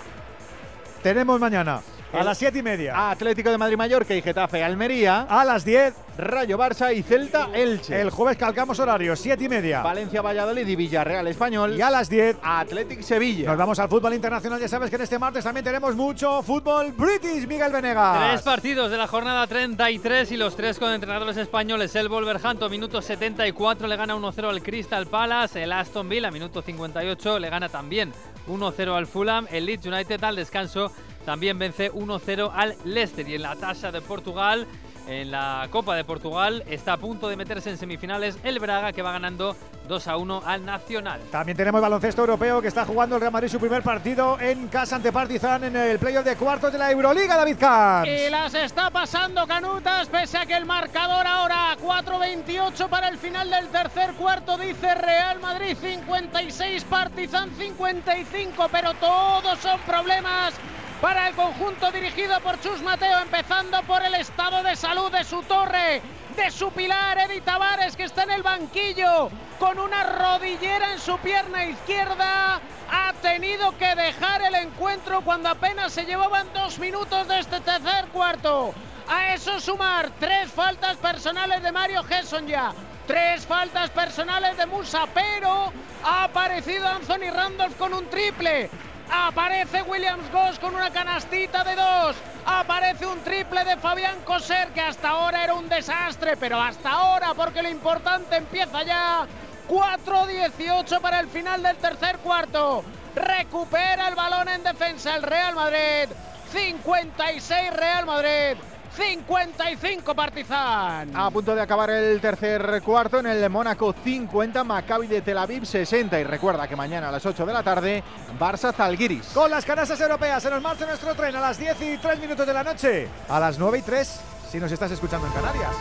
[1.03, 1.81] Tenemos mañana
[2.17, 3.09] a las 7 y media.
[3.11, 5.21] Atlético de Madrid Mallorca y Getafe Almería.
[5.29, 5.93] A las 10.
[6.17, 7.99] Rayo Barça y Celta Elche.
[7.99, 9.81] El jueves calcamos horario, 7 y media.
[9.81, 11.75] Valencia Valladolid y Villarreal Español.
[11.77, 12.37] Y a las 10.
[12.41, 13.49] Atlético Sevilla.
[13.49, 14.59] Nos vamos al fútbol internacional.
[14.59, 18.29] Ya sabes que en este martes también tenemos mucho fútbol British, Miguel Venegas.
[18.29, 21.93] Tres partidos de la jornada 33 y los tres con entrenadores españoles.
[21.95, 25.63] El Wolverhampton, minuto 74, le gana 1-0 al Crystal Palace.
[25.63, 28.13] El Aston Villa, minuto 58, le gana también
[28.47, 29.47] 1-0 al Fulham.
[29.51, 30.91] El Leeds United al descanso
[31.25, 33.27] también vence 1-0 al Leicester.
[33.27, 34.67] Y en la tasa de Portugal,
[35.07, 39.01] en la Copa de Portugal, está a punto de meterse en semifinales el Braga, que
[39.01, 39.55] va ganando
[39.87, 41.21] 2-1 al Nacional.
[41.31, 44.95] También tenemos baloncesto europeo que está jugando el Real Madrid su primer partido en casa
[44.95, 48.09] ante Partizan en el playoff de cuartos de la Euroliga, David Camps.
[48.09, 53.49] Y las está pasando Canutas, pese a que el marcador ahora 4-28 para el final
[53.49, 60.55] del tercer cuarto, dice Real Madrid 56, Partizan 55, pero todos son problemas
[61.01, 65.41] para el conjunto dirigido por Chus Mateo, empezando por el estado de salud de su
[65.43, 66.01] torre,
[66.35, 71.17] de su pilar, Edi Tavares, que está en el banquillo con una rodillera en su
[71.19, 72.59] pierna izquierda.
[72.91, 78.05] Ha tenido que dejar el encuentro cuando apenas se llevaban dos minutos de este tercer
[78.13, 78.73] cuarto.
[79.07, 82.73] A eso sumar tres faltas personales de Mario Gesson ya.
[83.05, 85.71] Tres faltas personales de Musa, pero
[86.03, 88.69] ha aparecido Anthony Randolph con un triple.
[89.11, 92.15] Aparece Williams Goss con una canastita de dos.
[92.45, 97.33] Aparece un triple de Fabián Coser que hasta ahora era un desastre, pero hasta ahora
[97.33, 99.27] porque lo importante empieza ya.
[99.67, 102.83] 4-18 para el final del tercer cuarto.
[103.15, 106.09] Recupera el balón en defensa el Real Madrid.
[106.51, 108.57] 56 Real Madrid.
[108.95, 111.15] 55 Partizan.
[111.15, 115.65] A punto de acabar el tercer cuarto en el Mónaco 50, Maccabi de Tel Aviv
[115.65, 116.19] 60.
[116.19, 118.03] Y recuerda que mañana a las 8 de la tarde,
[118.39, 119.27] Barça Zalgiris.
[119.33, 122.47] Con las canastas europeas se nos marcha nuestro tren a las 10 y 3 minutos
[122.47, 123.07] de la noche.
[123.27, 125.75] A las 9 y 3, si nos estás escuchando en Canarias.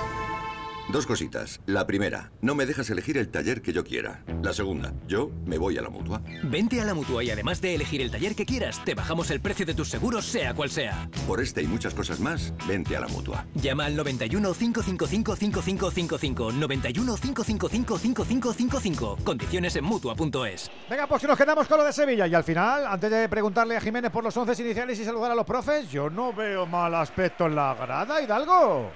[0.92, 1.60] Dos cositas.
[1.64, 4.22] La primera, no me dejas elegir el taller que yo quiera.
[4.42, 6.20] La segunda, yo me voy a la mutua.
[6.42, 9.40] Vente a la mutua y además de elegir el taller que quieras, te bajamos el
[9.40, 11.08] precio de tus seguros, sea cual sea.
[11.26, 13.46] Por este y muchas cosas más, vente a la mutua.
[13.54, 16.52] Llama al 91 555 5555.
[16.52, 19.16] 91 555 5555.
[19.24, 20.70] Condiciones en mutua.es.
[20.90, 22.26] Venga, pues que nos quedamos con lo de Sevilla.
[22.26, 25.34] Y al final, antes de preguntarle a Jiménez por los 11 iniciales y saludar a
[25.34, 28.92] los profes, yo no veo mal aspecto en la grada, Hidalgo.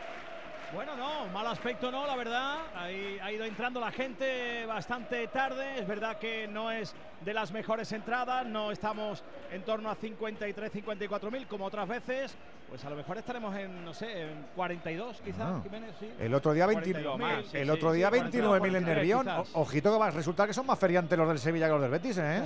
[0.73, 2.59] Bueno, no, mal aspecto no, la verdad.
[2.75, 5.79] Ahí ha ido entrando la gente bastante tarde.
[5.79, 8.47] Es verdad que no es de las mejores entradas.
[8.47, 9.23] No estamos
[9.53, 12.37] en torno a 53, 54 mil como otras veces.
[12.69, 15.61] Pues a lo mejor estaremos en, no sé, en 42 quizás, Ah.
[15.63, 16.11] Jiménez, sí.
[16.21, 18.85] El otro día, 42 29 más, sí, el sí, otro sí, día 42, 29.000 en
[18.85, 19.47] 43 Nervión.
[19.55, 21.91] ojito que va a resultar que son más feriantes los del Sevilla que los del
[21.91, 22.43] Betis, ¿eh?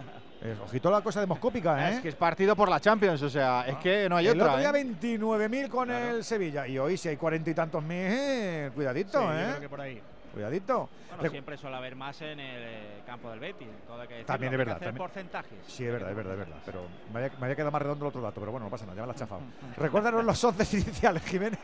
[0.64, 1.94] Ojito la cosa demoscópica, ¿eh?
[1.94, 4.54] Es que es partido por la Champions, o sea, es que no hay el otra.
[4.54, 4.84] otro día ¿eh?
[4.84, 6.66] 29.000 con el Sevilla.
[6.66, 9.46] Y hoy si hay cuarenta y tantos mil, cuidadito, Sí, yo ¿eh?
[9.50, 10.02] creo que por ahí.
[10.32, 10.88] Cuidadito.
[11.16, 13.68] Bueno, siempre suele haber más en el eh, campo del Betis.
[13.86, 14.76] todo hay que También es hay que verdad.
[14.76, 15.58] hacer también- porcentajes.
[15.66, 16.56] Sí, es verdad, es verdad, es verdad.
[16.64, 18.84] Pero me había, me había quedado más redondo el otro dato, pero bueno, no pasa
[18.86, 19.42] nada, ya me la has chafado.
[19.76, 21.58] Recuérdanos los 11 iniciales, Jiménez.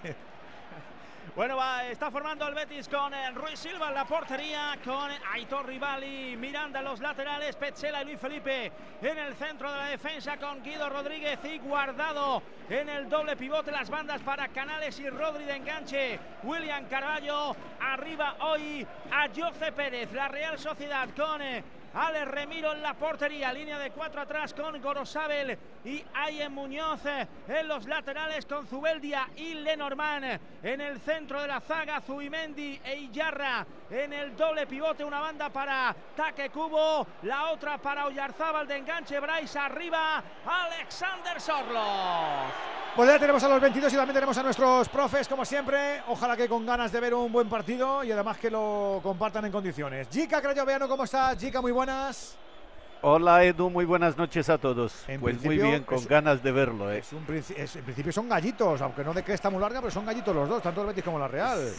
[1.38, 5.66] Bueno, va, está formando el Betis con eh, Ruiz Silva en la portería, con Aitor
[5.66, 10.36] Rivali, Miranda en los laterales, Petzela y Luis Felipe en el centro de la defensa
[10.36, 15.44] con Guido Rodríguez y Guardado en el doble pivote, las bandas para Canales y Rodri
[15.44, 21.62] de enganche, William Carballo, arriba hoy a Jose Pérez, la Real Sociedad con eh,
[21.98, 27.66] Ale Remiro en la portería, línea de cuatro atrás con Gorosabel y Ayen Muñoz en
[27.66, 33.66] los laterales con Zubeldia y Lenormand en el centro de la zaga, Zubimendi e Iyarra
[33.90, 39.18] en el doble pivote, una banda para Taque Cubo, la otra para Oyarzábal de enganche,
[39.18, 42.78] Bryce arriba, Alexander Sorlov.
[42.98, 46.02] Pues ya tenemos a los 22 y también tenemos a nuestros profes, como siempre.
[46.08, 49.52] Ojalá que con ganas de ver un buen partido y además que lo compartan en
[49.52, 50.08] condiciones.
[50.10, 51.38] Jica Crayoveano, ¿cómo estás?
[51.38, 52.36] Jica, muy buenas.
[53.00, 55.06] Hola Edu, muy buenas noches a todos.
[55.20, 56.92] pues muy bien, con ganas de verlo.
[56.92, 57.02] ¿eh?
[57.12, 57.24] en
[57.84, 60.82] principio son gallitos, aunque no de cresta muy larga, pero son gallitos los dos, tanto
[60.82, 61.72] el Betis como la Real.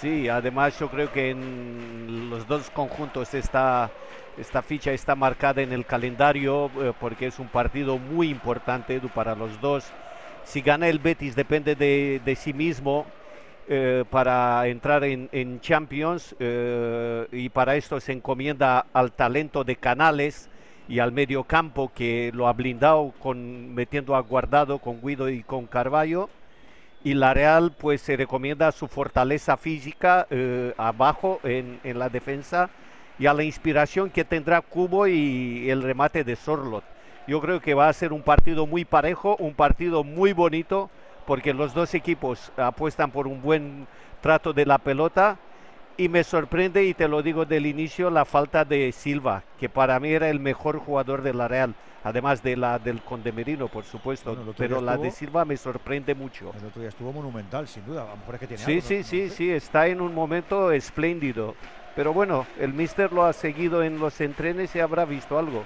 [0.00, 3.90] Sí, además yo creo que en los dos conjuntos esta,
[4.38, 9.08] esta ficha está marcada en el calendario eh, porque es un partido muy importante Edu,
[9.08, 9.84] para los dos.
[10.44, 13.04] Si gana el Betis depende de, sí mismo
[13.72, 20.50] eh, para entrar en, Champions eh, y para esto se encomienda al talento de Canales
[20.88, 25.44] y al medio campo que lo ha blindado con metiendo a guardado con Guido y
[25.44, 26.28] con Carballo
[27.04, 32.70] y la Real pues se recomienda su fortaleza física eh, abajo en, en, la defensa
[33.20, 36.82] y a la inspiración que tendrá Cubo y el remate de Sorlot.
[37.28, 40.90] Yo creo que va a ser un partido muy parejo, un partido muy bonito,
[41.30, 43.86] porque los dos equipos apuestan por un buen
[44.20, 45.38] trato de la pelota.
[45.96, 50.00] Y me sorprende, y te lo digo del inicio, la falta de Silva, que para
[50.00, 54.36] mí era el mejor jugador de la Real, además de la del Condemerino, por supuesto.
[54.56, 56.52] pero la de Silva me sorprende mucho.
[56.58, 58.08] El otro día estuvo monumental, sin duda.
[58.56, 61.54] sí, sí, sí, sí, está en un momento espléndido.
[61.94, 65.64] Pero bueno, el Mister lo ha seguido en los entrenes y habrá visto algo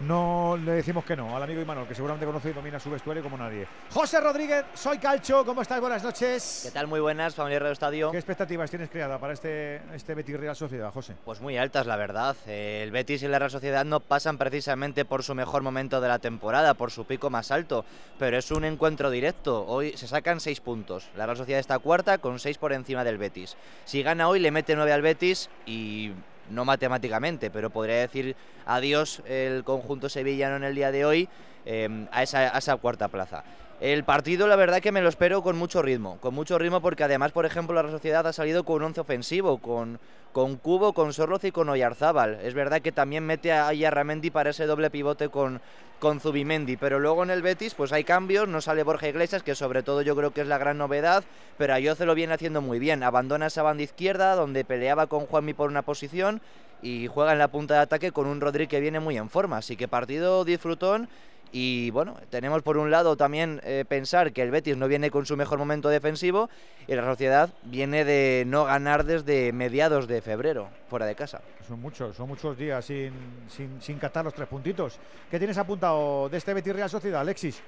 [0.00, 3.22] no le decimos que no al amigo Imanol, que seguramente conoce y domina su vestuario
[3.22, 3.66] como nadie.
[3.90, 5.80] José Rodríguez, soy Calcho, ¿cómo estás?
[5.80, 6.60] Buenas noches.
[6.64, 6.86] ¿Qué tal?
[6.86, 8.10] Muy buenas, familia Radio Estadio.
[8.10, 11.14] ¿Qué expectativas tienes creada para este, este Betis Real Sociedad, José?
[11.24, 12.36] Pues muy altas, la verdad.
[12.46, 16.18] El Betis y la Real Sociedad no pasan precisamente por su mejor momento de la
[16.18, 17.84] temporada, por su pico más alto,
[18.18, 19.66] pero es un encuentro directo.
[19.66, 21.08] Hoy se sacan seis puntos.
[21.16, 23.56] La Real Sociedad está cuarta con seis por encima del Betis.
[23.84, 26.12] Si gana hoy, le mete nueve al Betis y
[26.50, 31.28] no matemáticamente, pero podría decir adiós el conjunto sevillano en el día de hoy
[31.64, 33.42] esa, a, esa, cuarta plaza.
[33.80, 37.04] El partido, la verdad que me lo espero con mucho ritmo, con mucho ritmo porque
[37.04, 40.00] además, por ejemplo, la Sociedad ha salido con un once ofensivo, con,
[40.32, 42.38] con Cubo, con Sorloz y con Oyarzábal.
[42.42, 45.60] Es verdad que también mete a Yarramendi para ese doble pivote con,
[45.98, 49.54] con Zubimendi, pero luego en el Betis pues hay cambios, no sale Borja Iglesias, que
[49.54, 51.22] sobre todo yo creo que es la gran novedad,
[51.58, 55.52] pero Ayoce lo viene haciendo muy bien, abandona esa banda izquierda donde peleaba con Juanmi
[55.52, 56.40] por una posición
[56.80, 59.58] y juega en la punta de ataque con un Rodri que viene muy en forma,
[59.58, 61.08] así que partido disfrutón
[61.52, 65.26] y bueno, tenemos por un lado también eh, pensar que el Betis no viene con
[65.26, 66.48] su mejor momento defensivo
[66.86, 71.40] y la sociedad viene de no ganar desde mediados de febrero fuera de casa.
[71.66, 73.12] Son muchos, son muchos días sin,
[73.48, 74.98] sin, sin catar los tres puntitos.
[75.30, 77.62] ¿Qué tienes apuntado de este Betis Real Sociedad, Alexis?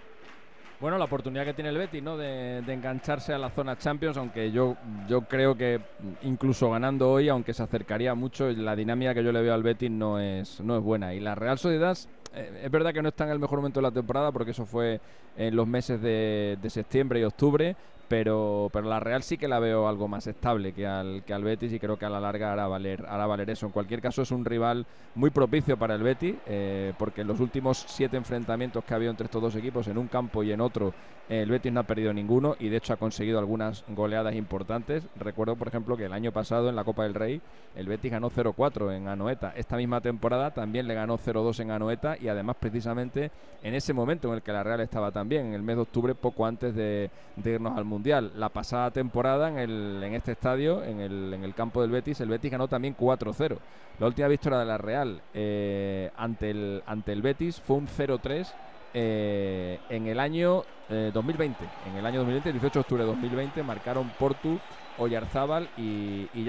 [0.81, 2.17] Bueno, la oportunidad que tiene el Betis, ¿no?
[2.17, 4.77] De, engancharse a la zona Champions, aunque yo,
[5.09, 5.81] yo creo que
[6.23, 9.91] incluso ganando hoy, aunque se acercaría mucho, la dinámica que yo le veo al Betis
[9.91, 11.15] no es, no es buena.
[11.15, 11.99] Y la Real Sociedad
[12.39, 15.01] es verdad que no está en el mejor momento de la temporada porque eso fue
[15.37, 17.77] en los meses de, de septiembre y octubre,
[18.09, 21.45] pero, pero la Real sí que la veo algo más estable que al, que al
[21.45, 23.67] Betis y creo que a la larga hará valer, hará valer eso.
[23.67, 27.41] En cualquier caso es un rival muy propicio para el Betis eh, porque en los
[27.41, 30.61] últimos siete enfrentamientos que ha habido entre estos dos equipos, en un campo y en
[30.61, 30.95] otro,
[31.29, 35.07] el Betis no ha perdido ninguno y de hecho ha conseguido algunas goleadas importantes.
[35.17, 37.43] Recuerdo, por ejemplo, que el año pasado en la Copa del Rey
[37.77, 39.53] el Betis ganó 0-4 en Anoeta.
[39.55, 43.31] Esta misma temporada también le ganó 0-2 en Anoeta y además precisamente
[43.63, 46.15] en ese momento en el que la Real estaba también, en el mes de octubre,
[46.15, 50.85] poco antes de, de irnos al Mundial La pasada temporada en, el, en este estadio,
[50.85, 53.59] en el, en el campo del Betis, el Betis ganó también 4-0.
[53.99, 58.47] La última victoria de la Real eh, ante, el, ante el Betis fue un 0-3
[58.95, 61.65] eh, en el año 2020.
[61.65, 64.61] Eh, en el año 2020, el 18 de octubre de 2020, marcaron Portu,
[64.99, 66.49] Oyarzábal y, y.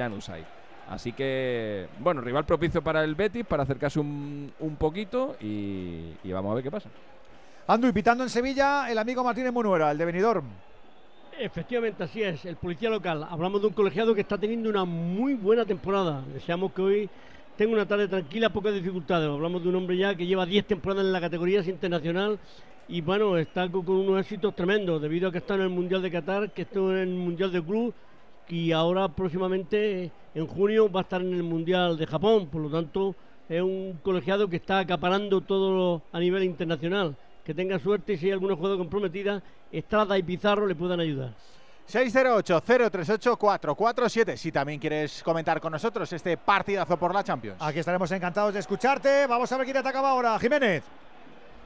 [0.88, 6.32] Así que, bueno, rival propicio para el Betis, para acercarse un, un poquito y, y,
[6.32, 6.90] vamos a ver qué pasa.
[7.68, 10.69] Ando y pitando en Sevilla el amigo Martínez Munuera, el de Benidorm.
[11.42, 13.26] Efectivamente, así es, el policía local.
[13.30, 16.22] Hablamos de un colegiado que está teniendo una muy buena temporada.
[16.34, 17.10] Deseamos que hoy
[17.56, 19.30] tenga una tarde tranquila, pocas dificultades.
[19.30, 22.38] Hablamos de un hombre ya que lleva 10 temporadas en la categoría internacional
[22.90, 26.12] y bueno, está con, unos éxitos tremendos debido a que está en el Mundial de
[26.12, 27.94] Qatar, que está en el Mundial de Club
[28.50, 32.48] y ahora próximamente en junio va a estar en el Mundial de Japón.
[32.48, 33.16] Por lo tanto,
[33.48, 37.16] es un colegiado que está acaparando todo a nivel internacional.
[37.50, 41.34] Que tenga suerte y si hay alguna jugada comprometida, Estrada y Pizarro le puedan ayudar.
[41.92, 44.38] 608-038-447.
[44.38, 47.58] Si también quieres comentar con nosotros este partidazo por la Champions.
[47.60, 49.26] Aquí estaremos encantados de escucharte.
[49.26, 50.38] Vamos a ver quién atacaba ahora.
[50.38, 50.84] Jiménez.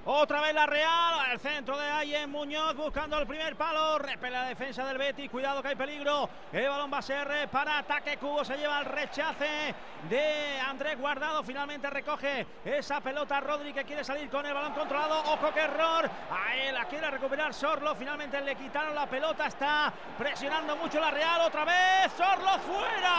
[0.06, 4.44] Otra vez la Real, al centro de Ayen Muñoz buscando el primer palo, repele la
[4.50, 8.44] defensa del Betis, cuidado que hay peligro, el balón va a ser para ataque, Cubo
[8.44, 9.74] se lleva el rechace
[10.10, 15.20] de Andrés Guardado, finalmente recoge esa pelota Rodri que quiere salir con el balón controlado,
[15.22, 20.76] ojo que error, ahí la quiere recuperar Sorlo, finalmente le quitaron la pelota, está presionando
[20.76, 23.16] mucho la Real, otra vez, Sorlo fuera,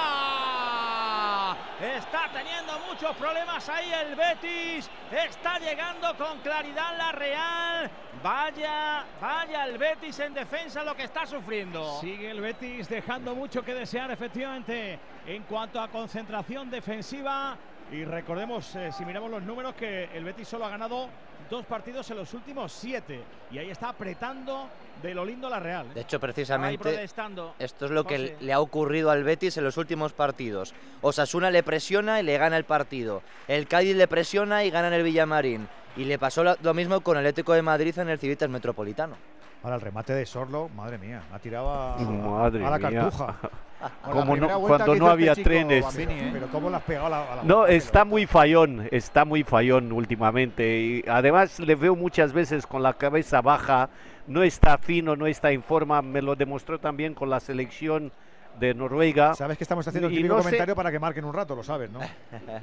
[1.81, 7.91] está teniendo muchos problemas ahí el Betis, está llegando con claridad la Real.
[8.23, 12.01] Vaya, vaya el Betis en defensa lo que está sufriendo.
[12.01, 17.57] Sigue el Betis dejando mucho que desear efectivamente en cuanto a concentración defensiva.
[17.93, 21.09] Y recordemos, eh, si miramos los números, que el Betis solo ha ganado
[21.51, 23.23] dos partidos en los últimos siete.
[23.51, 24.69] Y ahí está apretando
[25.03, 25.93] de lo lindo la Real.
[25.95, 28.37] De hecho, precisamente esto es lo que José.
[28.41, 30.75] le ha ocurrido al Betis en los últimos partidos.
[31.03, 33.23] Osasuna le presiona y le gana el partido.
[33.47, 35.69] El Cádiz le presiona y gana en el Villamarín.
[35.97, 39.17] Y le pasó lo, lo mismo con el Atlético de Madrid en el Civitas Metropolitano.
[39.63, 43.01] Ahora el remate de Sorlo, madre mía, ha tirado a, Madre a la mía.
[43.01, 43.37] cartuja.
[44.11, 45.85] Como no- cuando no había trenes.
[46.33, 49.43] Pero cómo le has pegado a la, a la No, está muy fallón, está muy
[49.45, 50.79] fallón últimamente.
[50.79, 53.89] Y además le veo muchas veces con la cabeza baja,
[54.27, 56.01] no está fino, no está en forma.
[56.03, 58.13] Me lo demostró también con la selección
[58.59, 59.35] de Noruega.
[59.35, 61.65] Sabes que estamos haciendo el típico no sé- comentario para que marquen un rato, lo
[61.65, 61.99] sabes, ¿no?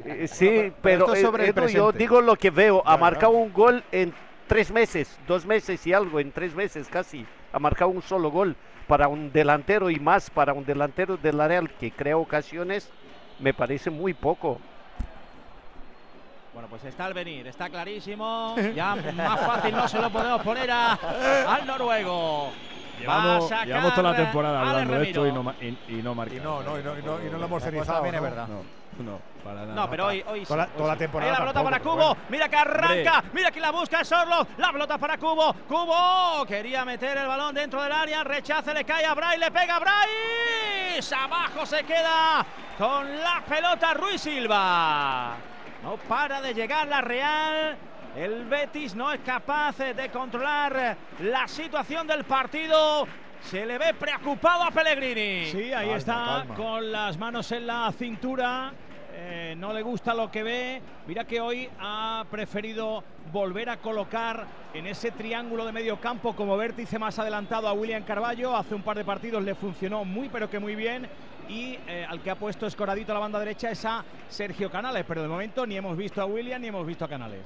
[0.06, 2.82] Eh, Sí, pero, eh, sobre el Edu, yo digo lo que veo.
[2.86, 4.14] Ha marcado un gol en
[4.48, 7.26] tres meses, dos meses y algo, en tres meses casi.
[7.54, 8.56] Ha marcado un solo gol
[8.92, 12.90] para un delantero y más para un delantero de la Real que crea ocasiones.
[13.40, 14.60] Me parece muy poco.
[16.54, 18.54] Bueno, pues está al venir, está clarísimo.
[18.76, 21.00] Ya más fácil no se lo podemos poner a-
[21.48, 22.50] al noruego.
[23.00, 23.48] Llevamos,
[23.96, 26.36] toda la temporada a hablando de esto y no, y, y no marca.
[26.36, 27.94] Y no, no, y no, y no, y no lo hemos cenizado.
[27.94, 28.48] también es verdad.
[28.50, 29.74] No, no, para nada.
[29.76, 31.00] No, pero hoy, hoy Toda sí, toda hoy la sí.
[31.00, 31.96] temporada Ahí la pelota tampoco, para Cubo.
[32.16, 32.22] bueno.
[32.30, 33.24] Mira que arranca.
[33.34, 34.48] Mira que la busca Sorlo.
[34.58, 35.54] La pelota para Cubo.
[35.68, 38.24] Cubo quería meter el balón dentro del área.
[38.24, 39.40] Rechace, le cae a Bray.
[39.40, 41.00] Le pega a Bray.
[41.18, 42.46] Abajo se queda
[42.78, 45.36] con la pelota Ruiz Silva.
[45.84, 47.78] No para de llegar la Real.
[48.16, 53.08] El Betis no es capaz de controlar la situación del partido.
[53.42, 55.46] Se le ve preocupado a Pellegrini.
[55.50, 56.56] Sí, ahí Calma, está calma.
[56.56, 58.72] con las manos en la cintura.
[59.14, 60.82] Eh, no le gusta lo que ve.
[61.08, 66.58] Mira que hoy ha preferido volver a colocar en ese triángulo de medio campo como
[66.58, 68.56] vértice más adelantado a William Carballo.
[68.56, 71.08] Hace un par de partidos le funcionó muy pero que muy bien.
[71.50, 75.04] Y eh, al que ha puesto escoradito a la banda derecha es a Sergio Canales.
[75.08, 77.42] Pero de momento ni hemos visto a William ni hemos visto a Canales.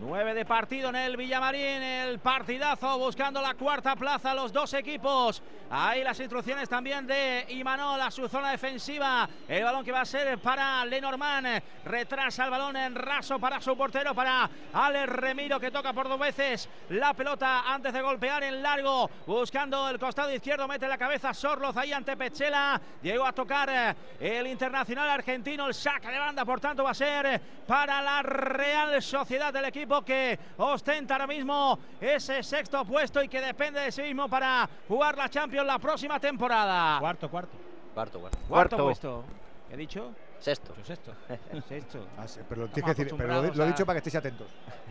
[0.00, 5.42] 9 de partido en el Villamarín, el partidazo buscando la cuarta plaza los dos equipos.
[5.70, 9.28] Ahí las instrucciones también de Imanol a su zona defensiva.
[9.48, 11.62] El balón que va a ser para Lenormand.
[11.84, 16.18] Retrasa el balón en raso para su portero, para Alex Remiro que toca por dos
[16.18, 19.08] veces la pelota antes de golpear en largo.
[19.26, 22.80] Buscando el costado izquierdo, mete la cabeza Sorloz ahí ante Pechela.
[23.02, 25.66] Llegó a tocar eh, el internacional argentino.
[25.66, 29.83] El saque de banda, por tanto, va a ser para la Real Sociedad del equipo
[30.04, 35.16] que ostenta ahora mismo ese sexto puesto y que depende de sí mismo para jugar
[35.16, 36.98] la Champions la próxima temporada.
[37.00, 37.52] Cuarto, cuarto.
[37.94, 38.38] Cuarto, cuarto.
[38.48, 38.84] Cuarto, Cuarto.
[38.84, 39.24] puesto.
[39.68, 40.10] ¿Qué he dicho?
[40.44, 40.74] Sexto.
[40.84, 41.14] Sexto.
[41.68, 42.06] Sexto.
[42.18, 44.08] Ah, sí, pero lo Estamos tienes que decir, pero lo, lo he dicho para que
[44.10, 44.46] estéis atentos.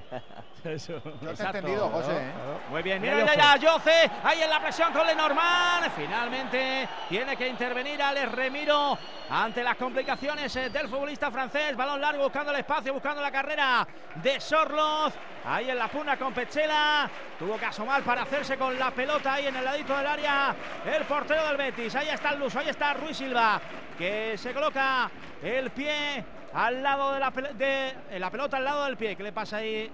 [0.63, 0.99] Eso.
[1.21, 2.11] No te he entendido, José.
[2.17, 2.31] ¿eh?
[2.71, 3.59] Muy bien, Mira mira Jose.
[3.61, 5.91] ya, Jose, ahí en la presión con Lenormand.
[5.95, 8.97] Finalmente tiene que intervenir Alex Remiro
[9.29, 11.75] ante las complicaciones eh, del futbolista francés.
[11.75, 15.13] Balón largo buscando el espacio, buscando la carrera de Sorloz.
[15.45, 17.09] Ahí en la puna con Pechela.
[17.37, 20.55] Tuvo que asomar para hacerse con la pelota ahí en el ladito del área.
[20.85, 21.93] El portero del Betis.
[21.95, 23.59] Ahí está el Luso, ahí está Ruiz Silva.
[23.97, 25.11] Que se coloca
[25.43, 26.23] el pie
[26.53, 29.15] al lado de la, eh, la pelota al lado del pie.
[29.15, 29.91] ¿Qué le pasa ahí?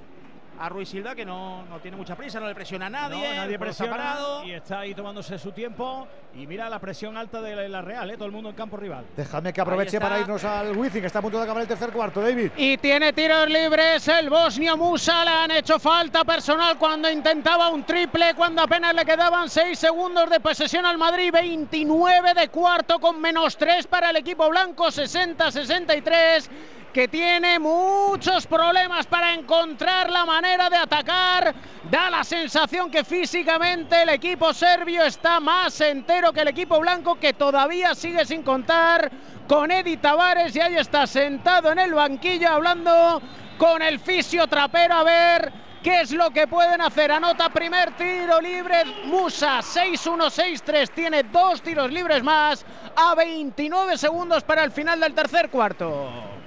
[0.61, 3.35] A Ruiz Silva que no, no tiene mucha prisa, no le presiona a nadie, No,
[3.35, 4.43] nadie está presiona parado.
[4.43, 6.05] y está ahí tomándose su tiempo.
[6.35, 8.15] Y mira la presión alta de la Real, ¿eh?
[8.15, 9.05] todo el mundo en campo rival.
[9.15, 11.91] Déjame que aproveche para irnos al Wizzing, que está a punto de acabar el tercer
[11.91, 12.51] cuarto, David.
[12.57, 15.23] Y tiene tiros libres el bosnio Musa.
[15.23, 20.29] Le han hecho falta personal cuando intentaba un triple, cuando apenas le quedaban 6 segundos
[20.29, 21.31] de posesión al Madrid.
[21.31, 26.49] 29 de cuarto con menos 3 para el equipo blanco, 60-63.
[26.93, 31.53] Que tiene muchos problemas para encontrar la manera de atacar.
[31.89, 37.19] Da la sensación que físicamente el equipo serbio está más entero que el equipo blanco,
[37.19, 39.11] que todavía sigue sin contar
[39.47, 40.55] con Edi Tavares.
[40.55, 43.21] Y ahí está sentado en el banquillo hablando
[43.59, 45.53] con el fisio trapero a ver
[45.83, 47.11] qué es lo que pueden hacer.
[47.11, 50.89] Anota primer tiro libre Musa 6-1-6-3.
[50.89, 56.38] Tiene dos tiros libres más a 29 segundos para el final del tercer cuarto.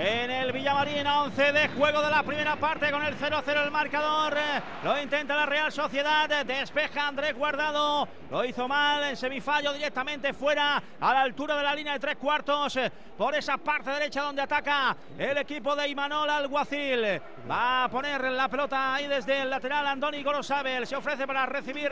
[0.00, 4.36] En el Villamarín, 11 de juego de la primera parte con el 0-0 el marcador.
[4.84, 10.80] Lo intenta la Real Sociedad, despeja Andrés Guardado, lo hizo mal en semifallo directamente fuera
[11.00, 12.78] a la altura de la línea de tres cuartos
[13.16, 17.20] por esa parte derecha donde ataca el equipo de Imanol Alguacil.
[17.50, 21.90] Va a poner la pelota ahí desde el lateral Andoni Gorosabel, se ofrece para recibir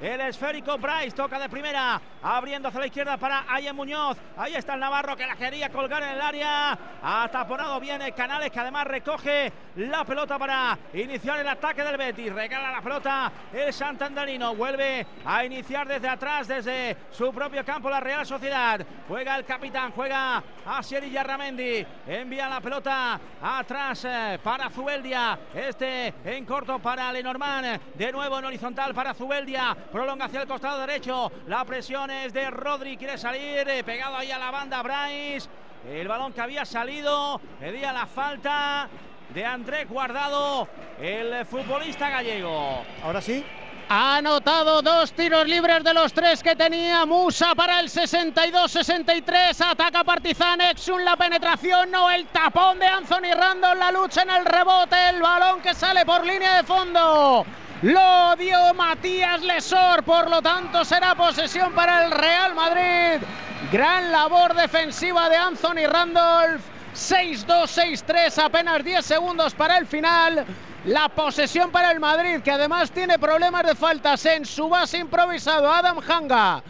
[0.00, 4.16] el esférico Bryce, toca de primera, abriendo hacia la izquierda para Ayen Muñoz.
[4.36, 6.78] Ahí está el Navarro que la quería colgar en el área.
[7.02, 12.32] Hasta taponado bien Canales, que además recoge la pelota para iniciar el ataque del Betis.
[12.32, 14.54] Regala la pelota el Santanderino.
[14.54, 18.84] Vuelve a iniciar desde atrás, desde su propio campo, la Real Sociedad.
[19.08, 21.86] Juega el capitán, juega a Sieri Yarramendi.
[22.06, 25.38] Envía la pelota atrás eh, para Zubeldia.
[25.54, 27.94] Este en corto para Lenormand.
[27.94, 29.76] De nuevo en horizontal para Zubeldia.
[29.92, 31.32] Prolonga hacia el costado derecho.
[31.46, 32.96] La presión es de Rodri.
[32.96, 33.68] Quiere salir.
[33.68, 35.48] Eh, pegado ahí a la banda Bryce.
[35.88, 38.88] El balón que había salido, pedía la falta
[39.32, 40.68] de Andrés Guardado,
[41.00, 42.84] el futbolista gallego.
[43.02, 43.44] Ahora sí.
[43.88, 49.68] Ha anotado dos tiros libres de los tres que tenía Musa para el 62-63.
[49.68, 54.44] Ataca Partizan, Exun la penetración, no el tapón de Anthony Randall, la lucha en el
[54.44, 57.44] rebote, el balón que sale por línea de fondo.
[57.82, 63.26] Lo dio Matías Lesor, por lo tanto será posesión para el Real Madrid.
[63.72, 66.60] Gran labor defensiva de Anthony Randolph.
[66.94, 70.44] 6-2, 6-3, apenas 10 segundos para el final.
[70.84, 75.72] La posesión para el Madrid, que además tiene problemas de faltas en su base improvisado.
[75.72, 76.62] Adam Hanga.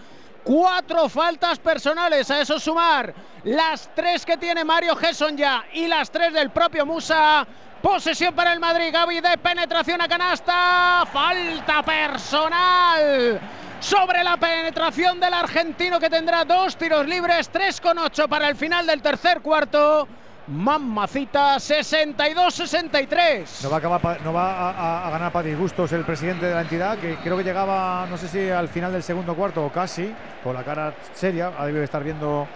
[0.44, 3.12] Cuatro faltas personales, a eso sumar
[3.44, 7.46] las tres que tiene Mario Gesson ya y las tres del propio Musa.
[7.82, 11.06] Posesión para el Madrid, Gaby de penetración a canasta.
[11.10, 13.40] Falta personal
[13.80, 18.56] sobre la penetración del argentino que tendrá dos tiros libres, 3 con 8 para el
[18.56, 20.06] final del tercer cuarto.
[20.48, 23.62] Mamacita 62-63.
[23.62, 26.98] No va, a, acabar, no va a, ganar para disgustos el presidente de la entidad,
[26.98, 30.54] que creo que llegaba, no sé si al final del segundo cuarto o casi, con
[30.54, 32.46] la cara seria, ha debido estar viendo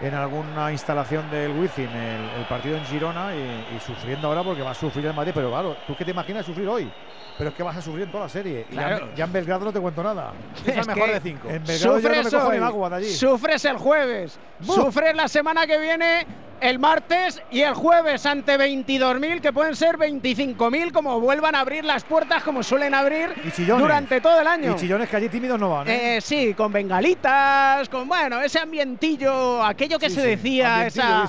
[0.00, 4.74] en alguna instalación del Wizzing el, partido en Girona y, sufriendo ahora porque va a
[4.74, 5.32] sufrir el Madrid.
[5.34, 6.90] Pero claro, ¿tú qué te imaginas sufrir hoy?
[7.36, 8.66] Pero es que vas a sufrir en toda la serie.
[8.70, 10.32] Y ya, en Belgrado no te cuento nada.
[10.66, 11.48] Es, el mejor de cinco.
[11.48, 13.10] En Belgrado no me cojo el agua de allí.
[13.12, 14.38] Sufres el jueves.
[14.62, 16.26] Sufres la semana que viene
[16.60, 21.84] el martes y el jueves ante 22.000, que pueden ser 25.000, como vuelvan a abrir
[21.84, 24.72] las puertas como suelen abrir durante todo el año.
[24.72, 25.88] Y chillones que allí tímidos no van.
[25.88, 26.16] ¿eh?
[26.16, 31.28] Eh, sí, con bengalitas, con bueno, ese ambientillo, aquello que se decía, esa,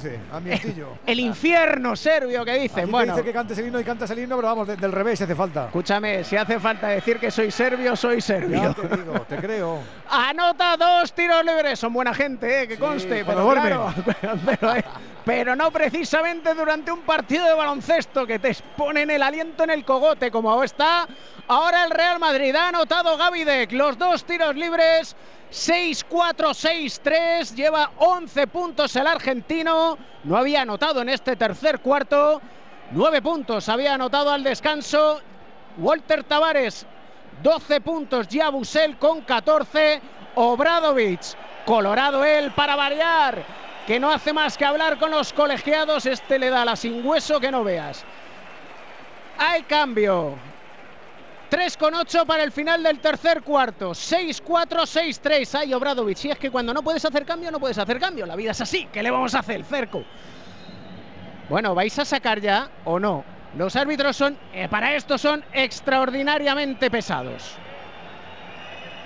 [1.06, 2.92] el infierno serbio que dicen.
[2.92, 5.24] bueno, dice que cantes el himno y cantas el himno, pero vamos, del revés si
[5.24, 5.66] hace falta.
[5.66, 8.74] Escúchame, si hace falta decir que soy serbio, soy serbio.
[8.74, 9.80] te digo, te creo.
[10.10, 12.68] Anota dos tiros libres, son buena gente, ¿eh?
[12.68, 13.94] que conste, pero claro,
[14.46, 14.74] pero
[15.56, 20.32] no precisamente durante un partido de baloncesto que te exponen el aliento en el cogote
[20.32, 21.08] como está.
[21.48, 25.16] Ahora el Real Madrid ha anotado Gavidec los dos tiros libres.
[25.52, 29.98] 6-4, 6-3, lleva 11 puntos el argentino.
[30.24, 32.42] No había anotado en este tercer cuarto.
[32.92, 35.22] 9 puntos había anotado al descanso.
[35.78, 36.86] Walter Tavares,
[37.44, 38.28] 12 puntos.
[38.28, 40.02] Yabusel con 14.
[40.34, 41.36] Obradovich,
[41.66, 46.06] colorado él para variar que no hace más que hablar con los colegiados.
[46.06, 48.06] Este le da la sin hueso que no veas.
[49.38, 50.38] Hay cambio.
[51.50, 53.92] 3 con 8 para el final del tercer cuarto.
[53.92, 54.40] 6-4,
[54.86, 55.56] 6-3.
[55.56, 56.24] Hay Obradovich.
[56.24, 58.26] Y es que cuando no puedes hacer cambio, no puedes hacer cambio.
[58.26, 58.88] La vida es así.
[58.94, 60.06] ¿Qué le vamos a hacer, Cerco?
[61.50, 63.26] Bueno, ¿vais a sacar ya o no?
[63.58, 67.58] Los árbitros son, eh, para esto son extraordinariamente pesados.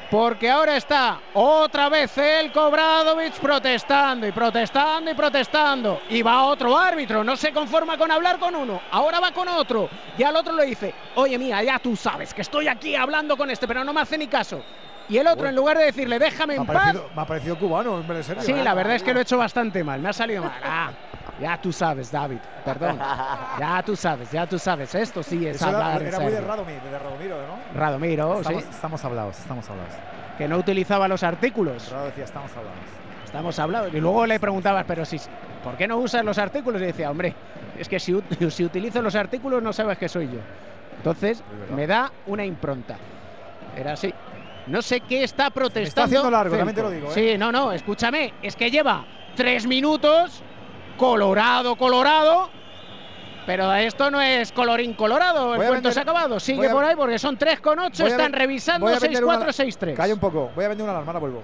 [0.09, 6.01] Porque ahora está otra vez el Kobradovich protestando y protestando y protestando.
[6.09, 9.89] Y va otro árbitro, no se conforma con hablar con uno, ahora va con otro.
[10.17, 13.49] Y al otro le dice, oye mía, ya tú sabes que estoy aquí hablando con
[13.49, 14.61] este, pero no me hace ni caso.
[15.07, 16.95] Y el otro, en lugar de decirle, déjame en paz.
[17.15, 18.41] Me ha parecido cubano, en serio.
[18.41, 20.53] Sí, la verdad es que lo he hecho bastante mal, me ha salido mal.
[20.63, 20.91] Ah,
[21.39, 22.99] ya tú sabes, David, perdón.
[23.59, 24.93] Ya tú sabes, ya tú sabes.
[24.95, 26.01] Esto sí es hablar.
[26.01, 27.79] Era, muy de Radomiro, de Radomiro, ¿no?
[27.79, 28.69] Radomiro, estamos, sí.
[28.69, 29.93] Estamos hablados, estamos hablados.
[30.37, 31.91] Que no utilizaba los artículos.
[31.91, 32.79] Rado decía, estamos hablados.
[33.23, 33.93] Estamos hablados.
[33.93, 35.17] Y luego le preguntabas, pero si,
[35.63, 36.81] ¿por qué no usas los artículos?
[36.81, 37.33] Y decía, hombre,
[37.77, 38.15] es que si,
[38.49, 40.39] si utilizo los artículos no sabes que soy yo.
[40.97, 41.43] Entonces,
[41.75, 42.97] me da una impronta.
[43.75, 44.13] Era así.
[44.67, 45.87] No sé qué está protestando.
[45.87, 47.09] está haciendo largo, también te lo digo.
[47.09, 47.13] ¿eh?
[47.13, 48.33] Sí, no, no, escúchame.
[48.41, 49.05] Es que lleva
[49.35, 50.41] tres minutos,
[50.97, 52.49] colorado, colorado.
[53.45, 56.39] Pero esto no es colorín colorado, el cuento se ha acabado.
[56.39, 59.35] Sigue a- por ahí porque son 3,8, Voy a están revisando voy a vender una-
[59.51, 59.95] 6-4-6-3.
[59.95, 61.43] Calla un poco, voy a vender una alarma, ahora vuelvo.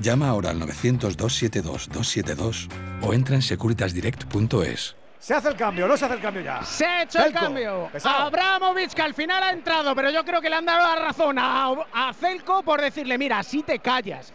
[0.00, 2.68] Llama ahora al 900-272-272
[3.02, 4.94] o entra en securitasdirect.es.
[5.18, 6.62] Se hace el cambio, no se hace el cambio ya.
[6.64, 7.88] Se ha hecho el cambio.
[7.92, 8.26] pesado.
[8.26, 11.38] Abramovich, que al final ha entrado, pero yo creo que le han dado la razón
[11.40, 14.32] a, a Celco por decirle, mira, si te callas.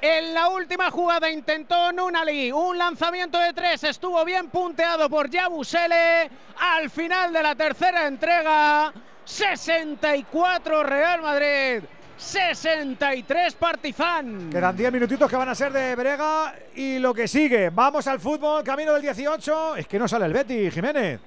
[0.00, 6.28] En la última jugada intentó Nunali un lanzamiento de tres, estuvo bien punteado por Yabusele.
[6.58, 8.92] Al final de la tercera entrega,
[9.24, 11.84] 64 Real Madrid,
[12.16, 14.50] 63 Partizan.
[14.50, 17.70] Quedan 10 minutitos que van a ser de Brega y lo que sigue.
[17.70, 19.76] Vamos al fútbol, camino del 18.
[19.76, 21.20] Es que no sale el Betty, Jiménez.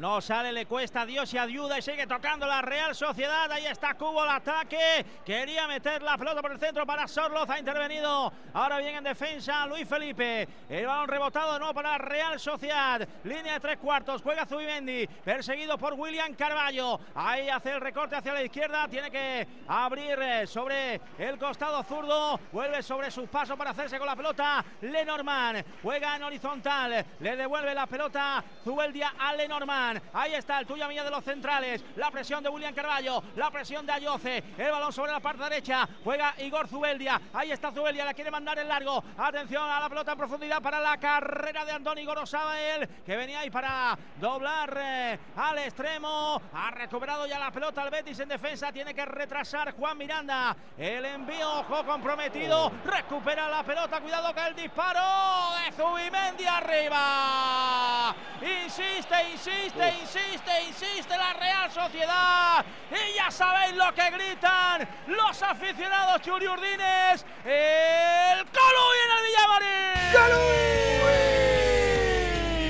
[0.00, 3.52] No sale, le cuesta Dios y ayuda y sigue tocando la Real Sociedad.
[3.52, 5.04] Ahí está Cubo el ataque.
[5.26, 7.50] Quería meter la pelota por el centro para Sorloz.
[7.50, 8.32] Ha intervenido.
[8.54, 10.48] Ahora bien en defensa Luis Felipe.
[10.70, 13.06] El balón rebotado nuevo para Real Sociedad.
[13.24, 14.22] Línea de tres cuartos.
[14.22, 15.06] Juega Zubimendi.
[15.06, 16.98] Perseguido por William Carballo.
[17.14, 18.88] Ahí hace el recorte hacia la izquierda.
[18.88, 22.40] Tiene que abrir eh, sobre el costado zurdo.
[22.52, 24.64] Vuelve sobre sus pasos para hacerse con la pelota.
[24.80, 27.04] Lenormand juega en horizontal.
[27.20, 29.89] Le devuelve la pelota Zubeldia a Lenormand.
[30.12, 31.82] Ahí está el tuya mía de los centrales.
[31.96, 33.22] La presión de William Carballo.
[33.36, 34.42] La presión de Ayoce.
[34.58, 35.88] El balón sobre la parte derecha.
[36.04, 37.20] Juega Igor Zubeldia.
[37.32, 38.04] Ahí está Zubeldia.
[38.04, 39.02] La quiere mandar en largo.
[39.16, 42.88] Atención a la pelota en profundidad para la carrera de Andoni Gorosábel.
[43.04, 46.40] Que venía ahí para doblar eh, al extremo.
[46.52, 48.72] Ha recuperado ya la pelota el Betis en defensa.
[48.72, 50.56] Tiene que retrasar Juan Miranda.
[50.76, 52.72] El envío, ojo comprometido.
[52.84, 54.00] Recupera la pelota.
[54.00, 58.14] Cuidado que el disparo de Zubimendi arriba.
[58.40, 62.64] Insiste, insiste, insiste, insiste la Real Sociedad.
[62.90, 67.24] Y ya sabéis lo que gritan los aficionados churiurdines.
[67.44, 70.00] El Coluy en el Villamarín.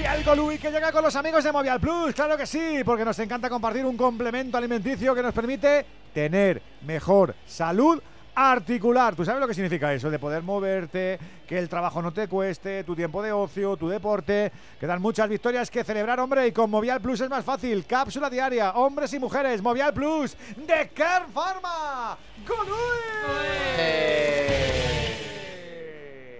[0.00, 3.04] Y el Golui que llega con los amigos de Movial Plus, claro que sí, porque
[3.04, 8.02] nos encanta compartir un complemento alimenticio que nos permite tener mejor salud
[8.34, 9.14] articular.
[9.14, 10.10] ¿Tú sabes lo que significa eso?
[10.10, 14.50] De poder moverte, que el trabajo no te cueste, tu tiempo de ocio, tu deporte.
[14.78, 17.84] Quedan muchas victorias que celebrar, hombre, y con Movial Plus es más fácil.
[17.86, 22.16] Cápsula diaria, hombres y mujeres, Movial Plus de Care Pharma.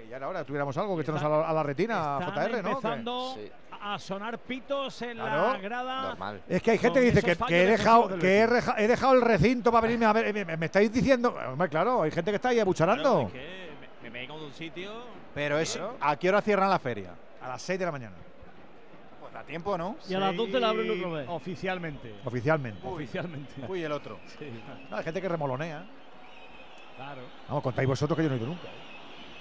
[0.09, 2.69] Y ahora, ahora tuviéramos algo que echarnos a la, a la retina, Están JR, ¿no?
[2.71, 3.37] empezando
[3.83, 5.61] a sonar pitos en la Claro.
[5.63, 6.39] grada.
[6.49, 9.23] Es que hay gente que dice que, he, dejado, que he, reja- he dejado el
[9.23, 10.47] recinto para venirme a ver.
[10.59, 11.35] Me, estáis diciendo.
[11.51, 13.03] Hombre, claro, hay gente que está ahí abucharando.
[13.03, 14.93] Claro, es que me, me vengo de un sitio.
[15.35, 17.11] Pero es, ¿a qué hora cierran la feria?
[17.43, 18.17] A las 6 de la mañana.
[19.21, 19.97] Pues da tiempo, ¿no?
[20.09, 21.29] Y a las 12 la abren otra vez.
[21.29, 22.15] Oficialmente.
[22.25, 22.87] Oficialmente.
[22.87, 23.55] Oficialmente.
[23.69, 24.19] Uy, el otro.
[24.91, 25.85] No, hay gente que remolonea.
[26.97, 27.23] Claro.
[27.49, 28.67] Vamos, contáis vosotros que yo no he ido nunca.
[28.67, 28.90] ¿eh?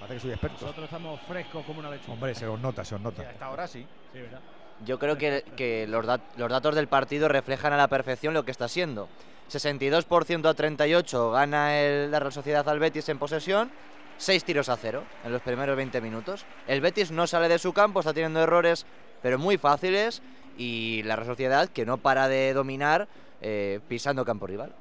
[0.09, 0.57] Parece que soy experto.
[0.65, 2.13] Nosotros estamos frescos como una lechuga.
[2.13, 3.21] Hombre, se os nota, se os nota.
[3.21, 3.85] Hasta ahora sí.
[4.11, 4.39] Sí, ¿verdad?
[4.85, 8.43] Yo creo que, que los, dat- los datos del partido reflejan a la perfección lo
[8.43, 9.07] que está siendo.
[9.51, 13.71] 62% a 38 gana el- la Real Sociedad al Betis en posesión,
[14.17, 16.45] 6 tiros a 0 en los primeros 20 minutos.
[16.67, 18.85] El Betis no sale de su campo, está teniendo errores,
[19.21, 20.21] pero muy fáciles,
[20.57, 23.07] y la Real Sociedad que no para de dominar
[23.41, 24.73] eh, pisando campo rival.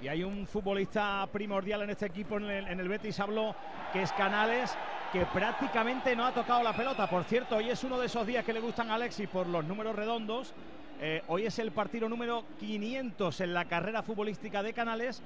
[0.00, 3.54] Y hay un futbolista primordial en este equipo, en el, Betis, hablo,
[3.92, 4.76] que es Canales,
[5.12, 7.08] que prácticamente no ha tocado la pelota.
[7.08, 9.64] Por cierto, hoy es uno de esos días que le gustan a Alexis por los
[9.64, 10.52] números redondos.
[11.00, 15.22] Eh, hoy es el partido número 500 en la carrera futbolística de Canales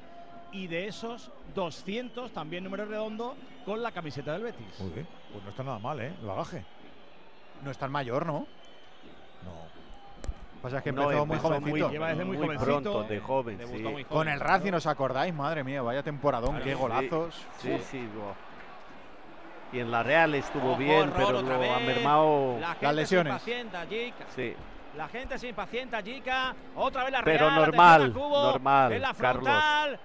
[0.52, 4.92] y de esos 200, también número redondo, con la camiseta del Betis.
[4.94, 5.06] Bien.
[5.32, 6.12] Pues no está nada mal, ¿eh?
[6.20, 6.64] El bagaje.
[7.64, 8.26] No es tan mayor.
[8.26, 8.46] No.
[10.62, 11.70] Pasa es que No, empezó muy empezó jovencito.
[11.86, 12.70] muy- Lleva desde muy muy jovencito.
[12.82, 13.72] pronto, de joven, sí.
[13.72, 14.04] muy joven.
[14.06, 15.32] Con el Racing, ¿os acordáis?
[15.32, 16.76] Madre mía, vaya temporadón, Claro, qué sí.
[16.78, 17.46] golazos.
[17.58, 17.90] Sí, Uf.
[17.90, 18.08] sí.
[19.72, 22.90] Y en la Real estuvo Ojo, bien, error pero lo ha mermado La gente las
[22.94, 23.32] se lesiones.
[23.34, 24.24] impacienta, Jica.
[24.34, 24.54] Sí.
[24.96, 26.54] La gente se impacienta, Jica.
[26.74, 29.44] Otra vez la Pero Real, normal, a Cubo, normal, En la Carlos.
[29.44, 30.00] frontal.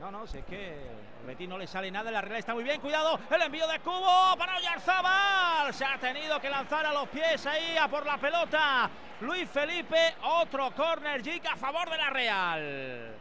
[0.00, 0.76] No, no, si es que
[1.26, 4.36] Betis no le sale nada, la Real está muy bien, cuidado, el envío de Cubo
[4.36, 8.90] para Oyarzabal, se ha tenido que lanzar a los pies ahí a por la pelota,
[9.20, 13.14] Luis Felipe, otro corner, Jica a favor de la Real.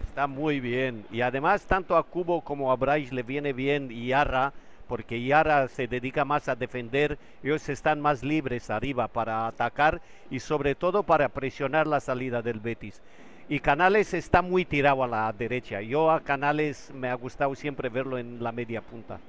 [0.00, 1.04] Está muy bien.
[1.10, 4.54] Y además, tanto a Cubo como a Bryce le viene bien Iarra,
[4.88, 7.18] porque Iarra se dedica más a defender.
[7.42, 10.00] Ellos están más libres arriba para atacar
[10.30, 13.02] y sobre todo para presionar la salida del Betis.
[13.48, 15.80] Y Canales está muy tirado a la derecha.
[15.80, 19.20] Yo a Canales me ha gustado siempre verlo en la media punta.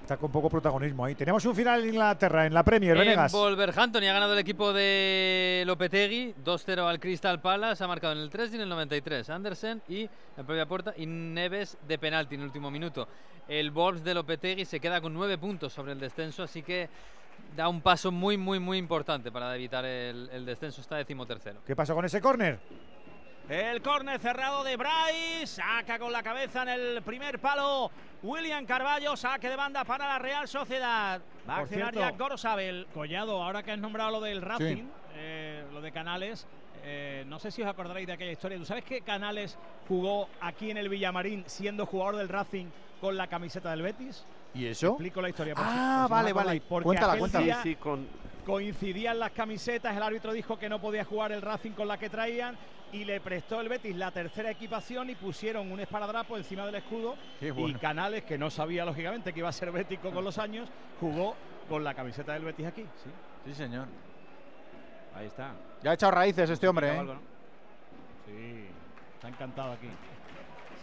[0.00, 1.14] Está con poco protagonismo ahí.
[1.14, 3.30] Tenemos un final en Inglaterra, en la Premier, En Venegas.
[3.30, 7.84] Wolverhampton y ha ganado el equipo de Lopetegui 2-0 al Crystal Palace.
[7.84, 9.30] Ha marcado en el 3 y en el 93.
[9.30, 10.00] Andersen y
[10.36, 13.06] en propia puerta y Neves de penalti en el último minuto.
[13.46, 16.88] El Wolves de Lopetegui se queda con 9 puntos sobre el descenso, así que
[17.56, 20.80] da un paso muy, muy, muy importante para evitar el, el descenso.
[20.80, 21.60] Está decimotercero.
[21.64, 22.58] ¿Qué pasó con ese córner?
[23.52, 25.46] El córner cerrado de Bryce.
[25.46, 27.90] Saca con la cabeza en el primer palo.
[28.22, 29.14] William Carballo.
[29.14, 31.20] Saque de banda para la Real Sociedad.
[31.46, 32.86] Va a accionar ya Gorosabel.
[32.94, 34.84] Collado, ahora que has nombrado lo del Racing,
[35.16, 36.46] eh, lo de Canales,
[36.82, 38.56] eh, no sé si os acordaréis de aquella historia.
[38.56, 42.68] ¿Tú sabes que Canales jugó aquí en el Villamarín siendo jugador del Racing
[43.02, 44.24] con la camiseta del Betis?
[44.54, 44.90] ¿Y eso?
[44.90, 45.54] Explico la historia.
[45.56, 46.62] por Ah, si vale, vale.
[46.66, 47.44] Porque Cuéntala, cuéntala.
[47.44, 48.06] día Sí, sí, con-
[48.46, 52.08] Coincidían las camisetas, el árbitro dijo que no podía jugar el Racing con la que
[52.10, 52.56] traían
[52.92, 57.14] y le prestó el Betis la tercera equipación y pusieron un esparadrapo encima del escudo
[57.40, 57.74] y.
[57.74, 60.68] Canales, que no sabía lógicamente que iba a ser bético con los años,
[61.00, 61.34] jugó
[61.68, 62.82] con la camiseta del Betis aquí.
[63.02, 63.10] Sí,
[63.46, 63.86] Sí, señor.
[65.16, 65.52] ahí está.
[65.82, 67.06] Ya ha echado raíces este hombre, ¿eh?
[68.26, 68.66] Sí,
[69.14, 69.88] está encantado aquí.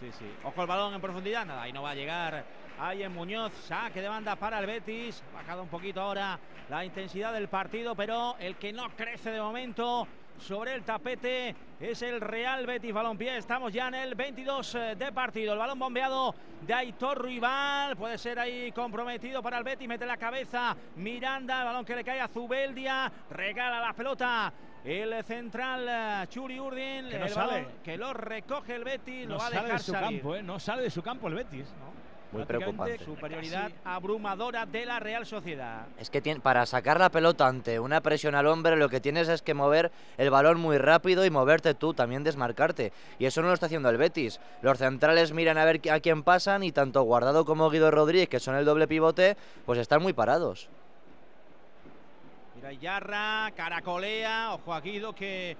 [0.00, 0.24] Sí, sí.
[0.44, 1.44] Ojo el balón en profundidad.
[1.44, 2.42] Nada, ahí no va a llegar.
[2.78, 3.52] Ahí en Muñoz.
[3.66, 5.22] Saque de banda para el Betis.
[5.30, 6.38] Ha bajado un poquito ahora
[6.70, 12.00] la intensidad del partido, pero el que no crece de momento sobre el tapete es
[12.00, 13.36] el Real Betis Balompié.
[13.36, 15.52] Estamos ya en el 22 de partido.
[15.52, 17.94] El balón bombeado de Aitor Rival.
[17.94, 19.86] Puede ser ahí comprometido para el Betis.
[19.86, 21.58] Mete la cabeza Miranda.
[21.58, 23.12] El balón que le cae a Zubeldia.
[23.28, 24.50] Regala la pelota.
[24.84, 27.08] El central eh, Churi Urdin.
[27.10, 27.52] Que no el sale.
[27.52, 29.26] balón que lo recoge el Betis.
[29.28, 30.20] No lo va a sale dejar de su salir.
[30.20, 30.42] campo, ¿eh?
[30.42, 31.66] No sale de su campo el Betis.
[32.32, 32.96] Muy preocupante.
[33.04, 35.86] Superioridad casi- abrumadora de la Real Sociedad.
[35.98, 39.28] Es que tiene- para sacar la pelota ante una presión al hombre lo que tienes
[39.28, 42.92] es que mover el balón muy rápido y moverte tú, también desmarcarte.
[43.18, 44.38] Y eso no lo está haciendo el Betis.
[44.62, 48.38] Los centrales miran a ver a quién pasan y tanto Guardado como Guido Rodríguez, que
[48.38, 49.36] son el doble pivote,
[49.66, 50.68] pues están muy parados.
[52.78, 55.56] Yarra, caracolea, ojo a Guido que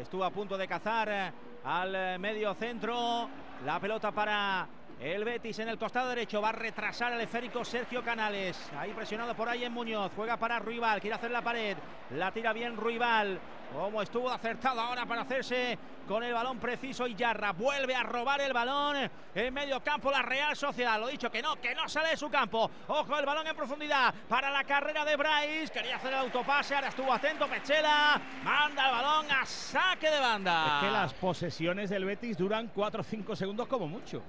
[0.00, 1.32] estuvo a punto de cazar eh,
[1.64, 3.28] al eh, medio centro.
[3.64, 4.66] La pelota para
[5.00, 6.42] el Betis en el costado derecho.
[6.42, 8.70] Va a retrasar el esférico Sergio Canales.
[8.78, 10.12] Ahí presionado por ahí en Muñoz.
[10.14, 11.00] Juega para Ruibal.
[11.00, 11.76] Quiere hacer la pared.
[12.10, 13.40] La tira bien Ruibal.
[13.72, 18.40] Como estuvo acertado ahora para hacerse con el balón preciso y Yarra vuelve a robar
[18.40, 20.98] el balón en medio campo la Real Sociedad.
[20.98, 22.68] Lo dicho que no, que no sale de su campo.
[22.88, 25.72] Ojo el balón en profundidad para la carrera de Bryce.
[25.72, 28.20] Quería hacer el autopase, ahora estuvo atento Pechela.
[28.42, 30.66] Manda el balón a saque de banda.
[30.66, 34.20] Es que las posesiones del Betis duran 4 o 5 segundos como mucho.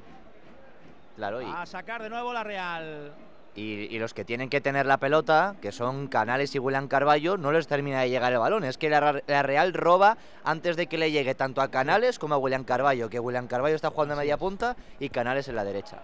[1.15, 3.11] Claro, y, A sacar de nuevo la Real.
[3.55, 7.37] y- y los que tienen que tener la pelota, que son Canales y William Carballo,
[7.37, 8.63] no les termina de llegar el balón.
[8.63, 12.35] Es que la, la Real roba antes de que le llegue tanto a Canales como
[12.35, 15.65] a William Carballo, que William Carballo está jugando a media punta y Canales en la
[15.65, 15.99] derecha.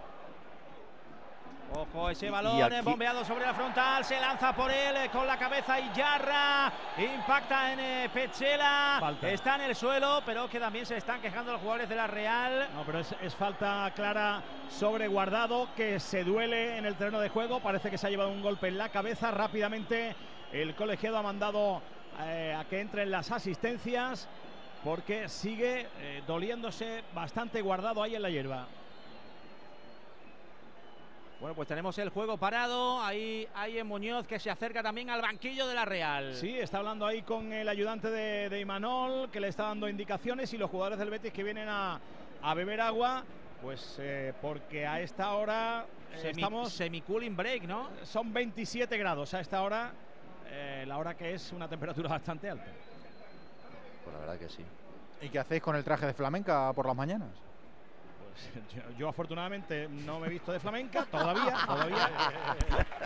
[1.74, 5.38] Ojo ese balón aquí- bombeado sobre la frontal, se lanza por él eh, con la
[5.38, 9.30] cabeza y Yarra, impacta en eh, Pechela, Falta.
[9.30, 12.70] está en el suelo, pero que también se están quejando los jugadores de la Real.
[12.74, 17.30] No, pero es, es falta clara sobre Guardado que se duele en el terreno de
[17.30, 17.60] juego.
[17.60, 19.30] Parece que se ha llevado un golpe en la cabeza.
[19.32, 20.16] Rápidamente
[20.54, 21.82] el colegiado ha mandado
[22.22, 24.28] eh, a que entren las asistencias
[24.86, 28.68] porque sigue eh, doliéndose bastante Guardado ahí en la hierba.
[31.40, 35.22] Bueno, pues tenemos el juego parado, ahí hay en Muñoz que se acerca también al
[35.22, 36.34] banquillo de la Real.
[36.34, 40.52] Sí, está hablando ahí con el ayudante de, de Imanol que le está dando indicaciones
[40.54, 42.00] y los jugadores del Betis que vienen a,
[42.42, 43.24] a beber agua.
[43.62, 47.90] Pues eh, porque a esta hora eh, Semi- estamos semi-cooling break, ¿no?
[48.04, 49.92] Son 27 grados a esta hora,
[50.48, 52.66] eh, la hora que es una temperatura bastante alta.
[54.04, 54.64] Pues la verdad que sí.
[55.22, 57.30] ¿Y qué hacéis con el traje de flamenca por las mañanas?
[58.76, 62.10] Yo, yo afortunadamente no me he visto de flamenca todavía, todavía.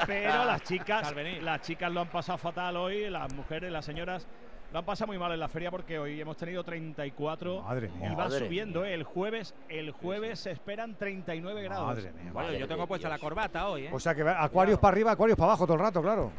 [0.06, 4.28] Pero las chicas, las chicas lo han pasado fatal hoy, las mujeres, las señoras
[4.72, 8.08] lo han pasado muy mal en la feria porque hoy hemos tenido 34 Madre mía.
[8.12, 8.86] y va Madre subiendo.
[8.86, 8.94] ¿eh?
[8.94, 11.88] El jueves, el jueves se esperan 39 grados.
[11.88, 12.32] Madre mía.
[12.32, 13.90] Bueno, yo tengo puesta la corbata hoy, ¿eh?
[13.92, 16.32] O sea que va- acuarios para arriba, acuarios para abajo todo el rato, claro.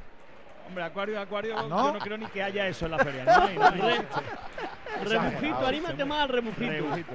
[0.67, 1.85] Hombre, acuario, acuario, ¿No?
[1.89, 3.25] yo no creo ni que haya eso en la feria.
[3.25, 4.21] No hay, no hay, no Re- existe.
[5.05, 6.71] Rebujito, anímate más al rebujito.
[6.73, 7.13] Rebujito.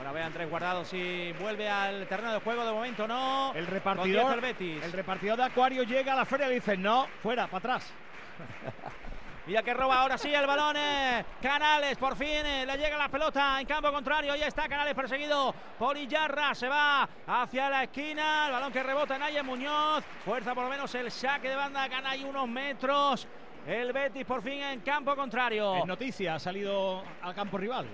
[0.00, 3.52] Bueno, vean tres guardados y vuelve al terreno de juego de momento, ¿no?
[3.54, 4.82] El repartidor, 10 el Betis.
[4.82, 7.92] el repartidor de acuario llega a la feria y dice, no, fuera, para atrás.
[9.46, 10.74] Mira que roba ahora sí el balón.
[10.78, 14.34] eh, Canales, por fin eh, le llega la pelota en campo contrario.
[14.36, 16.54] Ya está Canales perseguido por Iyarra.
[16.54, 18.46] Se va hacia la esquina.
[18.46, 20.02] El balón que rebota en Aye Muñoz.
[20.24, 21.86] Fuerza por lo menos el saque de banda.
[21.88, 23.28] Gana ahí unos metros.
[23.66, 25.76] el Betis por fin en campo contrario.
[25.76, 27.86] En noticia, ha salido al campo rival.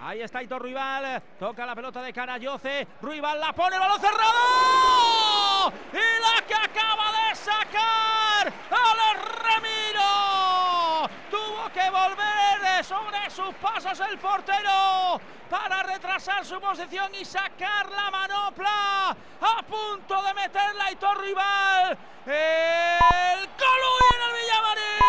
[0.00, 5.96] Ahí está Hitor Rival, toca la pelota de Carayoce, Rival la pone, balón cerrado y
[5.96, 8.98] la que acaba de sacar al
[9.42, 11.10] Ramiro.
[11.30, 18.10] Tuvo que volver sobre sus pasos el portero para retrasar su posición y sacar la
[18.10, 19.16] manopla.
[19.40, 21.98] A punto de meterla Hitor Rival.
[22.26, 24.36] El Colui en el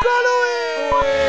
[0.02, 1.28] Colui.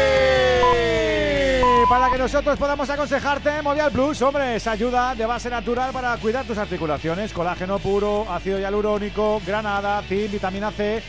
[1.88, 6.44] Para que nosotros podamos aconsejarte, Movial Plus, hombre, es ayuda de base natural para cuidar
[6.44, 7.32] tus articulaciones.
[7.32, 11.02] Colágeno puro, ácido hialurónico, granada, zinc, vitamina C.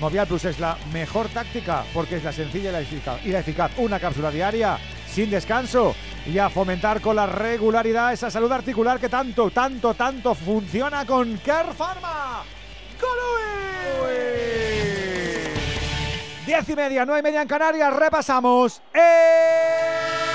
[0.00, 2.70] Movial Plus es la mejor táctica porque es la sencilla
[3.22, 3.72] y la eficaz.
[3.76, 5.94] Una cápsula diaria, sin descanso.
[6.24, 11.36] Y a fomentar con la regularidad esa salud articular que tanto, tanto, tanto funciona con
[11.36, 12.44] Care Pharma.
[16.46, 17.94] Diez y media, nueve y media en Canarias.
[17.94, 18.82] Repasamos.
[18.92, 20.33] ¡El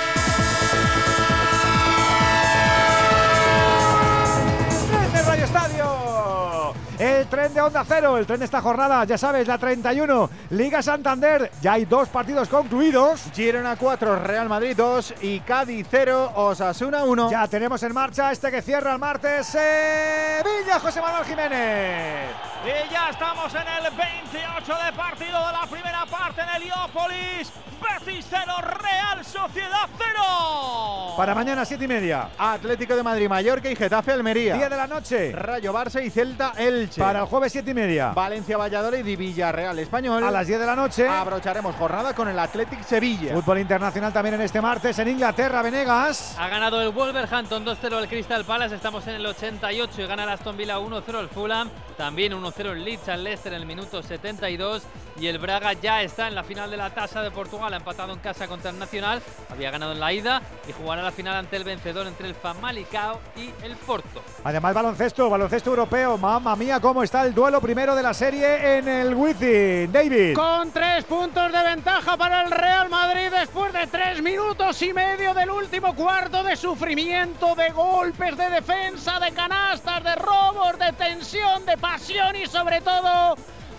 [6.99, 10.81] El tren de Onda Cero, el tren de esta jornada, ya sabes, la 31, Liga
[10.81, 13.21] Santander, ya hay dos partidos concluidos.
[13.33, 17.31] Girona 4, Real Madrid 2 y Cádiz 0, Osasuna 1.
[17.31, 22.31] Ya tenemos en marcha este que cierra el martes, Sevilla, José Manuel Jiménez.
[22.65, 27.49] Y ya estamos en el 28 de partido de la primera parte en Heliópolis.
[27.79, 28.43] Betis 0,
[28.81, 31.13] Real Sociedad 0.
[31.15, 32.29] Para mañana, 7 y media.
[32.37, 34.55] Atlético de Madrid, Mallorca y Getafe, Almería.
[34.55, 35.31] 10 de la noche.
[35.31, 36.53] Rayo Barça y Celta,
[36.89, 37.01] Elche.
[37.01, 38.11] Para el jueves, 7 y media.
[38.13, 40.23] Valencia, Valladolid y Villarreal Español.
[40.23, 41.07] A las 10 de la noche.
[41.07, 43.33] Abrocharemos jornada con el Athletic Sevilla.
[43.33, 46.35] Fútbol internacional también en este martes en Inglaterra, Venegas.
[46.37, 48.75] Ha ganado el Wolverhampton 2-0 el Crystal Palace.
[48.75, 51.69] Estamos en el 88 y gana el Aston Villa 1-0 el Fulham.
[51.97, 54.83] También 1-0 el Leeds al Leicester en el minuto 72.
[55.19, 57.73] Y el Braga ya está en la final de la tasa de Portugal.
[57.73, 59.21] Ha empatado en casa contra el Nacional.
[59.49, 63.19] Había ganado en la ida y jugará la final ante el vencedor entre el Famalicao
[63.35, 64.21] y el Porto.
[64.43, 66.17] Además, baloncesto, baloncesto europeo.
[66.17, 69.91] Mamma mía, cómo está el duelo primero de la serie en el Wizzing.
[69.91, 70.35] David.
[70.35, 75.33] Con tres puntos de ventaja para el Real Madrid después de tres minutos y medio
[75.33, 81.65] del último cuarto de sufrimiento, de golpes, de defensa, de canastas, de robos, de tensión,
[81.65, 83.35] de pasión y sobre todo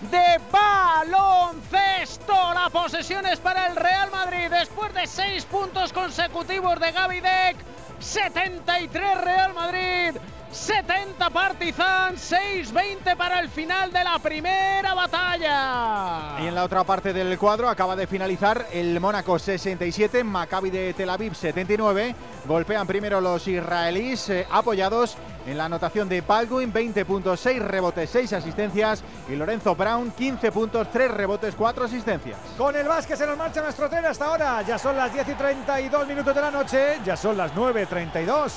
[0.09, 2.33] de baloncesto.
[2.53, 7.57] La posesión es para el Real Madrid después de seis puntos consecutivos de Gaby Deck.
[8.01, 10.19] 73 Real Madrid,
[10.51, 16.41] 70 Partizan, 6-20 para el final de la primera batalla.
[16.43, 20.93] Y en la otra parte del cuadro acaba de finalizar el Mónaco 67, Maccabi de
[20.93, 22.15] Tel Aviv 79.
[22.45, 25.15] Golpean primero los israelíes eh, apoyados
[25.47, 29.03] en la anotación de Baldwin, 20 puntos, 6 rebotes, 6 asistencias.
[29.29, 32.37] Y Lorenzo Brown, 15 puntos, 3 rebotes, 4 asistencias.
[32.57, 34.61] Con el básquet se nos marcha nuestro tren hasta ahora.
[34.63, 38.51] Ya son las 10 y 32 minutos de la noche, ya son las 9.32.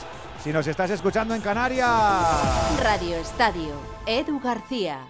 [0.44, 1.88] Si nos estás escuchando en Canarias.
[2.82, 5.00] Radio Estadio, Edu García.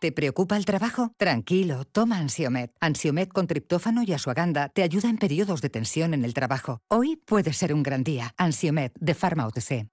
[0.00, 1.12] ¿Te preocupa el trabajo?
[1.18, 2.72] Tranquilo, toma Ansiomet.
[2.80, 6.80] Ansiomet con triptófano y asuaganda te ayuda en periodos de tensión en el trabajo.
[6.88, 8.32] Hoy puede ser un gran día.
[8.38, 9.90] Ansiomet de Pharma OTC.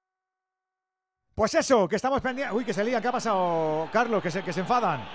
[1.34, 2.56] Pues eso, que estamos pendientes.
[2.56, 4.24] Uy, que se lían, ¿qué ha pasado, Carlos?
[4.24, 5.06] Que se, que se enfadan.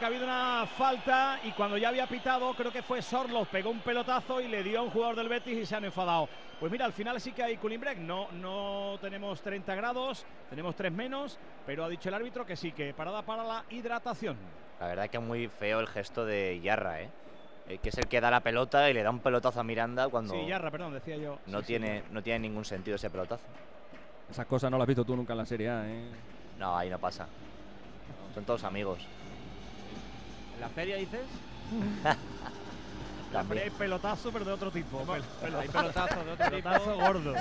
[0.00, 3.46] No, que ha habido una falta y cuando ya había pitado, creo que fue Sorlos,
[3.48, 6.26] pegó un pelotazo y le dio a un jugador del Betis y se han enfadado.
[6.58, 7.98] Pues mira, al final sí que hay cooling break.
[7.98, 12.72] No, no tenemos 30 grados, tenemos 3 menos, pero ha dicho el árbitro que sí,
[12.72, 14.38] que parada para la hidratación.
[14.80, 17.10] La verdad que es muy feo el gesto de Yarra, ¿eh?
[17.68, 20.08] Eh, que es el que da la pelota y le da un pelotazo a Miranda
[20.08, 21.38] cuando Sí, Yarra, perdón, decía yo.
[21.46, 22.14] no, Sí, sí, tiene, claro.
[22.14, 23.44] no tiene ningún sentido ese pelotazo.
[24.30, 26.04] Esas cosas no las has visto tú nunca en la Serie A, ¿eh?
[26.58, 27.26] No, ahí no pasa.
[28.34, 28.98] Son todos amigos.
[30.60, 31.22] ¿En la feria dices?
[33.32, 35.00] La feria hay pelotazo, pero de otro tipo.
[35.06, 36.50] Pel- Bueno, hay pelotazo de otro tipo.
[36.50, 37.34] Pelotazo gordo.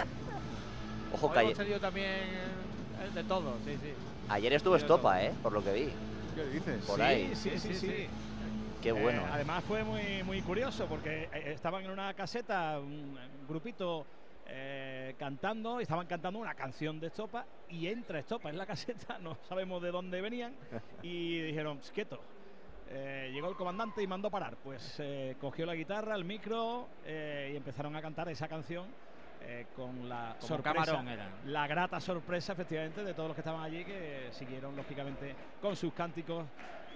[1.13, 3.93] Ojo Hoy que hemos tenido también eh, de todo, sí, sí.
[4.29, 5.21] ayer estuvo estopa, todo.
[5.21, 5.33] ¿eh?
[5.43, 5.89] Por lo que vi.
[6.33, 6.85] ¿Qué dices?
[6.85, 7.35] Por sí, ahí.
[7.35, 8.07] Sí, sí, sí.
[8.81, 9.19] Qué bueno.
[9.21, 9.29] Eh, ¿eh?
[9.33, 13.17] además fue muy, muy curioso porque eh, estaban en una caseta, un,
[13.49, 14.05] grupito
[14.45, 19.17] eh, cantando, y estaban cantando una canción de Estopa y entra Estopa en la caseta,
[19.21, 20.53] no sabemos de dónde venían,
[21.01, 22.21] y dijeron, "Pss, quieto.
[22.91, 24.57] Eh, llegó el comandante y mandó parar.
[24.63, 28.87] Pues eh, cogió la guitarra, el micro eh, y empezaron a cantar esa canción
[29.41, 31.03] eh, con la Como sorpresa,
[31.45, 35.93] la grata sorpresa efectivamente de todos los que estaban allí que siguieron lógicamente con sus
[35.93, 36.45] cánticos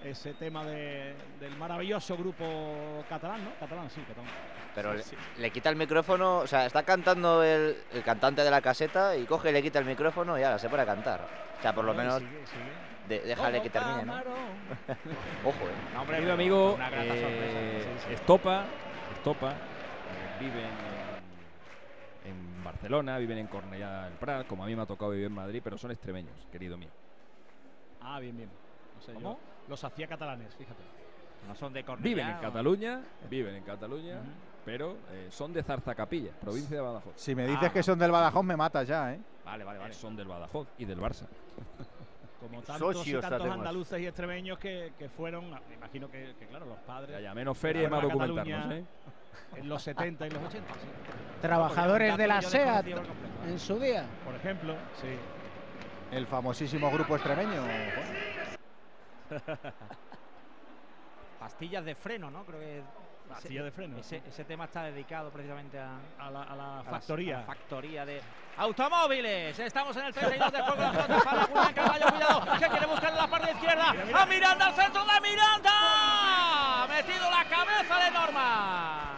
[0.02, 3.50] ese tema de- del maravilloso grupo catalán, ¿no?
[3.58, 4.30] Catalán, sí, catalán.
[4.74, 5.16] Pero Sí, le, sí.
[5.38, 9.24] le quita el micrófono, o sea, está cantando el, el cantante de la caseta y
[9.24, 11.20] coge y le quita el micrófono y ahora se pone a cantar.
[11.58, 12.93] O sea, por lo menos sigue, sigue.
[13.08, 14.14] De- déjale que termine, ¿no?
[15.44, 15.74] Ojo, eh.
[15.96, 18.12] hombre, Querido amigo, una grata eh, sorpresa, sí, sí.
[18.14, 18.66] Estopa,
[19.10, 20.64] Estopa, eh, viven
[22.24, 25.26] en, en Barcelona, viven en Cornellá del Prat, como a mí me ha tocado vivir
[25.26, 26.90] en Madrid, pero son extremeños, querido mío.
[28.00, 28.50] Ah, bien, bien.
[28.94, 30.82] No sé, yo los hacía catalanes, fíjate.
[31.46, 32.08] No son de Cornellá.
[32.08, 34.22] Viven en o- Cataluña, viven en Cataluña,
[34.64, 37.14] pero eh, son de Zarzacapilla, provincia de Badajoz.
[37.16, 39.20] Si me dices que son del Badajoz, me matas ya, ¿eh?
[39.44, 39.92] Vale, vale, vale.
[39.94, 41.28] Son del Badajoz y del Barça.
[42.44, 43.58] Como tantos y Socios, tantos además.
[43.58, 47.12] andaluces y extremeños que, que fueron, me imagino que, que, claro, los padres.
[47.16, 48.84] Ya, ya, menos feria y más documentarnos, ¿eh?
[49.56, 50.80] En los 70 y los 80, sí.
[51.40, 52.86] Trabajadores de la SEAT
[53.46, 54.04] en su día.
[54.26, 55.08] Por ejemplo, sí.
[56.12, 57.62] El famosísimo grupo extremeño.
[61.40, 62.44] Pastillas de freno, ¿no?
[62.44, 62.82] Creo que.
[63.28, 66.82] Pastillas ese- de freno, Ese, ese tema está dedicado precisamente a, a la, a la
[66.88, 67.38] factoría.
[67.38, 68.20] a la factoría de
[68.58, 69.58] automóviles.
[69.58, 71.22] Estamos en el 32 de juego.
[71.24, 71.74] Para Julián.
[71.74, 73.94] Cuidado, que quiere buscar en la parte izquierda.
[74.14, 75.72] A Miranda, al centro de Miranda.
[76.82, 79.14] Ha metido la cabeza de Norman.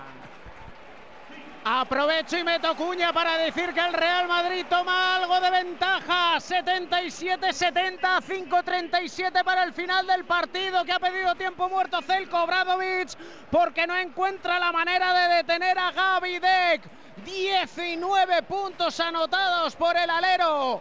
[1.68, 6.36] Aprovecho y meto cuña para decir que el Real Madrid toma algo de ventaja.
[6.36, 13.08] 77-70, 5-37 para el final del partido que ha pedido tiempo muerto Zelko Bradovic
[13.50, 16.82] porque no encuentra la manera de detener a Gaby Deck.
[17.24, 20.80] 19 puntos anotados por el alero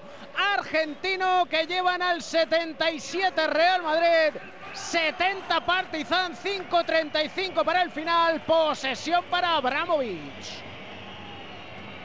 [0.53, 4.39] argentino que llevan al 77 Real Madrid.
[4.71, 10.74] 70 Partizan, 5-35 para el final, posesión para Abramovich.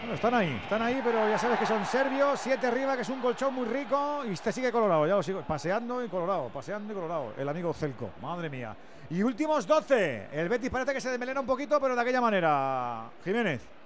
[0.00, 3.08] Bueno, están ahí, están ahí, pero ya sabes que son serbios, siete arriba, que es
[3.10, 4.22] un colchón muy rico.
[4.26, 7.74] Y este sigue colorado, ya lo sigo, paseando y colorado, paseando y colorado, el amigo
[7.74, 8.74] Celco, madre mía.
[9.10, 13.10] Y últimos 12, el Betis parece que se desmelena un poquito, pero de aquella manera,
[13.22, 13.79] Jiménez.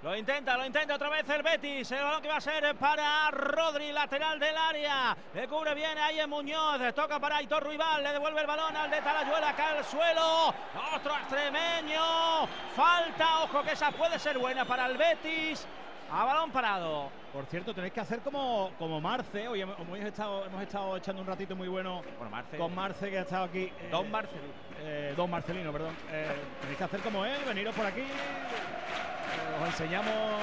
[0.00, 1.90] Lo intenta, lo intenta otra vez el Betis.
[1.90, 5.16] El balón que va a ser para Rodri, lateral del área.
[5.34, 6.80] Le cubre bien ahí en Muñoz.
[6.94, 8.04] Toca para Aitor Ruibal.
[8.04, 9.52] Le devuelve el balón al de Talayuela.
[9.56, 10.54] Cae al suelo.
[10.94, 12.46] Otro extremeño.
[12.76, 13.40] Falta.
[13.42, 15.66] Ojo que esa puede ser buena para el Betis.
[16.12, 17.10] A balón parado.
[17.32, 19.48] Por cierto, tenéis que hacer como, como Marce.
[19.48, 22.02] Hoy hemos, hemos estado, hemos estado echando un ratito muy bueno
[22.56, 23.64] con Marce, que ha estado aquí.
[23.64, 24.52] eh, Don Marcelino.
[24.80, 25.94] eh, Don Marcelino, perdón.
[26.10, 28.04] Eh, tenéis que hacer como él, veniros por aquí.
[29.62, 30.40] Os enseñamos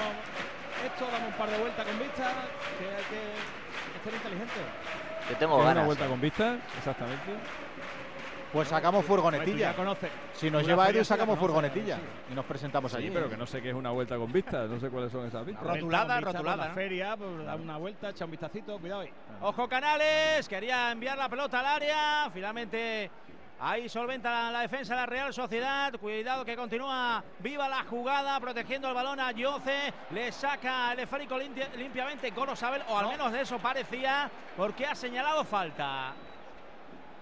[0.84, 2.32] esto, damos un par de vueltas con vista.
[2.78, 4.60] Que hay que ser inteligente.
[5.30, 5.76] Yo tengo ¿Quieres ganas.
[5.76, 7.32] Una vuelta con vista, exactamente.
[8.52, 9.52] Pues sacamos furgonetilla.
[9.52, 10.10] Tú ya conoces.
[10.32, 11.96] Si nos la lleva Edu, sacamos conoces, furgonetilla.
[11.96, 12.02] sí.
[12.30, 13.10] Y nos presentamos Sí, allí.
[13.10, 15.44] pero que no sé qué es una vuelta con vista, no sé cuáles son esas
[15.44, 15.66] vistas.
[15.66, 16.68] Rotulada, rotulada.
[16.68, 19.10] La feria, pues, da una vuelta, echa un vistacito, cuidado ahí.
[19.42, 23.10] Ojo Canales, quería enviar la pelota al área, finalmente
[23.60, 28.38] ahí solventa la, la defensa de la Real Sociedad, cuidado que continúa viva la jugada,
[28.40, 33.32] protegiendo el balón a Yoce, le saca el esférico limpia- limpiamente Gorosabel, o al menos
[33.32, 36.12] de eso parecía, porque ha señalado falta.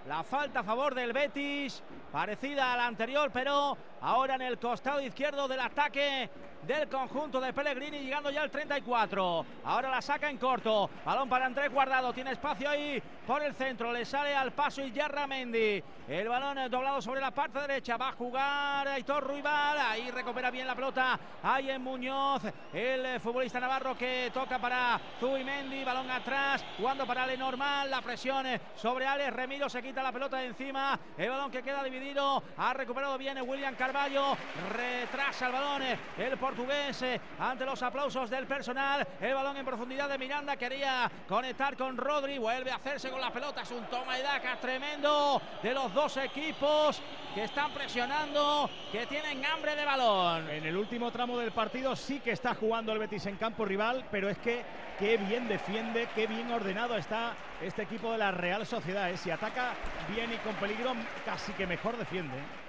[0.08, 1.82] La falta a favor del Betis,
[2.12, 6.28] parecida a la anterior, pero ahora en el costado izquierdo del ataque
[6.66, 9.47] del conjunto de Pellegrini, llegando ya al 34.
[9.65, 10.89] Ahora la saca en corto.
[11.05, 14.92] Balón para Andrés Guardado, tiene espacio ahí por el centro, le sale al paso y
[15.28, 15.83] Mendy.
[16.07, 20.50] El balón eh, doblado sobre la parte derecha, va a jugar Aitor Ruibal, ahí recupera
[20.50, 21.18] bien la pelota.
[21.42, 22.42] Ahí en Muñoz,
[22.73, 28.47] el eh, futbolista navarro que toca para Zubimendi, balón atrás, jugando para Lenormand, la presión
[28.47, 32.42] eh, sobre Alex Remiro, se quita la pelota de encima, el balón que queda dividido,
[32.58, 38.44] ha recuperado bien William Retrasa el balón eh, el portugués eh, ante los aplausos del
[38.44, 43.20] personal, el balón en profundidad de Miranda, quería conectar con Rodri, vuelve a hacerse con
[43.20, 47.00] la pelota, es un toma y daca tremendo de los dos equipos
[47.36, 50.50] que están presionando, que tienen hambre de balón.
[50.50, 54.06] En el último tramo del partido sí que está jugando el Betis en campo rival,
[54.10, 54.64] pero es que
[54.98, 59.08] qué bien defiende, qué bien ordenado está este equipo de la Real Sociedad.
[59.08, 59.16] ¿eh?
[59.16, 59.74] Si ataca
[60.12, 62.64] bien y con peligro, casi que mejor defiende.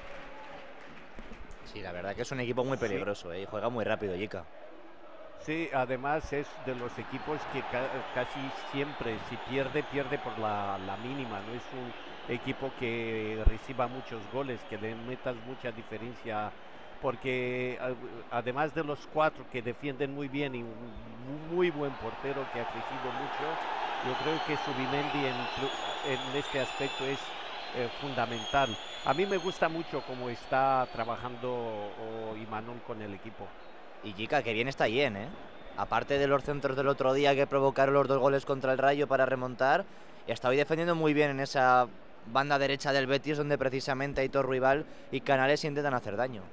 [1.75, 4.47] Sí, la verdad que es un equipo muy peligroso eh, y juega muy rápido, Yika.
[5.37, 10.77] Sí, además es de los equipos que ca- casi siempre, si pierde, pierde por la,
[10.79, 11.41] la mínima.
[11.43, 11.93] No es un
[12.27, 16.53] equipo que reciba muchos goles, que le metas mucha diferencia.
[16.99, 17.77] Porque
[18.29, 22.59] además de los cuatro que defienden muy bien y un mu- muy buen portero que
[22.61, 23.59] ha crecido mucho,
[24.01, 25.49] yo creo que Subimendi en,
[26.01, 27.35] en este aspecto es
[27.75, 28.75] eh, fundamental.
[29.05, 33.47] A mí me gusta mucho cómo está trabajando oh, Imanol con el equipo.
[34.03, 35.27] Y Yika, que bien está Yen, ¿eh?
[35.77, 39.07] Aparte de los centros del otro día que provocaron los dos goles contra el Rayo
[39.07, 39.83] para remontar,
[40.27, 41.87] está hoy defendiendo muy bien en esa
[42.31, 46.43] banda derecha del Betis, donde precisamente Aitor Rival y Canales intentan hacer daño.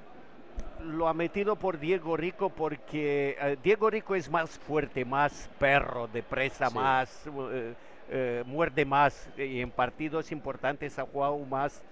[0.81, 6.07] Lo ha metido por Diego Rico porque eh, Diego Rico es más fuerte, más perro
[6.07, 6.75] de presa, Sí.
[6.75, 7.21] más
[7.51, 7.73] eh,
[8.09, 11.83] eh, muerde más y en partidos importantes ha jugado más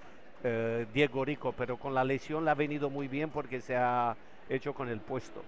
[0.43, 4.15] eh, Diego Rico, pero con la lesión le ha venido muy bien porque se ha
[4.49, 5.43] hecho con el puesto.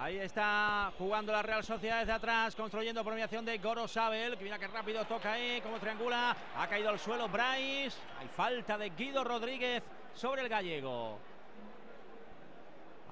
[0.00, 4.44] Ahí está jugando la Real Sociedad desde atrás, construyendo por mediación de Goro Sabel, que
[4.44, 8.88] mira que rápido toca ahí, como triangula, ha caído al suelo Bryce, hay falta de
[8.90, 9.82] Guido Rodríguez
[10.14, 11.18] sobre el gallego.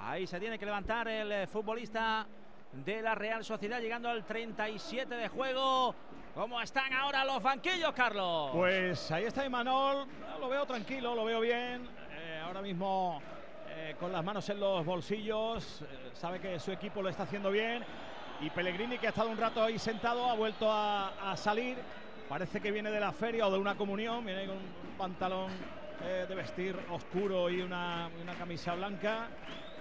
[0.00, 2.26] Ahí se tiene que levantar el eh, futbolista
[2.84, 5.94] de la Real Sociedad, llegando al 37 de juego.
[6.34, 8.50] ¿Cómo están ahora los banquillos, Carlos?
[8.52, 10.06] Pues ahí está Imanol,
[10.38, 11.88] lo veo tranquilo, lo veo bien.
[12.12, 13.20] Eh, ahora mismo
[13.70, 17.50] eh, con las manos en los bolsillos, eh, sabe que su equipo lo está haciendo
[17.50, 17.84] bien.
[18.40, 21.76] Y Pellegrini, que ha estado un rato ahí sentado, ha vuelto a, a salir.
[22.28, 25.50] Parece que viene de la feria o de una comunión, viene con un pantalón
[25.98, 29.26] de vestir oscuro y una, una camisa blanca.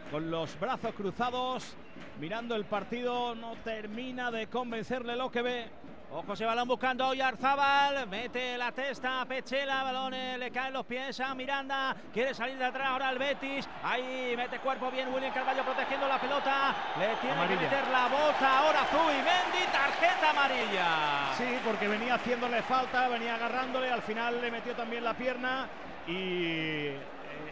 [0.09, 1.77] Con los brazos cruzados,
[2.19, 5.69] mirando el partido, no termina de convencerle lo que ve.
[6.09, 10.71] Ojo ese balón buscando a Oyarzábal, mete la testa a Pechela, balón eh, le caen
[10.71, 15.13] los pies a Miranda, quiere salir de atrás ahora el Betis, ahí mete cuerpo bien
[15.13, 17.59] William Carvalho protegiendo la pelota, le tiene Amarilla.
[17.59, 21.33] que meter la bota ahora Zubimendi, tarjeta amarilla.
[21.37, 25.67] Sí, porque venía haciéndole falta, venía agarrándole, al final le metió también la pierna
[26.07, 26.91] y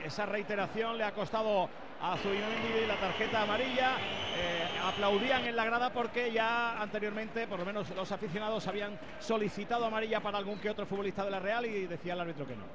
[0.05, 1.67] esa reiteración le ha costado
[2.01, 3.97] a Zubimendi la tarjeta amarilla.
[4.37, 9.85] Eh, aplaudían en la grada porque ya anteriormente, por lo menos los aficionados, habían solicitado
[9.85, 12.65] amarilla para algún que otro futbolista de la Real y decía el árbitro que no.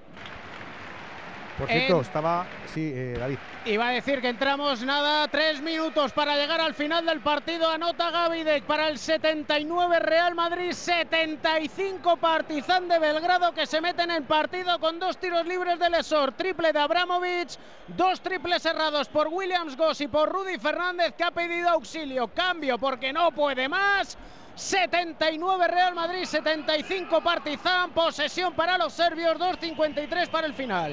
[1.60, 2.46] Por cierto, En- estaba.
[2.72, 3.38] Sí, eh, David.
[3.66, 7.70] Iba a decir que entramos nada, tres minutos para llegar al final del partido.
[7.70, 14.24] Anota Gavidec para el 79 Real Madrid, 75 Partizan de Belgrado que se meten en
[14.24, 17.50] partido con dos tiros libres de Lesor, triple de Abramovic,
[17.88, 22.78] dos triples cerrados por Williams Goss y por Rudy Fernández que ha pedido auxilio, cambio
[22.78, 24.16] porque no puede más.
[24.54, 30.92] 79 Real Madrid, 75 Partizan, posesión para los serbios, 2.53 para el final.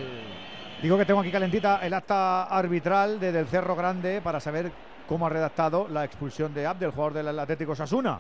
[0.81, 4.71] Digo que tengo aquí calentita el acta arbitral de Del Cerro Grande para saber
[5.07, 8.19] cómo ha redactado la expulsión de Abdel, jugador del Atlético Sasuna.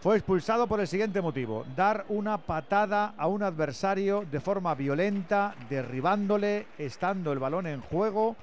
[0.00, 5.54] Fue expulsado por el siguiente motivo: dar una patada a un adversario de forma violenta,
[5.70, 8.34] derribándole, estando el balón en juego,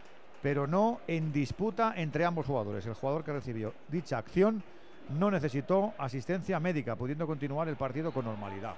[0.41, 2.85] pero no en disputa entre ambos jugadores.
[2.85, 4.63] El jugador que recibió dicha acción
[5.09, 8.75] no necesitó asistencia médica, pudiendo continuar el partido con normalidad.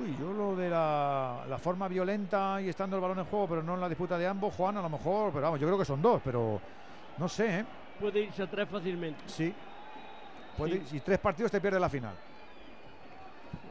[0.00, 3.62] Uy, yo lo de la, la forma violenta y estando el balón en juego, pero
[3.62, 5.84] no en la disputa de ambos, Juan, a lo mejor, pero vamos, yo creo que
[5.84, 6.60] son dos, pero
[7.18, 7.64] no sé, ¿eh?
[8.00, 9.20] Puede irse a tres fácilmente.
[9.26, 9.52] Sí.
[10.56, 10.86] Puede- Sí.
[10.86, 12.14] Si tres partidos te pierde la final.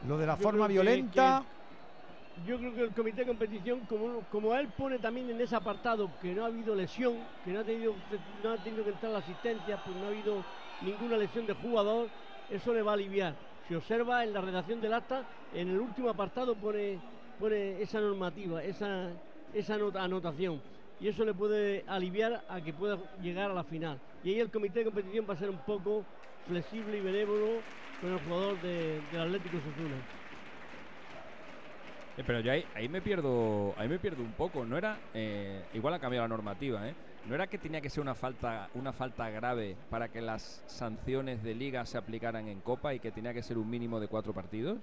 [0.06, 1.42] Lo de la Yo forma que- violenta,
[2.36, 5.56] que- yo creo que el comité de competición, como, como él pone también en ese
[5.56, 7.94] apartado que no ha habido lesión, que no ha tenido,
[8.44, 10.44] no ha tenido que entrar la asistencia, pues no ha habido
[10.82, 12.08] ninguna lesión de jugador,
[12.48, 13.34] eso le va a aliviar.
[13.74, 17.00] Observa en la redacción del acta, en el último apartado pone,
[17.38, 19.10] pone esa normativa, esa,
[19.52, 20.60] esa anota- anotación.
[21.00, 23.98] Y eso le puede aliviar a que pueda llegar a la final.
[24.22, 26.06] Y ahí el comité de competición va a ser un poco
[26.46, 27.64] flexible y benévolo
[28.00, 29.96] con el jugador de- del Atlético Osasuna.
[32.16, 34.64] Eh, pero yo ahí, ahí me pierdo ahí me pierdo un poco.
[34.64, 36.94] No era eh, igual ha cambiado la normativa, ¿eh?
[37.24, 41.42] No era que tenía que ser una falta una falta grave para que las sanciones
[41.42, 44.32] de liga se aplicaran en Copa y que tenía que ser un mínimo de cuatro
[44.34, 44.78] partidos.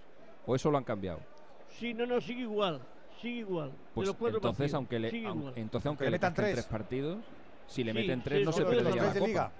[0.46, 1.20] ¿O eso lo han cambiado?
[1.68, 2.80] Sí, no, no, sigue igual.
[3.22, 3.72] Sigue igual.
[3.94, 5.54] Pues de los cuatro entonces partidos, aunque le sigue aun- igual.
[5.58, 6.52] entonces aunque le metan tres.
[6.54, 7.26] tres partidos,
[7.68, 9.26] si le Sí, meten tres sí, no se perdería la Copa.
[9.28, 9.52] liga.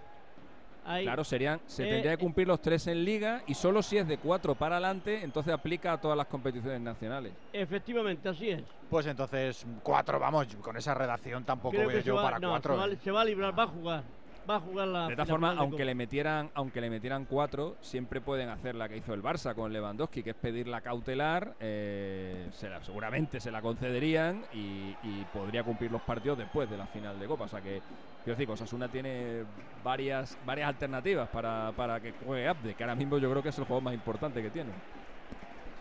[0.90, 1.04] Ahí.
[1.04, 2.26] Claro, serían, se Eh, tendría que eh.
[2.26, 5.94] cumplir los tres en liga y solo si es de cuatro para adelante, entonces aplica
[5.94, 7.32] a todas las competiciones nacionales.
[7.54, 8.64] Efectivamente, así es.
[8.90, 12.74] pues entonces cuatro, vamos, con esa redacción tampoco Creo se yo va, para no, cuatro.
[12.74, 12.98] se va, ¿eh?
[13.04, 14.04] se va a librar, va a jugar.
[14.50, 18.20] Va a jugar la De todas formas, aunque le metieran, aunque le metieran cuatro, siempre
[18.20, 21.56] pueden hacer la que hizo el Barça con Lewandowski, que es pedir la cautelar.
[21.60, 26.78] eh, se la- seguramente se la concederían y, y podría cumplir los partidos después de
[26.78, 27.44] la final de Copa.
[27.44, 27.82] O sea que,
[28.24, 29.46] quiero decir, Osasuna tiene
[29.84, 33.58] varias, varias alternativas para, para que juegue Abde, que ahora mismo yo creo que es
[33.60, 34.72] el juego más importante que tiene.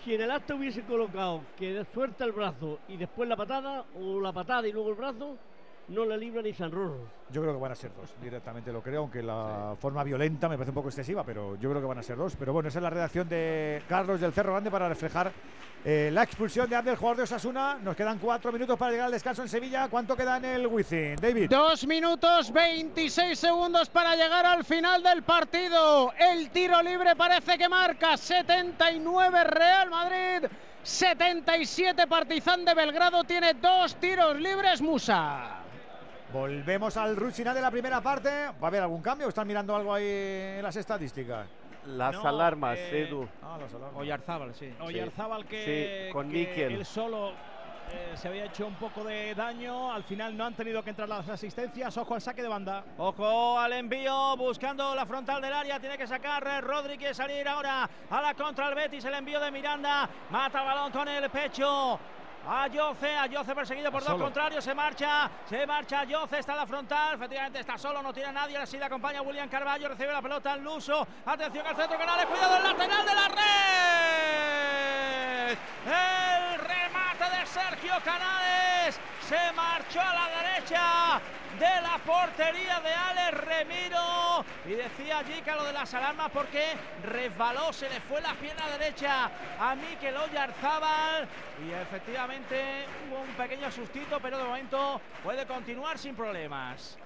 [0.04, 4.20] Si en el acta hubiese colocado que suelta el brazo y después la patada, o
[4.20, 5.38] la patada y luego el brazo,
[5.88, 7.08] no la libra ni San Rorro.
[7.30, 10.56] Yo creo que van a ser dos, directamente lo creo, aunque la forma violenta me
[10.56, 12.36] parece un poco excesiva, pero yo creo que van a ser dos.
[12.36, 15.32] Pero bueno, esa es la redacción de Carlos del Cerro Grande para reflejar
[15.84, 17.78] eh, la expulsión de Abdel, jugador de Osasuna.
[17.82, 19.88] Nos quedan cuatro minutos para llegar al descanso en Sevilla.
[19.88, 21.48] ¿Cuánto queda en el Wizzing, David?
[21.50, 26.12] Dos minutos 26 segundos para llegar al final del partido.
[26.18, 30.48] El tiro libre parece que marca 79 Real Madrid.
[30.82, 35.58] 77 Partizan de Belgrado tiene dos tiros libres Musa.
[36.32, 38.28] Volvemos al final de la primera parte.
[38.28, 41.46] ¿Va a haber algún cambio o están mirando algo ahí en las estadísticas?
[41.86, 43.26] Las No, alarmas, eh, Edu.
[43.42, 44.00] Ah, las alarmas.
[44.00, 44.74] Oyarzábal, sí.
[44.80, 47.30] Oyarzábal que, Sí, con que él solo
[47.90, 49.90] eh, se había hecho un poco de daño.
[49.90, 51.96] Al final no han tenido que entrar las asistencias.
[51.96, 52.84] Ojo al saque de banda.
[52.98, 55.80] Ojo al envío, buscando la frontal del área.
[55.80, 59.06] Tiene que sacar eh, Rodri, quiere salir ahora a la contra el Betis.
[59.06, 60.10] El envío de Miranda.
[60.28, 61.98] Mata el balón con el pecho.
[62.46, 64.24] A Yoce, a Yoce perseguido por dos Solo.
[64.24, 68.30] contrarios, se marcha, se marcha Yoce, está en la frontal, efectivamente está solo, no tiene
[68.30, 71.98] a nadie, así le acompaña William Carballo, recibe la pelota en Luso, atención al centro
[71.98, 73.44] canales, cuidado el lateral de la red,
[75.52, 81.20] el remate de Sergio Canales, se marchó a la derecha
[81.58, 84.44] de la portería de Alex Remiro.
[84.66, 89.30] Y decía Jica lo de las alarmas porque resbaló, se le fue la pierna derecha
[89.58, 91.28] a Mikel Oyarzábal
[91.66, 96.98] y efectivamente hubo un pequeño sustito pero de momento puede continuar sin problemas.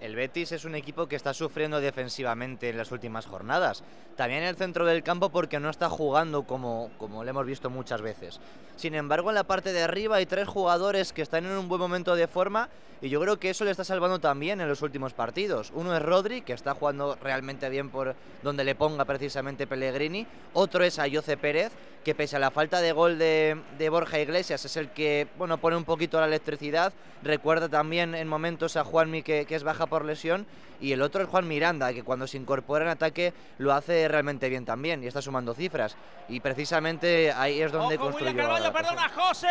[0.00, 3.84] El Betis es un equipo que está sufriendo defensivamente en las últimas jornadas.
[4.16, 7.68] También en el centro del campo porque no está jugando como, como lo hemos visto
[7.68, 8.40] muchas veces.
[8.76, 11.80] Sin embargo, en la parte de arriba hay tres jugadores que están en un buen
[11.80, 12.70] momento de forma
[13.02, 15.72] y yo creo que eso le está salvando también en los últimos partidos.
[15.74, 20.26] Uno es Rodri, que está jugando realmente bien por donde le ponga precisamente Pellegrini.
[20.52, 21.72] Otro es Ayoce Pérez,
[22.04, 25.58] que pese a la falta de gol de, de Borja Iglesias es el que bueno,
[25.58, 26.92] pone un poquito la electricidad.
[27.22, 30.46] Recuerda también en momentos a Juanmi que, que es baja por lesión.
[30.80, 34.48] Y el otro es Juan Miranda, que cuando se incorpora en ataque lo hace realmente
[34.48, 35.94] bien también y está sumando cifras.
[36.28, 38.48] Y precisamente ahí es donde Ojo, construyó.
[38.48, 38.72] Cosa.
[38.72, 39.48] perdona, José.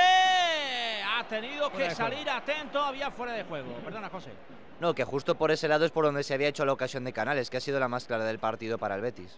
[1.05, 3.73] Ha tenido que salir atento, había fuera de juego.
[3.83, 4.31] Perdona, José.
[4.79, 7.13] No, que justo por ese lado es por donde se había hecho la ocasión de
[7.13, 9.37] Canales, que ha sido la más clara del partido para el Betis.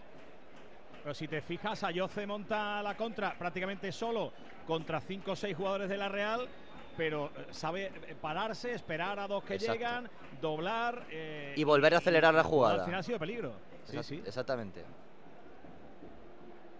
[1.02, 4.32] Pero si te fijas, Ayoce monta la contra prácticamente solo
[4.66, 6.48] contra 5 o 6 jugadores de la Real,
[6.96, 9.72] pero eh, sabe eh, pararse, esperar a dos que Exacto.
[9.74, 11.06] llegan, doblar.
[11.10, 12.74] eh, Y volver a acelerar la jugada.
[12.74, 13.52] Al final ha sido peligro.
[13.84, 14.22] Sí, Exact- sí.
[14.26, 14.84] Exactamente.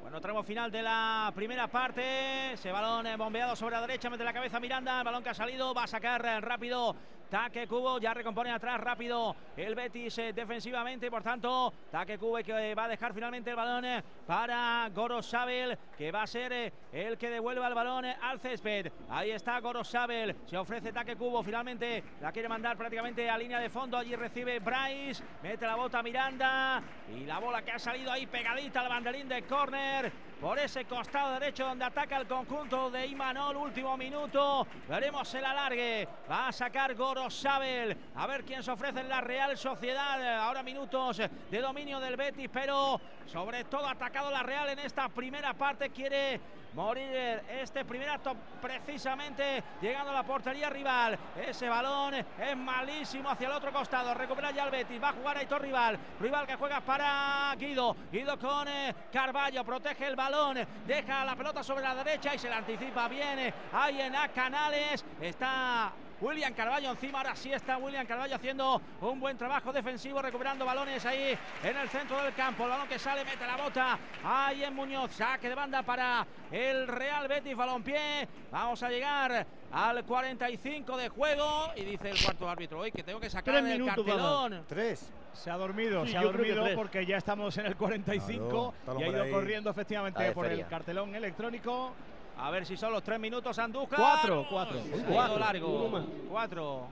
[0.00, 2.52] Bueno, tramo final de la primera parte.
[2.52, 4.98] Ese balón bombeado sobre la derecha, mete la cabeza Miranda.
[4.98, 6.94] El balón que ha salido va a sacar rápido.
[7.32, 11.10] Taque Cubo ya recompone atrás rápido el Betis eh, defensivamente.
[11.10, 16.12] Por tanto, Taque Cubo que va a dejar finalmente el balón eh, para Gorosabel, que
[16.12, 18.92] va a ser eh, el que devuelva el balón eh, al césped.
[19.08, 20.36] Ahí está Gorosabel.
[20.44, 21.42] Se ofrece Taque Cubo.
[21.42, 23.96] Finalmente la quiere mandar prácticamente a línea de fondo.
[23.96, 25.24] Allí recibe Bryce.
[25.42, 26.82] Mete la bota Miranda.
[27.16, 30.12] Y la bola que ha salido ahí pegadita al banderín de córner
[30.42, 33.56] por ese costado derecho donde ataca el conjunto de Imanol.
[33.56, 34.66] Último minuto.
[34.88, 36.08] Veremos el alargue.
[36.28, 37.96] Va a sacar Gorosabel.
[38.16, 40.40] A ver quién se ofrece en la Real Sociedad.
[40.40, 45.54] Ahora minutos de dominio del Betis, pero sobre todo atacado la Real en esta primera
[45.54, 45.90] parte.
[45.90, 46.40] Quiere
[46.74, 51.18] morir este primer acto precisamente llegando a la portería rival.
[51.46, 54.14] Ese balón es malísimo hacia el otro costado.
[54.14, 55.02] Recupera ya el Betis.
[55.02, 55.98] Va a jugar Aitor Rival.
[56.20, 57.96] Rival que juega para Guido.
[58.10, 59.64] Guido con eh, Carballo.
[59.64, 60.58] Protege el balón.
[60.86, 63.38] Deja la pelota sobre la derecha y se la anticipa bien.
[63.38, 65.04] eh, Ahí en A Canales.
[65.20, 65.92] Está
[66.22, 71.04] William Carballo encima, ahora sí está William Carballo haciendo un buen trabajo defensivo, recuperando balones
[71.04, 72.62] ahí en el centro del campo.
[72.62, 75.10] El balón que sale, mete la bota ahí en Muñoz.
[75.12, 78.28] Saque de banda para el Real Betis, balompié.
[78.52, 83.18] Vamos a llegar al 45 de juego y dice el cuarto árbitro hoy que tengo
[83.18, 84.64] que sacar Tres el cartelón.
[84.68, 85.12] Tres.
[85.32, 88.92] Se ha dormido, Sí, se ha dormido porque ya estamos en el 45 Claro, está
[88.92, 89.30] el y ha ido ahí.
[89.32, 91.94] corriendo efectivamente por el cartelón electrónico.
[92.38, 93.98] A ver si son los tres minutos Andújar.
[93.98, 94.78] Cuatro, cuatro.
[95.08, 95.38] Cuatro.
[95.38, 96.00] largo.
[96.28, 96.86] Cuatro.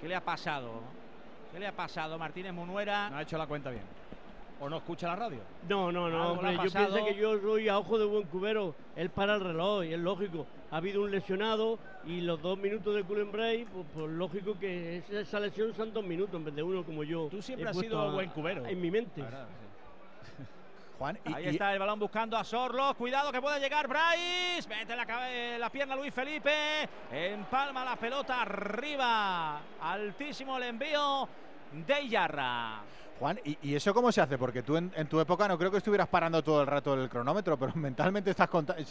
[0.00, 0.80] ¿Qué le ha pasado?
[1.52, 3.08] ¿Qué le ha pasado Martínez Munuera?
[3.10, 3.84] No ha hecho la cuenta bien.
[4.60, 5.40] ¿O no escucha la radio?
[5.68, 8.74] No, no, no, hombre, yo pienso que yo soy a ojo de buen cubero.
[8.96, 10.46] Él para el reloj y es lógico.
[10.70, 15.02] Ha habido un lesionado y los dos minutos de Cullen Bray, pues, pues lógico que
[15.10, 17.28] esa, lesión son dos minutos en vez de uno como yo.
[17.30, 18.64] Tú siempre has sido a- buen cubero.
[18.66, 19.22] En mi mente.
[20.98, 22.94] Juan, Ahí está el balón buscando a Sorlo.
[22.94, 24.68] Cuidado que puede llegar Bryce.
[24.68, 26.88] Mete la, la pierna Luis Felipe.
[27.10, 29.60] Empalma la pelota arriba.
[29.80, 31.28] Altísimo el envío
[31.72, 32.80] de Iyarra.
[33.18, 34.38] Juan, ¿y, y eso cómo se hace?
[34.38, 37.08] Porque tú en, en tu época no creo que estuvieras parando todo el rato el
[37.08, 38.82] cronómetro, pero mentalmente estás contando.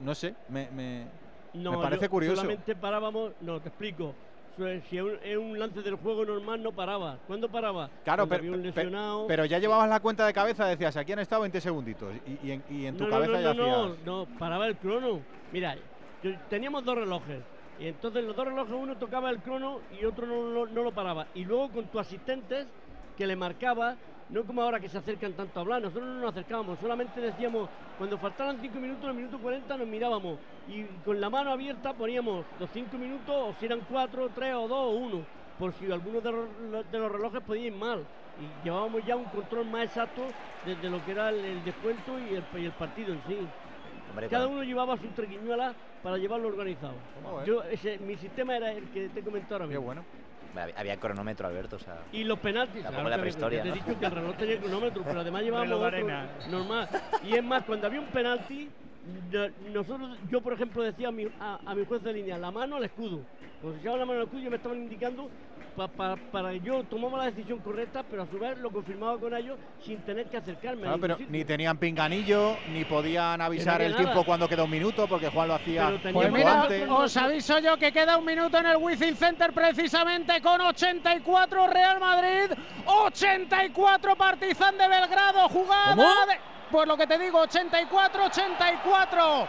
[0.00, 1.06] No sé, me, me-
[1.54, 2.36] No, Me parece yo curioso.
[2.36, 4.14] Solamente parábamos, no, te explico.
[4.56, 7.18] Si es un, lance del juego normal, no paraba.
[7.26, 7.88] ¿Cuándo paraba?
[8.04, 9.26] Claro, pero, había un lesionado.
[9.26, 12.12] pero ya llevabas la cuenta de cabeza, decías, aquí han estado 20 segunditos.
[12.26, 14.06] Y, y en, y en tu no, cabeza no, ya no, no, hacías.
[14.06, 15.20] no, paraba el crono.
[15.52, 15.76] Mira,
[16.22, 17.40] yo- teníamos dos relojes.
[17.78, 21.26] Y entonces los dos relojes, uno tocaba el crono y otro no, no lo paraba.
[21.34, 22.66] Y luego con tus asistentes
[23.16, 23.96] que le marcaba,
[24.30, 27.68] no como ahora que se acercan tanto a hablar, nosotros no nos acercábamos, solamente decíamos,
[27.96, 31.94] cuando faltaban 5 minutos, en el minuto 40 nos mirábamos y con la mano abierta
[31.94, 35.26] poníamos los 5 minutos, o si eran 4, 3 o 2 o 1,
[35.58, 38.06] por si alguno de, los- de los relojes podía ir mal.
[38.36, 40.34] Y llevábamos ya un control más exacto
[40.64, 43.48] desde lo que era el, el descuento y el, y el partido en sí.
[44.30, 47.00] Cada uno llevaba su trequiñuela para llevarlo organizado.
[47.46, 49.82] Yo, ese, mi sistema era el que te he comentado ahora mismo.
[49.84, 50.06] bueno.
[50.76, 52.04] Había, cronómetro, Alberto, o sea.
[52.12, 52.82] Y los penaltis.
[52.82, 53.76] Tampoco claro la prehistoria, Te he ¿no?
[53.76, 56.08] dicho que el reloj tenía cronómetro, pero además llevábamos otro
[56.50, 56.88] normal.
[57.22, 58.68] Y es más, cuando había un penalti,
[59.30, 62.50] no- nosotros, yo por ejemplo decía a mi, a, a mi juez de línea, la
[62.50, 63.24] mano al escudo.
[63.60, 65.30] Cuando se echaba la mano al escudo, me estaban indicando
[65.76, 69.18] pa- pa- para que yo tomaba la decisión correcta, pero a su vez lo confirmaba
[69.18, 70.82] con ellos sin tener que acercarme.
[70.82, 74.02] a Claro, ningún pero ni tenían pinganillo, ni podían avisar el nada.
[74.04, 76.88] tiempo cuando queda un minuto, porque Juan lo hacía Pues mira, antes.
[76.90, 81.98] os aviso yo que queda un minuto en el Wizzing Center precisamente con 84 Real
[82.00, 82.50] Madrid,
[82.86, 86.08] 84 Partizan de Belgrado, jugada ¿Cómo?
[86.26, 86.38] de...
[86.70, 89.48] Pues lo que te digo, 84, 84.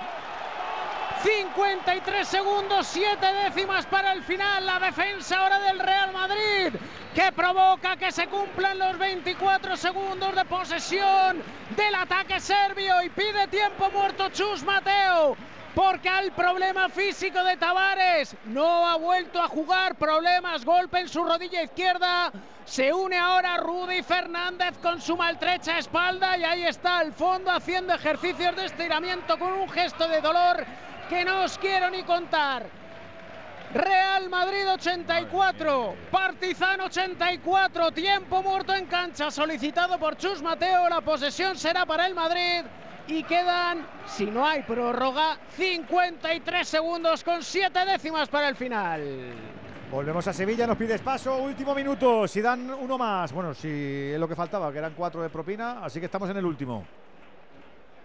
[1.23, 4.65] 53 segundos, 7 décimas para el final.
[4.65, 6.73] La defensa ahora del Real Madrid
[7.13, 11.43] que provoca que se cumplan los 24 segundos de posesión
[11.75, 15.35] del ataque serbio y pide tiempo muerto Chus Mateo.
[15.75, 21.23] Porque al problema físico de Tavares no ha vuelto a jugar, problemas, golpe en su
[21.23, 22.31] rodilla izquierda.
[22.65, 27.93] Se une ahora Rudy Fernández con su maltrecha espalda y ahí está al fondo haciendo
[27.93, 30.65] ejercicios de estiramiento con un gesto de dolor
[31.11, 32.65] que no os quiero ni contar.
[33.73, 41.57] Real Madrid 84, Partizan 84, tiempo muerto en cancha solicitado por Chus Mateo, la posesión
[41.57, 42.63] será para el Madrid
[43.07, 49.33] y quedan, si no hay prórroga, 53 segundos con 7 décimas para el final.
[49.91, 53.67] Volvemos a Sevilla, nos pides paso, último minuto, si dan uno más, bueno, si
[54.13, 56.85] es lo que faltaba, que eran cuatro de propina, así que estamos en el último.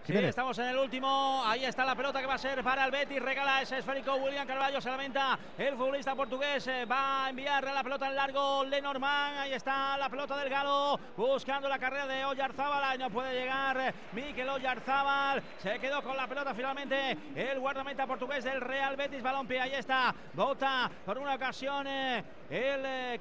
[0.07, 1.43] Sí, estamos en el último.
[1.45, 3.21] Ahí está la pelota que va a ser para el Betis.
[3.21, 4.15] Regala ese esférico.
[4.15, 5.37] William Carvalho se lamenta.
[5.57, 8.63] El futbolista portugués eh, va a enviar la pelota en largo.
[8.63, 9.39] Lenormand.
[9.39, 10.97] Ahí está la pelota del Galo.
[11.17, 12.85] Buscando la carrera de Oyarzábal.
[12.85, 15.43] Ahí no puede llegar eh, Mikel Oyarzábal.
[15.61, 17.17] Se quedó con la pelota finalmente.
[17.35, 19.21] El guardameta portugués del Real Betis.
[19.21, 19.59] Balompié.
[19.59, 20.15] Ahí está.
[20.31, 21.85] Bota por una ocasión.
[21.85, 23.19] eh, el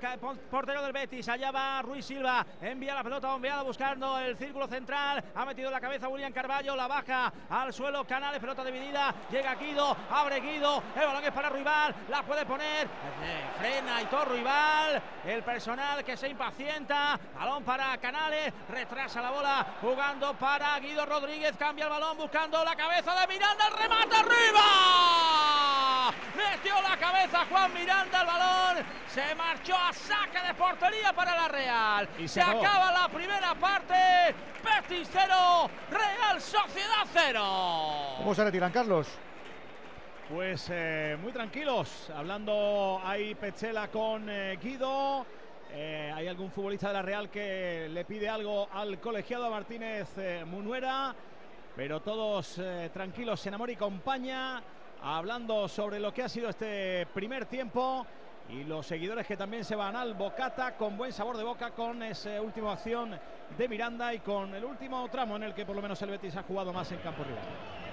[0.48, 1.28] portero del Betis.
[1.28, 2.46] Allá va Ruiz Silva.
[2.62, 5.24] Envía la pelota bombeada buscando el círculo central.
[5.34, 6.75] Ha metido la cabeza William Carballo.
[6.76, 8.04] La baja al suelo.
[8.06, 8.38] Canales.
[8.40, 9.14] Pelota dividida.
[9.30, 9.96] Llega Guido.
[10.10, 10.82] Abre Guido.
[10.94, 11.94] El balón es para Ruibal.
[12.08, 12.86] La puede poner.
[12.86, 15.02] eh, frena y todo Ruibal.
[15.24, 17.18] El personal que se impacienta.
[17.38, 18.52] Balón para Canales.
[18.68, 19.66] Retrasa la bola.
[19.80, 21.56] Jugando para Guido Rodríguez.
[21.58, 23.66] Cambia el balón buscando la cabeza de Miranda.
[23.68, 24.62] El remate arriba.
[26.36, 28.84] Metió la cabeza Juan Miranda el balón.
[29.08, 32.08] Se marchó a saque de portería para la Real.
[32.18, 33.94] Y se acaba la primera parte.
[34.62, 36.65] Betis 0, Real Sociedad
[37.12, 37.40] 0.
[38.18, 39.08] ¿Cómo se retiran, Carlos?
[40.28, 45.24] Pues eh, muy tranquilos, hablando ahí Petzela con eh, Guido.
[45.72, 50.44] Eh, hay algún futbolista de la Real que le pide algo al colegiado Martínez eh,
[50.44, 51.14] Munuera,
[51.74, 54.62] pero todos eh, tranquilos, Senamor y compañía,
[55.02, 58.06] hablando sobre lo que ha sido este primer tiempo
[58.48, 62.02] y los seguidores que también se van al Bocata con buen sabor de boca con
[62.02, 63.18] esa última acción
[63.56, 66.36] de Miranda y con el último tramo en el que por lo menos el Betis
[66.36, 67.42] ha jugado más en campo rival.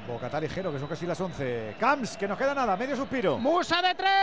[0.07, 1.75] Bocata ligero, que son casi las 11.
[1.79, 3.37] Camps, que nos queda nada, medio suspiro.
[3.37, 4.13] Musa de tres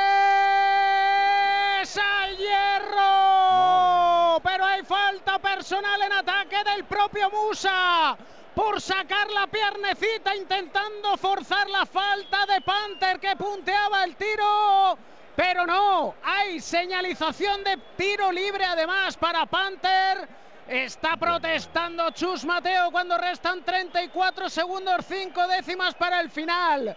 [1.97, 4.41] al hierro.
[4.43, 8.17] Pero hay falta personal en ataque del propio Musa.
[8.55, 14.99] Por sacar la piernecita intentando forzar la falta de Panther que punteaba el tiro.
[15.37, 20.29] Pero no, hay señalización de tiro libre además para Panther.
[20.69, 26.97] Está protestando Chus Mateo cuando restan 34 segundos, 5 décimas para el final.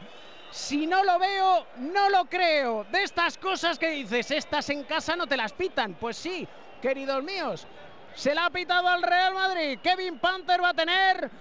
[0.51, 2.83] Si no lo veo, no lo creo.
[2.91, 5.95] De estas cosas que dices, estas en casa no te las pitan.
[5.95, 6.47] Pues sí,
[6.81, 7.65] queridos míos.
[8.13, 9.79] Se la ha pitado al Real Madrid.
[9.81, 11.31] Kevin Panther va a tener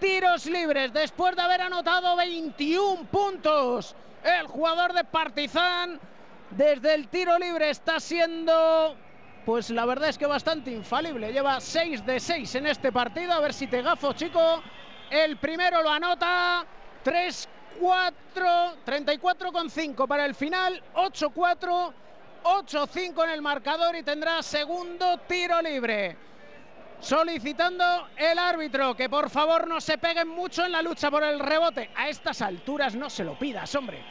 [0.00, 3.94] tiros libres después de haber anotado 21 puntos.
[4.22, 6.00] El jugador de Partizan
[6.56, 8.96] desde el tiro libre está siendo
[9.44, 11.30] pues la verdad es que bastante infalible.
[11.30, 13.32] Lleva 6 de 6 en este partido.
[13.32, 14.62] A ver si te gafo, chico.
[15.10, 16.64] El primero lo anota.
[17.02, 21.92] 3 34, 34,5 para el final, 8-4,
[22.44, 26.16] 8-5 en el marcador y tendrá segundo tiro libre.
[27.00, 27.84] Solicitando
[28.16, 31.90] el árbitro que por favor no se peguen mucho en la lucha por el rebote.
[31.96, 34.02] A estas alturas no se lo pidas, hombre.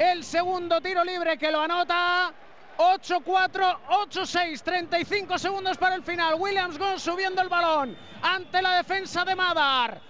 [0.00, 2.32] El segundo tiro libre que lo anota
[2.78, 6.36] 8-4, 8-6, 35 segundos para el final.
[6.38, 10.00] Williams Goss subiendo el balón ante la defensa de Madar.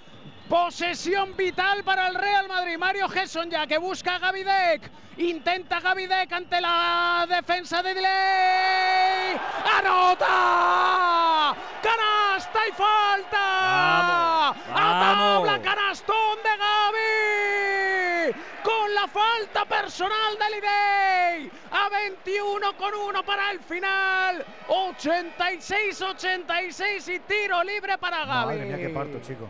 [0.50, 2.76] Posesión vital para el Real Madrid.
[2.76, 4.90] Mario Gesson ya que busca a Gavidec.
[5.18, 9.40] Intenta Gavidec ante la defensa de Delay.
[9.78, 11.54] ¡Anota!
[11.80, 13.38] ¡Canasta y falta!
[13.38, 15.46] Vamos, ¡A vamos.
[15.46, 15.62] tabla!
[15.62, 18.34] ¡Canastón de Gavi!
[18.64, 21.48] Con la falta personal de Lidey.
[21.70, 24.44] A 21 con 1 para el final.
[24.66, 28.46] 86-86 y tiro libre para Gavi.
[28.58, 29.48] Madre mía, qué parto, chico.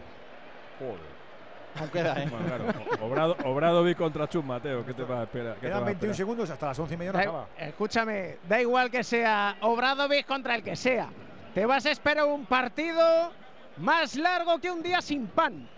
[0.80, 1.20] Joder.
[1.78, 2.28] Aún queda, ¿eh?
[2.28, 4.84] Bueno, claro, Obrado, Obradovic contra Chus Mateo.
[4.84, 5.54] ¿Qué te va a esperar?
[5.54, 6.16] ¿Qué te Quedan va a 21 esperar?
[6.16, 7.46] segundos hasta las 11 y media no Da- acaba.
[7.58, 11.08] escúchame, da igual que sea Obradovic contra el que sea.
[11.54, 13.30] Te vas a esperar un partido
[13.76, 15.68] más largo que un día sin pan.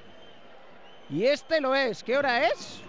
[1.11, 2.03] Y este lo es.
[2.03, 2.81] ¿Qué hora es?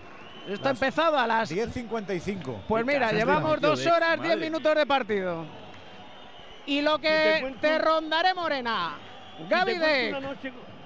[0.47, 2.61] Esto ha Las empezado a las 10.55.
[2.69, 5.45] Pues mira, llevamos dos horas, madre diez minutos de partido.
[6.65, 8.93] Y lo que te cuento- te rondaré, Morena.
[9.37, 10.15] Si te Gaby Deck.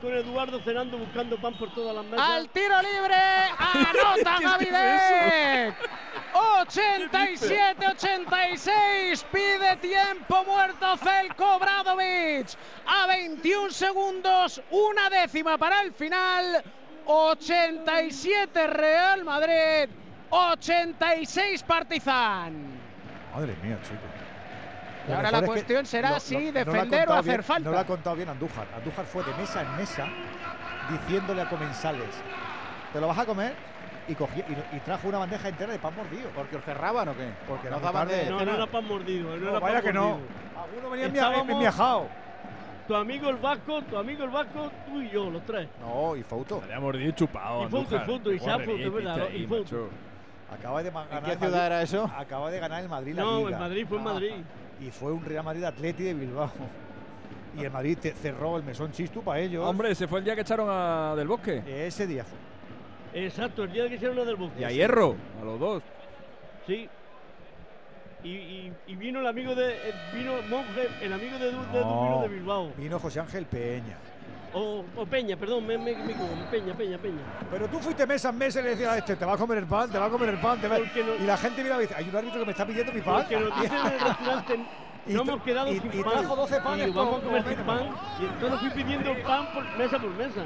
[0.02, 2.30] Con Eduardo cenando buscando pan por todas las mesas.
[2.30, 3.16] Al tiro libre,
[3.58, 5.76] anota Deck.
[6.34, 12.50] 87-86, pide tiempo muerto Zelko Bradovic.
[12.86, 16.64] A 21 segundos, una décima para el final.
[17.06, 19.90] 87 Real Madrid,
[20.30, 22.78] 86 Partizan.
[23.34, 24.17] Madre mía, chico.
[25.08, 27.06] Y Lo ahora la es que cuestión será no- si no- no lo defender o
[27.06, 27.70] contado hacer bien- falta.
[27.70, 28.68] No lo ha contado bien Andújar.
[28.76, 30.06] Andújar fue de mesa en mesa
[30.90, 32.10] diciéndole a comensales:
[32.94, 33.54] ¿Te lo vas a comer?
[34.10, 36.30] Y, cogía, y, y trajo una bandeja entera de pan mordido.
[36.36, 37.30] ¿Porque os cerraban o qué?
[37.48, 39.30] Porque muy daban de No, no era pan mordido.
[39.32, 40.08] No, No, era vaya pan que no.
[40.10, 40.28] mordido.
[40.64, 42.08] Alguno venía Estábamos- enmiajado.
[42.88, 45.68] Tu amigo el Vasco, tu amigo el Vasco, tú y yo, los tres.
[45.82, 46.62] No, y Fouto.
[46.64, 47.64] Había mordido y chupado.
[47.64, 49.90] Y foto, y foto, y Qué sapo, de verdad, y macho.
[50.50, 52.12] Acaba de ganar qué el ciudad Madrid- era eso?
[52.18, 53.50] Acaba de ganar el Madrid la No, Liga.
[53.52, 54.32] en Madrid, fue en Ah, Madrid.
[54.80, 56.52] Y fue un Real Madrid Atleti de Bilbao.
[57.58, 59.66] Y el Madrid te- cerró el mesón Chistu para ellos.
[59.66, 61.64] Hombre, ese fue el día que echaron a Del Bosque.
[61.88, 62.38] Ese día fue.
[63.26, 64.62] Exacto, el día que hicieron la del Bosque.
[64.62, 65.84] Y a Hierro, a los dos.
[66.68, 66.88] Sí.
[68.24, 69.72] Y, y- y vino el amigo de.
[69.72, 72.72] eh, Vino Monje, el amigo de, Du- de, Du- vino de Bilbao.
[72.78, 73.98] Vino José Ángel Peña.
[74.58, 75.94] O, o Peña, perdón, me, me,
[76.50, 77.22] Peña, Peña, Peña.
[77.52, 79.60] Pero tú fuiste mesa en mesa y le decías a este, te va a comer
[79.60, 80.78] el pan, te va a comer el pan, te va...
[80.80, 80.84] No-
[81.20, 83.16] Y la gente miraba y dice, hay un árbitro que me está pidiendo mi pan.
[83.22, 84.60] Porque nos dicen en el restaurante.
[85.08, 86.14] No hemos quedado y- sin y pan.
[86.20, 87.90] trajo 12 panes Y vamos a comer sin pan.
[88.20, 90.42] Y entonces fui pidiendo pan por mesa por mesa.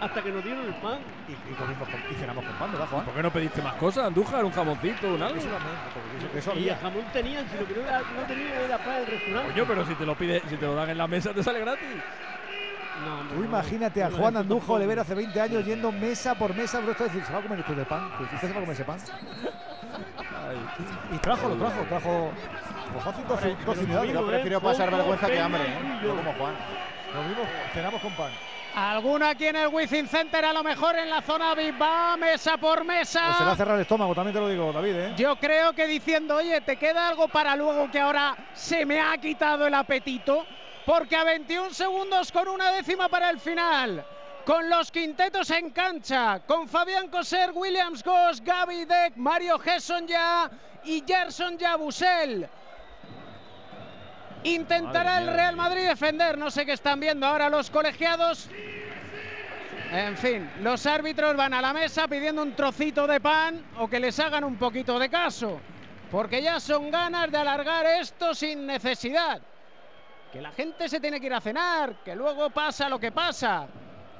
[0.00, 0.98] Hasta que nos dieron el pan.
[1.28, 3.04] Y, y comimos con- y cenamos con pan, ¿verdad, Juan?
[3.04, 4.42] ¿Por qué no pediste más cosas, Andújar?
[4.44, 5.36] ¿Un jamoncito, un algo?
[5.38, 8.78] Eso también, porque eso- eso Y el jamón tenían, sino que no, no tenían era
[8.78, 9.52] pan el restaurante.
[9.52, 11.60] Coño, pero si te lo pide, si te lo dan en la mesa, te sale
[11.60, 11.86] gratis.
[13.04, 13.48] No, hombre, Tú no.
[13.48, 14.72] imagínate a No, Juan eso Andújar tampoco.
[14.74, 17.60] Olivera hace 20 años yendo mesa por mesa por esto decir, ¿se va a comer
[17.60, 18.10] esto de pan?
[18.20, 18.98] Usted se va a comer ese pan.
[21.14, 22.30] Y trajo, lo trajo, trajo.
[22.92, 24.12] Pues fácil dos, unidades.
[24.12, 26.00] Yo Digo, prefiero eh, pasar vergüenza que hambre, ¿eh?
[26.02, 26.08] yo.
[26.08, 26.54] No como Juan.
[27.14, 28.30] Lo mismo, cenamos con pan.
[28.74, 32.56] Alguna aquí en el Wizzing Center, a lo mejor en la zona VIP, va mesa
[32.56, 33.20] por mesa.
[33.26, 35.12] Pues se va a cerrar el estómago, también te lo digo, David, ¿eh?
[35.16, 39.14] Yo creo que diciendo, oye, te queda algo para luego que ahora se me ha
[39.18, 40.46] quitado el apetito,
[40.84, 44.04] porque a 21 segundos con una décima para el final,
[44.44, 50.50] con los quintetos en cancha, con Fabián Coser, Williams Goss, Gaby Deck, Mario Gesson ya
[50.84, 52.48] y Gerson Yabusel.
[54.44, 55.28] Intentará el.
[55.28, 58.48] Real Madrid defender, no sé qué están viendo ahora los colegiados.
[59.92, 64.00] En fin, los árbitros van a la mesa pidiendo un trocito de pan o que
[64.00, 65.60] les hagan un poquito de caso,
[66.10, 69.42] porque ya son ganas de alargar esto sin necesidad.
[70.32, 73.66] Que la gente se tiene que ir a cenar, que luego pasa lo que pasa.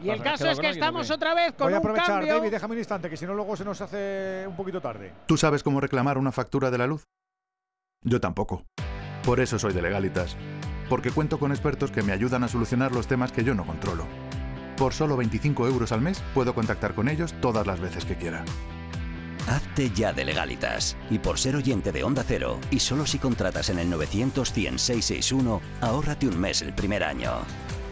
[0.03, 2.35] Y el ¿Has caso es que estamos otra vez con Voy a un aprovechar, cambio.
[2.35, 5.13] David, déjame un instante, que si no luego se nos hace un poquito tarde.
[5.27, 7.07] ¿Tú sabes cómo reclamar una factura de la luz?
[8.03, 8.65] Yo tampoco.
[9.25, 10.37] Por eso soy de Legalitas.
[10.89, 14.07] Porque cuento con expertos que me ayudan a solucionar los temas que yo no controlo.
[14.77, 18.45] Por solo 25 euros al mes puedo contactar con ellos todas las veces que quiera.
[19.49, 20.97] Hazte ya de legalitas.
[21.11, 24.79] Y por ser oyente de Onda Cero, y solo si contratas en el 900 100
[24.79, 27.31] 661, ahórrate un mes el primer año.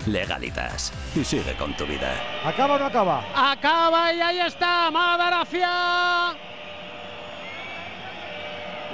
[0.07, 0.93] Legalitas.
[1.15, 2.15] Y sigue con tu vida.
[2.45, 3.53] ¿Acaba o no acaba?
[3.53, 6.37] Acaba y ahí está Madaracia.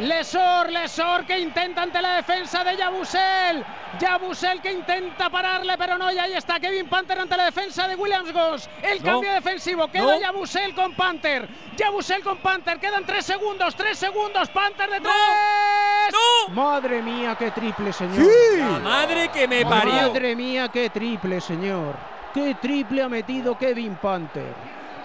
[0.00, 3.64] Lesor, Lesor que intenta ante la defensa de Yabusel.
[3.98, 6.12] Yabusel que intenta pararle, pero no.
[6.12, 8.68] Y ahí está Kevin Panther ante la defensa de Williams Goss.
[8.82, 9.12] El No.
[9.12, 9.88] cambio defensivo.
[9.88, 10.20] Queda No.
[10.20, 11.48] Yabusel con Panther.
[11.76, 12.78] Yabusel con Panther.
[12.78, 13.74] Quedan tres segundos.
[13.74, 14.48] Tres segundos.
[14.50, 15.14] Panther de tres.
[16.50, 18.26] Madre mía, qué triple, señor.
[18.58, 19.92] La madre que me parió.
[19.92, 21.94] Madre mía, qué triple, señor.
[22.34, 24.52] Qué triple ha metido Kevin Panther.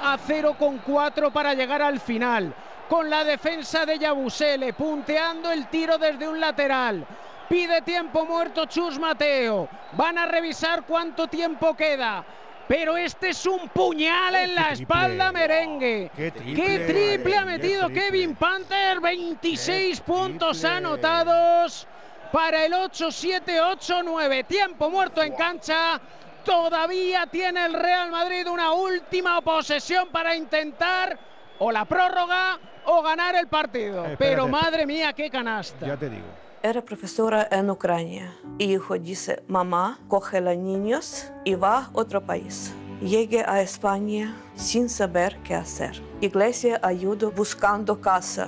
[0.04, 2.54] A 0 con 4 para llegar al final.
[2.92, 7.08] Con la defensa de Yabusele, punteando el tiro desde un lateral.
[7.48, 9.70] Pide tiempo muerto Chus Mateo.
[9.94, 12.26] Van a revisar cuánto tiempo queda.
[12.68, 16.12] Pero este es un puñal en la espalda merengue.
[16.14, 19.00] Qué Qué triple ha metido Kevin Panther.
[19.00, 21.88] 26 puntos anotados
[22.34, 24.46] para el 8-7-8-9.
[24.48, 26.02] Tiempo muerto en cancha.
[26.44, 31.18] Todavía tiene el Real Madrid una última posesión para intentar
[31.60, 34.06] o la prórroga o ganar el partido.
[34.06, 34.18] espérate.
[34.18, 35.86] Pero madre mía, qué canasta.
[35.88, 36.26] Ya te digo.
[36.64, 38.36] Era profesora en Ucrania.
[38.60, 42.72] Hijo dice, mamá, coge a los niños y va a otro país.
[43.02, 46.00] Llegué a España sin saber qué hacer.
[46.22, 48.48] Iglesia ayudó buscando casa,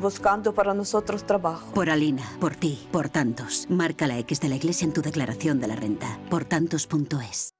[0.00, 1.74] buscando para nosotros trabajo.
[1.74, 3.66] Por Alina, por ti, por tantos.
[3.68, 6.18] Marca la X de la iglesia en tu declaración de la renta.
[6.30, 7.59] Por tantos.es.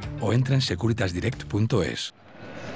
[0.21, 2.13] o entra en securitasdirect.es.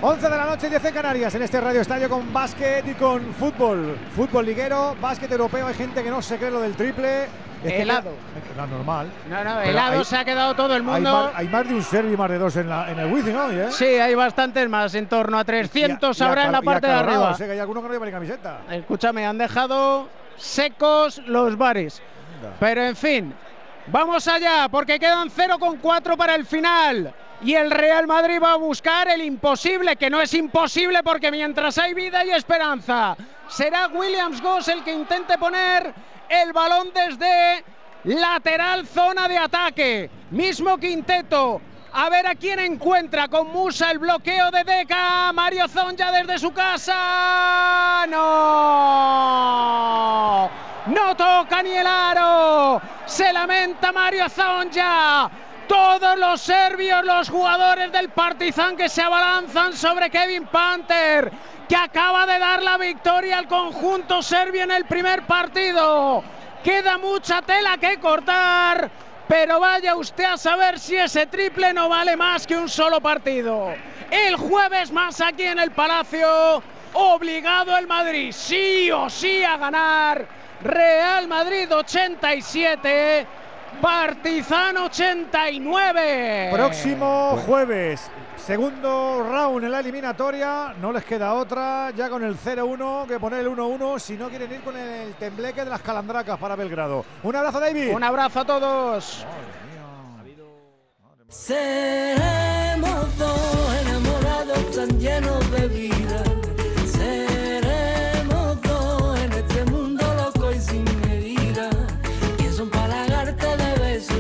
[0.02, 3.34] 11 de la noche, 10 en Canarias, en este radio estadio con básquet y con
[3.34, 3.98] fútbol.
[4.16, 5.68] Fútbol liguero, básquet europeo.
[5.68, 7.24] Hay gente que no se cree lo del triple.
[7.64, 8.12] Es que Helado.
[8.58, 9.10] la- la normal.
[9.30, 11.32] No, no, Pero helado hay- se ha quedado todo el Hay mundo.
[11.34, 13.50] hay más de un serbio y más de dos en, la, en el wifi, ¿no?
[13.50, 13.72] ¿eh?
[13.72, 17.34] Sí, hay bastantes más, en torno a 300 habrá en la parte de arriba.
[17.36, 18.60] Sé que hay alguno que no lleva ni camiseta.
[18.70, 22.02] Escúchame, han dejado secos los bares.
[22.60, 23.34] Pero en fin,
[23.88, 27.14] vamos allá, porque quedan 0 con 4 para el final.
[27.42, 31.78] Y el Real Madrid va a buscar el imposible, que no es imposible porque mientras
[31.78, 33.16] hay vida y esperanza,
[33.48, 35.94] será Williams Goss el que intente poner
[36.30, 37.64] el balón desde
[38.06, 40.10] lateral zona de ataque.
[40.32, 41.62] Mismo quinteto.
[41.98, 45.32] A ver a quién encuentra con Musa el bloqueo de Deca.
[45.34, 48.06] Mario Zonja desde su casa.
[48.10, 49.56] ¡No!
[50.88, 52.82] No toca ni el aro.
[53.06, 55.32] Se lamenta Mario Zonja.
[55.68, 61.32] Todos los serbios, los jugadores del Partizan que se abalanzan sobre Kevin Panther,
[61.68, 66.24] que acaba de dar la victoria al conjunto serbio en el primer partido.
[66.64, 68.90] Queda mucha tela que cortar,
[69.28, 73.74] pero vaya usted a saber si ese triple no vale más que un solo partido.
[74.12, 76.62] El jueves más aquí en el Palacio,
[76.94, 80.28] obligado el Madrid sí o sí a ganar.
[80.62, 83.28] Real Madrid 87,
[83.82, 86.50] Partizan 89.
[86.52, 90.74] Próximo jueves, segundo round en la eliminatoria.
[90.82, 94.52] No les queda otra, ya con el 0-1 que poner el 1-1 si no quieren
[94.52, 97.06] ir con el tembleque de las calandracas para Belgrado.
[97.24, 97.94] Un abrazo, David.
[97.94, 99.26] Un abrazo a todos.
[101.28, 106.35] Seremos dos enamorados tan llenos de vida.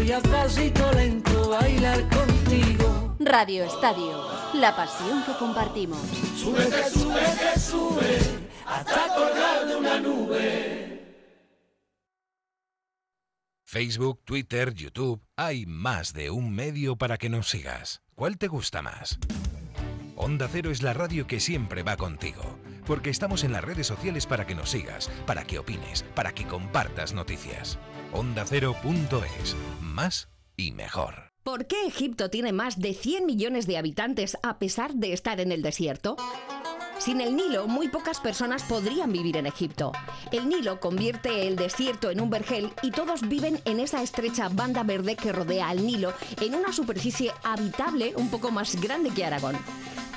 [0.05, 3.15] Y a pasito lento bailar contigo.
[3.19, 5.99] Radio Estadio, la pasión que compartimos.
[6.37, 8.19] Sube que sube que sube
[8.67, 10.85] hasta colgar de una nube.
[13.63, 18.03] Facebook, Twitter, YouTube, hay más de un medio para que nos sigas.
[18.13, 19.17] ¿Cuál te gusta más?
[20.15, 24.27] Onda Cero es la radio que siempre va contigo, porque estamos en las redes sociales
[24.27, 27.79] para que nos sigas, para que opines, para que compartas noticias.
[28.15, 31.31] OndaCero.es, más y mejor.
[31.43, 35.51] ¿Por qué Egipto tiene más de 100 millones de habitantes a pesar de estar en
[35.51, 36.15] el desierto?
[36.97, 39.91] Sin el Nilo, muy pocas personas podrían vivir en Egipto.
[40.31, 44.83] El Nilo convierte el desierto en un vergel y todos viven en esa estrecha banda
[44.83, 49.57] verde que rodea al Nilo en una superficie habitable un poco más grande que Aragón.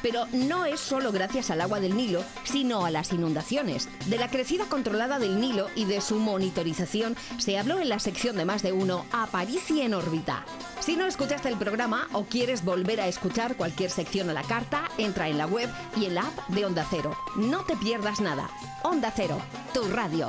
[0.02, 3.88] Pero no es solo gracias al agua del Nilo, sino a las inundaciones.
[4.06, 8.36] De la crecida controlada del Nilo y de su monitorización se habló en la sección
[8.36, 10.44] de más de uno Aparici en órbita.
[10.80, 14.84] Si no escuchaste el programa o quieres volver a escuchar cualquier sección a la carta,
[14.96, 17.16] entra en la web y en la app de Onda Cero.
[17.36, 18.50] No te pierdas nada.
[18.82, 19.40] Onda Cero,
[19.72, 20.28] tu radio.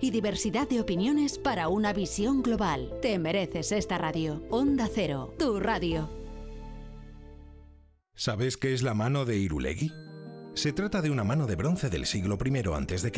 [0.00, 2.92] y diversidad de opiniones para una visión global.
[3.02, 4.42] Te mereces esta radio.
[4.50, 6.10] Onda Cero, tu radio.
[8.14, 9.90] ¿Sabes qué es la mano de Irulegui?
[10.54, 13.12] Se trata de una mano de bronce del siglo I a.C.,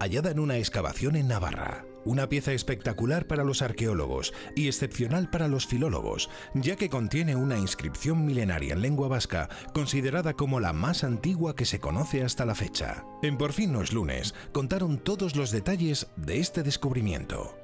[0.00, 1.84] hallada en una excavación en Navarra.
[2.06, 7.58] Una pieza espectacular para los arqueólogos y excepcional para los filólogos, ya que contiene una
[7.58, 12.54] inscripción milenaria en lengua vasca considerada como la más antigua que se conoce hasta la
[12.54, 13.04] fecha.
[13.22, 17.54] En Por fin no es lunes, contaron todos los detalles de este descubrimiento.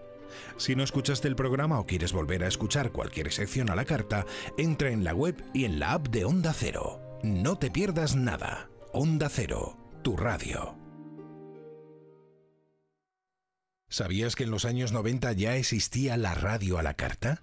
[0.58, 4.26] Si no escuchaste el programa o quieres volver a escuchar cualquier sección a la carta,
[4.58, 7.00] entra en la web y en la app de Onda Cero.
[7.22, 8.68] No te pierdas nada.
[8.92, 10.74] Onda Cero, tu radio.
[13.90, 17.42] ¿Sabías que en los años 90 ya existía la radio a la carta?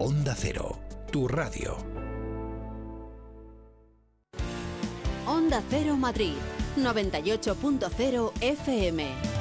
[0.00, 0.78] Onda Cero,
[1.10, 1.76] tu radio.
[5.26, 6.38] Onda Cero Madrid,
[6.76, 9.37] 98.0 FM.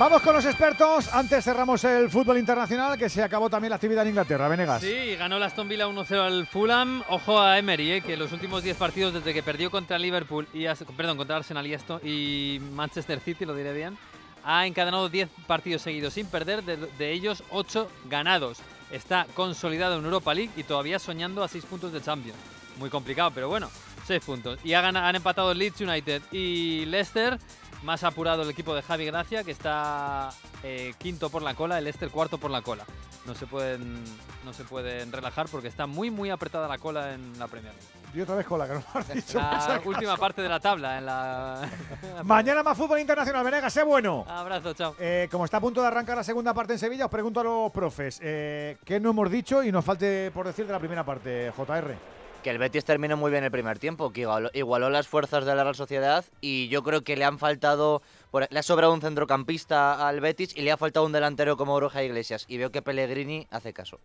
[0.00, 1.12] Vamos con los expertos.
[1.12, 4.48] Antes cerramos el fútbol internacional, que se acabó también la actividad en Inglaterra.
[4.48, 4.80] Venegas.
[4.80, 7.02] Sí, ganó la Aston Villa 1-0 al Fulham.
[7.10, 10.64] Ojo a Emery, eh, que los últimos 10 partidos desde que perdió contra Liverpool y
[10.96, 13.98] perdón, contra Arsenal y, esto, y Manchester City, lo diré bien,
[14.42, 18.56] ha encadenado 10 partidos seguidos sin perder, de, ellos 8 ganados.
[18.90, 22.38] Está consolidado en Europa League y todavía soñando a 6 puntos de Champions.
[22.78, 23.68] Muy complicado, pero bueno,
[24.06, 24.60] 6 puntos.
[24.64, 27.38] Y han empatado Leeds United y Leicester
[27.82, 30.30] más apurado el equipo de Javi Gracia, que está
[30.62, 32.84] eh, quinto por la cola, el Leicester cuarto por la cola.
[33.26, 34.02] No se pueden,
[34.44, 38.00] no se pueden relajar porque está muy, muy apretada la cola en la Premier League.
[38.12, 39.38] Y otra vez cola, que no lo has dicho.
[39.38, 40.98] La última parte de la tabla.
[40.98, 41.68] En la...
[42.24, 44.24] Mañana más fútbol internacional, Venegas, sé bueno.
[44.26, 44.96] Abrazo, chao.
[44.98, 47.44] Eh, como está a punto de arrancar la segunda parte en Sevilla, os pregunto a
[47.44, 51.04] los profes, eh, ¿qué no hemos dicho y nos falte por decir de la primera
[51.04, 52.19] parte, JR?
[52.42, 55.62] Que el Betis terminó muy bien el primer tiempo, que igualó, las fuerzas de la
[55.62, 58.00] Real Sociedad y yo creo que le han faltado,
[58.32, 62.02] le ha sobrado un centrocampista al Betis y le ha faltado un delantero como Borja
[62.02, 64.00] Iglesias y veo que Pellegrini hace caso.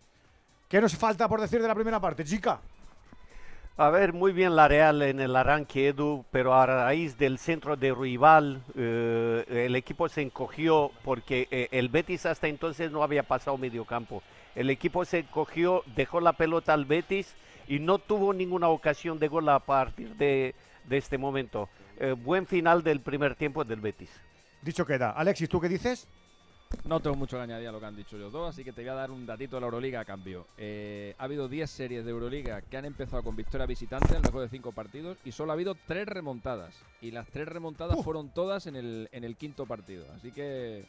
[0.68, 2.60] ¿Qué nos falta por decir de la primera parte, chica?
[3.78, 7.76] A ver, muy bien la Real en el arranque, Edu, pero a raíz del centro
[7.76, 13.24] de rival, eh, el equipo se encogió porque eh, el Betis hasta entonces no había
[13.24, 14.24] pasado medio campo.
[14.56, 17.36] El equipo se encogió, dejó la pelota al Betis
[17.68, 20.56] y no tuvo ninguna ocasión de gol a partir de,
[20.90, 21.70] este momento.
[21.98, 24.10] Eh, buen final del primer tiempo del Betis.
[24.62, 25.12] Dicho queda.
[25.12, 26.08] Alexis, ¿tú qué dices?
[26.84, 28.82] No tengo mucho que añadir a lo que han dicho los dos, así que te
[28.82, 30.48] voy a dar un datito de la Euroliga a cambio.
[30.58, 34.22] Eh, ha habido 10 series de Euroliga que han empezado con victoria visitante en el
[34.24, 36.76] mejor de 5 partidos y solo ha habido 3 remontadas.
[37.02, 40.06] Y las 3 remontadas fueron todas en el, en el quinto partido.
[40.16, 40.86] Así que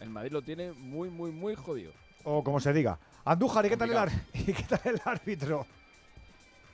[0.00, 1.92] el Madrid lo tiene muy, muy, muy jodido.
[2.24, 2.98] O como se diga.
[3.24, 5.66] Andújar, ¿y qué, tal el, ¿y qué tal el árbitro?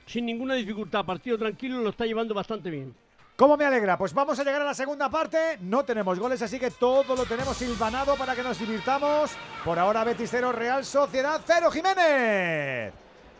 [0.09, 1.05] Sin ninguna dificultad.
[1.05, 2.95] Partido tranquilo, lo está llevando bastante bien.
[3.35, 3.97] ¿Cómo me alegra?
[3.97, 5.57] Pues vamos a llegar a la segunda parte.
[5.61, 9.31] No tenemos goles, así que todo lo tenemos silvanado para que nos divirtamos.
[9.63, 12.93] Por ahora, Betis 0, Real Sociedad 0, Jiménez.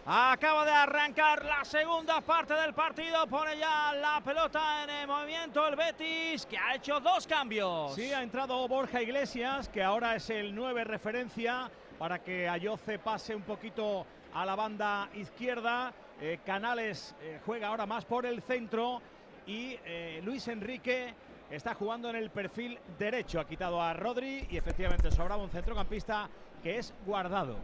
[0.06, 3.28] Acaba de arrancar la segunda parte del partido.
[3.28, 7.94] Pone ya la pelota en el movimiento el Betis, que ha hecho dos cambios.
[7.96, 13.36] Sí, ha entrado Borja Iglesias, que ahora es el 9 referencia, para que Ayoce pase
[13.36, 15.92] un poquito a la banda izquierda.
[16.22, 19.02] Eh, Canales eh, juega ahora más por el centro
[19.48, 21.14] y eh, Luis Enrique
[21.50, 23.40] está jugando en el perfil derecho.
[23.40, 26.30] Ha quitado a Rodri y efectivamente sobraba un centrocampista
[26.62, 27.58] que es guardado.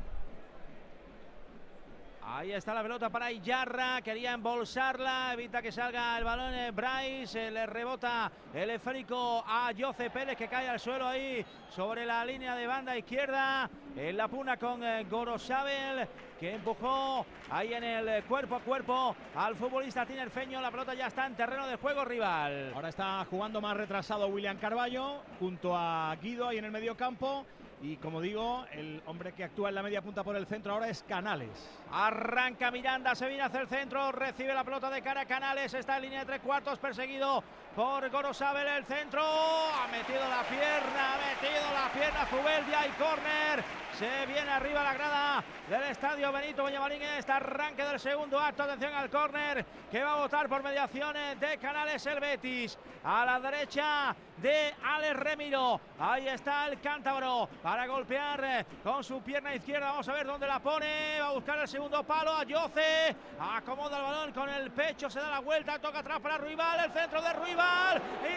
[2.27, 7.47] Ahí está la pelota para Iyarra, quería embolsarla, evita que salga el balón eh, Bryce,
[7.47, 12.25] eh, le rebota el esférico a Jose Pérez que cae al suelo ahí sobre la
[12.25, 16.07] línea de banda izquierda, en la puna con eh, Gorosabel
[16.39, 21.27] que empujó ahí en el cuerpo a cuerpo al futbolista tinerfeño, la pelota ya está
[21.27, 22.71] en terreno de juego rival.
[22.73, 27.45] Ahora está jugando más retrasado William Carballo junto a Guido ahí en el medio campo.
[27.85, 30.89] Y como digo, el hombre que actúa en la media punta por el centro ahora
[30.89, 31.51] es Canales.
[31.91, 35.97] Arranca Miranda, se viene hacia el centro, recibe la pelota de cara a Canales, está
[35.97, 37.43] en línea de tres cuartos, perseguido
[37.75, 43.63] por Gorosabel, el centro, ha metido la pierna, ha metido la pierna Zubeldia y córner.
[43.99, 48.63] Se viene arriba la grada del estadio Benito Villamarín en este arranque del segundo acto.
[48.63, 52.77] Atención al córner que va a votar por mediaciones de Canales el Betis.
[53.05, 55.79] A la derecha de Alex Remiro.
[55.99, 59.91] Ahí está el cántabro para golpear eh, con su pierna izquierda.
[59.91, 61.19] Vamos a ver dónde la pone.
[61.21, 63.15] Va a buscar el segundo palo a Yoce.
[63.39, 65.09] Acomoda el balón con el pecho.
[65.09, 65.79] Se da la vuelta.
[65.79, 66.85] Toca atrás para Ruibal.
[66.85, 67.64] El centro de Ruibal.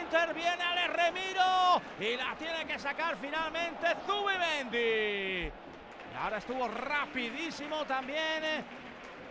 [0.02, 1.82] Interviene Alex Remiro.
[2.00, 4.78] Y la tiene que sacar finalmente Zubimendi.
[5.46, 8.42] Y ahora estuvo rapidísimo también.
[8.44, 8.64] eh,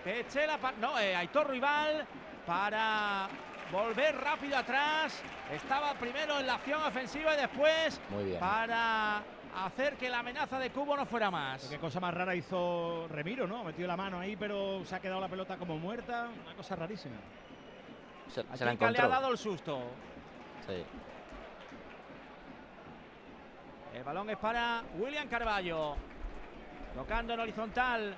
[0.04, 2.06] Pechela, pa- no, eh, Aitor Rival
[2.46, 3.28] para
[3.72, 5.22] volver rápido atrás.
[5.52, 8.40] Estaba primero en la acción ofensiva y después Muy bien.
[8.40, 9.22] para
[9.66, 11.64] hacer que la amenaza de Cubo no fuera más.
[11.68, 13.64] Qué cosa más rara hizo Remiro, ¿no?
[13.66, 16.28] Metió la mano ahí, pero se ha quedado la pelota como muerta.
[16.46, 17.16] Una cosa rarísima.
[18.34, 19.10] Se, ¿A se la que le ha encontró.
[19.10, 19.80] dado el susto?
[20.68, 20.84] Sí.
[23.96, 25.96] El balón es para William Carballo.
[26.96, 28.16] Tocando en horizontal.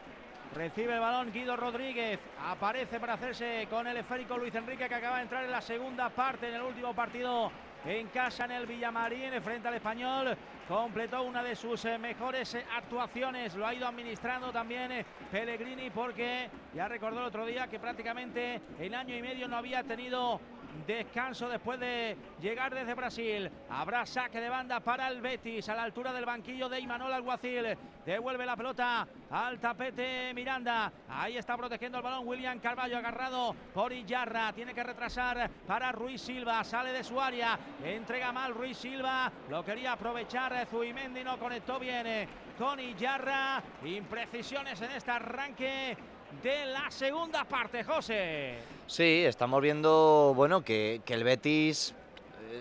[0.56, 2.20] Recibe el balón Guido Rodríguez.
[2.44, 6.10] Aparece para hacerse con el esférico Luis Enrique que acaba de entrar en la segunda
[6.10, 7.52] parte en el último partido
[7.86, 10.38] en casa en el Villamarín frente al español.
[10.68, 13.56] Completó una de sus eh, mejores eh, actuaciones.
[13.56, 18.62] Lo ha ido administrando también eh, Pellegrini porque ya recordó el otro día que prácticamente
[18.80, 20.40] en año y medio no había tenido
[20.86, 23.50] Descanso después de llegar desde Brasil.
[23.70, 27.78] Habrá saque de banda para el Betis a la altura del banquillo de Imanol Alguacil.
[28.06, 30.92] Devuelve la pelota al tapete Miranda.
[31.10, 34.54] Ahí está protegiendo el balón William Carballo agarrado por Iyarra.
[34.54, 36.64] Tiene que retrasar para Ruiz Silva.
[36.64, 37.58] Sale de su área.
[37.84, 39.32] Entrega mal Ruiz Silva.
[39.50, 41.24] Lo quería aprovechar Zuimendi.
[41.24, 42.28] No conectó bien eh,
[42.58, 43.62] con Iyarra.
[43.86, 45.98] Imprecisiones en este arranque
[46.44, 48.56] de la segunda parte, José.
[48.88, 51.94] Sí, estamos viendo, bueno, que, que el Betis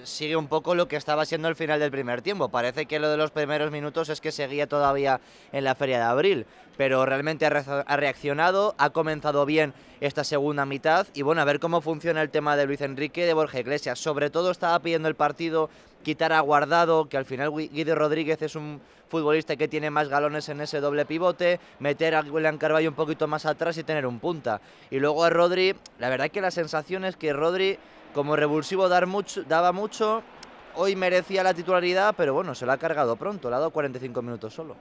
[0.05, 2.49] sigue un poco lo que estaba siendo el final del primer tiempo.
[2.49, 5.21] Parece que lo de los primeros minutos es que seguía todavía
[5.53, 11.07] en la feria de abril, pero realmente ha, reaccionado, ha comenzado bien esta segunda mitad
[11.15, 13.99] y bueno, a ver cómo funciona el tema de Luis Enrique de Borja Iglesias.
[13.99, 15.71] Sobre todo estaba pidiendo el partido
[16.03, 20.09] quitar a Guardado, que al final Gui- Guido Rodríguez es un futbolista que tiene más
[20.09, 24.07] galones en ese doble pivote, meter a William Carvalho un poquito más atrás y tener
[24.07, 24.61] un punta.
[24.91, 27.79] Y luego a Rodri, la verdad que la sensación es que Rodri,
[28.15, 30.23] como revulsivo dar mucho, daba mucho,
[30.75, 34.23] hoy merecía la titularidad, pero bueno, se lo ha cargado pronto, le ha dado 45
[34.23, 34.77] minutos solo.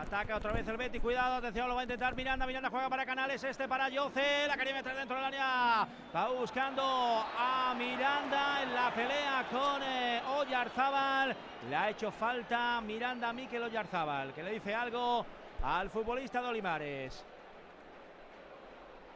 [0.00, 3.06] Ataca otra vez el Betis, cuidado, atención, lo va a intentar Miranda, Miranda juega para
[3.06, 8.74] Canales, este para Yoce, la quería meter dentro del área, va buscando a Miranda en
[8.74, 11.36] la pelea con eh, Oyarzábal,
[11.68, 15.24] le ha hecho falta Miranda a Mikel Oyarzábal, que le dice algo
[15.62, 17.24] al futbolista de Olimares.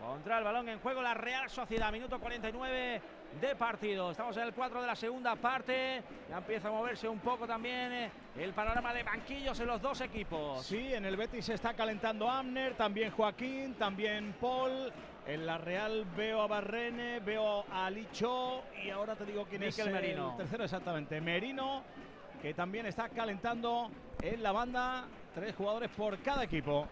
[0.05, 3.01] Contra el balón en juego la Real Sociedad, minuto 49
[3.41, 4.11] de partido.
[4.11, 6.03] Estamos en el 4 de la segunda parte.
[6.29, 10.03] Ya empieza a moverse un poco también eh, el panorama de banquillos en los dos
[10.03, 10.65] equipos.
[10.65, 14.93] Sí, en el Betis se está calentando Amner, también Joaquín, también Paul.
[15.27, 19.89] En la Real veo a Barrene, veo a Licho y ahora te digo quién Mikel
[19.89, 20.33] es Merino.
[20.33, 21.19] el tercero exactamente.
[21.19, 21.83] Merino,
[22.43, 25.07] que también está calentando en la banda.
[25.35, 26.87] Tres jugadores por cada equipo.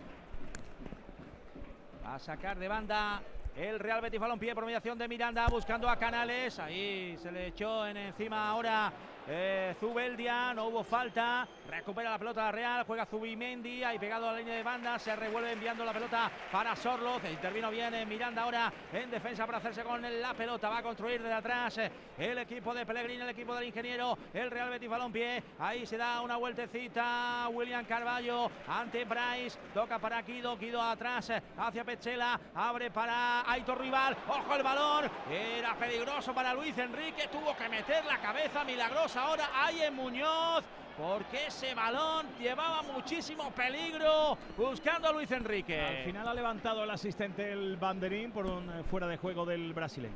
[2.04, 3.22] Va a sacar de banda
[3.54, 6.58] el Real Betis Balompié por mediación de Miranda buscando a Canales.
[6.58, 8.92] Ahí se le echó en encima ahora
[9.28, 10.52] eh, Zubeldia.
[10.52, 11.46] No hubo falta.
[11.68, 12.84] Recupera la pelota Real.
[12.84, 13.82] Juega Zubimendi.
[13.82, 14.98] Ahí pegado a la línea de banda.
[14.98, 17.22] Se revuelve enviando la pelota para Sorloz.
[17.30, 20.68] Intervino bien eh, Miranda ahora en defensa para hacerse con la pelota.
[20.68, 24.18] Va a construir desde atrás eh, el equipo de Pellegrini, el equipo del ingeniero.
[24.34, 25.42] El Real Betis Balompié.
[25.58, 27.48] Ahí se da una vueltecita.
[27.50, 29.58] William Carballo ante Bryce.
[29.72, 30.56] Toca para Guido.
[30.56, 32.38] Guido atrás eh, hacia Pechela.
[32.54, 34.16] Abre para Aitor Rival.
[34.28, 35.10] Ojo el balón.
[35.30, 37.28] Era peligroso para Luis Enrique.
[37.28, 40.64] Tuvo que meter la cabeza milagrosa ahora ahí en Muñoz.
[41.02, 45.80] Porque ese balón llevaba muchísimo peligro buscando a Luis Enrique.
[45.80, 49.74] Al final ha levantado el asistente el banderín por un eh, fuera de juego del
[49.74, 50.14] brasileño.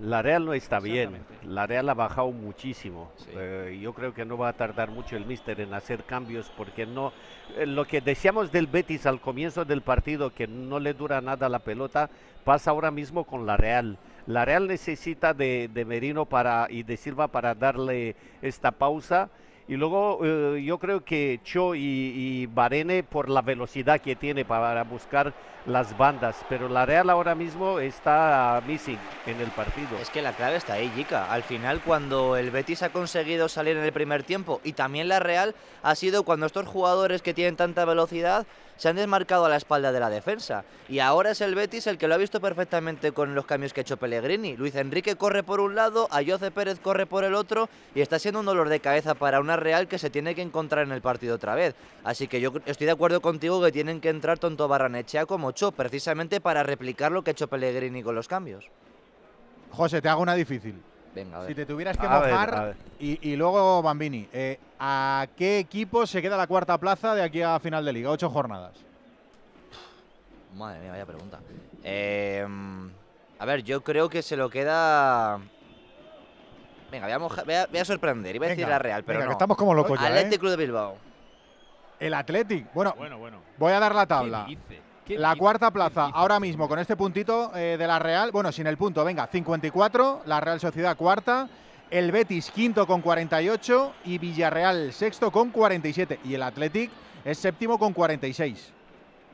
[0.00, 1.24] La Real no está bien.
[1.44, 3.10] La Real ha bajado muchísimo.
[3.28, 6.84] Eh, yo creo que no va a tardar mucho el míster en hacer cambios porque
[6.84, 7.14] no
[7.56, 11.48] eh, lo que decíamos del Betis al comienzo del partido que no le dura nada
[11.48, 12.10] la pelota
[12.44, 13.96] pasa ahora mismo con la Real.
[14.26, 19.30] La Real necesita de, de Merino para y de Silva para darle esta pausa
[19.68, 24.44] y luego eh, yo creo que Cho y, y Barene por la velocidad que tiene
[24.44, 25.34] para buscar
[25.66, 29.98] las bandas, pero la Real ahora mismo está missing en el partido.
[30.00, 31.32] Es que la clave está ahí, Jica.
[31.32, 35.18] Al final, cuando el Betis ha conseguido salir en el primer tiempo y también la
[35.18, 38.46] Real, ha sido cuando estos jugadores que tienen tanta velocidad
[38.76, 40.64] se han desmarcado a la espalda de la defensa.
[40.88, 43.80] Y ahora es el Betis el que lo ha visto perfectamente con los cambios que
[43.80, 44.56] ha hecho Pellegrini.
[44.56, 48.40] Luis Enrique corre por un lado, Ayoce Pérez corre por el otro y está siendo
[48.40, 51.34] un dolor de cabeza para una Real que se tiene que encontrar en el partido
[51.34, 51.74] otra vez.
[52.04, 55.72] Así que yo estoy de acuerdo contigo que tienen que entrar tanto Barranechea como Cho,
[55.72, 58.66] precisamente para replicar lo que ha hecho Pellegrini con los cambios.
[59.70, 60.80] José, te hago una difícil.
[61.16, 61.48] Venga, a ver.
[61.48, 62.76] Si te tuvieras que A ver, mojar, a ver.
[63.00, 67.40] Y, y luego Bambini, eh, ¿a qué equipo se queda la cuarta plaza de aquí
[67.40, 68.10] a final de liga?
[68.10, 68.74] Ocho jornadas.
[70.54, 71.38] Madre mía, vaya pregunta.
[71.82, 72.46] Eh,
[73.38, 75.38] a ver, yo creo que se lo queda.
[76.90, 78.36] Venga, voy a, moja- voy a- voy a sorprender.
[78.36, 79.30] Iba a decir la Real, pero venga, no.
[79.30, 80.38] que estamos como locos ya, Athletic ¿eh?
[80.38, 80.96] Club de Bilbao.
[81.98, 82.72] El Athletic.
[82.74, 83.38] Bueno, Bueno, bueno.
[83.56, 84.44] voy a dar la tabla.
[84.46, 84.80] dice?
[85.06, 88.66] ¿Qué La cuarta plaza, ahora mismo con este puntito eh, de la Real, bueno, sin
[88.66, 91.48] el punto, venga, 54, la Real Sociedad cuarta,
[91.90, 96.90] el Betis quinto con 48 y Villarreal sexto con 47 y el Athletic
[97.24, 98.72] es séptimo con 46.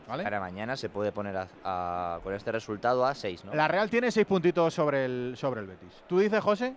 [0.07, 0.25] ¿Vale?
[0.25, 3.55] Para mañana se puede poner a- a- con este resultado a 6, ¿no?
[3.55, 6.02] La Real tiene seis puntitos sobre el, sobre el Betis.
[6.07, 6.75] ¿Tú dices, José?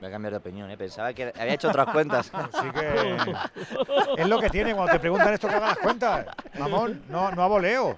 [0.00, 0.76] Voy a cambiar de opinión, ¿eh?
[0.76, 2.30] Pensaba que había hecho otras cuentas.
[2.62, 3.16] Sí que
[4.22, 6.26] es lo que tiene cuando te preguntan esto que haga las cuentas.
[6.58, 7.96] Mamón, no, no a voleo.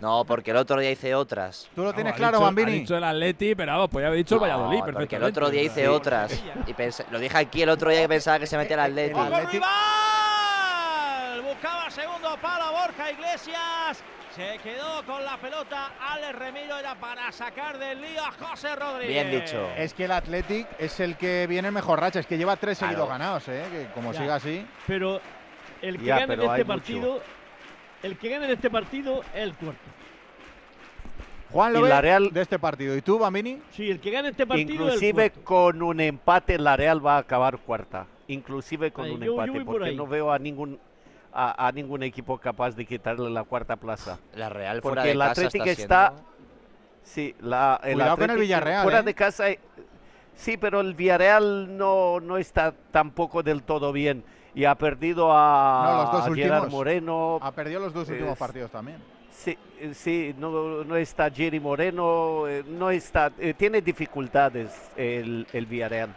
[0.00, 1.68] No, porque el otro día hice otras.
[1.76, 4.40] ¿Tú lo Ha dicho- Ha dicho el Atleti, pero vamos, pues ya haber dicho el
[4.40, 5.16] Valladolid, porque perfectamente.
[5.16, 6.42] el otro día hice otras.
[6.66, 9.14] Y pensé- lo dije aquí el otro día que pensaba que se metía el Atleti.
[9.52, 11.42] rival!
[11.44, 14.02] Buscaba segundo palo Borja Iglesias.
[14.34, 15.92] Se quedó con la pelota.
[16.00, 19.54] Alex Remiro era para sacar del lío a José Rodríguez.
[19.76, 22.78] Es que el Athletic es el que viene en mejor racha, es que lleva tres
[22.78, 22.92] Claro.
[22.92, 23.62] seguidos ganados, ¿eh?
[23.70, 24.20] Que como Ya.
[24.20, 24.66] siga así.
[24.86, 25.20] Pero
[25.82, 26.66] el que Ya, gane en este mucho.
[26.66, 27.22] partido,
[28.02, 29.80] el que gane en este partido es el cuarto.
[31.50, 32.96] Juan lo la Real- de este partido.
[32.96, 33.60] ¿Y tú, Bambini?
[33.72, 35.44] Sí, el que gane este partido Inclusive es el cuarto.
[35.44, 38.06] con un empate la Real va a acabar cuarta.
[38.28, 39.96] Inclusive con Ay, un yo- empate, porque ahí.
[39.96, 40.80] no veo a ningún
[41.32, 44.18] a, a ningún equipo capaz de quitarle la cuarta plaza.
[44.34, 46.28] La Real porque fuera de el casa Atlético está está, siendo-
[47.02, 49.02] sí, la, el Cuidado con el Villarreal, fuera ¿eh?
[49.02, 49.50] de casa.
[49.50, 49.58] eh,
[50.34, 55.84] Sí, pero el Villarreal no, no está tampoco del todo bien y ha perdido a,
[55.86, 56.70] No, los dos a Gerard últimos.
[56.72, 57.38] Moreno.
[57.42, 58.98] Ha perdido los dos últimos Es- partidos también.
[59.30, 65.46] Sí, eh, sí, no, no está Jerry Moreno, eh, no está, eh, tiene dificultades el,
[65.52, 66.14] el Villarreal.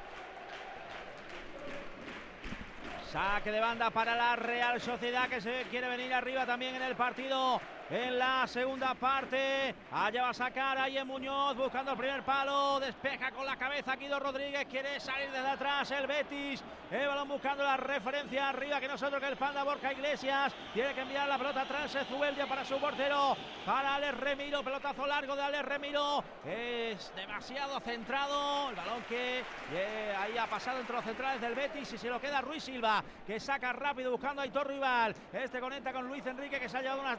[3.15, 6.97] Saque de banda para la Real Sociedad que se quiere venir arriba también en el
[6.97, 7.61] partido.
[7.87, 12.79] En la segunda parte, allá va a sacar a Ian Muñoz buscando el primer palo,
[12.79, 17.63] despeja con la cabeza Guido Rodríguez, quiere salir desde atrás el Betis, el balón buscando
[17.63, 21.61] la referencia arriba que nosotros que el panda Borja Iglesias, tiene que enviar la pelota
[21.61, 27.79] atrás Zubeldia para su portero, para Alex Remiro, pelotazo largo de Alex Remiro, es demasiado
[27.81, 32.09] centrado, el balón que eh, ahí ha pasado entre los centrales del Betis y se
[32.09, 36.25] lo queda Ruiz Silva, que saca rápido buscando a Aitor Rival, este conecta con Luis
[36.25, 37.15] Enrique que se ha llevado una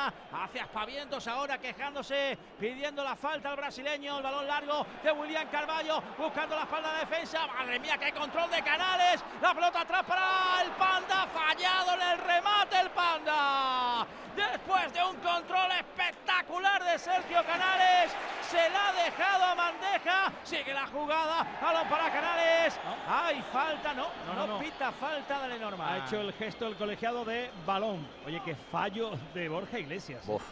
[0.00, 6.02] tarascada, hace ahora quejándose, pidiendo la falta al brasileño, el balón largo de William Carballo,
[6.18, 10.62] buscando la espalda de defensa, madre mía, qué control de Canales, la pelota atrás para
[10.62, 17.44] el Panda, fallado en el remate el Panda, después de un control espectacular de Sergio
[17.44, 18.12] Canales,
[18.50, 24.08] se la ha dejado a Mandeja, sigue la jugada, balón para Canales, hay falta, no,
[24.26, 24.58] no, No, no, no.
[24.58, 25.88] pita falta, dale normal.
[26.02, 28.04] Ha hecho el gesto el colegiado de balón.
[28.26, 30.24] Oye, qué fallo de Borja Iglesias.
[30.26, 30.42] Uf.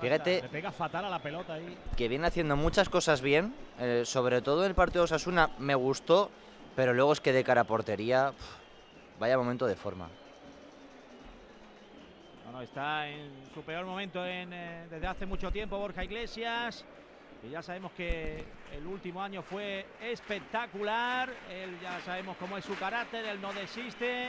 [0.00, 1.78] Fíjate Le pega fatal a la pelota ahí.
[1.96, 5.76] que viene haciendo muchas cosas bien, eh, sobre todo en el partido de Osasuna me
[5.76, 6.30] gustó,
[6.74, 8.32] pero luego es que de cara a portería,
[9.20, 10.08] vaya momento de forma.
[12.44, 16.84] No, no, está en su peor momento en, eh, desde hace mucho tiempo Borja Iglesias.
[17.46, 18.42] Y ya sabemos que
[18.72, 21.28] el último año fue espectacular.
[21.50, 24.28] Él ya sabemos cómo es su carácter, él no desiste.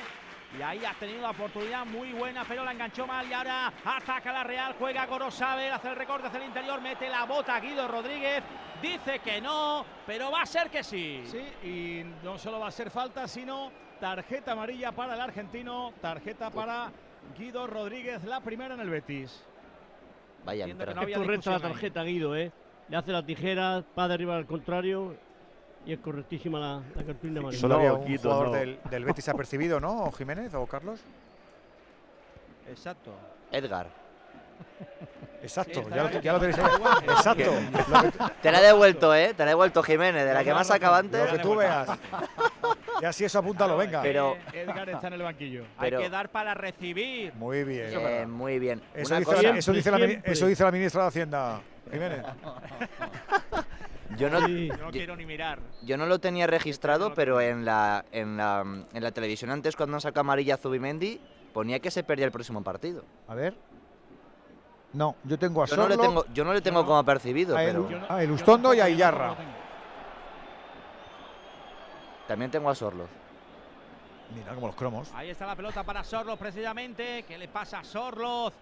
[0.57, 4.31] Y ahí ha tenido una oportunidad muy buena, pero la enganchó mal y ahora ataca
[4.31, 7.87] la Real, juega Gorosabel, hace el recorte hacia el interior, mete la bota a Guido
[7.87, 8.41] Rodríguez,
[8.81, 11.23] dice que no, pero va a ser que sí.
[11.25, 16.49] Sí, y no solo va a ser falta, sino tarjeta amarilla para el argentino, tarjeta
[16.51, 16.89] para
[17.37, 19.43] Guido Rodríguez, la primera en el Betis.
[20.45, 21.73] Vaya, que pero- no había es correcta la discusión ahí.
[21.73, 22.51] tarjeta, Guido, ¿eh?
[22.89, 25.15] Le hace la tijera, va a derribar al contrario
[25.85, 27.61] y es correctísima la, la cartulina amarilla.
[27.61, 28.53] Solo había un jugador no.
[28.53, 30.11] del, del Betis apercibido, ¿no?
[30.11, 30.99] Jiménez o Carlos.
[32.67, 33.11] Exacto.
[33.51, 33.87] Edgar.
[35.41, 36.81] Exacto, Sí, ya lo, ya tenéis ahí.
[37.03, 37.51] Exacto.
[37.51, 39.33] Lo que, Te la he devuelto, ¿eh?
[39.35, 41.31] Te la he devuelto, Jiménez, de la que más sacaba lo antes.
[41.33, 41.87] que tú veas.
[43.01, 44.01] Ya si eso apúntalo, venga.
[44.01, 45.63] Pero, Edgar está en el banquillo.
[45.79, 47.33] Pero- Hay que dar para recibir.
[47.35, 47.89] Muy bien.
[47.93, 48.81] eh, muy bien.
[48.93, 50.31] Eso Una dice, cosa- la, eso, dice la, mini- siempre.
[50.33, 52.23] eso dice la ministra de Hacienda, Jiménez.
[54.17, 54.69] Yo no, Sí.
[54.79, 55.59] No quiero ni mirar.
[55.81, 58.61] yo no lo tenía registrado, pero en la, en la,
[58.93, 61.19] en la televisión antes, cuando sacó amarilla a Zubimendi,
[61.53, 63.03] ponía que se perdía el próximo partido.
[63.27, 63.55] A ver.
[64.93, 67.59] No, yo tengo a Yo no le tengo, yo no le tengo como percibido, a,
[67.59, 69.35] pero El, a Elustondo y a Iyarra.
[72.27, 73.09] También tengo a Sorloz.
[74.33, 75.11] Mira como los cromos.
[75.13, 77.23] Ahí está la pelota para Sorloz precisamente.
[77.23, 78.53] ¿Qué le pasa a Sorloz?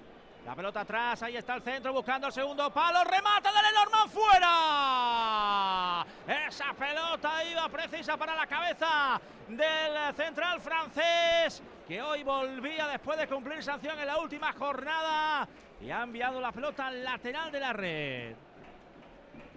[0.46, 3.02] La pelota atrás, ahí está el centro buscando el segundo palo.
[3.06, 6.06] Remata de Lenormand fuera.
[6.48, 13.28] Esa pelota iba precisa para la cabeza del central francés que hoy volvía después de
[13.28, 15.48] cumplir sanción en la última jornada
[15.82, 18.36] y ha enviado la pelota al lateral de la red.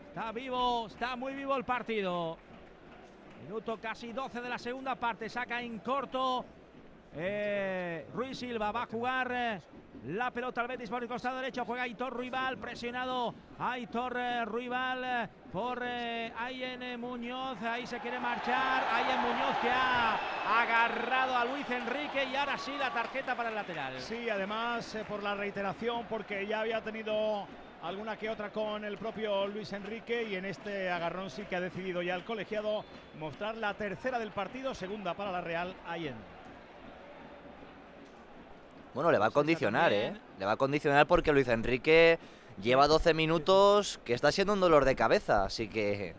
[0.09, 2.39] Está vivo, está muy vivo el partido.
[3.47, 5.29] Minuto casi 12 de la segunda parte.
[5.29, 6.45] Saca en corto.
[7.15, 9.61] Eh, Ruiz Silva va a jugar eh,
[10.07, 11.65] la pelota al Betis por el costado derecho.
[11.65, 12.59] Juega Aitor Ruibal.
[12.59, 17.63] Presionado Aitor eh, Ruibal eh, por Ayen Muñoz.
[17.63, 18.83] Ahí se quiere marchar.
[18.93, 20.19] Ayen Muñoz que ha
[20.61, 22.25] agarrado a Luis Enrique.
[22.25, 24.01] Y ahora sí la tarjeta para el lateral.
[24.01, 27.47] Sí, además por la reiteración, porque ya había tenido
[27.83, 31.61] alguna que otra con el propio Luis Enrique y en este agarrón sí que ha
[31.61, 32.85] decidido ya el colegiado
[33.19, 36.15] mostrar la tercera del partido, segunda para la Real Ayen.
[38.95, 40.15] Bueno, le va a condicionar, ¿eh?
[40.39, 42.19] Le va a condicionar porque Luis Enrique
[42.63, 46.15] lleva 12 minutos que está siendo un dolor de cabeza, así que...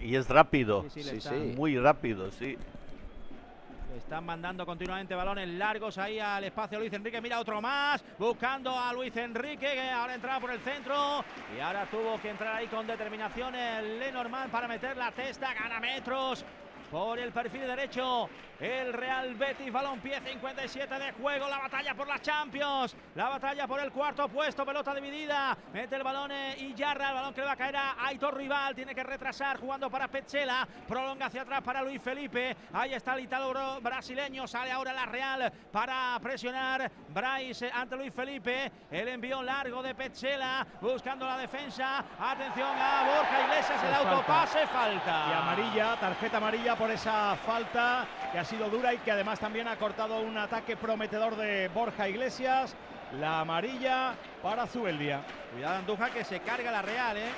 [0.00, 0.86] Y es rápido.
[0.88, 1.54] Sí, sí.
[1.56, 2.56] Muy rápido, sí.
[3.96, 7.20] Están mandando continuamente balones largos ahí al espacio Luis Enrique.
[7.20, 8.04] Mira otro más.
[8.18, 11.24] Buscando a Luis Enrique que ahora entraba por el centro.
[11.56, 15.54] Y ahora tuvo que entrar ahí con determinación el Lenormand para meter la testa.
[15.54, 16.44] Gana metros.
[16.90, 22.22] Por el perfil derecho, el Real Betis, balompié 57 de juego, la batalla por las
[22.22, 27.10] Champions, la batalla por el cuarto puesto, pelota dividida, mete el balón eh, y Yarra,
[27.10, 30.08] el balón que le va a caer a Aitor Rival, tiene que retrasar jugando para
[30.08, 35.04] Petzela, prolonga hacia atrás para Luis Felipe, ahí está el italo brasileño, sale ahora la
[35.04, 41.36] Real para presionar Bryce eh, ante Luis Felipe, el envío largo de Petzela, buscando la
[41.36, 45.26] defensa, atención a Borja Iglesias, el autopase, falta.
[45.28, 49.66] Y amarilla, tarjeta amarilla por esa falta que ha sido dura y que además también
[49.66, 52.76] ha cortado un ataque prometedor de Borja Iglesias.
[53.18, 55.22] La amarilla para Zubeldia.
[55.52, 57.30] Cuidado Andújar que se carga la Real, ¿eh?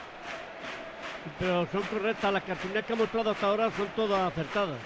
[1.39, 4.79] Pero son correctas, las cartulinas que ha mostrado hasta ahora son todas acertadas.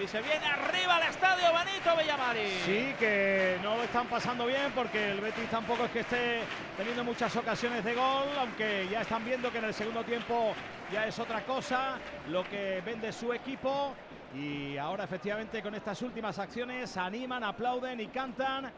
[0.00, 2.60] Y se viene arriba el estadio Benito Villamarín.
[2.64, 6.40] Sí, que no lo están pasando bien porque el Betis tampoco es que esté
[6.76, 10.54] teniendo muchas ocasiones de gol, aunque ya están viendo que en el segundo tiempo
[10.92, 13.92] ya es otra cosa lo que vende su equipo.
[14.36, 18.70] Y ahora efectivamente con estas últimas acciones animan, aplauden y cantan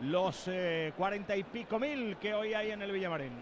[0.00, 3.32] los eh, cuarenta y pico mil que hoy hay en el Villamarín.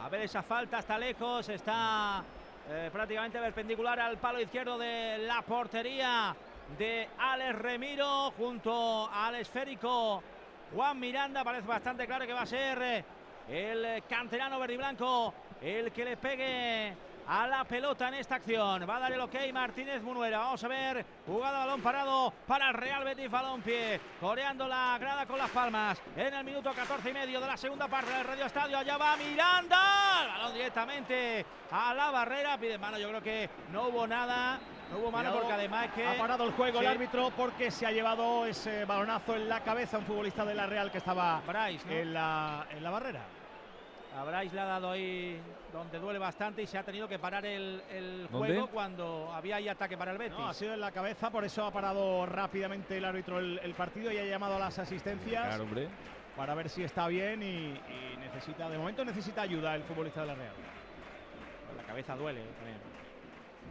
[0.00, 2.22] A ver esa falta está lejos, está
[2.70, 6.36] eh, prácticamente perpendicular al palo izquierdo de la portería
[6.78, 10.22] de Alex Remiro junto al esférico
[10.74, 11.44] Juan Miranda.
[11.44, 13.04] Parece bastante claro que va a ser eh,
[13.48, 16.94] el canterano verde y blanco el que le pegue
[17.26, 18.88] a la pelota en esta acción.
[18.88, 20.38] Va a dar el ok Martínez Munuera.
[20.38, 21.06] Vamos a ver.
[21.26, 24.00] Jugada balón parado para el Real Betis Balompié.
[24.20, 26.00] Coreando la grada con las palmas.
[26.16, 28.78] En el minuto 14 y medio de la segunda parte del Radio Estadio.
[28.78, 30.36] Allá va Miranda.
[30.38, 32.58] Balón directamente a la barrera.
[32.58, 32.98] Pide mano.
[32.98, 34.58] Yo creo que no hubo nada.
[34.92, 36.06] No hubo mano porque además es que.
[36.06, 36.84] Ha parado el juego Sí.
[36.84, 40.54] el árbitro porque se ha llevado ese balonazo en la cabeza a un futbolista de
[40.54, 41.92] la Real que estaba Bryce, ¿no?
[41.92, 43.20] en, la, en la barrera.
[44.18, 45.40] A Bryce le ha dado ahí
[45.72, 48.48] donde duele bastante y se ha tenido que parar el, el ¿Dónde?
[48.52, 50.38] juego cuando había ahí ataque para el Betis.
[50.38, 53.72] No, ha sido en la cabeza, por eso ha parado rápidamente el árbitro el, el
[53.72, 55.88] partido y ha llamado a las asistencias Claro, hombre.
[56.36, 60.26] para ver si está bien y, y necesita, de momento necesita ayuda el futbolista de
[60.26, 60.54] la Real.
[61.78, 62.78] La cabeza duele eh, también.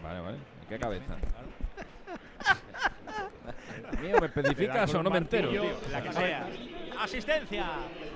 [0.02, 0.38] Vale, vale.
[0.72, 1.12] ¿En qué cabeza?
[4.02, 5.50] Mío, ¿me especificas o no me entero?
[5.50, 5.64] tío?
[5.92, 6.48] la que sea.
[7.02, 7.66] Asistencia.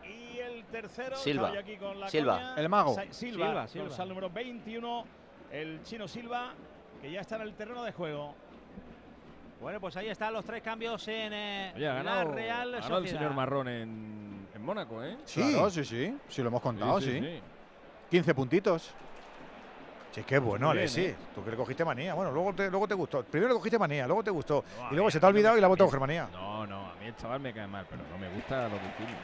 [0.04, 1.16] y el tercero.
[1.16, 1.52] Silva.
[1.58, 2.54] aquí con la Silva.
[2.56, 2.94] El mago.
[2.94, 3.86] Sa- Silva, Silva, Silva.
[3.88, 5.04] dorsal número 21,
[5.52, 6.54] el chino Silva,
[7.02, 8.34] que ya está en el terreno de juego.
[9.64, 12.82] Bueno, pues ahí están los tres cambios en eh, Oye, ha la Real ha Sociedad.
[12.82, 15.16] ganado el señor Marrón en, en Mónaco, ¿eh?
[15.24, 15.40] Sí.
[15.40, 16.14] Claro, sí, sí.
[16.28, 17.12] Sí, lo hemos contado, sí.
[17.12, 17.40] sí, sí.
[18.10, 18.92] 15 puntitos.
[20.10, 21.06] Sí, qué bueno, bien, Alexis.
[21.06, 21.16] ¿eh?
[21.34, 22.12] Tú que le cogiste manía.
[22.12, 23.24] Bueno, luego te, luego te gustó.
[23.24, 24.62] Primero le cogiste manía, luego te gustó.
[24.78, 26.28] No, y luego mí- se te ha olvidado y la ha vuelto a coger manía.
[26.30, 28.88] No, no, a mí el chaval me cae mal, pero no me gusta lo que
[28.98, 29.14] tiene.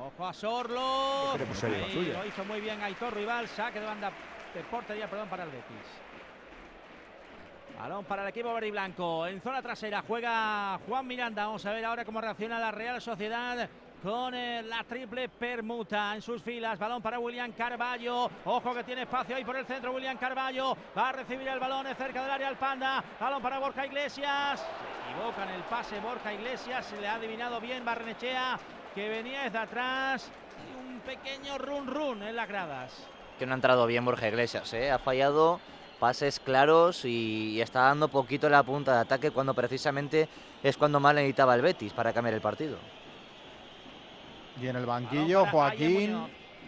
[0.00, 1.34] Ojo a Sorlo.
[1.34, 3.46] Es lo hizo muy bien Aitor Rival.
[3.46, 4.10] Saque de banda
[4.54, 6.07] de portería, perdón, para el Betis.
[7.78, 8.72] Balón para el equipo verde.
[9.30, 11.46] En zona trasera juega Juan Miranda.
[11.46, 13.68] Vamos a ver ahora cómo reacciona la Real Sociedad
[14.02, 16.76] con eh, la triple permuta en sus filas.
[16.76, 18.28] Balón para William Carballo.
[18.46, 19.92] Ojo que tiene espacio ahí por el centro.
[19.92, 23.02] William Carballo va a recibir el balón eh, cerca del área al Panda.
[23.20, 24.60] Balón para Borja Iglesias.
[24.60, 26.84] Se equivoca en el pase Borja Iglesias.
[26.84, 28.58] Se le ha adivinado bien Barrenechea
[28.92, 30.32] que venía desde atrás.
[30.68, 33.06] Y un pequeño run run en las gradas.
[33.38, 34.90] Que no ha entrado bien Borja Iglesias, ¿eh?
[34.90, 35.60] Ha fallado
[35.98, 40.28] pases claros y, y está dando poquito la punta de ataque cuando precisamente
[40.62, 42.78] es cuando más le necesitaba el Betis para cambiar el partido.
[44.60, 46.16] Y en el banquillo, Joaquín.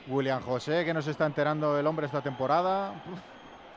[0.07, 2.95] William José, que no se está enterando el hombre esta temporada.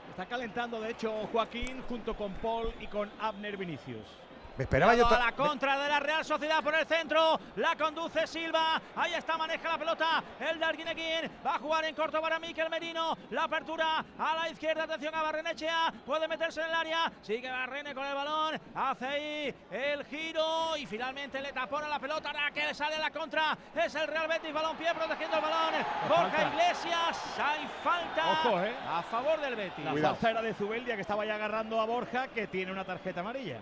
[0.10, 4.06] Está calentando, de hecho, Joaquín junto con Paul y con Abner Vinicius.
[4.56, 5.10] Me esperaba yo.
[5.10, 7.40] La contra de la Real Sociedad por el centro.
[7.56, 8.80] La conduce Silva.
[8.96, 10.24] Ahí está, maneja la pelota.
[10.40, 13.18] El Darguineguín va a jugar en corto para Miquel Merino.
[13.32, 14.84] La apertura a la izquierda.
[14.84, 15.92] Atención a Barrenechea.
[16.06, 17.12] Puede meterse en el área.
[17.24, 18.62] Sigue Barrene con el balón.
[18.76, 20.78] Hace ahí el giro.
[20.78, 22.30] Y finalmente le tapona la pelota.
[22.30, 23.58] Ahora que sale a la contra.
[23.76, 24.54] Es el Real Betis.
[24.54, 25.74] Balón pie protegiendo el balón.
[26.08, 26.50] Borja falta.
[26.54, 27.40] Iglesias.
[27.40, 28.76] Hay falta Ojo, eh.
[28.88, 29.84] a favor del Betis.
[29.84, 33.22] La falta era de Zubeldia, que estaba ya agarrando a Borja, que tiene una tarjeta
[33.22, 33.60] amarilla.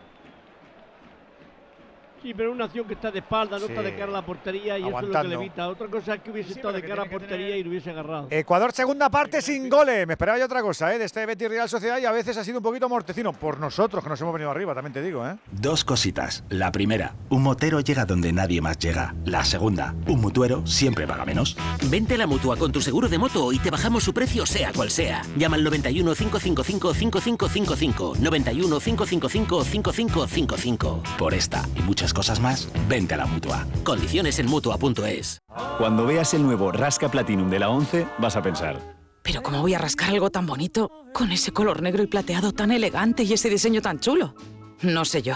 [2.22, 3.72] Sí, pero una acción que está de espalda, no Sí.
[3.72, 5.68] está de cara a la portería y eso es lo que le evita.
[5.68, 7.70] Otra cosa es que hubiese Sí, estado de cara a que portería tener- y lo
[7.72, 8.28] hubiese agarrado.
[8.30, 10.06] Ecuador, segunda parte sin goles.
[10.06, 11.00] Me esperaba yo otra cosa, ¿eh?
[11.00, 13.34] De este Betis Real Sociedad y a veces ha sido un poquito mortecino.
[13.34, 15.36] Por nosotros, que nos hemos venido arriba, también te digo, ¿eh?
[15.52, 16.44] Dos cositas.
[16.50, 19.16] La primera, un motero llega donde nadie más llega.
[19.26, 21.58] La segunda, un mutuero siempre paga menos.
[21.90, 24.72] Vente a la mutua con tu seguro de moto y te bajamos su precio sea
[24.74, 25.24] cual sea.
[25.38, 28.14] Llama al 91 555 5555.
[28.20, 31.04] 91 555 5555.
[31.18, 33.68] Por esta y muchas cosas más, vente a la mutua.
[33.84, 35.40] Condiciones en mutua.es.
[35.78, 38.80] Cuando veas el nuevo Rasca Platinum de la 11, vas a pensar.
[39.24, 40.90] Pero ¿cómo voy a rascar algo tan bonito?
[41.14, 44.36] Con ese color negro y plateado tan elegante y ese diseño tan chulo.
[44.82, 45.36] No sé yo.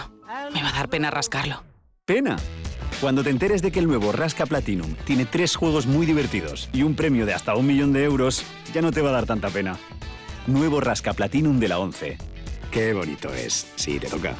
[0.54, 1.64] Me va a dar pena rascarlo.
[2.06, 2.38] ¡Pena!
[3.02, 6.84] Cuando te enteres de que el nuevo Rasca Platinum tiene tres juegos muy divertidos y
[6.84, 9.50] un premio de hasta un millón de euros, ya no te va a dar tanta
[9.50, 9.78] pena.
[10.48, 12.18] Nuevo Rasca Platinum de la 11.
[12.72, 13.68] Qué bonito es.
[13.76, 14.36] Sí, te toca.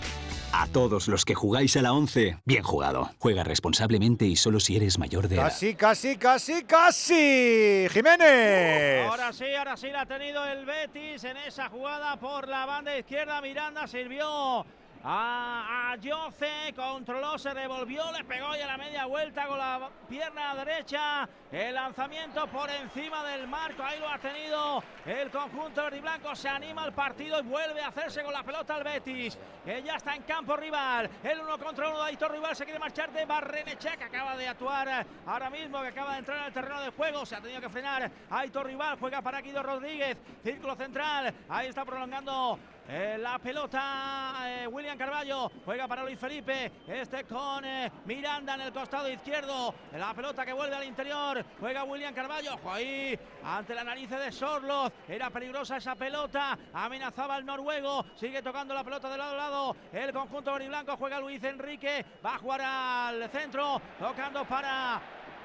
[0.58, 3.10] A todos los que jugáis a la 11, bien jugado.
[3.20, 5.50] Juega responsablemente y solo si eres mayor de edad.
[5.50, 7.88] Casi, casi, casi, casi.
[7.92, 9.06] Jiménez.
[9.06, 12.98] Ahora sí, ahora sí la ha tenido el Betis en esa jugada por la banda
[12.98, 13.42] izquierda.
[13.42, 14.66] Miranda sirvió
[15.08, 19.90] a, a Yoce, controló, se revolvió, le pegó y a la media vuelta con la
[20.10, 21.30] pierna derecha.
[21.52, 26.36] El lanzamiento por encima del marco, ahí lo ha tenido el conjunto verde y.
[26.36, 29.96] Se anima el partido y vuelve a hacerse con la pelota al Betis, que ya
[29.96, 31.10] está en campo rival.
[31.24, 34.48] El uno contra uno de Aitor Rival se quiere marchar de Barrenechea, que acaba de
[34.48, 37.26] actuar ahora mismo, que acaba de entrar en el terreno de juego.
[37.26, 38.12] Se ha tenido que frenar.
[38.30, 41.34] Aitor Rival juega para Guido Rodríguez, círculo central.
[41.48, 46.72] Ahí está prolongando eh, la pelota eh, William Carballo juega para Luis Felipe.
[46.88, 49.74] Este con eh, Miranda en el costado izquierdo.
[49.94, 51.44] La pelota que vuelve al interior.
[51.60, 52.60] Juega William Carballo.
[52.70, 54.94] Ahí ante la nariz de Sorloz.
[55.08, 56.58] Era peligrosa esa pelota.
[56.74, 58.06] Amenazaba el noruego.
[58.16, 59.76] Sigue tocando la pelota de lado a lado.
[59.92, 62.06] El conjunto blanco juega Luis Enrique.
[62.24, 63.82] Va a jugar al centro.
[63.98, 65.02] Tocando para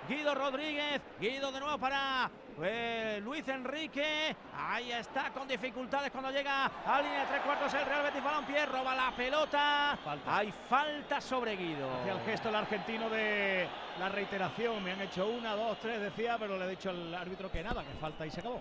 [0.09, 1.01] Guido Rodríguez.
[1.19, 2.31] Guido de nuevo para
[2.65, 4.35] eh, Luis Enrique.
[4.57, 8.67] Ahí está con dificultades cuando llega a línea de tres cuartos el Real Betis Balompié.
[8.67, 9.99] Roba la pelota.
[10.27, 11.89] Hay falta sobre Guido.
[12.07, 13.67] El gesto el argentino de
[13.99, 14.83] la reiteración.
[14.83, 17.83] Me han hecho una, dos, tres, decía, pero le he dicho al árbitro que nada,
[17.83, 18.61] que falta y se acabó.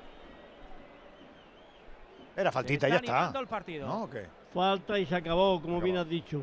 [2.36, 3.16] Era faltita, Está ya está.
[3.18, 3.88] animando el partido.
[3.88, 4.04] ¿No?
[4.04, 4.26] ¿O qué?
[4.54, 6.42] Falta y se acabó, como bien has dicho.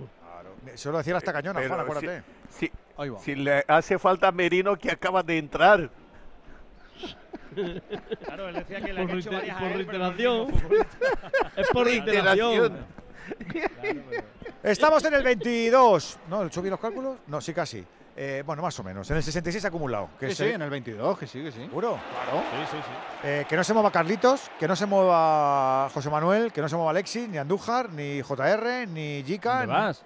[0.66, 2.22] Eso lo decía hasta cañona, Pero Juan, acuérdate.
[2.50, 2.72] Si, si-
[3.20, 5.90] si le hace falta a Merino que acaba de entrar.
[8.24, 10.48] Claro, él decía que le Por han hecho varias por no al reiteración.
[11.56, 12.86] Es por reiteración.
[14.62, 16.18] Estamos en el 22.
[16.28, 16.42] ¿No?
[16.42, 17.18] ¿El subí los cálculos?
[17.26, 17.84] No, sí, casi.
[18.18, 19.10] Eh, bueno, más o menos.
[19.10, 20.08] En el 66 acumulado.
[20.18, 21.60] Que Sí, sí, en el 22, que sí, que sí.
[21.60, 21.98] ¿Seguro?
[22.10, 22.42] Claro.
[22.50, 23.28] Sí, sí, sí.
[23.28, 26.76] Eh, que no se mueva Carlitos, que no se mueva José Manuel, que no se
[26.76, 29.58] mueva Alexis, ni Andújar, ni JR, ni Jica.
[29.58, 30.02] ¿Dónde ni- vas?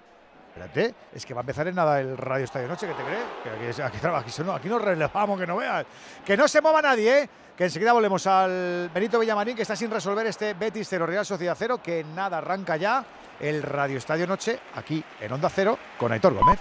[0.53, 3.79] Espérate, es que va a empezar en nada el Radio Estadio Noche, ¿qué te crees?
[3.79, 5.85] Aquí, aquí, aquí, no- nos relevamos, que no veas.
[6.25, 7.29] Que no se mueva nadie, ¿eh?
[7.57, 11.55] Que enseguida volvemos al Benito Villamarín, que está sin resolver este Betis 0 Real Sociedad
[11.57, 13.03] 0, que nada, arranca ya
[13.39, 16.59] el Radio Estadio Noche aquí en Onda Cero con Aitor Gómez.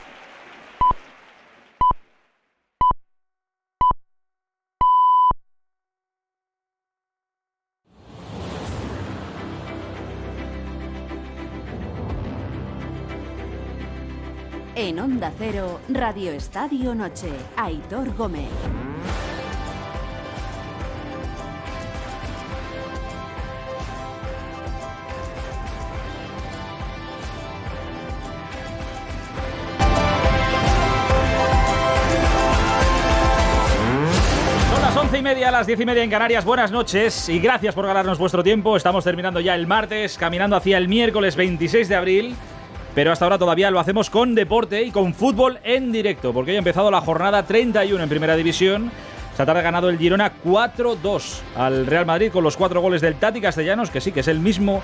[14.83, 18.49] En Onda Cero, Radio Estadio Noche, Aitor Gómez.
[35.13, 36.47] Y media, las diez y media en Canarias.
[36.47, 38.75] Buenas noches y gracias por ganarnos vuestro tiempo.
[38.75, 42.37] Estamos terminando ya el martes, caminando hacia el miércoles 26 de abril.
[42.95, 46.57] Pero hasta ahora todavía lo hacemos con deporte y con fútbol en directo, porque hoy
[46.57, 48.91] ha empezado la jornada 31 en Primera División.
[49.31, 53.15] Esta tarde ha ganado el Girona 4-2 al Real Madrid con los cuatro goles del
[53.15, 54.83] Tati Castellanos, que sí, que es el mismo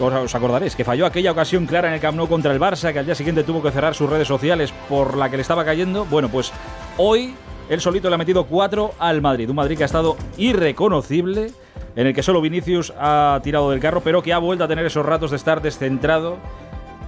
[0.00, 3.06] os acordaréis que falló aquella ocasión clara en el Camp contra el Barça, que al
[3.06, 6.04] día siguiente tuvo que cerrar sus redes sociales por la que le estaba cayendo.
[6.06, 6.52] Bueno, pues
[6.96, 7.34] hoy
[7.68, 9.48] él solito le ha metido 4 al Madrid.
[9.48, 11.52] Un Madrid que ha estado irreconocible,
[11.94, 14.84] en el que solo Vinicius ha tirado del carro, pero que ha vuelto a tener
[14.84, 16.38] esos ratos de estar descentrado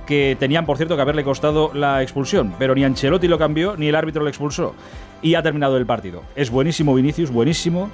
[0.06, 2.54] que tenían, por cierto, que haberle costado la expulsión.
[2.58, 4.74] Pero ni Ancelotti lo cambió, ni el árbitro lo expulsó.
[5.22, 6.22] Y ha terminado el partido.
[6.34, 7.90] Es buenísimo Vinicius, buenísimo.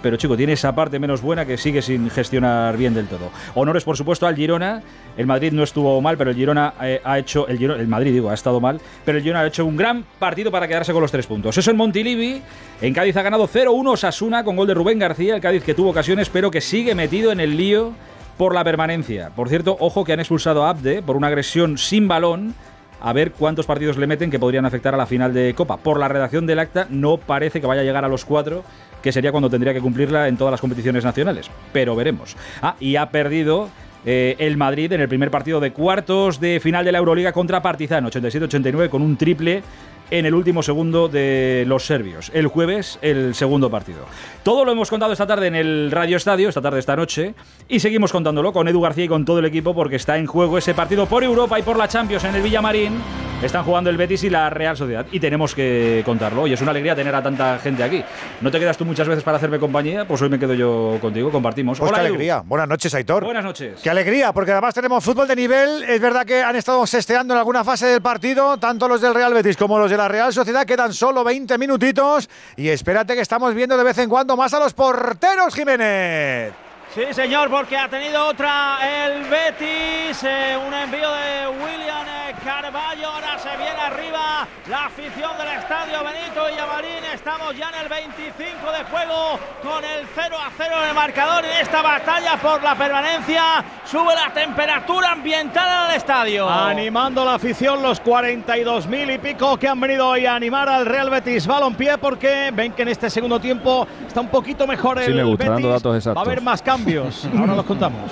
[0.00, 3.30] Pero chico, tiene esa parte menos buena que sigue sin gestionar bien del todo.
[3.56, 4.80] Honores, por supuesto, al Girona.
[5.16, 7.48] El Madrid no estuvo mal, pero el Girona eh, ha hecho.
[7.48, 8.80] El, Girona- el Madrid, digo, ha estado mal.
[9.04, 11.58] Pero el Girona ha hecho un gran partido para quedarse con los tres puntos.
[11.58, 12.40] Eso en Montilivi.
[12.80, 15.34] En Cádiz ha ganado 0-1 Sasuna con gol de Rubén García.
[15.34, 17.92] El Cádiz que tuvo ocasiones, pero que sigue metido en el lío
[18.38, 19.30] por la permanencia.
[19.36, 22.54] Por cierto, ojo que han expulsado a Abde por una agresión sin balón.
[23.00, 25.76] A ver cuántos partidos le meten que podrían afectar a la final de Copa.
[25.76, 28.64] Por la redacción del acta no parece que vaya a llegar a los cuatro,
[29.02, 31.48] que sería cuando tendría que cumplirla en todas las competiciones nacionales.
[31.72, 32.36] Pero veremos.
[32.60, 33.68] Ah, y ha perdido
[34.04, 37.62] eh, el Madrid en el primer partido de cuartos de final de la Euroliga contra
[37.62, 39.62] Partizan, 87-89, con un triple
[40.10, 42.30] en el último segundo de los serbios.
[42.34, 44.00] El jueves, el segundo partido.
[44.42, 47.34] Todo lo hemos contado esta tarde en el Radio Estadio, esta tarde, esta noche,
[47.68, 50.58] y seguimos contándolo con Edu García y con todo el equipo porque está en juego
[50.58, 52.94] ese partido por Europa y por la Champions en el Villamarín.
[53.42, 56.48] Están jugando el Betis y la Real Sociedad y tenemos que contarlo.
[56.48, 58.02] Y es una alegría tener a tanta gente aquí.
[58.40, 60.08] ¿No te quedas tú muchas veces para hacerme compañía?
[60.08, 61.78] Pues hoy me quedo yo contigo, compartimos.
[61.78, 62.14] Pues qué Hola, Edu.
[62.14, 62.42] alegría.
[62.44, 63.22] Buenas noches, Aitor.
[63.24, 63.78] Buenas noches.
[63.80, 65.84] Qué alegría, porque además tenemos fútbol de nivel.
[65.84, 69.32] Es verdad que han estado sesteando en alguna fase del partido, tanto los del Real
[69.32, 70.64] Betis como los de la Real Sociedad.
[70.64, 72.30] Quedan solo 20 minutitos.
[72.56, 76.67] Y espérate que estamos viendo de vez en cuando más a los porteros, Jiménez.
[76.98, 83.06] Sí, señor, porque ha tenido otra el Betis, eh, un envío de William eh, Carballo.
[83.08, 87.04] Ahora se viene arriba la afición del estadio Benito Villamarín.
[87.14, 91.44] Estamos ya en el 25 de juego con el 0 a 0 en el marcador
[91.44, 93.42] en esta batalla por la permanencia.
[93.84, 96.48] Sube la temperatura ambiental en el estadio.
[96.50, 101.10] Animando la afición, los 42.000 y pico que han venido hoy a animar al Real
[101.10, 105.12] Betis Balompié porque ven que en este segundo tiempo está un poquito mejor el Sí,
[105.12, 105.54] me gusta, Betis.
[105.54, 106.26] dando datos Va a exactos.
[106.26, 106.87] haber más cambios.
[107.36, 108.10] Ahora los contamos.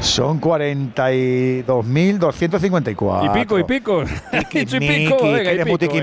[0.00, 3.24] Son 42.254.
[3.24, 4.04] Y pico, y pico.
[4.52, 5.94] Dicho y pico, venga, y pico.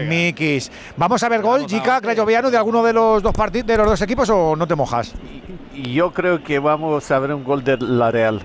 [0.98, 4.02] Vamos a ver gol, Jica, Grayoviano, de alguno de los dos partidos de los dos
[4.02, 5.14] equipos o no te mojas?
[5.76, 8.42] Yo creo que vamos a ver un gol de la Real.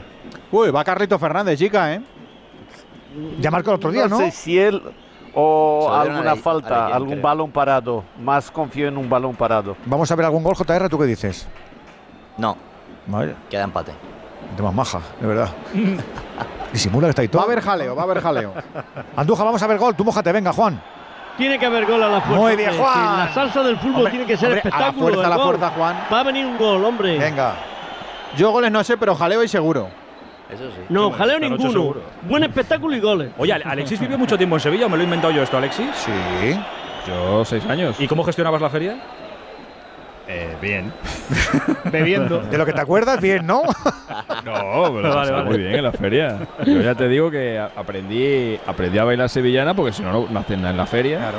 [0.51, 2.03] Uy, va Carlito Fernández, chica, ¿eh?
[3.41, 4.19] Ya marcó el otro día, ¿no?
[4.19, 4.83] sé si él
[5.39, 7.23] o alguna falta, algún creo.
[7.23, 8.05] balón parado.
[8.19, 9.77] Más confío en un balón parado.
[9.85, 11.47] Vamos a ver algún gol, JR, ¿tú qué dices?
[12.39, 12.57] No,
[13.07, 13.93] Vale, queda empate.
[14.57, 15.49] de más maja, de verdad.
[16.73, 17.41] Disimula que está ahí todo.
[17.43, 18.53] Va a haber jaleo, va a haber jaleo.
[19.17, 20.81] Andújar, vamos a ver gol, tú mójate, venga, Juan.
[21.39, 22.41] Tiene que haber gol a la fuerza.
[22.43, 22.77] Muy bien.
[22.77, 23.19] Juan.
[23.19, 25.07] La salsa del fútbol Hombre, tiene que ser hombre, a la espectáculo.
[25.15, 25.97] fuerza, a la fuerza, Juan.
[26.13, 27.19] Va a venir un gol, hombre.
[27.19, 27.55] Venga.
[28.37, 29.89] Yo goles no sé, pero jaleo y seguro.
[30.51, 30.81] Eso sí.
[30.89, 31.95] No, jaleo ninguno.
[32.23, 33.33] Buen espectáculo y goles.
[33.39, 35.57] Oye, Ale- Alexis vivió mucho tiempo en Sevilla, ¿o me lo he inventado yo esto,
[35.59, 35.89] Alexis?
[35.95, 36.59] Sí.
[37.07, 37.97] Yo seis años.
[38.01, 38.97] ¿Y cómo gestionabas la feria?
[40.29, 40.93] Eh, bien.
[41.93, 42.41] Bebiendo.
[42.41, 43.63] De lo que te acuerdas, bien, ¿no?
[44.45, 46.39] No, pero Vale, muy bien en la feria.
[46.65, 50.41] Yo ya te digo que aprendí, aprendí a bailar sevillana porque si no, no, no
[50.41, 51.19] hacen nada en la feria.
[51.19, 51.39] Claro.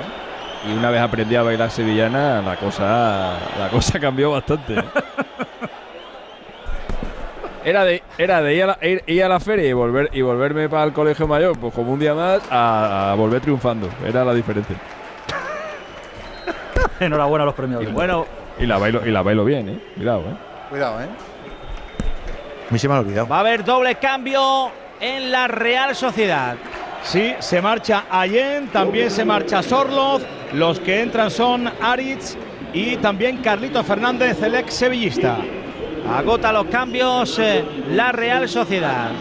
[0.68, 4.76] Y una vez aprendí a bailar sevillana, la cosa, la cosa cambió bastante.
[7.64, 10.22] Era de, era de ir, a la, ir- ir a la feria y, volver, y
[10.22, 13.90] volverme para el colegio mayor, pues como un día más, a, a volver triunfando.
[14.06, 14.76] Era la diferencia.
[17.00, 17.86] Enhorabuena a los premiados.
[17.86, 18.26] Y bueno,
[18.60, 19.80] Y la bailo, y la bailo bien, eh.
[19.96, 20.36] Cuidado, eh.
[20.70, 21.08] Cuidado, ¿eh?
[22.70, 23.28] A mí se me ha olvidado.
[23.28, 26.56] va a haber doble cambio en la Real Sociedad.
[27.04, 30.24] Sí, se marcha Allen, también se marcha Sorloz.
[30.54, 32.36] Los que entran son Aritz
[32.74, 35.38] y también Carlito Fernández, el ex sevillista.
[36.18, 39.12] Agota los cambios eh, la Real Sociedad.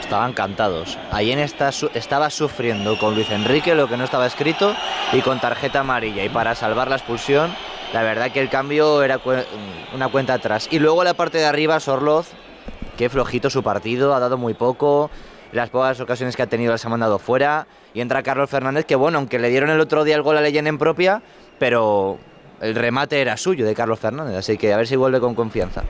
[0.00, 0.96] Estaban cantados.
[1.10, 4.74] Allen está su- estaba sufriendo con Luis Enrique lo que no estaba escrito
[5.12, 6.24] y con tarjeta amarilla.
[6.24, 7.52] Y para salvar la expulsión,
[7.92, 9.20] la verdad que el cambio era
[9.94, 10.68] una cuenta atrás.
[10.70, 12.28] Y luego la parte de arriba, Sorloz,
[12.96, 15.10] qué flojito su partido, ha dado muy poco.
[15.52, 17.66] Las pocas ocasiones que ha tenido las ha mandado fuera.
[17.94, 20.40] Y entra Carlos Fernández, que bueno, aunque le dieron el otro día el gol a
[20.40, 21.22] Leyen en propia,
[21.58, 22.18] pero
[22.60, 24.36] el remate era suyo de Carlos Fernández.
[24.36, 25.84] Así que a ver si vuelve con confianza.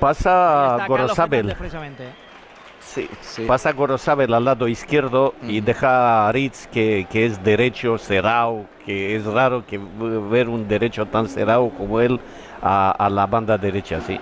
[0.00, 1.56] Pasa Gorosabel.
[2.94, 3.08] Sí,
[3.46, 9.16] pasa Gorosabel al lado izquierdo y deja a Ritz, que, que es derecho cerrado, que
[9.16, 9.80] es raro que
[10.30, 12.20] ver un derecho tan cerrado como él
[12.62, 14.20] a, a la banda derecha, sí.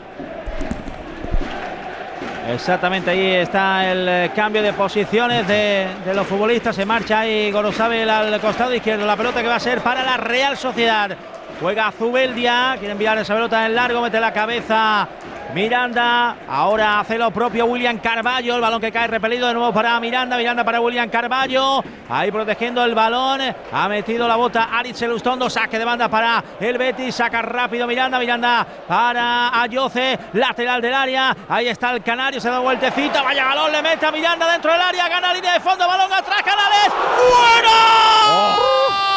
[2.50, 6.74] Exactamente, ahí está el eh, cambio de posiciones de, de los futbolistas.
[6.74, 9.06] Se marcha ahí Gorosabel al costado izquierdo.
[9.06, 11.16] La pelota que va a ser para la Real Sociedad.
[11.62, 15.08] Juega Zubeldia, quiere enviar esa pelota en largo, mete la cabeza
[15.54, 16.38] Miranda.
[16.48, 18.56] Ahora hace lo propio William Carballo.
[18.56, 20.36] El balón que cae repelido de nuevo para Miranda.
[20.36, 21.84] Miranda para William Carballo.
[22.08, 23.40] Ahí protegiendo el balón.
[23.72, 25.48] Ha metido la bota Aritz Elustondo.
[25.48, 27.14] Saque de banda para el Betis.
[27.14, 28.18] Saca rápido Miranda.
[28.18, 30.18] Miranda para Ayoce.
[30.32, 31.36] Lateral del área.
[31.48, 32.40] Ahí está el Canario.
[32.40, 33.22] Se da vueltecita.
[33.22, 33.70] Vaya balón.
[33.72, 35.08] Le mete a Miranda dentro del área.
[35.08, 35.86] Gana línea de fondo.
[35.86, 36.42] Balón atrás.
[36.42, 36.92] Canales.
[37.16, 39.11] ¡Fuera!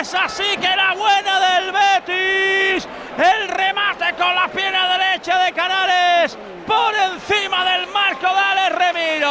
[0.00, 2.88] Es así que la buena del Betis.
[3.16, 6.36] El remate con la pierna derecha de Canales.
[6.66, 9.30] Por encima del marco de Alex Remiro.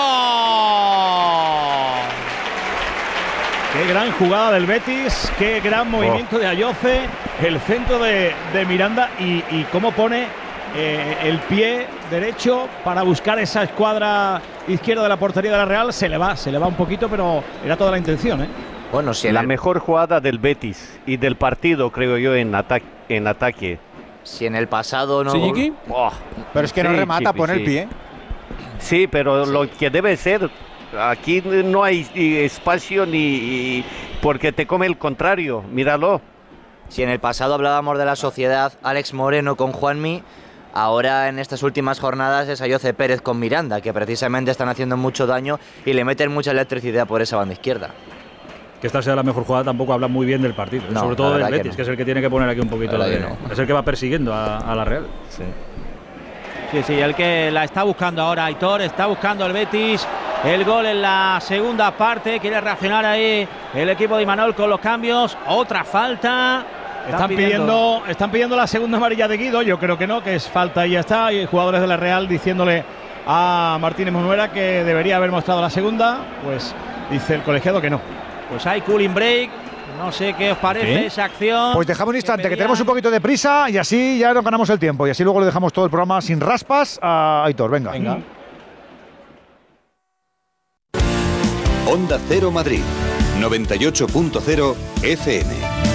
[3.73, 7.01] Qué gran jugada del Betis, qué gran movimiento de Ayoce,
[7.41, 10.27] el centro de, de Miranda y, y cómo pone
[10.75, 15.91] eh, el pie derecho para buscar esa escuadra izquierda de la portería de la Real.
[15.91, 18.43] Se le va, se le va un poquito, pero era toda la intención.
[18.43, 18.47] ¿eh?
[18.93, 23.25] Bueno, si la mejor jugada del Betis y del partido, creo yo, en, ata- en
[23.27, 23.79] ataque.
[24.23, 25.31] Si en el pasado no.
[26.53, 27.65] Pero es que no remata, pone el sí.
[27.65, 27.87] pie.
[28.77, 30.47] Sí, pero lo que debe ser,
[30.97, 33.85] aquí no hay espacio ni y-
[34.21, 36.21] porque te come el contrario, míralo.
[36.89, 40.21] Si en el pasado hablábamos de la sociedad Alex Moreno con Juanmi,
[40.73, 45.25] ahora en estas últimas jornadas es Ayoce Pérez con Miranda, que precisamente están haciendo mucho
[45.25, 47.89] daño y le meten mucha electricidad por esa banda izquierda.
[48.83, 50.83] Que esta sea la mejor jugada tampoco habla muy bien del partido.
[50.89, 51.75] No, sobre todo del que Betis, no.
[51.77, 53.71] que, es el que tiene que poner aquí un poquito La de, Es el que
[53.71, 55.07] va persiguiendo a, a la Real.
[55.29, 60.05] Sí, sí, el que la está buscando ahora Aitor, está buscando el Betis.
[60.43, 64.81] El gol en la segunda parte, quiere reaccionar ahí el equipo de Imanol con los
[64.81, 65.37] cambios.
[65.47, 66.65] Otra falta.
[67.09, 70.49] Están pidiendo, están pidiendo la segunda amarilla de Guido, yo creo que no, que es
[70.49, 71.31] falta y ya está.
[71.31, 72.83] Y jugadores de la Real diciéndole
[73.25, 76.75] a Martínez Monuera que debería haber mostrado la segunda, pues
[77.09, 78.01] dice el colegiado que no.
[78.53, 79.49] Pues hay cooling break.
[79.97, 81.05] No sé qué os parece ¿Sí?
[81.05, 81.73] esa acción.
[81.73, 84.69] Pues dejamos un instante, que tenemos un poquito de prisa y así ya nos ganamos
[84.69, 85.07] el tiempo.
[85.07, 87.71] Y así luego le dejamos todo el programa sin raspas a Aitor.
[87.71, 87.91] Venga.
[87.91, 88.19] Venga.
[91.87, 92.81] Onda Cero Madrid,
[93.39, 95.92] 98.0 FM.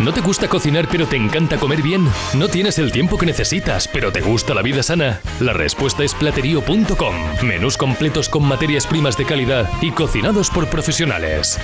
[0.00, 2.08] ¿No te gusta cocinar pero te encanta comer bien?
[2.34, 5.20] ¿No tienes el tiempo que necesitas pero te gusta la vida sana?
[5.40, 7.14] La respuesta es platerío.com.
[7.44, 11.58] Menús completos con materias primas de calidad y cocinados por profesionales.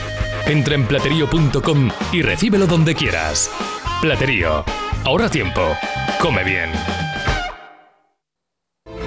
[0.47, 3.51] Entra en platerío.com y recíbelo donde quieras.
[4.01, 4.65] Platerío.
[5.05, 5.77] Ahorra tiempo.
[6.21, 6.71] Come bien.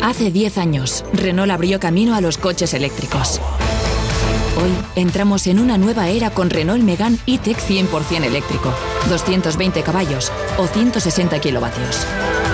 [0.02, 3.40] Hace 10 años, Renault abrió camino a los coches eléctricos.
[4.56, 8.74] Hoy entramos en una nueva era con Renault Megane E-Tech 100% eléctrico,
[9.10, 12.06] 220 caballos o 160 kilovatios.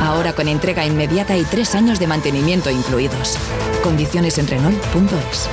[0.01, 3.37] Ahora con entrega inmediata y 3 años de mantenimiento incluidos.
[3.83, 5.49] Condiciones en Renault.es.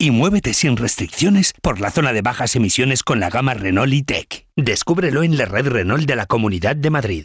[0.00, 4.46] Y muévete sin restricciones por la zona de bajas emisiones con la gama Renault e-Tech.
[4.54, 7.24] Descúbrelo en la red Renault de la Comunidad de Madrid.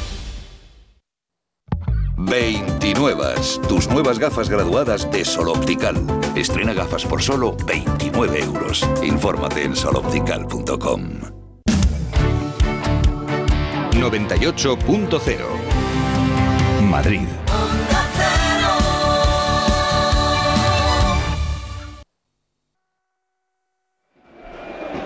[2.25, 3.35] 29.
[3.67, 5.95] Tus nuevas gafas graduadas de Sol Optical.
[6.35, 8.87] Estrena gafas por solo 29 euros.
[9.03, 11.01] Infórmate en soloptical.com.
[13.91, 15.71] 98.0
[16.91, 17.27] Madrid.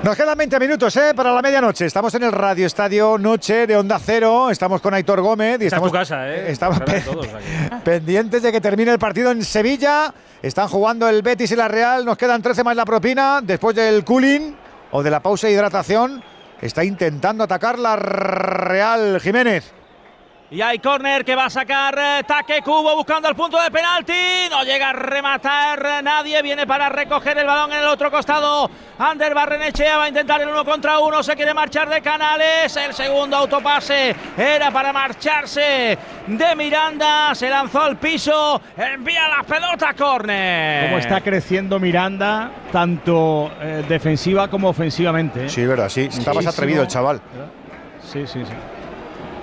[0.05, 1.13] Nos quedan 20 minutos ¿eh?
[1.15, 1.87] para la medianoche.
[1.87, 4.51] Estamos en el Radio Estadio Noche de Onda Cero.
[4.51, 5.59] Estamos con Aitor Gómez.
[5.59, 6.51] Y Esta es estamos, tu casa, ¿eh?
[6.51, 7.27] Estamos pe- todos
[7.83, 10.13] pendientes de que termine el partido en Sevilla.
[10.43, 12.05] Están jugando el Betis y la Real.
[12.05, 13.39] Nos quedan 13 más la propina.
[13.41, 14.53] Después del cooling
[14.91, 16.21] o de la pausa de hidratación,
[16.61, 19.73] está intentando atacar la Real Jiménez.
[20.51, 24.13] Y hay córner que va a sacar eh, Taque Cubo buscando el punto de penalti.
[24.51, 26.39] No llega a rematar nadie.
[26.43, 28.69] Viene para recoger el balón en el otro costado.
[28.99, 31.23] Ander Barrenechea va a intentar el uno contra uno.
[31.23, 32.77] Se quiere marchar de Canales.
[32.77, 37.33] El segundo autopase era para marcharse de Miranda.
[37.33, 38.61] Se lanzó al piso.
[38.77, 40.89] Envía la pelota córner.
[40.89, 45.45] Cómo está creciendo Miranda, tanto eh, defensiva como ofensivamente.
[45.45, 45.49] ¿eh?
[45.49, 46.01] Sí, verdad, sí.
[46.01, 47.19] Está más atrevido el chaval.
[48.03, 48.74] Sí, sí, sí.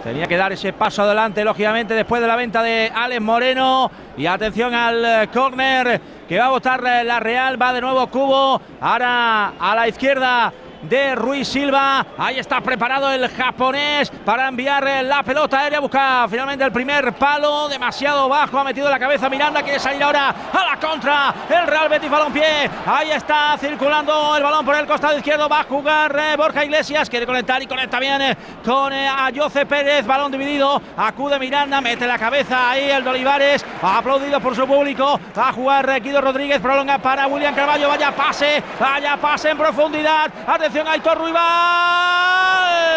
[0.02, 3.88] Tenía que dar ese paso adelante, lógicamente, después de la venta de Alex Moreno.
[4.16, 7.60] Y atención al eh, córner que va a votar eh, la Real.
[7.60, 8.60] Va de nuevo Cubo.
[8.80, 10.52] Ahora a la izquierda
[10.82, 12.04] de Ruiz Silva.
[12.18, 15.80] Ahí está preparado el japonés para enviar eh, la pelota aérea.
[15.80, 17.68] Busca finalmente el primer palo.
[17.68, 18.58] Demasiado bajo.
[18.58, 19.62] Ha metido la cabeza Miranda.
[19.62, 21.34] Quiere salir ahora a la contra.
[21.48, 22.70] El Real Betis Balompié.
[22.86, 25.48] Ahí está circulando el balón por el costado izquierdo.
[25.48, 27.08] Va a jugar eh, Borja Iglesias.
[27.08, 30.06] Quiere conectar y conecta bien eh, con Ayoce Pérez.
[30.06, 30.80] Balón dividido.
[30.96, 31.80] Acude Miranda.
[31.80, 33.64] Mete la cabeza ahí el de Olivares.
[33.82, 35.20] Aplaudido por su público.
[35.36, 36.60] Va a jugar Guido Rodríguez.
[36.60, 37.88] Prolonga para William Carballo.
[37.88, 38.62] Vaya pase.
[38.78, 40.30] Vaya pase en profundidad.
[40.72, 41.42] Atención Aitor Ruibal.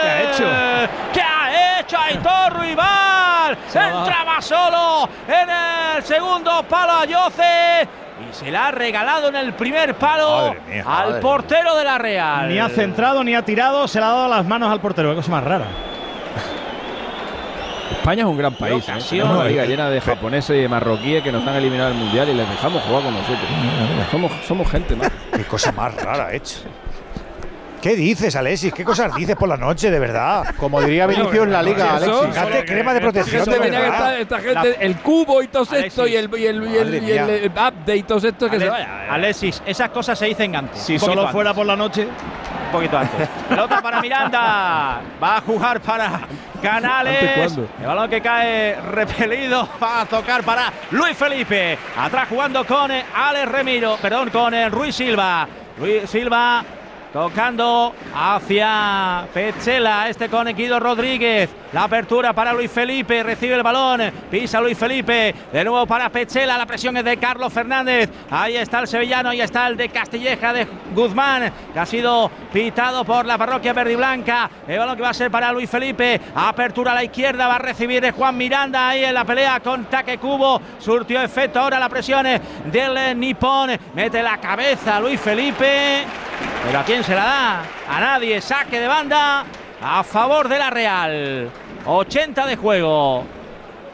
[0.02, 0.92] ¿Qué ha hecho?
[1.12, 3.58] ¿Qué ha hecho Aitor Ruibal?
[3.68, 3.80] Se.
[3.80, 5.50] Entraba solo en
[5.98, 7.86] el segundo palo Ayoce.
[8.30, 11.84] Y se la ha regalado en el primer palo Madre mía, al madre portero de
[11.84, 12.48] la Real.
[12.48, 15.10] Ni ha centrado ni ha tirado, se le ha dado las manos al portero.
[15.10, 15.66] Qué cosa más rara.
[17.92, 18.88] España es un gran país.
[18.88, 19.22] ¿eh?
[19.22, 22.36] una liga llena de japoneses y de marroquíes que nos han eliminado del mundial y
[22.36, 23.50] les dejamos jugar con nosotros.
[24.12, 25.12] Somos, somos gente más.
[25.36, 26.60] Qué cosa más rara, hecho.
[27.86, 28.74] ¿Qué dices, Alexis?
[28.74, 30.56] ¿Qué cosas dices por la noche, de verdad?
[30.58, 32.34] Como diría Vinicius en la liga, Eso, Alexis.
[32.34, 34.20] Fíjate, crema de protección, de verdad.
[34.20, 37.12] esta gente, el cubo y todo esto y el, y el, y el, Madre y
[37.12, 37.52] el, mía.
[37.52, 39.06] update y todo esto que se vaya.
[39.08, 40.82] Alexis, esas cosas se dicen antes.
[40.82, 41.32] Si solo antes.
[41.32, 42.08] fuera por la noche.
[42.08, 43.30] Un poquito antes.
[43.50, 45.02] Pelota para Miranda.
[45.22, 46.22] Va a jugar para
[46.64, 47.56] Canales.
[47.80, 49.70] El balón que cae repelido.
[49.80, 51.78] Va a tocar para Luis Felipe.
[52.00, 53.98] Atrás jugando con Alex Remiro.
[54.02, 55.48] Perdón, con Ruiz Silva.
[55.78, 56.64] Luis Silva
[57.16, 61.50] Tocando hacia Pechela, este con Equido Rodríguez.
[61.72, 65.34] La apertura para Luis Felipe, recibe el balón, pisa Luis Felipe.
[65.50, 68.10] De nuevo para Pechela, la presión es de Carlos Fernández.
[68.30, 73.06] Ahí está el sevillano, ahí está el de Castilleja de Guzmán, que ha sido pitado
[73.06, 73.94] por la parroquia verde.
[74.68, 76.20] El balón que va a ser para Luis Felipe.
[76.36, 79.86] Apertura a la izquierda, va a recibir de Juan Miranda ahí en la pelea con
[79.86, 80.62] Taque Cubo.
[80.80, 82.26] Surtió efecto ahora la presión
[82.66, 83.72] del Nippon.
[83.94, 86.04] Mete la cabeza Luis Felipe.
[86.66, 87.62] Pero ¿a quién se la da?
[87.88, 88.42] A nadie.
[88.42, 89.46] Saque de banda
[89.82, 91.50] a favor de la Real.
[91.86, 93.24] 80 de juego.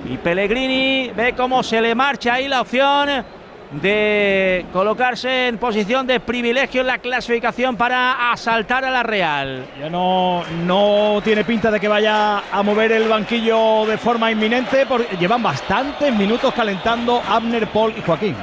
[0.06, 3.24] Y Pellegrini ve cómo se le marcha ahí la opción
[3.72, 9.66] de colocarse en posición de privilegio en la clasificación para asaltar a la Real.
[9.80, 14.86] Ya no, no tiene pinta de que vaya a mover el banquillo de forma inminente,
[14.86, 18.36] porque llevan bastantes minutos calentando Abner, Paul y Joaquín.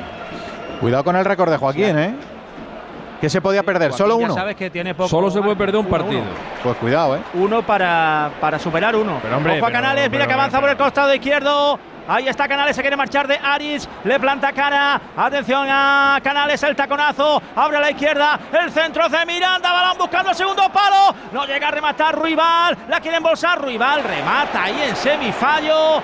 [0.80, 2.14] Cuidado con el récord de Joaquín, ¿eh?
[3.20, 3.92] ¿Qué se podía perder?
[3.92, 4.34] ¿Solo Ya uno?
[4.34, 6.20] sabes que tiene poco Solo se puede perder un Uno, partido.
[6.22, 6.30] uno.
[6.62, 7.20] Pues cuidado, ¿eh?
[7.34, 9.18] Uno para, para superar uno.
[9.22, 11.78] Pero, hombre, Ojo a pero- Canales, mira pero- que avanza por el costado izquierdo.
[12.10, 14.98] Ahí está Canales, se quiere marchar de Aris, le planta cara.
[15.14, 20.30] Atención a Canales, el taconazo, abre a la izquierda, el centro de Miranda, balón buscando
[20.30, 21.14] el segundo palo.
[21.32, 26.00] No llega a rematar Ruibal, la quiere embolsar Ruibal, remata ahí en semifallo.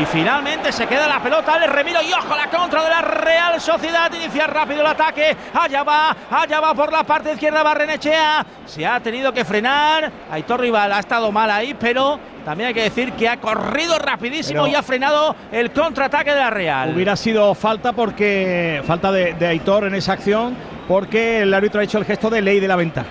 [0.00, 3.60] Y finalmente se queda la pelota al Remiro y ojo la contra de la Real
[3.60, 4.10] Sociedad.
[4.14, 5.36] Inicia rápido el ataque.
[5.52, 8.44] Allá va, allá va por la parte izquierda Barrenechea.
[8.64, 10.10] Se ha tenido que frenar.
[10.30, 14.62] Aitor Rival ha estado mal ahí, pero también hay que decir que ha corrido rapidísimo
[14.62, 16.94] Pero- y ha frenado el contraataque de la Real.
[16.94, 20.56] Hubiera sido falta porque falta de, de Aitor en esa acción
[20.88, 23.08] porque el árbitro ha hecho el gesto de ley de la ventaja.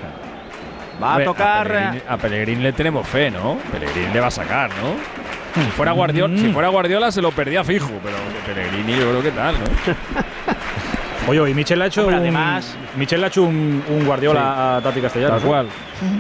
[1.02, 2.02] Va a tocar.
[2.08, 3.58] A Pellegrini le tenemos fe, ¿no?
[3.72, 5.21] Pellegrini le va a sacar, ¿no?
[5.54, 8.16] Si fuera, Guardiola, si fuera Guardiola se lo perdía fijo, pero
[8.46, 9.66] Pellegrini yo creo que tal, ¿no?
[11.28, 14.82] Oye, y Michel ha hecho Hombre, un, además- Michel ha hecho un, un Guardiola a
[14.82, 15.40] Tati Castellanos.
[15.40, 15.68] Tal cual.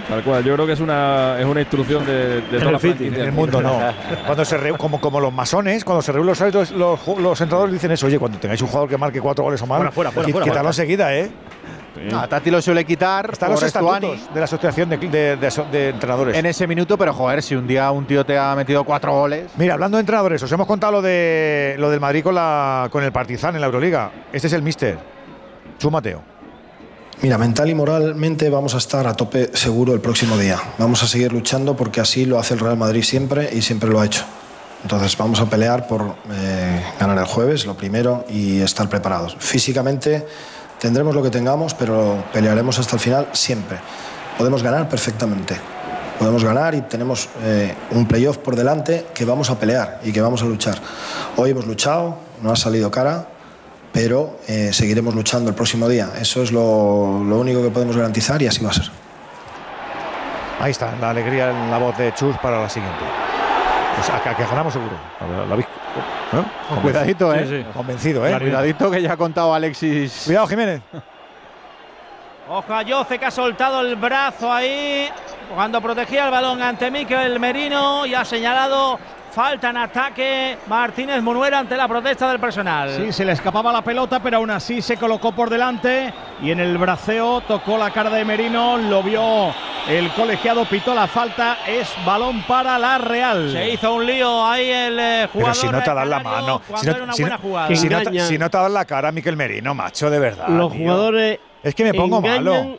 [0.07, 0.43] Tal cual.
[0.43, 3.61] Yo creo que es una, es una instrucción de, de toda la En el mundo
[3.63, 3.79] no.
[4.25, 7.73] Cuando se re- como, como los masones, cuando se reúnen los árbitros, los, los entrenadores
[7.73, 10.11] dicen eso, oye, cuando tengáis un jugador que marque cuatro goles o más, Fuera, fuera,
[10.11, 10.69] fuera, fuera, quítalo fuera.
[10.69, 11.31] enseguida, ¿eh?
[12.15, 15.65] A Tati lo suele quitar Están los estatutos de la Asociación de, de- de aso-
[15.71, 16.37] de Entrenadores.
[16.37, 19.51] en ese minuto, pero joder, si un día un tío te ha metido cuatro goles.
[19.57, 23.03] Mira, hablando de entrenadores, os hemos contado lo de lo del Madrid con, la, con
[23.03, 24.11] el Partizan en la Euroliga.
[24.31, 24.97] Este es el míster,
[25.79, 26.21] Chu Mateo.
[27.21, 30.57] Mira, mental y moralmente vamos a estar a tope seguro el próximo día.
[30.79, 33.99] Vamos a seguir luchando porque así lo hace el Real Madrid siempre y siempre lo
[33.99, 34.23] ha hecho.
[34.81, 39.35] Entonces vamos a pelear por eh, ganar el jueves, lo primero, y estar preparados.
[39.37, 40.25] Físicamente
[40.81, 43.77] tendremos lo que tengamos, pero pelearemos hasta el final siempre.
[44.37, 45.55] Podemos ganar perfectamente.
[46.17, 50.21] Podemos ganar y tenemos eh, un playoff por delante que vamos a pelear y que
[50.21, 50.79] vamos a luchar.
[51.37, 53.27] Hoy hemos luchado, no ha salido cara,
[53.93, 56.09] pero eh, seguiremos luchando el próximo día.
[56.19, 58.89] Eso es lo, lo único que podemos garantizar y así va a ser.
[60.59, 62.99] Ahí está, la alegría en la voz de Chus para la siguiente.
[63.99, 64.95] O sea, que, que ganamos seguro.
[65.21, 65.67] ¿Lo- lo habéis-
[66.31, 66.81] ¿no?
[66.81, 67.45] Cuidadito, ¿eh?
[67.47, 67.65] Sí, sí.
[67.73, 68.37] Convencido, ¿eh?
[68.39, 70.23] Cuidadito que ya ha contado Alexis.
[70.25, 70.81] Cuidado, Jiménez.
[72.49, 75.09] Ojo a Yoce que ha soltado el brazo ahí
[75.53, 78.99] cuando protegía el balón ante Miquel Merino y ha señalado
[79.31, 82.89] falta en ataque Martínez Munuera ante la protesta del personal.
[82.95, 86.59] Sí, se le escapaba la pelota, pero aún así se colocó por delante y en
[86.59, 89.53] el braceo tocó la cara de Merino, lo vio
[89.87, 93.51] el colegiado, pitó la falta, es balón para la Real.
[93.51, 95.55] Se hizo un lío ahí el eh, Pero jugador.
[95.55, 96.61] si no te das la mano.
[96.75, 97.23] Si no, si
[97.75, 98.25] si te- Engaña.
[98.27, 100.47] si no te das la cara, Miquel Merino, macho, de verdad.
[100.49, 100.81] Los tío.
[100.81, 102.77] jugadores Es que me pongo malo.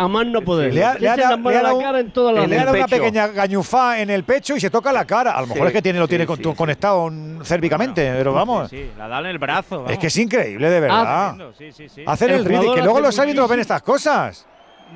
[0.00, 0.72] A más no poder.
[0.72, 2.76] Le ha, le le ha a la dado- cara en todas las le ha dado
[2.78, 5.32] una pequeña gañufá en el pecho y se toca la cara.
[5.32, 8.32] A lo mejor Sí, es que tiene, lo sí, tiene con- conectado mm, cérvicamente, pero
[8.32, 8.70] vamos.
[8.70, 9.86] Sí, la da en el brazo.
[9.88, 11.34] Es que es increíble, de verdad.
[11.58, 12.04] Sí, sí, sí.
[12.06, 14.46] Hacer El el, ridículo, que luego los árbitros ven estas cosas.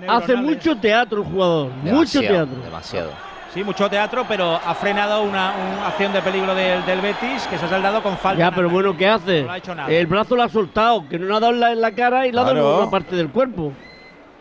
[0.08, 2.56] Hace mucho teatro el jugador, mucho teatro.
[2.64, 3.10] Demasiado.
[3.52, 7.58] Sí, mucho teatro, pero ha frenado una, una acción de peligro del, del Betis que
[7.58, 8.38] se ha dado con falta.
[8.38, 9.40] Ya, pero bueno, ¿qué hace?
[9.40, 9.90] No lo ha hecho nada.
[9.90, 12.26] El brazo lo ha soltado, que no le ha dado en la, en la cara
[12.26, 13.72] y le ha dado en una parte del cuerpo.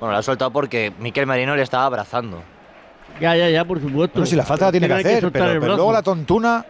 [0.01, 2.41] Bueno, lo ha soltado porque Miquel Merino le estaba abrazando.
[3.21, 4.15] Ya, ya, ya, por supuesto.
[4.15, 6.65] Bueno, si la falta la tiene que hacer, pero, pero luego la tontuna.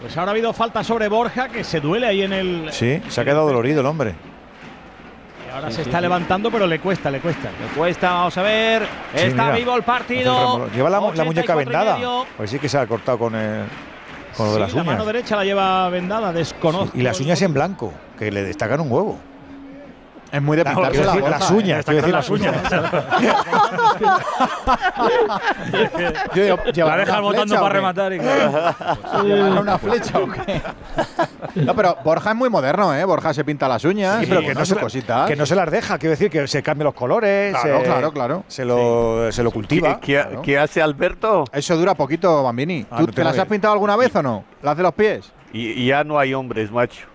[0.00, 2.68] Pues ahora ha habido falta sobre Borja que se duele ahí en el.
[2.72, 4.14] Sí, se ha quedado dolorido el hombre.
[5.48, 6.02] y ahora Sí, se sí, está sí.
[6.02, 7.48] levantando, pero le cuesta, le cuesta.
[7.60, 8.82] Le cuesta, vamos a ver.
[9.16, 9.56] Sí, Está mira.
[9.56, 10.68] vivo el partido.
[10.68, 12.24] Lleva la, la muñeca 84 y vendada.
[12.36, 13.64] Pues sí que se ha cortado con, el,
[14.36, 14.86] con lo de las la uñas.
[14.94, 16.96] mano derecha la lleva vendada, desconozco.
[16.96, 19.18] Y las uñas en blanco, que le destacan un huevo.
[20.34, 21.54] Es muy de pintarse la decir, las ¿eh?
[21.54, 22.56] uñas, quiero decir las uñas.
[26.34, 28.12] Yo digo, La ¿llevará dejas flecha para rematar.
[28.12, 30.60] Y ¿Llevará una flecha o qué?
[31.54, 33.04] No, pero Borja es muy moderno, ¿eh?
[33.04, 34.20] Borja se pinta las uñas.
[34.20, 35.28] Sí, pero que, no se la- cositas.
[35.28, 37.54] que no se las deja, quiero decir que se cambian los colores.
[37.54, 38.44] Claro, se- claro, claro.
[38.48, 40.00] Se lo, se lo cultiva.
[40.00, 41.44] ¿Qué, qué hace Alberto?
[41.52, 42.84] Eso dura poquito, Bambini.
[42.90, 44.44] Ah, ¿Tú no te las has pintado alguna vez o no?
[44.62, 45.30] ¿Las de los pies?
[45.52, 47.06] Y, y ya no hay hombres, macho.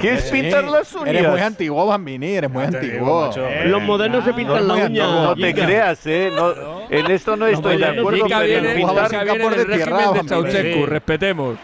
[0.00, 0.32] ¿Qué es Sí.
[0.32, 1.08] pintar las uñas?
[1.08, 3.30] Eres muy antiguo, Bambini, eres muy antiguo.
[3.36, 5.06] Eh, Los modernos se pintan la uña.
[5.06, 6.30] No te creas, ¿eh?
[6.34, 6.52] No,
[6.90, 10.28] en esto no estoy de acuerdo, pero pintar, campos de régimen tierra, de hombre.
[10.28, 10.86] Ceausescu, Sí.
[10.86, 11.56] respetemos.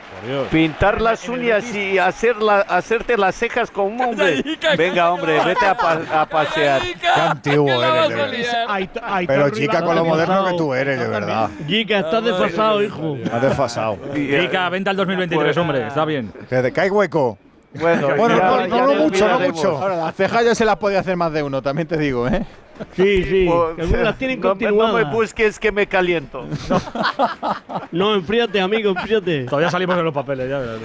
[0.51, 4.45] Pintar las uñas y hacer la- hacerte las cejas como un hombre.
[4.77, 6.83] Venga, hombre, vete a, pa- a pasear.
[6.83, 8.47] Qué antiguo eres,
[9.27, 11.49] Pero chica, con lo moderno que tú eres, de verdad.
[11.67, 13.17] Giga, estás desfasado, hijo.
[13.33, 13.99] Has desfasado.
[14.15, 15.87] Rica, venta al 2023, hombre.
[15.87, 16.33] Está bien.
[16.49, 17.39] Que te cae hueco.
[17.75, 19.79] Bueno, Bueno, ya- no, ya no, no mucho, no mucho.
[19.79, 22.45] Ahora, las cejas ya se las podía hacer más de uno, también te digo, ¿eh?
[22.97, 23.49] Sí, sí.
[23.77, 26.47] Pues, las tienen no, no me busques que me caliento.
[27.93, 29.45] No, enfríate, amigo, enfríate.
[29.45, 30.79] Todavía salimos de los papeles, ya verás.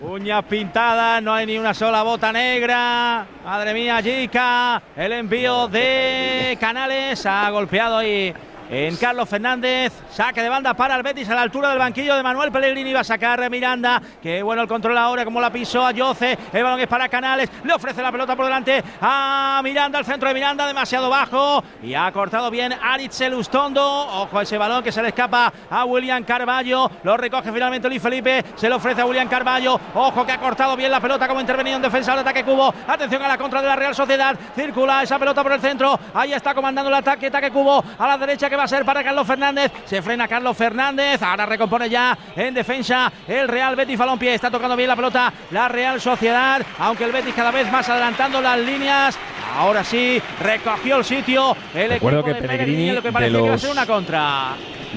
[0.00, 3.24] Uñas pintadas, no hay ni una sola bota negra.
[3.44, 4.82] Madre mía, Jica.
[4.96, 8.34] El envío de Canales ha golpeado ahí
[8.70, 9.92] en Carlos Fernández.
[10.10, 12.92] Saque de banda para el Betis a la altura del banquillo de Manuel Pellegrini.
[12.92, 14.00] Va a sacar Miranda.
[14.22, 16.38] Que bueno el control ahora, como la pisó a Yoce.
[16.52, 17.50] El balón es para Canales.
[17.64, 19.98] Le ofrece la pelota por delante a Miranda.
[19.98, 21.62] Al centro de Miranda, demasiado bajo.
[21.82, 23.82] Y ha cortado bien Aritzel Ustondo.
[23.82, 26.90] Ojo a ese balón que se le escapa a William Carballo.
[27.02, 28.44] Lo recoge finalmente Luis Felipe.
[28.56, 29.80] Se le ofrece a William Carballo.
[29.94, 32.72] Ojo que ha cortado bien la pelota como intervenido en defensa del ataque Cubo.
[32.86, 34.36] Atención a la contra de la Real Sociedad.
[34.54, 35.98] Circula esa pelota por el centro.
[36.14, 37.26] Ahí está comandando el ataque.
[37.26, 39.70] Ataque Cubo a la derecha va a ser para Carlos Fernández.
[39.84, 41.22] Se frena Carlos Fernández.
[41.22, 44.34] Ahora recompone ya en defensa el Real Betis Balompié.
[44.34, 46.60] Está tocando bien la pelota la Real Sociedad.
[46.78, 49.16] Aunque el Betis cada vez más adelantando las líneas.
[49.56, 51.56] Ahora sí, recogió el sitio.
[51.74, 53.70] El Recuerdo equipo que de Pellegrini, lo que de parecía que iba a los- ser
[53.70, 54.48] una contra.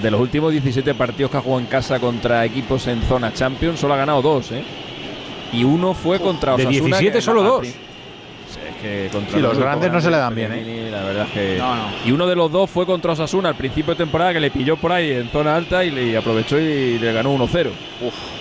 [0.02, 3.80] De los últimos 17 partidos que ha jugado en casa contra equipos en zona Champions,
[3.80, 4.64] solo ha ganado dos, ¿eh?
[5.53, 6.98] Y uno fue contra de Osasuna.
[6.98, 7.68] 17 que- solo al dos.
[8.77, 11.57] Que contra Sí, los grandes no se le dan bien, Pellegrini, La verdad es que.
[11.57, 11.83] No, no.
[12.06, 14.77] Y uno de los dos fue contra Osasuna al principio de temporada que le pilló
[14.77, 17.69] por ahí en zona alta y le aprovechó y le ganó 1-0.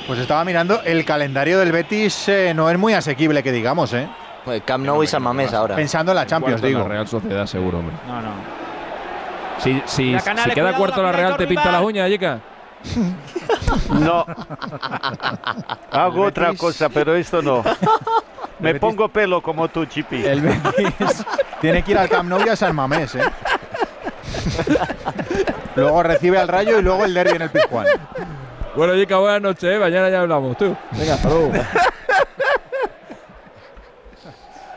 [0.07, 4.09] Pues estaba mirando, el calendario del Betis eh, no es muy asequible, que digamos, ¿eh?
[4.45, 5.75] Pues Camp Nou y San Mamés ahora.
[5.75, 6.81] Pensando en la Champions, digo.
[6.81, 7.97] La Real Sociedad, seguro, hombre.
[8.07, 8.29] No, no.
[9.59, 12.41] Si, si, si queda cuidado, cuarto la la Real, ¿te pinta las uñas, Yeka?
[13.91, 14.25] No.
[15.91, 17.65] Hago otra cosa, pero esto no.
[18.59, 20.25] Me Betis- pongo pelo como tú, Chipi.
[20.25, 21.25] El Betis
[21.61, 23.23] tiene que ir al Camp Nou y a San Mamés, ¿eh?
[25.75, 27.87] luego recibe al Rayo y luego el derbi en el Pizjuán.
[28.75, 29.79] Bueno, Yeka, buenas noches, ¿eh?
[29.79, 30.77] mañana ya hablamos, tú.
[30.93, 31.53] Venga, hasta luego.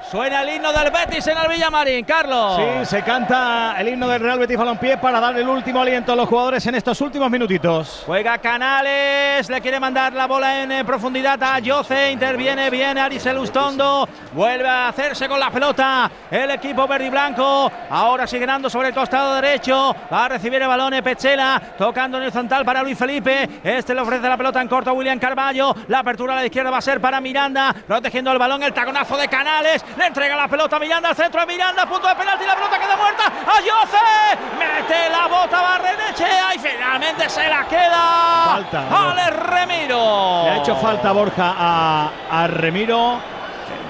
[0.10, 2.58] Suena el himno del Betis en el Villamarín, Carlos.
[2.58, 6.16] Sí, se canta el himno del Real Betis Balompié para dar el último aliento a
[6.16, 8.02] los jugadores en estos últimos minutitos.
[8.08, 14.10] Juega Canales, le quiere mandar la bola en profundidad a Yoce, interviene bien Arisel Ustondo,
[14.32, 18.88] vuelve a hacerse con la pelota el equipo verde y blanco, ahora sigue ganando sobre
[18.88, 22.98] el costado derecho, va a recibir el balón Pechela, tocando en el frontal para Luis
[22.98, 26.46] Felipe, este le ofrece la pelota en corto a William Carballo, la apertura a la
[26.46, 30.36] izquierda va a ser para Miranda, protegiendo el balón, el taconazo de Canales, le entrega
[30.36, 33.26] la pelota a Miranda, al centro de Miranda, punto de penalti, la pelota queda muerta,
[33.26, 39.10] a Yoce, mete la bota Barrenechea y finalmente se la queda Falta.
[39.10, 40.44] Ale Remiro.
[40.46, 43.20] Le ha hecho falta Borja a, a Remiro.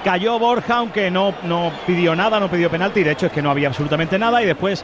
[0.03, 3.03] Cayó Borja, aunque no, no pidió nada, no pidió penalti.
[3.03, 4.41] De hecho, es que no había absolutamente nada.
[4.41, 4.83] Y después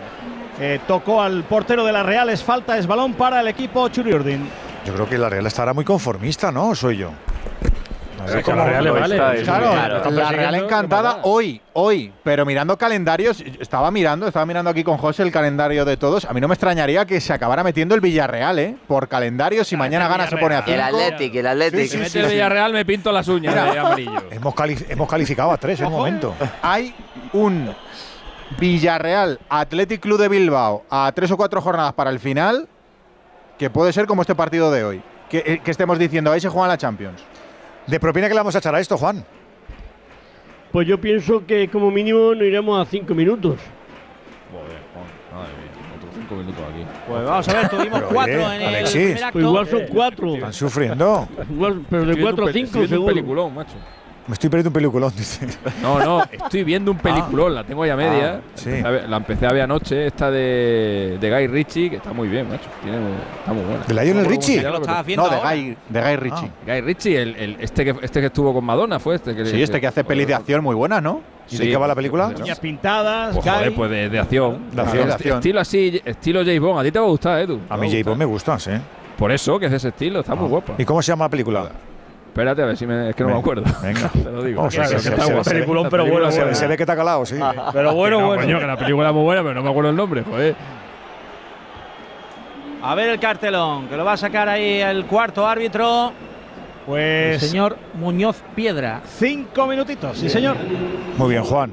[0.59, 2.29] eh, tocó al portero de la Real.
[2.29, 4.47] Es falta, es balón para el equipo Churiurdin.
[4.85, 6.69] Yo creo que la Real estará muy conformista, ¿no?
[6.69, 7.11] ¿O soy yo?
[8.17, 8.25] La
[8.65, 9.43] Real.
[9.43, 14.83] Claro, la Real ¿qué encantada hoy, hoy, pero mirando calendarios, estaba mirando, estaba mirando aquí
[14.83, 16.25] con José el calendario de todos.
[16.25, 18.77] A mí no me extrañaría que se acabara metiendo el Villarreal, ¿eh?
[18.87, 20.81] Por calendario, si mañana gana se pone a El cinco.
[20.83, 21.87] Athletic, el Athletic.
[21.89, 24.23] Si mete el Villarreal, me pinto las uñas de amarillo.
[24.31, 26.33] Hemos, cali- hemos calificado a tres en un momento.
[26.61, 26.95] Hay
[27.33, 27.73] un
[28.59, 32.67] Villarreal Athletic Club de Bilbao a tres o cuatro jornadas para el final,
[33.57, 35.01] que puede ser como este partido de hoy.
[35.29, 37.23] Que, eh, que estemos diciendo, ahí se juega la Champions.
[37.87, 39.23] ¿De propina que le vamos a echar a esto, Juan?
[40.71, 43.57] Pues yo pienso que como mínimo no iremos a cinco minutos.
[44.51, 46.85] Joder, Juan, madre mía, otros cinco minutos aquí.
[47.07, 48.93] Pues vamos a ver, tuvimos Pero, cuatro oye, en el Alexis.
[49.01, 49.33] primer acto.
[49.33, 50.33] Pues igual son cuatro.
[50.35, 51.27] Están sufriendo.
[51.49, 53.13] Igual, pero de Estoy viendo cuatro un a pe- cinco estoy viendo un seguro.
[53.13, 53.75] peliculón, macho.
[54.27, 55.47] Me estoy perdiendo un peliculón, dice.
[55.83, 58.39] No, no, estoy viendo un peliculón, la tengo ya media.
[58.39, 58.69] Ah, sí.
[58.69, 62.11] Empecé a ver- La empecé a ver anoche, esta de, de Guy Ritchie, que está
[62.11, 62.67] muy bien, macho.
[62.81, 62.97] Tiene,
[63.39, 63.83] está muy buena.
[63.85, 64.57] ¿De Lionel Richie?
[64.63, 65.41] llama, Lo estabas viendo No, de.
[65.41, 66.51] Guy, de Guy Ritchie.
[66.65, 69.35] Guy Ritchie, el, el- este, que, este que estuvo con Madonna, fue este.
[69.35, 71.21] Que, Sí, este que hace pelis de acción muy buenas, ¿no?
[71.51, 72.33] ¿Y de qué va la película?
[72.35, 74.71] Uñas pintadas, Pues, joder, pues de, de acción.
[74.71, 75.07] De acción.
[75.07, 75.37] De acción.
[75.37, 76.79] Estilo así, estilo James Bond.
[76.79, 77.59] A ti te va a gustar, Edu.
[77.69, 78.01] A mí J.
[78.09, 78.71] Bond me gusta, sí.
[79.19, 80.73] Por eso, que es de ese estilo, está muy guapa.
[80.79, 81.69] ¿Y cómo se llama la película?
[82.35, 83.63] Espérate, a ver si me, es que no me acuerdo.
[83.81, 84.09] venga.
[84.13, 84.61] te lo digo.
[84.63, 85.41] Oh, sí, Que- está.
[85.41, 87.39] Peliculón, pero bueno, se- ve que está calado, sí.
[87.71, 88.41] Pero bueno, No, bueno.
[88.41, 90.53] Coño, que la película es muy buena, pero no me acuerdo el nombre, joder.
[92.83, 96.11] A ver el cartelón, que lo va a sacar ahí el cuarto árbitro.
[96.85, 97.41] Pues.
[97.41, 98.99] El señor Muñoz Piedra.
[99.05, 100.57] Cinco minutitos, sí, señor.
[101.17, 101.71] Muy bien, Juan.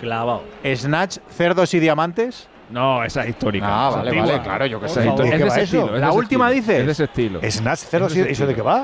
[0.00, 0.42] Clavado.
[0.74, 2.48] Snatch, cerdos y diamantes.
[2.72, 3.66] No, esa es histórica.
[3.68, 4.26] Ah, vale, antigua.
[4.26, 5.00] vale, claro, yo qué Esa sé.
[5.00, 5.36] es histórica.
[5.38, 5.76] ¿De ese eso?
[5.78, 6.62] estilo, es ¿La última estilo.
[6.62, 6.80] dices?
[6.80, 7.40] Es de ese estilo.
[7.50, 8.80] Snatch, cero, Es de ese ¿eso de qué va?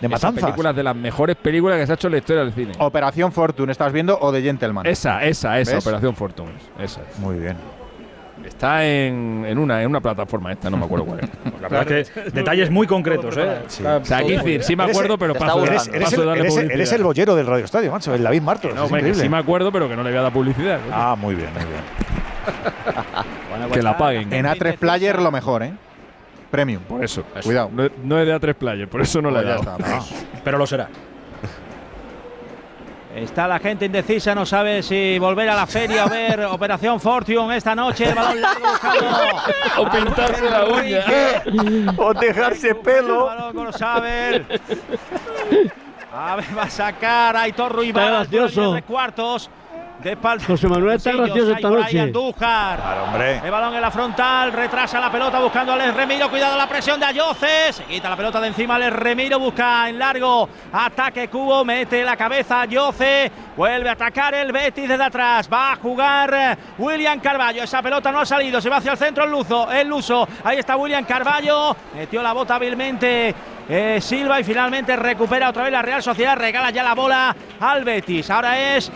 [0.00, 0.44] De Esa matanzas.
[0.44, 2.72] película es de las mejores películas que se ha hecho en la historia del cine.
[2.78, 4.18] Operación Fortune, ¿estás viendo?
[4.20, 4.84] O de Gentleman.
[4.86, 5.86] Esa, esa, esa, ¿Ves?
[5.86, 6.52] Operación Fortune.
[6.78, 7.18] Esa es.
[7.18, 7.56] Muy bien.
[8.44, 11.30] Está en, en, una, en una plataforma esta, no me acuerdo cuál es.
[11.62, 13.62] La verdad es que detalles muy concretos, ¿eh?
[13.66, 16.26] Está O sea, aquí decir, sí me acuerdo, pero paso, Eres, eres paso de el,
[16.28, 16.74] darle eres, publicidad.
[16.76, 18.74] eres el bollero del Radio Estadio, macho, el David Martos.
[18.74, 19.22] No, es hombre, que increíble.
[19.24, 20.78] sí me acuerdo, pero que no le voy a dar publicidad.
[20.92, 21.80] Ah, muy bien, muy bien.
[23.50, 24.32] Bueno, que la paguen.
[24.32, 25.72] En A3 Player lo mejor, ¿eh?
[26.50, 26.82] Premium.
[26.82, 27.22] Por eso.
[27.42, 27.70] Cuidado.
[27.72, 29.76] No, no es de A3 Player, por eso no Pues le he dado.
[29.78, 30.00] está,
[30.44, 30.88] Pero lo será.
[33.14, 37.56] Está la gente indecisa, no sabe si volver a la feria o ver Operación Fortune
[37.56, 38.10] esta noche.
[38.10, 39.06] El balón largo buscando.
[39.78, 41.04] O pintarse la uña.
[41.96, 43.30] o dejarse pelo.
[43.32, 44.60] El balón Saber.
[46.12, 48.28] A ver, va a sacar a Aitor Ruibal.
[48.28, 49.50] De cuartos.
[50.06, 50.44] De espalda.
[50.46, 51.98] José Manuel está gracioso esta noche.
[51.98, 52.78] Andújar.
[52.78, 53.40] Claro, hombre.
[53.42, 57.00] El balón en la frontal, retrasa la pelota buscando a Alex Remiro, cuidado la presión
[57.00, 61.64] de Ayoce, se quita la pelota de encima, Alex Remiro busca en largo, ataque Cubo,
[61.64, 67.18] mete la cabeza Ayoce, vuelve a atacar el Betis desde atrás, va a jugar William
[67.18, 70.28] Carballo, esa pelota no ha salido, se va hacia el centro el Luzo, el Luso,
[70.44, 73.34] ahí está William Carballo, metió la bota hábilmente
[73.68, 77.82] eh, Silva y finalmente recupera otra vez la Real Sociedad, regala ya la bola al
[77.82, 78.92] Betis, ahora es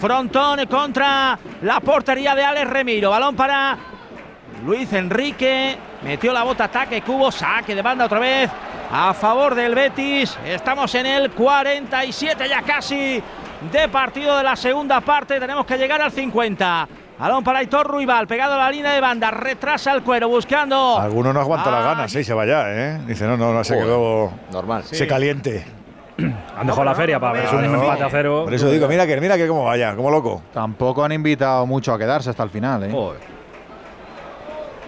[0.00, 3.10] Frontón contra la portería de Alex Remiro.
[3.10, 3.76] Balón para
[4.64, 5.76] Luis Enrique.
[6.02, 8.50] Metió la bota, ataque, cubo, saque de banda otra vez.
[8.92, 10.38] A favor del Betis.
[10.46, 13.22] Estamos en el 47 ya casi
[13.72, 15.40] de partido de la segunda parte.
[15.40, 16.88] Tenemos que llegar al 50.
[17.18, 19.32] Balón para Aitor Ruibal, pegado a la línea de banda.
[19.32, 21.00] Retrasa el cuero buscando.
[21.00, 23.00] Alguno no aguanta las ganas, sí, se va ya, ¿eh?
[23.06, 23.86] Dice, no, no, no, se Joder.
[23.88, 24.32] quedó.
[24.52, 24.84] Normal.
[24.84, 25.77] Se caliente.
[26.18, 28.42] Han dejado la feria para ver un empate a cero.
[28.44, 30.42] Por eso digo, mira que, mira que cómo vaya, como loco.
[30.52, 32.92] Tampoco han invitado mucho a quedarse hasta el final, ¿eh?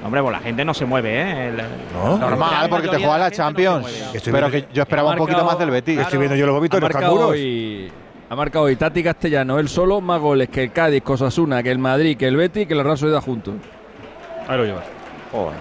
[0.05, 1.49] Hombre, pues la gente no se mueve, ¿eh?
[1.49, 1.57] El-
[1.93, 2.17] ¿No?
[2.19, 3.87] Normal, porque te juega la Champions.
[4.25, 5.99] Pero que yo esperaba un poquito más del Betis.
[6.01, 7.31] Estoy viendo yo los de los marcado, canguros.
[7.31, 7.93] hoy,
[8.29, 11.79] ha marcado hoy Tati Castellano, él solo, más goles que el Cádiz, Cosasuna, que el
[11.79, 13.55] Madrid, que el Betis, que el Real Sociedad juntos.
[14.49, 14.85] Ahí lo llevas.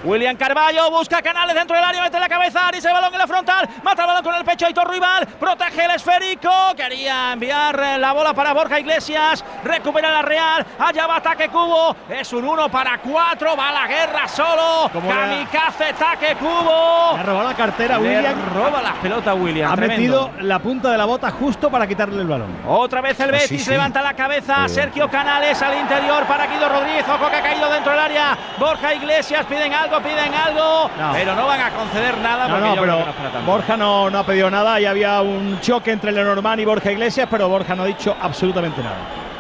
[0.04, 3.28] William Carballo busca canales dentro del área, mete la cabeza, Aris el balón en la
[3.28, 7.98] frontal, mata el balón con el pecho, Aitor Rival, protege el esférico, quería enviar eh,
[8.00, 12.70] la bola para Borja Iglesias, recupera la Real, allá va ataque Cubo, es un 1
[12.70, 17.12] para 4, va a la guerra solo, ¿Cómo le ha- kamikaze ataque Cubo.
[17.14, 18.54] Le ha robado la cartera Le William.
[18.54, 20.30] roba las pelotas William, Ha tremendo.
[20.30, 22.58] metido la punta de la bota justo para quitarle el balón.
[22.68, 23.70] Otra vez el Ah, Betis sí, sí.
[23.70, 24.68] levanta la cabeza.
[24.68, 27.06] Sergio Canales al interior para Guido Rodríguez.
[27.08, 28.38] Ojo que ha caído dentro del área.
[28.58, 30.90] Borja Iglesias piden algo, piden algo.
[30.98, 31.12] No.
[31.14, 33.16] Pero no van a conceder nada No, porque no, yo creo pero que no es
[33.16, 33.52] para tanto.
[33.52, 37.28] Borja no, no ha pedido nada y había un choque entre Lenormand y Borja Iglesias,
[37.30, 38.98] pero Borja no ha dicho absolutamente nada.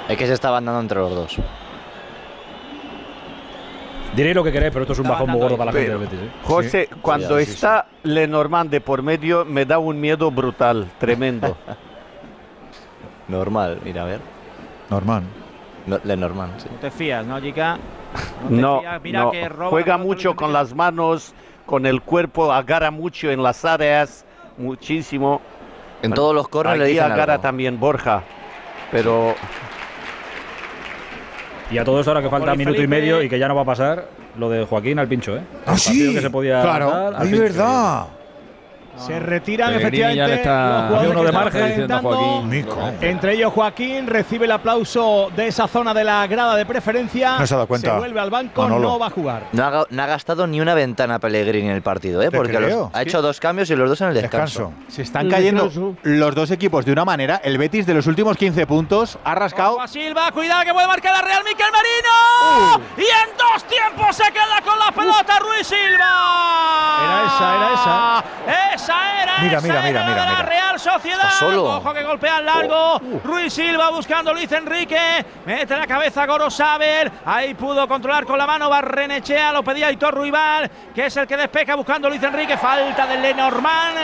[0.07, 1.37] Es que se estaban dando entre los dos.
[4.15, 5.91] Diréis lo que queréis, pero esto es un Está bajón muy gordo para la gente
[5.91, 6.19] del Betis.
[6.19, 6.29] ¿eh?
[6.43, 11.55] José, cuando Sí, sí, está Lenormand de por medio, me da un miedo brutal, tremendo.
[13.27, 14.19] Normal, mira, a ver.
[14.89, 15.23] Normal.
[15.85, 16.67] No, le normal, sí.
[16.71, 17.77] No te fías, ¿no, Jica?
[18.49, 19.01] No, fías.
[19.03, 21.33] Mira no, que roba juega mucho con las manos,
[21.65, 24.25] con el cuerpo, agarra mucho en las áreas,
[24.57, 25.41] muchísimo.
[26.01, 27.43] En todos los corners le dicen agarra algo.
[27.43, 28.23] también Borja,
[28.91, 29.35] pero
[31.71, 33.61] Y a todo esto ahora que falta minuto y medio y que ya no va
[33.61, 34.07] a pasar
[34.37, 35.41] lo de Joaquín al pincho, ¿eh?
[35.65, 36.13] Ah, sí.
[36.13, 37.13] que se podía Claro.
[37.21, 37.39] pincho.
[37.41, 38.07] verdad.
[39.05, 41.87] Se retiran Pellegrini efectivamente está- los Uno de margen.
[43.01, 47.37] Entre ellos Joaquín recibe el aplauso de esa zona de la grada de preferencia.
[47.39, 47.91] No se ha dado cuenta.
[47.93, 48.89] Se vuelve al banco, Manolo.
[48.89, 49.43] no va a jugar.
[49.51, 52.29] No ha, ga- no ha gastado ni una ventana Pellegrini en el partido, ¿eh?
[52.31, 54.59] Porque los- ha hecho dos cambios y los dos en el descanso.
[54.69, 54.91] Descanso.
[54.91, 55.69] Se están cayendo
[56.03, 57.39] los dos equipos de una manera.
[57.43, 59.77] El Betis de los últimos 15 puntos ha rascado.
[59.87, 62.85] Silva, cuidado que puede marcar la Real Miquel Merino.
[62.97, 66.99] Y en dos tiempos se queda con la pelota Ruiz Silva.
[67.03, 68.23] Era esa, era esa.
[68.75, 70.41] Esa era Mira, mira, mira, mira, La mira.
[70.43, 71.25] Real Sociedad.
[71.25, 71.77] Está solo.
[71.77, 72.99] Ojo que golpea al largo.
[73.23, 75.25] Ruiz Silva buscando Luis Enrique.
[75.45, 77.11] Mete la cabeza Goro Saber.
[77.25, 79.51] Ahí pudo controlar con la mano Barrenechea.
[79.51, 82.57] Lo pedía Aitor Ruibal, que es el que despeja buscando Luis Enrique.
[82.57, 83.97] Falta de Lenormand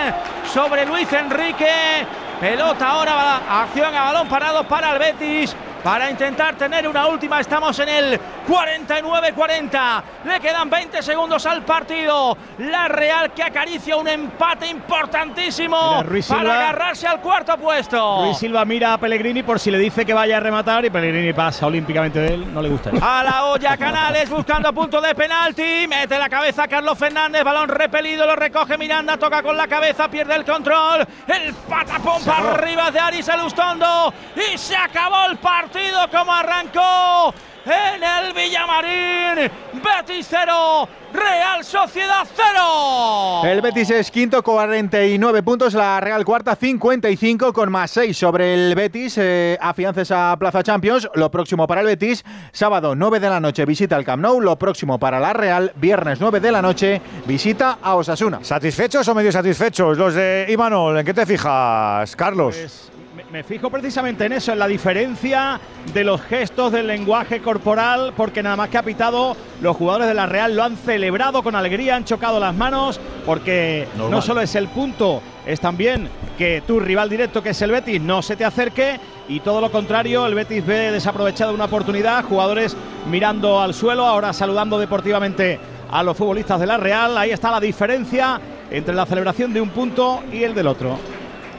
[0.45, 2.05] sobre Luis Enrique.
[2.39, 5.55] Pelota ahora, acción a balón parado para el Betis.
[5.85, 10.03] Para intentar tener una última, estamos en el 49-40.
[10.25, 12.35] Le quedan 20 segundos al partido.
[12.57, 18.25] La Real que acaricia un empate importantísimo Mira, para agarrarse al cuarto puesto.
[18.25, 21.33] Luis Silva mira a Pellegrini por si le dice que vaya a rematar y Pellegrini
[21.33, 22.51] pasa olímpicamente de él.
[22.51, 22.89] No le gusta.
[22.99, 25.85] A la olla Canales buscando punto de penalti.
[25.87, 27.43] Mete la cabeza Carlos Fernández.
[27.43, 28.25] Balón repelido.
[28.25, 29.17] Lo recoge Miranda.
[29.17, 30.07] Toca con la cabeza.
[30.09, 31.05] Pierde el control.
[31.27, 34.11] El patapón para arriba de Aris Elustondo.
[34.35, 35.74] Y se acabó el partido
[36.11, 37.33] como arrancó
[37.65, 39.51] en el Villamarín.
[39.74, 40.88] Betis 0.
[41.13, 43.41] Real Sociedad 0.
[43.45, 45.74] El Betis es quinto, 49 puntos.
[45.74, 49.17] La Real cuarta, 55 con más 6 sobre el Betis.
[49.17, 51.09] Eh, afianza esa plaza Champions.
[51.15, 54.41] Lo próximo para el Betis, sábado 9 de la noche, visita al Camp Nou.
[54.41, 58.40] Lo próximo para la Real, viernes 9 de la noche, visita a Osasuna.
[58.41, 60.99] ¿Satisfechos o medio satisfechos los de Imanol?
[60.99, 62.56] ¿En qué te fijas, Carlos?
[62.56, 62.91] Pues,
[63.31, 65.59] me, fijo precisamente en eso, en la diferencia
[65.93, 70.13] de los gestos, del lenguaje corporal, porque nada más que ha pitado, los jugadores de
[70.13, 74.56] la Real lo han celebrado con alegría, han chocado las manos, porque no solo es
[74.56, 78.45] el punto, es también que tu rival directo, que es el Betis, no se te
[78.45, 82.75] acerque, y todo lo contrario, el Betis ve desaprovechada una oportunidad, jugadores
[83.09, 85.59] mirando al suelo, ahora saludando deportivamente
[85.91, 88.40] a los futbolistas de la Real, ahí está la diferencia
[88.72, 90.97] entre la celebración de un punto y el del otro.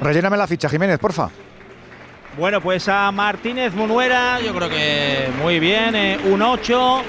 [0.01, 1.31] Relléname la ficha, Jiménez, porfa.
[2.37, 7.03] Bueno, pues a Martínez Munuera, yo creo que muy bien, eh, un 8.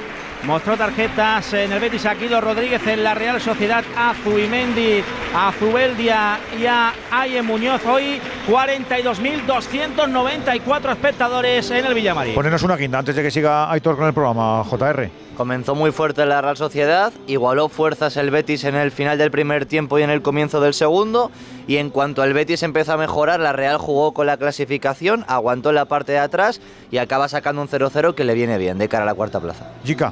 [0.44, 5.04] Mostró tarjetas en el Betis Aquilo Rodríguez en la Real Sociedad a Zubimendi,
[5.36, 7.86] a Zubeldia y a Aye Muñoz.
[7.86, 12.36] Hoy 42.294 espectadores en el Villamarín.
[12.36, 15.10] Ponenos una quinta antes de que siga Aitor con el programa, JR.
[15.38, 19.68] Comenzó muy fuerte la Real Sociedad, igualó fuerzas el Betis en el final del primer
[19.68, 21.30] tiempo y en el comienzo del segundo,
[21.68, 25.72] y en cuanto el Betis empezó a mejorar, la Real jugó con la clasificación, aguantó
[25.74, 29.04] la parte de atrás y acaba sacando un 0-0 que le viene bien de cara
[29.04, 29.72] a la cuarta plaza.
[29.84, 30.12] Jica.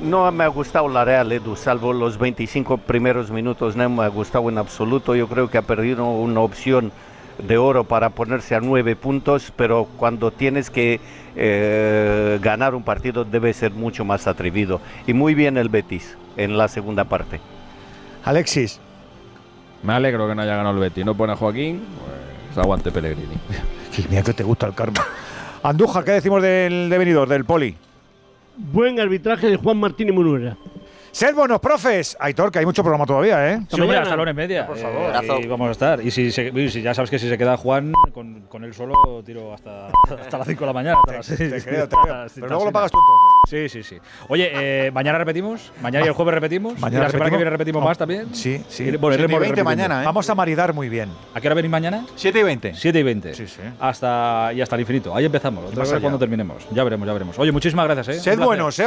[0.00, 4.08] No me ha gustado la Real, Edu, salvo los 25 primeros minutos, no me ha
[4.08, 5.16] gustado en absoluto.
[5.16, 6.92] Yo creo que ha perdido una opción
[7.38, 11.00] de oro para ponerse a nueve puntos, pero cuando tienes que
[11.38, 14.80] eh, ganar un partido debe ser mucho más atrevido.
[15.06, 17.40] Y muy bien el Betis en la segunda parte.
[18.24, 18.80] Alexis.
[19.82, 21.04] Me alegro que no haya ganado el Betis.
[21.04, 21.82] No pone a Joaquín,
[22.48, 23.34] pues aguante Pellegrini.
[24.10, 25.04] Mira que te gusta el karma.
[25.62, 27.76] Andújar, ¿qué decimos del de venidor, del poli?
[28.56, 30.56] Buen arbitraje de Juan Martín y Munuera.
[31.10, 32.16] Sed buenos profes.
[32.20, 33.60] Aitor, que hay mucho programa todavía, ¿eh?
[33.68, 34.66] Sí, hombre, hasta la hora y media.
[34.66, 35.42] Por eh, favor.
[35.42, 36.00] y vamos a estar.
[36.00, 38.74] Y si, se- y si ya sabes que si se queda Juan, con, con él
[38.74, 39.88] solo tiro hasta,
[40.20, 40.98] hasta las 5 de la mañana.
[41.00, 41.64] Hasta las Te- seis.
[41.64, 42.14] te creo, te creo.
[42.22, 43.70] Hasta- Pero luego lo pagas tú entonces.
[43.72, 44.00] Sí, sí, sí.
[44.28, 44.50] Oye,
[44.86, 45.72] eh, mañana repetimos.
[45.82, 46.78] Mañana y el jueves repetimos.
[46.78, 47.38] Mañana y la semana que repetimos.
[47.38, 48.34] viene repetimos más también.
[48.34, 48.84] Sí, sí.
[48.84, 49.94] Y, bueno, iremos repitiendo.
[50.04, 51.10] Vamos a maridar muy bien.
[51.34, 52.04] ¿A qué hora venís mañana?
[52.16, 52.74] 7 y 20.
[52.74, 53.34] 7 y 20.
[53.34, 53.60] Sí, sí.
[53.80, 55.14] Hasta, y hasta el infinito.
[55.16, 55.64] Ahí empezamos.
[55.64, 56.66] Otra vez cuando terminemos.
[56.70, 57.38] Ya veremos, ya veremos.
[57.38, 58.18] Oye, muchísimas gracias.
[58.18, 58.20] ¿eh?
[58.20, 58.84] Sed buenos, ¿eh?